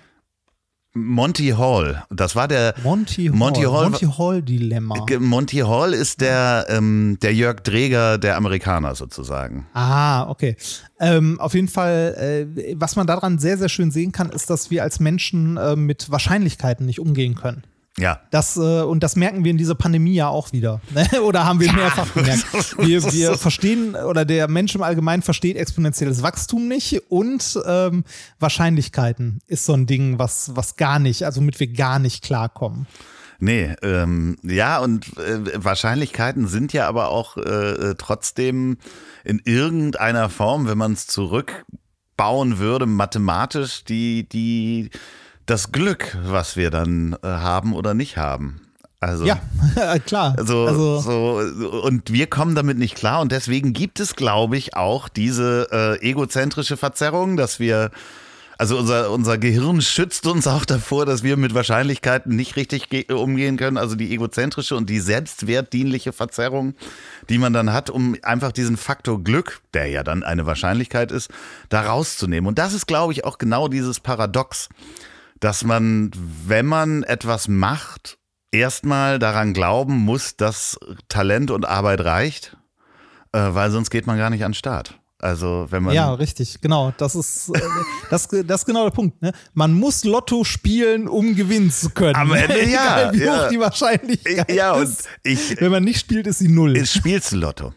Monty 0.99 1.49
Hall, 1.51 2.05
das 2.09 2.35
war 2.37 2.49
der 2.49 2.75
Monty 2.83 3.27
Hall. 3.27 3.37
Monty 3.37 3.63
Hall- 3.65 3.91
Monty 3.91 4.07
Hall 4.07 4.43
Dilemma. 4.43 5.05
Monty 5.21 5.59
Hall 5.59 5.93
ist 5.93 6.23
der, 6.23 6.65
ähm, 6.71 7.19
der 7.21 7.35
Jörg 7.35 7.61
Dreger 7.61 8.17
der 8.17 8.37
Amerikaner 8.39 8.95
sozusagen. 8.95 9.67
Ah, 9.75 10.27
okay. 10.31 10.57
Ähm, 10.99 11.39
auf 11.39 11.53
jeden 11.53 11.69
Fall, 11.69 12.47
äh, 12.57 12.75
was 12.79 12.97
man 12.97 13.07
daran 13.07 13.39
sehr, 13.39 13.59
sehr 13.59 13.69
schön 13.69 13.91
sehen 13.91 14.11
kann, 14.11 14.31
ist, 14.31 14.49
dass 14.49 14.71
wir 14.71 14.83
als 14.83 14.99
Menschen 14.99 15.59
äh, 15.59 15.77
mit 15.77 16.11
Wahrscheinlichkeiten 16.11 16.87
nicht 16.87 16.99
umgehen 16.99 17.35
können. 17.35 17.63
Ja. 17.99 18.21
Das, 18.31 18.57
äh, 18.57 18.83
und 18.83 19.03
das 19.03 19.17
merken 19.17 19.45
wir 19.45 19.51
in 19.51 19.57
dieser 19.57 19.75
Pandemie 19.75 20.15
ja 20.15 20.29
auch 20.29 20.53
wieder. 20.53 20.81
ne? 20.95 21.07
oder 21.23 21.45
haben 21.45 21.61
wir 21.61 21.73
mehrfach 21.73 22.13
gemerkt. 22.13 22.45
Wir, 22.79 23.03
wir 23.13 23.39
verstehen, 23.39 23.95
oder 23.95 24.25
der 24.25 24.49
Mensch 24.49 24.75
im 24.75 24.83
Allgemeinen 24.83 25.23
versteht 25.23 25.57
exponentielles 25.57 26.23
Wachstum 26.23 26.69
nicht 26.69 27.03
und 27.09 27.59
ähm, 27.67 28.05
Wahrscheinlichkeiten 28.39 29.41
ist 29.47 29.65
so 29.65 29.73
ein 29.73 29.87
Ding, 29.87 30.19
was, 30.19 30.55
was 30.55 30.77
gar 30.77 30.99
nicht, 30.99 31.25
also 31.25 31.41
mit 31.41 31.59
wir 31.59 31.69
gar 31.69 31.99
nicht 31.99 32.23
klarkommen. 32.23 32.87
Nee, 33.39 33.75
ähm, 33.83 34.37
ja, 34.43 34.79
und 34.79 35.17
äh, 35.19 35.65
Wahrscheinlichkeiten 35.65 36.49
sind 36.49 36.73
ja 36.73 36.89
aber 36.89 37.09
auch 37.09 37.37
äh, 37.37 37.95
trotzdem 37.99 38.79
in 39.25 39.41
irgendeiner 39.45 40.31
Form, 40.31 40.69
wenn 40.69 40.79
man 40.79 40.93
es 40.93 41.07
zurückbauen 41.07 42.59
würde, 42.59 42.87
mathematisch 42.87 43.85
die, 43.85 44.29
die, 44.29 44.91
das 45.47 45.73
Glück, 45.73 46.17
was 46.25 46.57
wir 46.57 46.71
dann 46.71 47.17
äh, 47.23 47.27
haben 47.27 47.73
oder 47.75 47.95
nicht 47.95 48.17
haben. 48.17 48.61
Also, 48.99 49.25
Ja, 49.27 49.39
klar. 50.07 50.35
so, 50.45 50.67
also, 50.67 51.01
so, 51.01 51.83
und 51.83 52.11
wir 52.13 52.27
kommen 52.29 52.55
damit 52.55 52.79
nicht 52.79 52.95
klar 52.97 53.21
und 53.21 53.31
deswegen 53.31 53.73
gibt 53.73 54.01
es, 54.01 54.17
glaube 54.17 54.57
ich, 54.57 54.75
auch 54.75 55.09
diese 55.09 55.69
äh, 56.01 56.09
egozentrische 56.09 56.77
Verzerrung, 56.79 57.37
dass 57.37 57.61
wir, 57.61 57.91
also 58.59 58.79
unser, 58.79 59.11
unser 59.11 59.37
Gehirn 59.37 59.83
schützt 59.83 60.27
uns 60.27 60.47
auch 60.47 60.65
davor, 60.65 61.05
dass 61.05 61.23
wir 61.23 61.37
mit 61.37 61.53
Wahrscheinlichkeiten 61.55 62.35
nicht 62.35 62.57
richtig 62.57 62.89
ge- 62.89 63.13
umgehen 63.13 63.59
können, 63.59 63.77
also 63.77 63.97
die 63.97 64.13
egozentrische 64.15 64.75
und 64.77 64.89
die 64.89 64.99
selbstwertdienliche 64.99 66.15
Verzerrung, 66.15 66.75
die 67.29 67.37
man 67.37 67.53
dann 67.53 67.75
hat, 67.75 67.91
um 67.91 68.17
einfach 68.23 68.51
diesen 68.51 68.79
Faktor 68.79 69.23
Glück, 69.23 69.61
der 69.75 69.89
ja 69.89 70.03
dann 70.05 70.23
eine 70.23 70.47
Wahrscheinlichkeit 70.47 71.13
ist, 71.13 71.31
da 71.69 71.83
rauszunehmen. 71.83 72.49
Und 72.49 72.59
das 72.59 72.73
ist, 72.73 72.87
glaube 72.87 73.13
ich, 73.13 73.27
auch 73.27 73.37
genau 73.37 73.69
dieses 73.69 74.01
Paradox, 74.01 74.71
dass 75.41 75.65
man, 75.65 76.11
wenn 76.47 76.67
man 76.67 77.03
etwas 77.03 77.49
macht, 77.49 78.19
erstmal 78.53 79.19
daran 79.19 79.53
glauben 79.53 79.97
muss, 79.99 80.37
dass 80.37 80.79
Talent 81.09 81.51
und 81.51 81.67
Arbeit 81.67 82.01
reicht, 82.01 82.57
äh, 83.33 83.39
weil 83.39 83.71
sonst 83.71 83.91
geht 83.91 84.07
man 84.07 84.17
gar 84.19 84.31
nicht 84.31 84.45
an 84.45 84.53
den 84.53 84.57
Start. 84.57 84.99
Also 85.19 85.67
wenn 85.71 85.83
man 85.83 85.95
ja, 85.95 86.13
richtig, 86.13 86.61
genau. 86.61 86.93
Das 86.99 87.15
ist, 87.15 87.49
äh, 87.49 87.61
das, 88.11 88.29
das 88.29 88.61
ist 88.61 88.67
genau 88.67 88.85
der 88.85 88.91
Punkt. 88.91 89.21
Ne? 89.23 89.33
Man 89.55 89.73
muss 89.73 90.05
Lotto 90.05 90.45
spielen, 90.45 91.09
um 91.09 91.35
gewinnen 91.35 91.71
zu 91.71 91.91
können. 91.91 92.17
Am 92.17 92.33
Ende 92.33 92.59
ja, 92.71 93.11
Egal, 93.11 93.15
wie 93.15 93.25
ja. 93.25 93.45
hoch 93.45 93.49
die 93.49 93.59
Wahrscheinlichkeit 93.59 94.53
ja 94.53 94.73
und 94.73 94.83
ist. 94.83 95.09
ich 95.23 95.59
Wenn 95.61 95.73
man 95.73 95.85
nicht 95.85 96.01
spielt, 96.01 96.27
ist 96.27 96.41
sie 96.41 96.49
null. 96.49 96.85
spielst 96.85 97.33
du 97.33 97.37
Lotto. 97.37 97.73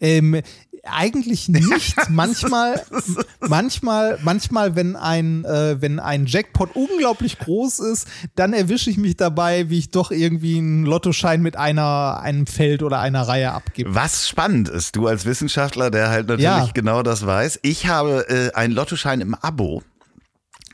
Ähm, 0.00 0.42
eigentlich 0.90 1.48
nicht. 1.50 1.96
Manchmal, 2.08 2.82
manchmal, 3.40 4.18
manchmal, 4.22 4.76
wenn 4.76 4.96
ein, 4.96 5.44
äh, 5.44 5.80
wenn 5.80 5.98
ein 6.00 6.26
Jackpot 6.26 6.74
unglaublich 6.74 7.38
groß 7.38 7.80
ist, 7.80 8.08
dann 8.34 8.52
erwische 8.52 8.90
ich 8.90 8.96
mich 8.96 9.16
dabei, 9.16 9.70
wie 9.70 9.78
ich 9.78 9.90
doch 9.90 10.10
irgendwie 10.10 10.58
einen 10.58 10.84
Lottoschein 10.84 11.42
mit 11.42 11.56
einer, 11.56 12.20
einem 12.20 12.46
Feld 12.46 12.82
oder 12.82 13.00
einer 13.00 13.22
Reihe 13.28 13.52
abgebe. 13.52 13.94
Was 13.94 14.28
spannend 14.28 14.68
ist, 14.68 14.96
du 14.96 15.06
als 15.06 15.24
Wissenschaftler, 15.24 15.90
der 15.90 16.08
halt 16.10 16.28
natürlich 16.28 16.44
Ja. 16.44 16.68
genau 16.74 17.02
das 17.02 17.26
weiß. 17.26 17.60
Ich 17.62 17.86
habe 17.86 18.28
äh, 18.28 18.52
einen 18.54 18.74
Lottoschein 18.74 19.20
im 19.20 19.34
Abo. 19.34 19.82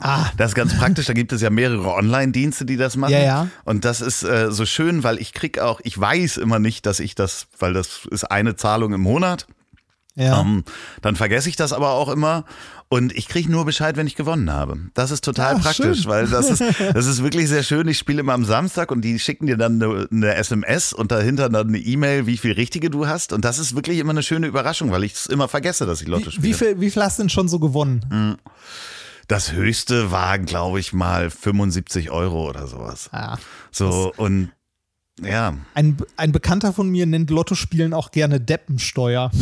Ah, 0.05 0.31
Das 0.37 0.51
ist 0.51 0.55
ganz 0.57 0.77
praktisch, 0.77 1.07
da 1.07 1.13
gibt 1.13 1.33
es 1.33 1.43
ja 1.43 1.51
mehrere 1.51 1.95
Online-Dienste, 1.95 2.65
die 2.65 2.77
das 2.77 2.97
machen. 2.97 3.13
Ja, 3.13 3.21
ja. 3.23 3.49
Und 3.65 3.85
das 3.85 4.01
ist 4.01 4.25
äh, 4.25 4.51
so 4.51 4.67
schön, 4.67 5.05
weil 5.05 5.19
ich 5.21 5.33
krieg 5.33 5.61
auch, 5.61 5.81
ich 5.85 5.97
weiß 6.01 6.39
immer 6.39 6.59
nicht, 6.59 6.87
dass 6.87 6.99
ich 6.99 7.15
das, 7.15 7.47
weil 7.61 7.73
das 7.73 8.01
ist 8.11 8.25
eine 8.25 8.57
Zahlung 8.57 8.95
im 8.95 9.01
Monat. 9.01 9.47
Ja. 10.15 10.41
Ähm, 10.41 10.65
dann 11.01 11.17
vergesse 11.17 11.49
ich 11.49 11.57
das 11.57 11.73
aber 11.73 11.91
auch 11.93 12.09
immer 12.09 12.45
und 12.89 13.17
ich 13.17 13.27
kriege 13.29 13.51
nur 13.51 13.65
Bescheid, 13.65 13.97
wenn 13.97 14.07
ich 14.07 14.17
gewonnen 14.17 14.51
habe. 14.53 14.77
Das 14.93 15.11
ist 15.11 15.25
total 15.25 15.55
Ah, 15.57 15.59
praktisch, 15.59 16.03
schön. 16.03 16.11
weil 16.11 16.27
das 16.27 16.51
ist, 16.51 16.63
das 16.93 17.07
ist 17.07 17.23
wirklich 17.23 17.49
sehr 17.49 17.63
schön. 17.63 17.89
Ich 17.89 17.97
spiele 17.97 18.21
immer 18.21 18.35
am 18.35 18.45
Samstag 18.45 18.91
und 18.91 19.01
die 19.03 19.19
schicken 19.19 19.47
dir 19.47 19.57
dann 19.57 19.83
eine, 19.83 20.09
eine 20.13 20.35
SMS 20.35 20.93
und 20.93 21.11
dahinter 21.11 21.49
dann 21.49 21.69
eine 21.69 21.79
E-Mail, 21.79 22.27
wie 22.27 22.37
viel 22.37 22.53
Richtige 22.53 22.91
du 22.91 23.07
hast. 23.07 23.33
Und 23.33 23.47
das 23.47 23.59
ist 23.59 23.75
wirklich 23.75 23.99
immer 23.99 24.11
eine 24.11 24.23
schöne 24.23 24.47
Überraschung, 24.47 24.91
weil 24.91 25.05
ich 25.05 25.15
es 25.15 25.25
immer 25.27 25.49
vergesse, 25.49 25.87
dass 25.87 26.03
ich 26.03 26.09
Lotto 26.09 26.31
spiele. 26.31 26.43
wie, 26.43 26.53
viel, 26.53 26.81
wie 26.83 26.91
viel 26.91 27.03
hast 27.03 27.19
du 27.19 27.23
denn 27.23 27.31
schon 27.31 27.49
so 27.49 27.59
gewonnen? 27.59 28.37
Das 29.29 29.53
höchste 29.53 30.11
war, 30.11 30.39
glaube 30.39 30.79
ich, 30.79 30.93
mal 30.93 31.31
75 31.31 32.11
Euro 32.11 32.49
oder 32.51 32.67
sowas. 32.67 33.09
Ah. 33.13 33.39
So 33.71 34.13
und 34.19 34.51
ja. 35.21 35.55
Ein, 35.75 35.97
ein 36.17 36.33
Bekannter 36.33 36.73
von 36.73 36.89
mir 36.89 37.07
nennt 37.07 37.31
Lottospielen 37.31 37.93
auch 37.93 38.11
gerne 38.11 38.41
Deppensteuer. 38.41 39.31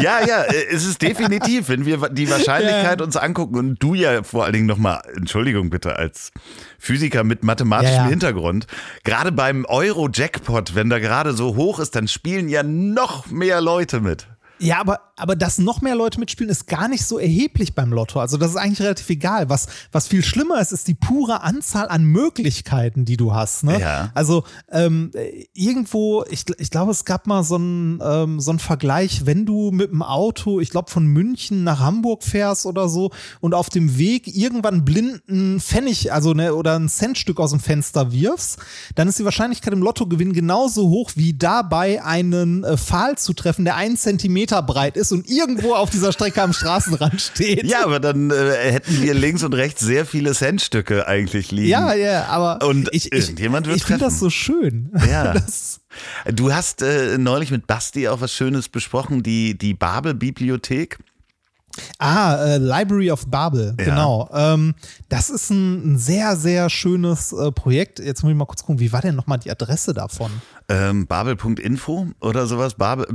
Ja, 0.00 0.24
ja, 0.26 0.42
äh, 0.42 0.66
es 0.70 0.84
ist 0.84 1.02
definitiv, 1.02 1.68
wenn 1.68 1.84
wir 1.84 2.08
die 2.10 2.30
Wahrscheinlichkeit 2.30 3.00
Ja. 3.00 3.04
uns 3.04 3.16
angucken 3.16 3.56
und 3.56 3.82
du 3.82 3.94
ja 3.94 4.22
vor 4.22 4.44
allen 4.44 4.52
Dingen 4.52 4.66
nochmal, 4.66 5.02
Entschuldigung 5.16 5.70
bitte, 5.70 5.96
als 5.96 6.30
Physiker 6.78 7.24
mit 7.24 7.42
mathematischem 7.44 7.96
Ja, 7.96 8.02
ja. 8.04 8.08
Hintergrund, 8.10 8.66
gerade 9.04 9.32
beim 9.32 9.64
Euro-Jackpot, 9.64 10.74
wenn 10.74 10.88
der 10.90 11.00
gerade 11.00 11.32
so 11.32 11.56
hoch 11.56 11.78
ist, 11.80 11.96
dann 11.96 12.08
spielen 12.08 12.48
ja 12.48 12.62
noch 12.62 13.26
mehr 13.30 13.60
Leute 13.60 14.00
mit. 14.00 14.28
Ja, 14.58 14.80
aber, 14.80 15.00
aber 15.16 15.36
dass 15.36 15.58
noch 15.58 15.82
mehr 15.82 15.94
Leute 15.94 16.18
mitspielen, 16.18 16.50
ist 16.50 16.66
gar 16.66 16.88
nicht 16.88 17.04
so 17.04 17.18
erheblich 17.18 17.74
beim 17.74 17.92
Lotto. 17.92 18.20
Also 18.20 18.36
das 18.36 18.50
ist 18.50 18.56
eigentlich 18.56 18.80
relativ 18.80 19.08
egal. 19.10 19.48
Was, 19.48 19.66
was 19.92 20.08
viel 20.08 20.24
schlimmer 20.24 20.60
ist, 20.60 20.72
ist 20.72 20.88
die 20.88 20.94
pure 20.94 21.42
Anzahl 21.42 21.88
an 21.88 22.04
Möglichkeiten, 22.04 23.04
die 23.04 23.16
du 23.16 23.34
hast. 23.34 23.64
Ne? 23.64 23.80
Ja. 23.80 24.10
Also 24.14 24.44
ähm, 24.70 25.10
irgendwo, 25.52 26.24
ich, 26.30 26.44
ich 26.58 26.70
glaube, 26.70 26.92
es 26.92 27.04
gab 27.04 27.26
mal 27.26 27.44
so 27.44 27.56
einen 27.56 28.00
ähm, 28.02 28.40
so 28.40 28.50
einen 28.50 28.58
Vergleich, 28.58 29.26
wenn 29.26 29.44
du 29.46 29.70
mit 29.70 29.90
dem 29.90 30.02
Auto, 30.02 30.60
ich 30.60 30.70
glaube, 30.70 30.90
von 30.90 31.06
München 31.06 31.64
nach 31.64 31.80
Hamburg 31.80 32.24
fährst 32.24 32.66
oder 32.66 32.88
so 32.88 33.10
und 33.40 33.54
auf 33.54 33.68
dem 33.68 33.98
Weg 33.98 34.34
irgendwann 34.34 34.84
blinden 34.84 35.60
Pfennig, 35.60 36.12
also 36.12 36.32
ne, 36.32 36.54
oder 36.54 36.78
ein 36.78 36.88
Centstück 36.88 37.40
aus 37.40 37.50
dem 37.50 37.60
Fenster 37.60 38.12
wirfst, 38.12 38.58
dann 38.94 39.08
ist 39.08 39.18
die 39.18 39.24
Wahrscheinlichkeit 39.24 39.72
im 39.72 39.82
Lottogewinn 39.82 40.32
genauso 40.32 40.88
hoch, 40.88 41.12
wie 41.14 41.34
dabei 41.34 42.02
einen 42.02 42.64
äh, 42.64 42.76
Pfahl 42.76 43.18
zu 43.18 43.32
treffen, 43.32 43.64
der 43.64 43.76
einen 43.76 43.96
Zentimeter 43.96 44.45
breit 44.46 44.96
ist 44.96 45.12
und 45.12 45.28
irgendwo 45.28 45.74
auf 45.74 45.90
dieser 45.90 46.12
Strecke 46.12 46.42
am 46.42 46.52
Straßenrand 46.52 47.20
steht. 47.20 47.64
Ja, 47.64 47.84
aber 47.84 48.00
dann 48.00 48.30
äh, 48.30 48.72
hätten 48.72 49.02
wir 49.02 49.14
links 49.14 49.42
und 49.42 49.54
rechts 49.54 49.80
sehr 49.80 50.06
viele 50.06 50.34
Centstücke 50.34 51.06
eigentlich 51.06 51.50
liegen. 51.52 51.68
Ja, 51.68 51.94
ja, 51.94 52.26
aber 52.26 52.66
Und 52.66 52.88
ich, 52.92 53.12
ich, 53.12 53.20
irgendjemand 53.20 53.66
wird 53.66 53.76
ich 53.76 53.84
finde 53.84 54.04
das 54.04 54.18
so 54.18 54.30
schön. 54.30 54.90
Ja. 55.08 55.34
Das, 55.46 55.80
Du 56.34 56.52
hast 56.52 56.82
äh, 56.82 57.18
neulich 57.18 57.50
mit 57.50 57.66
Basti 57.66 58.08
auch 58.08 58.20
was 58.20 58.32
Schönes 58.32 58.68
besprochen, 58.68 59.22
die, 59.22 59.56
die 59.56 59.74
Babel-Bibliothek. 59.74 60.98
Ah, 61.98 62.36
äh, 62.36 62.58
Library 62.58 63.10
of 63.10 63.26
Babel, 63.26 63.74
Ja. 63.78 63.84
genau. 63.84 64.28
Ähm, 64.32 64.74
das 65.08 65.30
ist 65.30 65.50
ein, 65.50 65.92
ein 65.94 65.98
sehr, 65.98 66.36
sehr 66.36 66.68
schönes 66.70 67.32
äh, 67.32 67.50
Projekt. 67.52 67.98
Jetzt 67.98 68.22
muss 68.22 68.30
ich 68.32 68.36
mal 68.36 68.44
kurz 68.46 68.60
gucken, 68.62 68.80
wie 68.80 68.92
war 68.92 69.00
denn 69.02 69.14
nochmal 69.16 69.38
die 69.38 69.50
Adresse 69.50 69.94
davon? 69.94 70.30
Ähm, 70.68 71.06
Babel.info 71.06 72.08
oder 72.20 72.46
sowas. 72.46 72.74
Babel, 72.74 73.06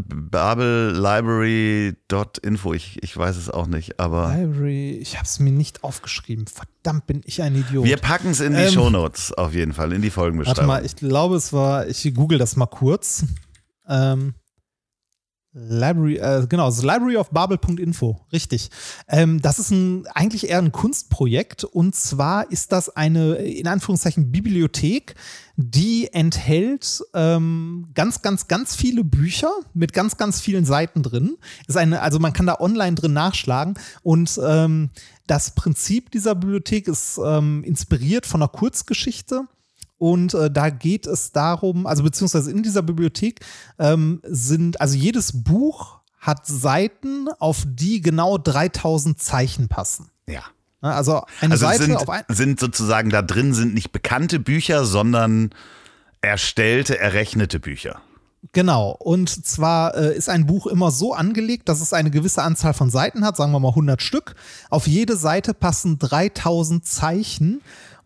Babellibrary.info. 1.51 2.73
Ich, 2.73 3.01
ich 3.03 3.15
weiß 3.17 3.35
es 3.37 3.49
auch 3.49 3.67
nicht, 3.67 3.99
aber 3.99 4.33
Library, 4.35 4.91
ich 5.01 5.15
habe 5.17 5.25
es 5.25 5.39
mir 5.39 5.51
nicht 5.51 5.83
aufgeschrieben. 5.83 6.45
Verdammt, 6.47 7.07
bin 7.07 7.21
ich 7.25 7.41
ein 7.41 7.55
Idiot. 7.55 7.85
wir 7.85 7.97
packen 7.97 8.29
es 8.31 8.39
in 8.39 8.53
die 8.53 8.59
Ähm, 8.61 8.71
Shownotes 8.71 9.33
auf 9.33 9.53
jeden 9.53 9.73
Fall, 9.73 9.91
in 9.93 10.01
die 10.01 10.07
Warte 10.07 10.13
Folgenbeschreibung. 10.21 10.65
mal, 10.67 10.85
ich 10.85 10.95
glaube, 10.95 11.35
es 11.35 11.51
war, 11.53 11.87
ich 11.87 12.13
google 12.15 12.37
das 12.37 12.55
mal 12.55 12.65
kurz. 12.67 13.25
Ähm, 13.87 14.33
Library, 15.53 16.15
äh, 16.15 16.45
genau, 16.47 16.67
das 16.67 16.81
Library 16.81 17.17
of 17.17 17.29
Babel.info, 17.31 18.21
richtig. 18.31 18.69
Ähm, 19.09 19.41
das 19.41 19.59
ist 19.59 19.69
ein, 19.71 20.07
eigentlich 20.13 20.49
eher 20.49 20.59
ein 20.59 20.71
Kunstprojekt 20.71 21.65
und 21.65 21.93
zwar 21.93 22.49
ist 22.49 22.71
das 22.71 22.95
eine, 22.95 23.35
in 23.35 23.67
Anführungszeichen, 23.67 24.31
Bibliothek, 24.31 25.15
die 25.57 26.07
enthält 26.13 27.03
ähm, 27.13 27.89
ganz, 27.93 28.21
ganz, 28.21 28.47
ganz 28.47 28.75
viele 28.75 29.03
Bücher 29.03 29.51
mit 29.73 29.91
ganz, 29.91 30.15
ganz 30.15 30.39
vielen 30.39 30.63
Seiten 30.63 31.03
drin. 31.03 31.35
Ist 31.67 31.75
eine, 31.77 32.01
also 32.01 32.19
man 32.19 32.31
kann 32.31 32.45
da 32.45 32.59
online 32.61 32.95
drin 32.95 33.11
nachschlagen 33.11 33.73
und 34.03 34.39
ähm, 34.41 34.89
das 35.27 35.51
Prinzip 35.51 36.11
dieser 36.11 36.33
Bibliothek 36.33 36.87
ist 36.87 37.19
ähm, 37.23 37.63
inspiriert 37.65 38.25
von 38.25 38.41
einer 38.41 38.49
Kurzgeschichte. 38.49 39.47
Und 40.01 40.33
äh, 40.33 40.49
da 40.49 40.71
geht 40.71 41.05
es 41.05 41.31
darum, 41.31 41.85
also 41.85 42.01
beziehungsweise 42.01 42.49
in 42.49 42.63
dieser 42.63 42.81
Bibliothek 42.81 43.41
ähm, 43.77 44.19
sind, 44.23 44.81
also 44.81 44.97
jedes 44.97 45.43
Buch 45.43 45.99
hat 46.17 46.47
Seiten, 46.47 47.27
auf 47.37 47.65
die 47.67 48.01
genau 48.01 48.39
3000 48.39 49.21
Zeichen 49.21 49.67
passen. 49.67 50.09
ja. 50.27 50.41
Ne, 50.81 50.91
Also 50.91 51.21
eine 51.39 51.51
Also 51.51 51.67
Seite 51.67 51.83
sind, 51.83 51.97
auf 51.97 52.09
ein, 52.09 52.23
sind 52.29 52.59
sozusagen 52.59 53.11
da 53.11 53.21
drin 53.21 53.53
sind 53.53 53.75
nicht 53.75 53.91
bekannte 53.91 54.39
Bücher, 54.39 54.85
sondern 54.85 55.51
erstellte, 56.21 56.97
errechnete 56.97 57.59
Bücher. 57.59 58.01
Genau. 58.53 58.95
Und 58.97 59.29
zwar 59.45 59.95
äh, 59.95 60.17
ist 60.17 60.29
ein 60.29 60.47
Buch 60.47 60.65
immer 60.65 60.89
so 60.89 61.13
angelegt, 61.13 61.69
dass 61.69 61.79
es 61.79 61.93
eine 61.93 62.09
gewisse 62.09 62.41
Anzahl 62.41 62.73
von 62.73 62.89
Seiten 62.89 63.23
hat, 63.23 63.37
sagen 63.37 63.51
wir 63.51 63.59
mal 63.59 63.69
100 63.69 64.01
Stück. 64.01 64.33
Auf 64.71 64.87
jede 64.87 65.15
Seite 65.15 65.53
passen 65.53 65.99
3000 65.99 66.83
Zeichen. 66.83 67.61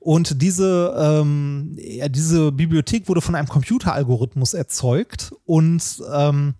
Und 0.06 0.44
diese, 0.44 0.94
ähm, 1.00 1.76
ja, 1.80 2.08
diese 2.08 2.52
Bibliothek 2.52 3.08
wurde 3.08 3.22
von 3.22 3.34
einem 3.34 3.48
Computeralgorithmus 3.48 4.54
erzeugt 4.54 5.34
und 5.46 5.82
ähm, 6.14 6.54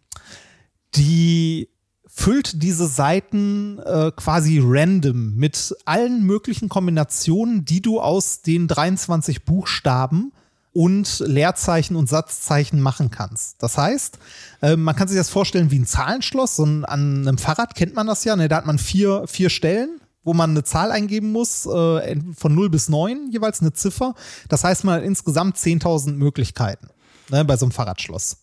die 0.96 1.70
füllt 2.08 2.64
diese 2.64 2.88
Seiten 2.88 3.78
äh, 3.86 4.12
quasi 4.16 4.60
random 4.64 5.36
mit 5.36 5.76
allen 5.86 6.24
möglichen 6.24 6.70
Kombinationen, 6.70 7.66
die 7.66 7.84
du 7.84 8.02
aus 8.02 8.42
den 8.42 8.68
23 8.68 9.46
Buchstaben 9.46 10.32
und 10.74 11.20
Leerzeichen 11.20 11.96
und 11.98 12.10
Satzzeichen 12.10 12.82
machen 12.82 13.12
kannst. 13.12 13.62
Das 13.62 13.78
heißt, 13.78 14.18
äh, 14.64 14.76
man 14.76 14.96
kann 14.96 15.08
sich 15.08 15.18
das 15.18 15.30
vorstellen 15.30 15.70
wie 15.70 15.78
ein 15.78 15.86
Zahlenschloss. 15.86 16.56
So 16.56 16.64
an 16.64 16.88
einem 16.88 17.38
Fahrrad 17.38 17.76
kennt 17.76 17.94
man 17.94 18.08
das 18.08 18.24
ja. 18.24 18.36
Ne? 18.36 18.48
Da 18.48 18.56
hat 18.56 18.66
man 18.66 18.80
vier, 18.80 19.28
vier 19.28 19.52
Stellen, 19.52 20.02
wo 20.26 20.34
man 20.34 20.50
eine 20.50 20.64
Zahl 20.64 20.92
eingeben 20.92 21.32
muss, 21.32 21.66
äh, 21.66 22.18
von 22.38 22.54
0 22.54 22.70
bis 22.70 22.90
9 22.90 23.32
jeweils 23.32 23.62
eine 23.62 23.72
Ziffer. 23.72 24.14
Das 24.50 24.66
heißt, 24.66 24.84
man 24.84 24.96
hat 24.96 25.04
insgesamt 25.04 25.56
10.000 25.56 26.18
Möglichkeiten 26.18 26.90
ne, 27.30 27.46
bei 27.46 27.56
so 27.56 27.66
einem 27.66 27.72
Fahrradschloss. 27.72 28.38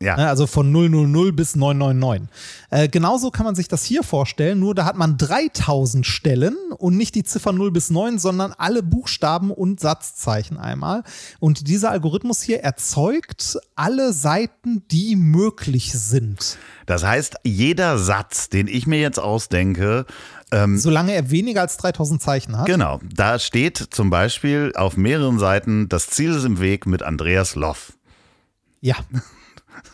Ja. 0.00 0.16
Ne, 0.16 0.28
Also 0.28 0.46
von 0.46 0.70
000 0.70 1.32
bis 1.32 1.56
999. 1.56 2.28
Äh, 2.70 2.88
genauso 2.88 3.30
kann 3.30 3.46
man 3.46 3.54
sich 3.54 3.68
das 3.68 3.84
hier 3.84 4.02
vorstellen, 4.02 4.58
nur 4.58 4.74
da 4.74 4.84
hat 4.84 4.96
man 4.96 5.16
3000 5.16 6.04
Stellen 6.04 6.56
und 6.76 6.96
nicht 6.96 7.14
die 7.14 7.22
Ziffer 7.22 7.52
0 7.52 7.70
bis 7.70 7.90
9, 7.90 8.18
sondern 8.18 8.52
alle 8.52 8.82
Buchstaben 8.82 9.50
und 9.50 9.80
Satzzeichen 9.80 10.58
einmal. 10.58 11.04
Und 11.38 11.68
dieser 11.68 11.90
Algorithmus 11.90 12.42
hier 12.42 12.60
erzeugt 12.60 13.56
alle 13.76 14.12
Seiten, 14.12 14.82
die 14.90 15.16
möglich 15.16 15.92
sind. 15.92 16.58
Das 16.86 17.04
heißt, 17.04 17.36
jeder 17.44 17.98
Satz, 17.98 18.50
den 18.50 18.66
ich 18.66 18.86
mir 18.86 19.00
jetzt 19.00 19.18
ausdenke, 19.18 20.04
ähm, 20.54 20.78
Solange 20.78 21.12
er 21.12 21.30
weniger 21.30 21.60
als 21.62 21.76
3000 21.76 22.22
Zeichen 22.22 22.58
hat. 22.58 22.66
genau, 22.66 23.00
da 23.14 23.38
steht 23.38 23.76
zum 23.76 24.10
Beispiel 24.10 24.72
auf 24.76 24.96
mehreren 24.96 25.38
Seiten, 25.38 25.88
das 25.88 26.08
Ziel 26.08 26.30
ist 26.34 26.44
im 26.44 26.60
Weg 26.60 26.86
mit 26.86 27.02
Andreas 27.02 27.54
Loff. 27.54 27.92
Ja. 28.80 28.96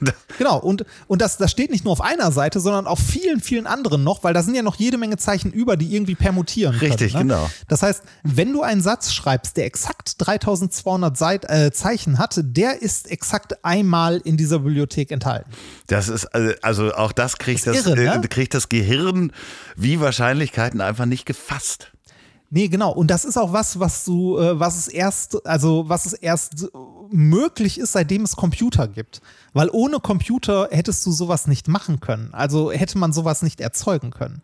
Genau, 0.38 0.58
und, 0.58 0.86
und 1.06 1.20
das, 1.20 1.36
das 1.36 1.50
steht 1.50 1.70
nicht 1.70 1.84
nur 1.84 1.92
auf 1.92 2.00
einer 2.00 2.32
Seite, 2.32 2.60
sondern 2.60 2.86
auf 2.86 2.98
vielen, 2.98 3.40
vielen 3.40 3.66
anderen 3.66 4.02
noch, 4.02 4.24
weil 4.24 4.32
da 4.32 4.42
sind 4.42 4.54
ja 4.54 4.62
noch 4.62 4.76
jede 4.76 4.96
Menge 4.96 5.18
Zeichen 5.18 5.52
über, 5.52 5.76
die 5.76 5.94
irgendwie 5.94 6.14
permutieren 6.14 6.76
Richtig, 6.76 7.12
können. 7.12 7.28
Ne? 7.28 7.34
genau. 7.34 7.50
Das 7.68 7.82
heißt, 7.82 8.02
wenn 8.22 8.50
du 8.52 8.62
einen 8.62 8.80
Satz 8.80 9.12
schreibst, 9.12 9.58
der 9.58 9.66
exakt 9.66 10.14
3200 10.18 11.16
Seit, 11.16 11.50
äh, 11.50 11.72
Zeichen 11.72 12.18
hat, 12.18 12.40
der 12.42 12.80
ist 12.80 13.10
exakt 13.10 13.62
einmal 13.64 14.22
in 14.24 14.38
dieser 14.38 14.60
Bibliothek 14.60 15.10
enthalten. 15.10 15.50
Das 15.88 16.08
ist, 16.08 16.24
äh, 16.32 16.54
also 16.62 16.94
auch 16.94 17.12
das 17.12 17.36
kriegt 17.36 17.66
Das 17.66 17.76
das, 17.76 17.86
irre, 17.86 18.00
äh, 18.02 18.18
ne? 18.18 18.28
kriegt 18.28 18.54
das 18.54 18.70
Gehirn 18.70 19.32
wie 19.76 20.00
Wahrscheinlichkeiten 20.00 20.80
einfach 20.80 21.06
nicht 21.06 21.26
gefasst. 21.26 21.92
Nee, 22.53 22.66
genau. 22.68 22.90
Und 22.92 23.09
das 23.12 23.24
ist 23.24 23.36
auch 23.36 23.53
was, 23.53 23.78
was 23.78 24.05
du, 24.05 24.36
äh, 24.38 24.59
was 24.59 24.76
es 24.76 24.88
erst, 24.88 25.46
also 25.46 25.88
was 25.88 26.05
es 26.05 26.12
erst 26.14 26.66
möglich 27.11 27.78
ist, 27.78 27.92
seitdem 27.92 28.22
es 28.22 28.34
Computer 28.34 28.88
gibt. 28.88 29.20
Weil 29.53 29.68
ohne 29.70 30.01
Computer 30.01 30.68
hättest 30.72 31.07
du 31.07 31.12
sowas 31.12 31.46
nicht 31.46 31.68
machen 31.68 32.01
können. 32.01 32.30
Also 32.32 32.72
hätte 32.72 32.98
man 32.98 33.12
sowas 33.12 33.42
nicht 33.42 33.61
erzeugen 33.61 34.11
können. 34.11 34.42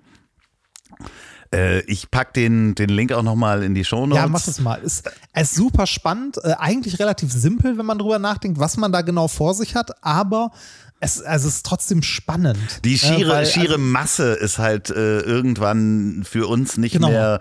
Äh, 1.53 1.81
ich 1.83 2.11
pack 2.11 2.33
den, 2.35 2.75
den 2.75 2.89
Link 2.91 3.13
auch 3.13 3.23
nochmal 3.23 3.63
in 3.63 3.75
die 3.75 3.85
Shownotes. 3.85 4.23
Ja, 4.23 4.29
mach 4.29 4.43
das 4.45 4.61
mal. 4.61 4.77
Ist, 4.77 5.11
ist 5.35 5.55
super 5.55 5.87
spannend, 5.87 6.39
äh, 6.43 6.55
eigentlich 6.59 6.99
relativ 6.99 7.33
simpel, 7.33 7.79
wenn 7.79 7.87
man 7.87 7.99
drüber 7.99 8.19
nachdenkt, 8.19 8.59
was 8.59 8.77
man 8.77 8.93
da 8.93 9.03
genau 9.03 9.29
vor 9.29 9.55
sich 9.55 9.75
hat, 9.75 10.03
aber 10.05 10.51
es, 10.99 11.21
also 11.23 11.47
es 11.49 11.57
ist 11.57 11.67
trotzdem 11.67 12.03
spannend. 12.03 12.85
Die 12.85 12.95
Äh, 12.95 12.99
schiere, 12.99 13.31
weil, 13.31 13.47
schiere 13.47 13.75
also, 13.75 13.79
Masse 13.79 14.33
ist 14.35 14.59
halt 14.59 14.91
irgendwann 14.91 16.23
für 16.25 16.49
uns 16.49 16.79
nicht 16.79 16.93
Genau. 16.93 17.09
mehr. 17.09 17.41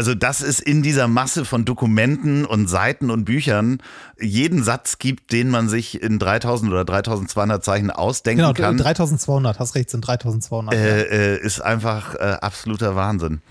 Also, 0.00 0.14
dass 0.14 0.40
es 0.40 0.60
in 0.60 0.82
dieser 0.82 1.08
Masse 1.08 1.44
von 1.44 1.66
Dokumenten 1.66 2.46
und 2.46 2.68
Seiten 2.68 3.10
und 3.10 3.26
Büchern 3.26 3.82
jeden 4.18 4.64
Satz 4.64 4.96
gibt, 4.96 5.30
den 5.30 5.50
man 5.50 5.68
sich 5.68 6.02
in 6.02 6.18
3000 6.18 6.72
oder 6.72 6.86
3200 6.86 7.62
Zeichen 7.62 7.90
ausdenken 7.90 8.38
Genau, 8.38 8.54
kann, 8.54 8.78
3200, 8.78 9.58
hast 9.58 9.74
recht, 9.74 9.90
sind 9.90 10.06
3200. 10.06 10.72
ja. 10.72 10.80
äh, 10.80 11.34
äh, 11.34 11.44
ist 11.44 11.60
einfach 11.60 12.14
äh, 12.14 12.38
absoluter 12.40 12.96
Wahnsinn. 12.96 13.42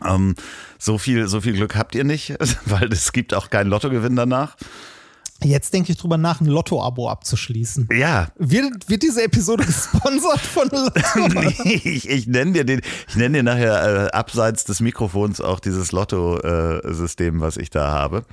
Ähm, 0.05 0.35
so 0.79 0.97
viel, 0.97 1.27
so 1.27 1.41
viel 1.41 1.53
Glück 1.53 1.75
habt 1.75 1.95
ihr 1.95 2.03
nicht, 2.03 2.35
weil 2.65 2.91
es 2.91 3.11
gibt 3.11 3.33
auch 3.33 3.49
keinen 3.49 3.69
Lottogewinn 3.69 4.15
danach. 4.15 4.55
Jetzt 5.43 5.73
denke 5.73 5.91
ich 5.91 5.97
drüber 5.97 6.17
nach, 6.17 6.41
ein 6.41 6.45
Lotto-Abo 6.45 7.09
abzuschließen. 7.09 7.89
Ja. 7.91 8.27
Wird, 8.37 8.89
wird 8.89 9.03
diese 9.03 9.23
Episode 9.23 9.65
gesponsert 9.65 10.41
von 10.41 10.69
Lotto? 10.69 11.41
nee, 11.63 11.81
ich, 11.83 12.09
ich 12.09 12.27
nenne 12.27 12.51
dir 12.51 12.63
den, 12.63 12.81
ich 13.07 13.15
nenne 13.15 13.39
dir 13.39 13.43
nachher 13.43 14.05
äh, 14.05 14.11
abseits 14.11 14.65
des 14.65 14.79
Mikrofons 14.79 15.41
auch 15.41 15.59
dieses 15.59 15.91
Lotto-System, 15.91 17.37
äh, 17.37 17.41
was 17.41 17.57
ich 17.57 17.69
da 17.69 17.89
habe. 17.89 18.23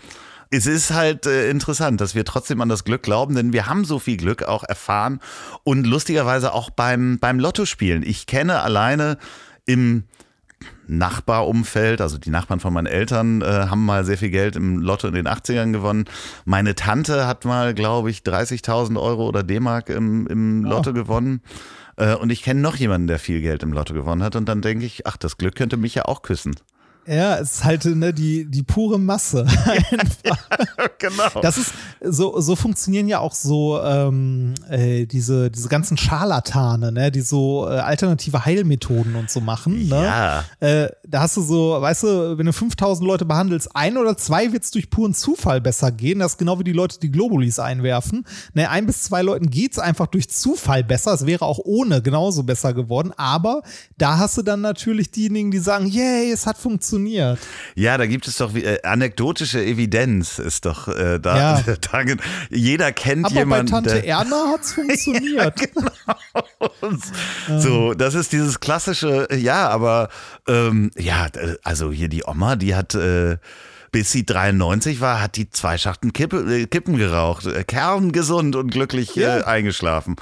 Es 0.50 0.66
ist 0.66 0.92
halt 0.92 1.26
äh, 1.26 1.50
interessant, 1.50 2.00
dass 2.00 2.14
wir 2.14 2.24
trotzdem 2.24 2.60
an 2.60 2.68
das 2.68 2.84
Glück 2.84 3.02
glauben, 3.02 3.34
denn 3.34 3.52
wir 3.52 3.66
haben 3.66 3.84
so 3.84 3.98
viel 3.98 4.16
Glück 4.16 4.44
auch 4.44 4.64
erfahren 4.64 5.20
und 5.62 5.86
lustigerweise 5.86 6.52
auch 6.52 6.70
beim, 6.70 7.18
beim 7.18 7.38
Lotto-Spielen. 7.38 8.02
Ich 8.02 8.26
kenne 8.26 8.60
alleine 8.60 9.18
im 9.66 10.04
Nachbarumfeld, 10.88 12.00
also 12.00 12.18
die 12.18 12.30
Nachbarn 12.30 12.60
von 12.60 12.72
meinen 12.72 12.86
Eltern 12.86 13.42
äh, 13.42 13.44
haben 13.44 13.84
mal 13.84 14.04
sehr 14.04 14.18
viel 14.18 14.30
Geld 14.30 14.56
im 14.56 14.80
Lotto 14.80 15.06
in 15.06 15.14
den 15.14 15.28
80ern 15.28 15.72
gewonnen. 15.72 16.06
Meine 16.44 16.74
Tante 16.74 17.26
hat 17.26 17.44
mal, 17.44 17.74
glaube 17.74 18.10
ich, 18.10 18.20
30.000 18.20 19.00
Euro 19.00 19.28
oder 19.28 19.42
D-Mark 19.42 19.90
im, 19.90 20.26
im 20.26 20.64
oh. 20.64 20.70
Lotto 20.70 20.90
oh. 20.90 20.94
gewonnen. 20.94 21.42
Äh, 21.96 22.14
und 22.14 22.30
ich 22.30 22.42
kenne 22.42 22.60
noch 22.60 22.76
jemanden, 22.76 23.06
der 23.06 23.18
viel 23.18 23.40
Geld 23.40 23.62
im 23.62 23.72
Lotto 23.72 23.92
gewonnen 23.92 24.22
hat. 24.22 24.36
Und 24.36 24.48
dann 24.48 24.62
denke 24.62 24.86
ich, 24.86 25.06
ach, 25.06 25.16
das 25.16 25.36
Glück 25.36 25.54
könnte 25.54 25.76
mich 25.76 25.94
ja 25.94 26.06
auch 26.06 26.22
küssen. 26.22 26.56
Ja, 27.08 27.38
es 27.38 27.54
ist 27.54 27.64
halt 27.64 27.86
ne, 27.86 28.12
die, 28.12 28.44
die 28.44 28.62
pure 28.62 28.98
Masse. 28.98 29.46
genau. 30.98 31.40
Das 31.40 31.56
ist, 31.56 31.72
so, 32.02 32.38
so 32.40 32.54
funktionieren 32.54 33.08
ja 33.08 33.20
auch 33.20 33.34
so 33.34 33.80
ähm, 33.82 34.52
äh, 34.68 35.06
diese, 35.06 35.50
diese 35.50 35.68
ganzen 35.68 35.96
Scharlatane, 35.96 36.92
ne, 36.92 37.10
die 37.10 37.22
so 37.22 37.66
äh, 37.66 37.78
alternative 37.78 38.44
Heilmethoden 38.44 39.14
und 39.16 39.30
so 39.30 39.40
machen. 39.40 39.88
Ne? 39.88 40.04
Ja. 40.04 40.44
Äh, 40.60 40.90
da 41.10 41.20
hast 41.20 41.38
du 41.38 41.42
so, 41.42 41.80
weißt 41.80 42.02
du, 42.02 42.38
wenn 42.38 42.44
du 42.44 42.52
5000 42.52 43.06
Leute 43.06 43.24
behandelst, 43.24 43.74
ein 43.74 43.96
oder 43.96 44.16
zwei 44.18 44.52
wird 44.52 44.64
es 44.64 44.70
durch 44.70 44.90
puren 44.90 45.14
Zufall 45.14 45.60
besser 45.60 45.90
gehen. 45.90 46.18
Das 46.18 46.32
ist 46.32 46.38
genau 46.38 46.58
wie 46.58 46.64
die 46.64 46.72
Leute, 46.72 46.98
die 47.00 47.10
Globulis 47.10 47.58
einwerfen. 47.58 48.26
Ne, 48.52 48.68
ein 48.68 48.84
bis 48.84 49.04
zwei 49.04 49.22
Leuten 49.22 49.48
geht 49.48 49.72
es 49.72 49.78
einfach 49.78 50.06
durch 50.06 50.28
Zufall 50.28 50.84
besser. 50.84 51.14
Es 51.14 51.24
wäre 51.24 51.46
auch 51.46 51.60
ohne 51.64 52.02
genauso 52.02 52.42
besser 52.42 52.74
geworden. 52.74 53.12
Aber 53.16 53.62
da 53.96 54.18
hast 54.18 54.36
du 54.36 54.42
dann 54.42 54.60
natürlich 54.60 55.10
diejenigen, 55.10 55.50
die 55.50 55.60
sagen, 55.60 55.86
yay, 55.86 56.30
es 56.30 56.46
hat 56.46 56.58
funktioniert. 56.58 57.38
Ja, 57.74 57.96
da 57.96 58.06
gibt 58.06 58.28
es 58.28 58.36
doch 58.36 58.54
äh, 58.54 58.82
anekdotische 58.82 59.64
Evidenz, 59.64 60.38
ist 60.38 60.66
doch 60.66 60.88
äh, 60.88 61.18
da, 61.18 61.60
ja. 61.60 61.62
da, 61.90 62.02
Jeder 62.50 62.92
kennt 62.92 63.24
Aber 63.24 63.34
jemanden. 63.34 63.72
Aber 63.72 63.82
bei 63.82 63.90
Tante 63.90 64.06
Erna 64.06 64.52
hat 64.52 64.60
es 64.60 64.72
funktioniert. 64.74 65.34
ja, 65.34 65.50
genau. 65.50 65.90
So, 67.58 67.94
das 67.94 68.14
ist 68.14 68.32
dieses 68.32 68.60
klassische, 68.60 69.28
ja, 69.34 69.68
aber 69.68 70.08
ähm, 70.46 70.90
ja, 70.98 71.28
also 71.62 71.92
hier 71.92 72.08
die 72.08 72.24
Oma, 72.24 72.56
die 72.56 72.74
hat. 72.74 72.94
Äh, 72.94 73.38
bis 73.90 74.12
sie 74.12 74.26
93 74.26 75.00
war, 75.00 75.20
hat 75.22 75.36
die 75.36 75.50
zwei 75.50 75.78
Schachten 75.78 76.12
Kippe, 76.12 76.40
äh, 76.40 76.66
Kippen 76.66 76.96
geraucht, 76.96 77.46
äh, 77.46 77.64
kerngesund 77.64 78.56
und 78.56 78.70
glücklich 78.70 79.14
ja. 79.14 79.38
äh, 79.38 79.44
eingeschlafen. 79.44 80.16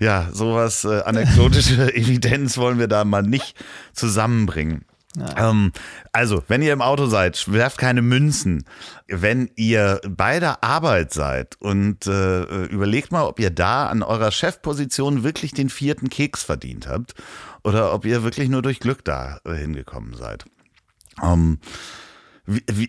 Ja, 0.00 0.28
sowas 0.32 0.84
äh, 0.84 1.02
anekdotische 1.02 1.94
Evidenz 1.94 2.58
wollen 2.58 2.78
wir 2.78 2.88
da 2.88 3.04
mal 3.04 3.22
nicht 3.22 3.54
zusammenbringen. 3.92 4.84
Ja. 5.16 5.50
Ähm, 5.50 5.70
also, 6.10 6.42
wenn 6.48 6.60
ihr 6.60 6.72
im 6.72 6.82
Auto 6.82 7.06
seid, 7.06 7.52
werft 7.52 7.78
keine 7.78 8.02
Münzen. 8.02 8.64
Wenn 9.06 9.48
ihr 9.54 10.00
bei 10.08 10.40
der 10.40 10.64
Arbeit 10.64 11.12
seid 11.12 11.54
und 11.60 12.08
äh, 12.08 12.64
überlegt 12.64 13.12
mal, 13.12 13.24
ob 13.24 13.38
ihr 13.38 13.50
da 13.50 13.86
an 13.86 14.02
eurer 14.02 14.32
Chefposition 14.32 15.22
wirklich 15.22 15.52
den 15.52 15.70
vierten 15.70 16.08
Keks 16.08 16.42
verdient 16.42 16.88
habt 16.88 17.14
oder 17.64 17.92
ob 17.92 18.04
ihr 18.04 18.22
wirklich 18.22 18.48
nur 18.48 18.62
durch 18.62 18.78
Glück 18.78 19.04
da 19.04 19.40
äh, 19.44 19.54
hingekommen 19.54 20.14
seid. 20.14 20.44
Ähm, 21.22 21.58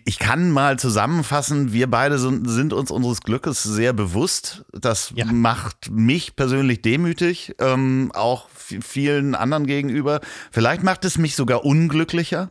ich 0.04 0.18
kann 0.18 0.50
mal 0.50 0.78
zusammenfassen, 0.78 1.72
wir 1.72 1.90
beide 1.90 2.18
sind, 2.18 2.74
uns 2.74 2.90
unseres 2.90 3.22
Glückes 3.22 3.62
sehr 3.62 3.94
bewusst. 3.94 4.66
Das 4.72 5.12
ja. 5.16 5.24
macht 5.24 5.90
mich 5.90 6.36
persönlich 6.36 6.82
demütig, 6.82 7.54
ähm, 7.58 8.10
auch 8.14 8.50
vielen 8.50 9.34
anderen 9.34 9.66
gegenüber. 9.66 10.20
Vielleicht 10.50 10.82
macht 10.82 11.06
es 11.06 11.16
mich 11.16 11.36
sogar 11.36 11.64
unglücklicher. 11.64 12.50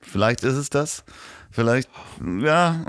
Vielleicht 0.00 0.44
ist 0.44 0.56
es 0.56 0.68
das. 0.68 1.04
Vielleicht, 1.50 1.88
ja. 2.40 2.84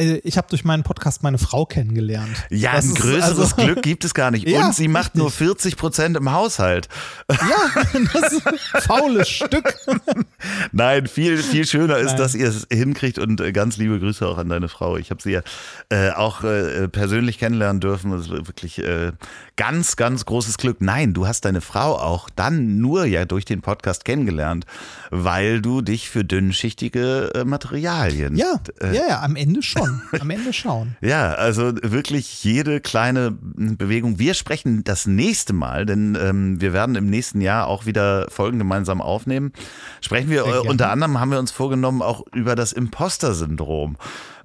Äh, 0.00 0.20
ich 0.24 0.36
habe 0.36 0.48
durch 0.48 0.64
meinen 0.64 0.82
Podcast 0.82 1.22
meine 1.22 1.38
Frau 1.38 1.66
kennengelernt. 1.66 2.30
Ja, 2.50 2.72
das 2.76 2.86
ein 2.86 2.94
größeres 2.94 3.52
also, 3.52 3.56
Glück 3.56 3.82
gibt 3.82 4.04
es 4.04 4.14
gar 4.14 4.30
nicht. 4.30 4.40
Ja, 4.50 4.66
Und 4.66 4.74
sie 4.74 4.88
macht 4.88 5.14
nur 5.14 5.30
40 5.30 5.76
Prozent 5.76 6.16
im 6.16 6.32
Haushalt. 6.32 6.88
Ja, 7.28 7.82
das 8.12 8.32
ist 8.32 8.46
ein 8.46 8.58
faules 8.80 9.28
Stück. 9.28 9.74
Nein, 10.72 11.06
viel, 11.06 11.38
viel 11.38 11.66
schöner 11.66 11.98
ist, 11.98 12.12
Nein. 12.12 12.16
dass 12.16 12.34
ihr 12.34 12.48
es 12.48 12.66
hinkriegt 12.72 13.18
und 13.18 13.40
äh, 13.40 13.52
ganz 13.52 13.76
liebe 13.76 14.00
Grüße 14.00 14.26
auch 14.26 14.38
an 14.38 14.48
deine 14.48 14.68
Frau. 14.68 14.96
Ich 14.96 15.10
habe 15.10 15.22
sie 15.22 15.32
ja 15.32 15.42
äh, 15.90 16.10
auch 16.10 16.42
äh, 16.42 16.88
persönlich 16.88 17.38
kennenlernen 17.38 17.80
dürfen. 17.80 18.10
Das 18.10 18.22
ist 18.22 18.30
wirklich 18.30 18.78
äh, 18.78 19.12
ganz, 19.56 19.96
ganz 19.96 20.24
großes 20.24 20.58
Glück. 20.58 20.78
Nein, 20.80 21.12
du 21.12 21.26
hast 21.26 21.44
deine 21.44 21.60
Frau 21.60 21.96
auch 21.96 22.28
dann 22.34 22.78
nur 22.78 23.04
ja 23.04 23.26
durch 23.26 23.44
den 23.44 23.60
Podcast 23.60 24.04
kennengelernt, 24.04 24.64
weil 25.10 25.60
du 25.60 25.80
dich 25.80 26.08
für 26.08 26.24
dünnschichtige 26.24 27.30
äh, 27.34 27.44
Materialien. 27.44 28.36
Ja, 28.36 28.60
ja, 28.82 28.92
ja, 28.92 29.22
am 29.22 29.36
Ende 29.36 29.62
schon 29.62 29.89
schauen. 29.90 30.02
Am 30.20 30.30
Ende 30.30 30.52
schauen. 30.52 30.96
ja, 31.00 31.32
also 31.32 31.72
wirklich 31.82 32.42
jede 32.44 32.80
kleine 32.80 33.32
Bewegung. 33.32 34.18
Wir 34.18 34.34
sprechen 34.34 34.84
das 34.84 35.06
nächste 35.06 35.52
Mal, 35.52 35.86
denn 35.86 36.16
ähm, 36.20 36.60
wir 36.60 36.72
werden 36.72 36.94
im 36.94 37.08
nächsten 37.08 37.40
Jahr 37.40 37.66
auch 37.66 37.86
wieder 37.86 38.26
Folgen 38.30 38.58
gemeinsam 38.58 39.00
aufnehmen. 39.00 39.52
Sprechen 40.00 40.30
wir, 40.30 40.46
äh, 40.46 40.58
unter 40.58 40.90
anderem 40.90 41.18
haben 41.20 41.30
wir 41.30 41.38
uns 41.38 41.50
vorgenommen, 41.50 42.02
auch 42.02 42.24
über 42.34 42.54
das 42.54 42.72
Imposter-Syndrom. 42.72 43.96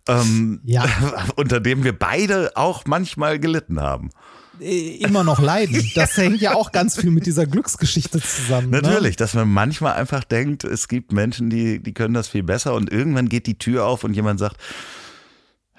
Ähm, 0.07 0.61
ja. 0.63 0.85
unter 1.35 1.59
dem 1.59 1.84
wir 1.84 1.97
beide 1.97 2.51
auch 2.55 2.84
manchmal 2.85 3.39
gelitten 3.39 3.81
haben 3.81 4.11
äh, 4.59 4.97
immer 4.97 5.23
noch 5.23 5.39
leiden. 5.39 5.84
Das 5.95 6.17
hängt 6.17 6.41
ja 6.41 6.55
auch 6.55 6.72
ganz 6.72 6.99
viel 6.99 7.11
mit 7.11 7.26
dieser 7.26 7.45
Glücksgeschichte 7.45 8.22
zusammen. 8.22 8.69
Ne? 8.69 8.81
Natürlich, 8.81 9.11
ne? 9.11 9.17
dass 9.17 9.34
man 9.34 9.47
manchmal 9.49 9.93
einfach 9.93 10.23
denkt, 10.23 10.63
es 10.63 10.88
gibt 10.88 11.11
Menschen, 11.11 11.49
die, 11.49 11.81
die 11.81 11.93
können 11.93 12.13
das 12.13 12.27
viel 12.27 12.43
besser 12.43 12.73
und 12.73 12.91
irgendwann 12.91 13.30
geht 13.30 13.47
die 13.47 13.57
Tür 13.57 13.85
auf 13.85 14.03
und 14.03 14.13
jemand 14.13 14.39
sagt, 14.39 14.57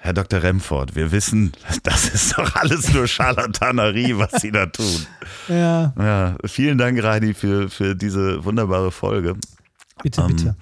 Herr 0.07 0.13
Dr. 0.13 0.41
Remford, 0.41 0.95
wir 0.95 1.11
wissen, 1.11 1.51
das 1.83 2.07
ist 2.07 2.37
doch 2.37 2.55
alles 2.55 2.93
nur 2.93 3.07
Scharlatanerie, 3.07 4.17
was 4.17 4.41
Sie 4.41 4.51
da 4.51 4.65
tun. 4.65 5.05
Ja. 5.49 5.93
ja 5.97 6.35
vielen 6.45 6.77
Dank, 6.77 7.01
Reini, 7.01 7.33
für, 7.33 7.69
für 7.69 7.95
diese 7.95 8.43
wunderbare 8.45 8.91
Folge. 8.91 9.35
Bitte, 10.01 10.21
ähm, 10.21 10.27
bitte. 10.27 10.55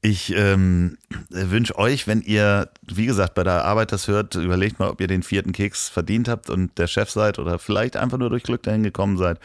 Ich 0.00 0.34
ähm, 0.34 0.96
wünsche 1.28 1.76
euch, 1.76 2.06
wenn 2.06 2.22
ihr, 2.22 2.70
wie 2.86 3.06
gesagt, 3.06 3.34
bei 3.34 3.44
der 3.44 3.64
Arbeit 3.64 3.92
das 3.92 4.08
hört, 4.08 4.34
überlegt 4.36 4.78
mal, 4.78 4.88
ob 4.88 5.00
ihr 5.00 5.06
den 5.06 5.22
vierten 5.22 5.52
Keks 5.52 5.90
verdient 5.90 6.28
habt 6.28 6.48
und 6.48 6.78
der 6.78 6.86
Chef 6.86 7.10
seid 7.10 7.38
oder 7.38 7.58
vielleicht 7.58 7.96
einfach 7.96 8.16
nur 8.18 8.30
durch 8.30 8.42
Glück 8.42 8.62
dahin 8.62 8.82
gekommen 8.82 9.18
seid. 9.18 9.38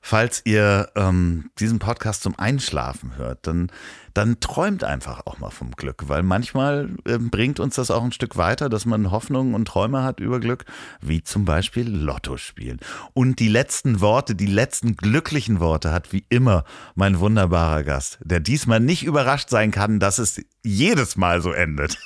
Falls 0.00 0.42
ihr 0.44 0.90
ähm, 0.94 1.50
diesen 1.58 1.78
Podcast 1.78 2.22
zum 2.22 2.38
Einschlafen 2.38 3.16
hört, 3.16 3.46
dann 3.46 3.70
dann 4.18 4.40
träumt 4.40 4.82
einfach 4.82 5.26
auch 5.26 5.38
mal 5.38 5.50
vom 5.50 5.70
Glück, 5.70 6.08
weil 6.08 6.24
manchmal 6.24 6.90
äh, 7.04 7.18
bringt 7.18 7.60
uns 7.60 7.76
das 7.76 7.92
auch 7.92 8.02
ein 8.02 8.10
Stück 8.10 8.36
weiter, 8.36 8.68
dass 8.68 8.84
man 8.84 9.12
Hoffnungen 9.12 9.54
und 9.54 9.68
Träume 9.68 10.02
hat 10.02 10.18
über 10.18 10.40
Glück, 10.40 10.64
wie 11.00 11.22
zum 11.22 11.44
Beispiel 11.44 11.88
Lotto 11.88 12.36
spielen. 12.36 12.80
Und 13.14 13.38
die 13.38 13.46
letzten 13.46 14.00
Worte, 14.00 14.34
die 14.34 14.46
letzten 14.46 14.96
glücklichen 14.96 15.60
Worte 15.60 15.92
hat 15.92 16.12
wie 16.12 16.24
immer 16.30 16.64
mein 16.96 17.20
wunderbarer 17.20 17.84
Gast, 17.84 18.18
der 18.24 18.40
diesmal 18.40 18.80
nicht 18.80 19.04
überrascht 19.04 19.50
sein 19.50 19.70
kann, 19.70 20.00
dass 20.00 20.18
es 20.18 20.42
jedes 20.64 21.16
Mal 21.16 21.40
so 21.40 21.52
endet. 21.52 21.96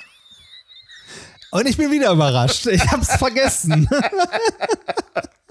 Und 1.49 1.67
ich 1.67 1.77
bin 1.77 1.89
wieder 1.89 2.11
überrascht. 2.11 2.67
Ich 2.67 2.91
hab's 2.91 3.15
vergessen. 3.15 3.89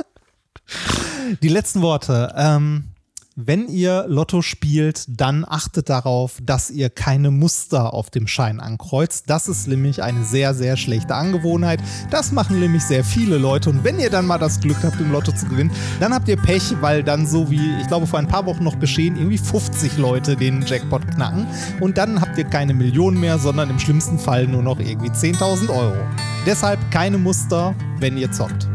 Die 1.43 1.49
letzten 1.49 1.83
Worte. 1.83 2.33
Ähm, 2.37 2.93
wenn 3.35 3.67
ihr 3.69 4.05
Lotto 4.09 4.43
spielt, 4.43 5.05
dann 5.09 5.47
achtet 5.49 5.89
darauf, 5.89 6.37
dass 6.43 6.71
ihr 6.71 6.91
keine 6.91 7.31
Muster 7.31 7.95
auf 7.95 8.11
dem 8.11 8.27
Schein 8.27 8.61
ankreuzt. 8.61 9.25
Das 9.31 9.49
ist 9.49 9.67
nämlich 9.69 10.03
eine 10.03 10.23
sehr, 10.25 10.53
sehr 10.53 10.77
schlechte 10.77 11.15
Angewohnheit. 11.15 11.81
Das 12.11 12.31
machen 12.31 12.61
nämlich 12.61 12.83
sehr 12.83 13.05
viele 13.05 13.39
Leute. 13.39 13.71
Und 13.71 13.85
wenn 13.85 13.99
ihr 13.99 14.11
dann 14.11 14.27
mal 14.27 14.37
das 14.37 14.61
Glück 14.61 14.77
habt, 14.83 15.01
im 15.01 15.13
Lotto 15.13 15.33
zu 15.33 15.47
gewinnen, 15.47 15.71
dann 15.99 16.13
habt 16.13 16.29
ihr 16.29 16.37
Pech, 16.37 16.75
weil 16.83 17.03
dann 17.03 17.27
so 17.27 17.51
wie, 17.51 17.81
ich 17.81 17.87
glaube, 17.87 18.07
vor 18.07 18.19
ein 18.19 18.29
paar 18.29 18.45
Wochen 18.45 18.65
noch 18.65 18.79
geschehen, 18.79 19.17
irgendwie 19.17 19.39
50 19.39 19.97
Leute 19.97 20.37
den 20.37 20.61
Jackpot 20.67 21.11
knacken. 21.15 21.47
Und 21.81 21.97
dann 21.97 22.21
habt 22.21 22.37
ihr 22.37 22.45
keine 22.45 22.75
Millionen 22.75 23.19
mehr, 23.19 23.39
sondern 23.39 23.71
im 23.71 23.79
schlimmsten 23.79 24.19
Fall 24.19 24.47
nur 24.47 24.63
noch 24.63 24.79
irgendwie 24.79 25.11
10.000 25.11 25.71
Euro. 25.71 25.97
Deshalb 26.45 26.79
keine 26.91 27.17
Muster, 27.17 27.75
wenn 27.99 28.19
ihr 28.19 28.31
zockt. 28.31 28.69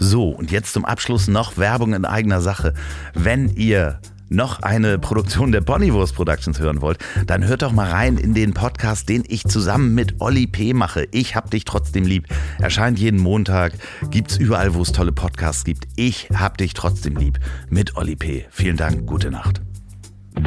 So, 0.00 0.30
und 0.30 0.50
jetzt 0.50 0.72
zum 0.72 0.86
Abschluss 0.86 1.28
noch 1.28 1.58
Werbung 1.58 1.92
in 1.92 2.06
eigener 2.06 2.40
Sache. 2.40 2.72
Wenn 3.12 3.50
ihr 3.50 4.00
noch 4.30 4.62
eine 4.62 4.98
Produktion 4.98 5.52
der 5.52 5.60
Ponywurst 5.60 6.14
Productions 6.14 6.58
hören 6.58 6.80
wollt, 6.80 6.98
dann 7.26 7.46
hört 7.46 7.60
doch 7.62 7.72
mal 7.72 7.90
rein 7.90 8.16
in 8.16 8.32
den 8.32 8.54
Podcast, 8.54 9.10
den 9.10 9.24
ich 9.28 9.44
zusammen 9.44 9.94
mit 9.94 10.20
Olli 10.20 10.46
P. 10.46 10.72
mache. 10.72 11.06
Ich 11.10 11.36
hab 11.36 11.50
dich 11.50 11.64
trotzdem 11.66 12.04
lieb. 12.04 12.28
Erscheint 12.58 12.98
jeden 12.98 13.20
Montag, 13.20 13.74
gibt's 14.10 14.38
überall, 14.38 14.74
wo 14.74 14.80
es 14.82 14.92
tolle 14.92 15.12
Podcasts 15.12 15.64
gibt. 15.64 15.84
Ich 15.96 16.30
hab 16.34 16.56
dich 16.56 16.72
trotzdem 16.72 17.16
lieb 17.16 17.38
mit 17.68 17.96
Olli 17.96 18.16
P. 18.16 18.46
Vielen 18.50 18.78
Dank, 18.78 19.06
gute 19.06 19.30
Nacht. 19.30 19.60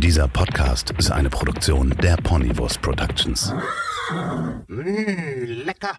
Dieser 0.01 0.27
Podcast 0.27 0.91
ist 0.97 1.11
eine 1.11 1.29
Produktion 1.29 1.93
der 2.01 2.15
Ponywurst 2.15 2.81
Productions. 2.81 3.53
Mmh, 4.67 5.45
lecker. 5.65 5.91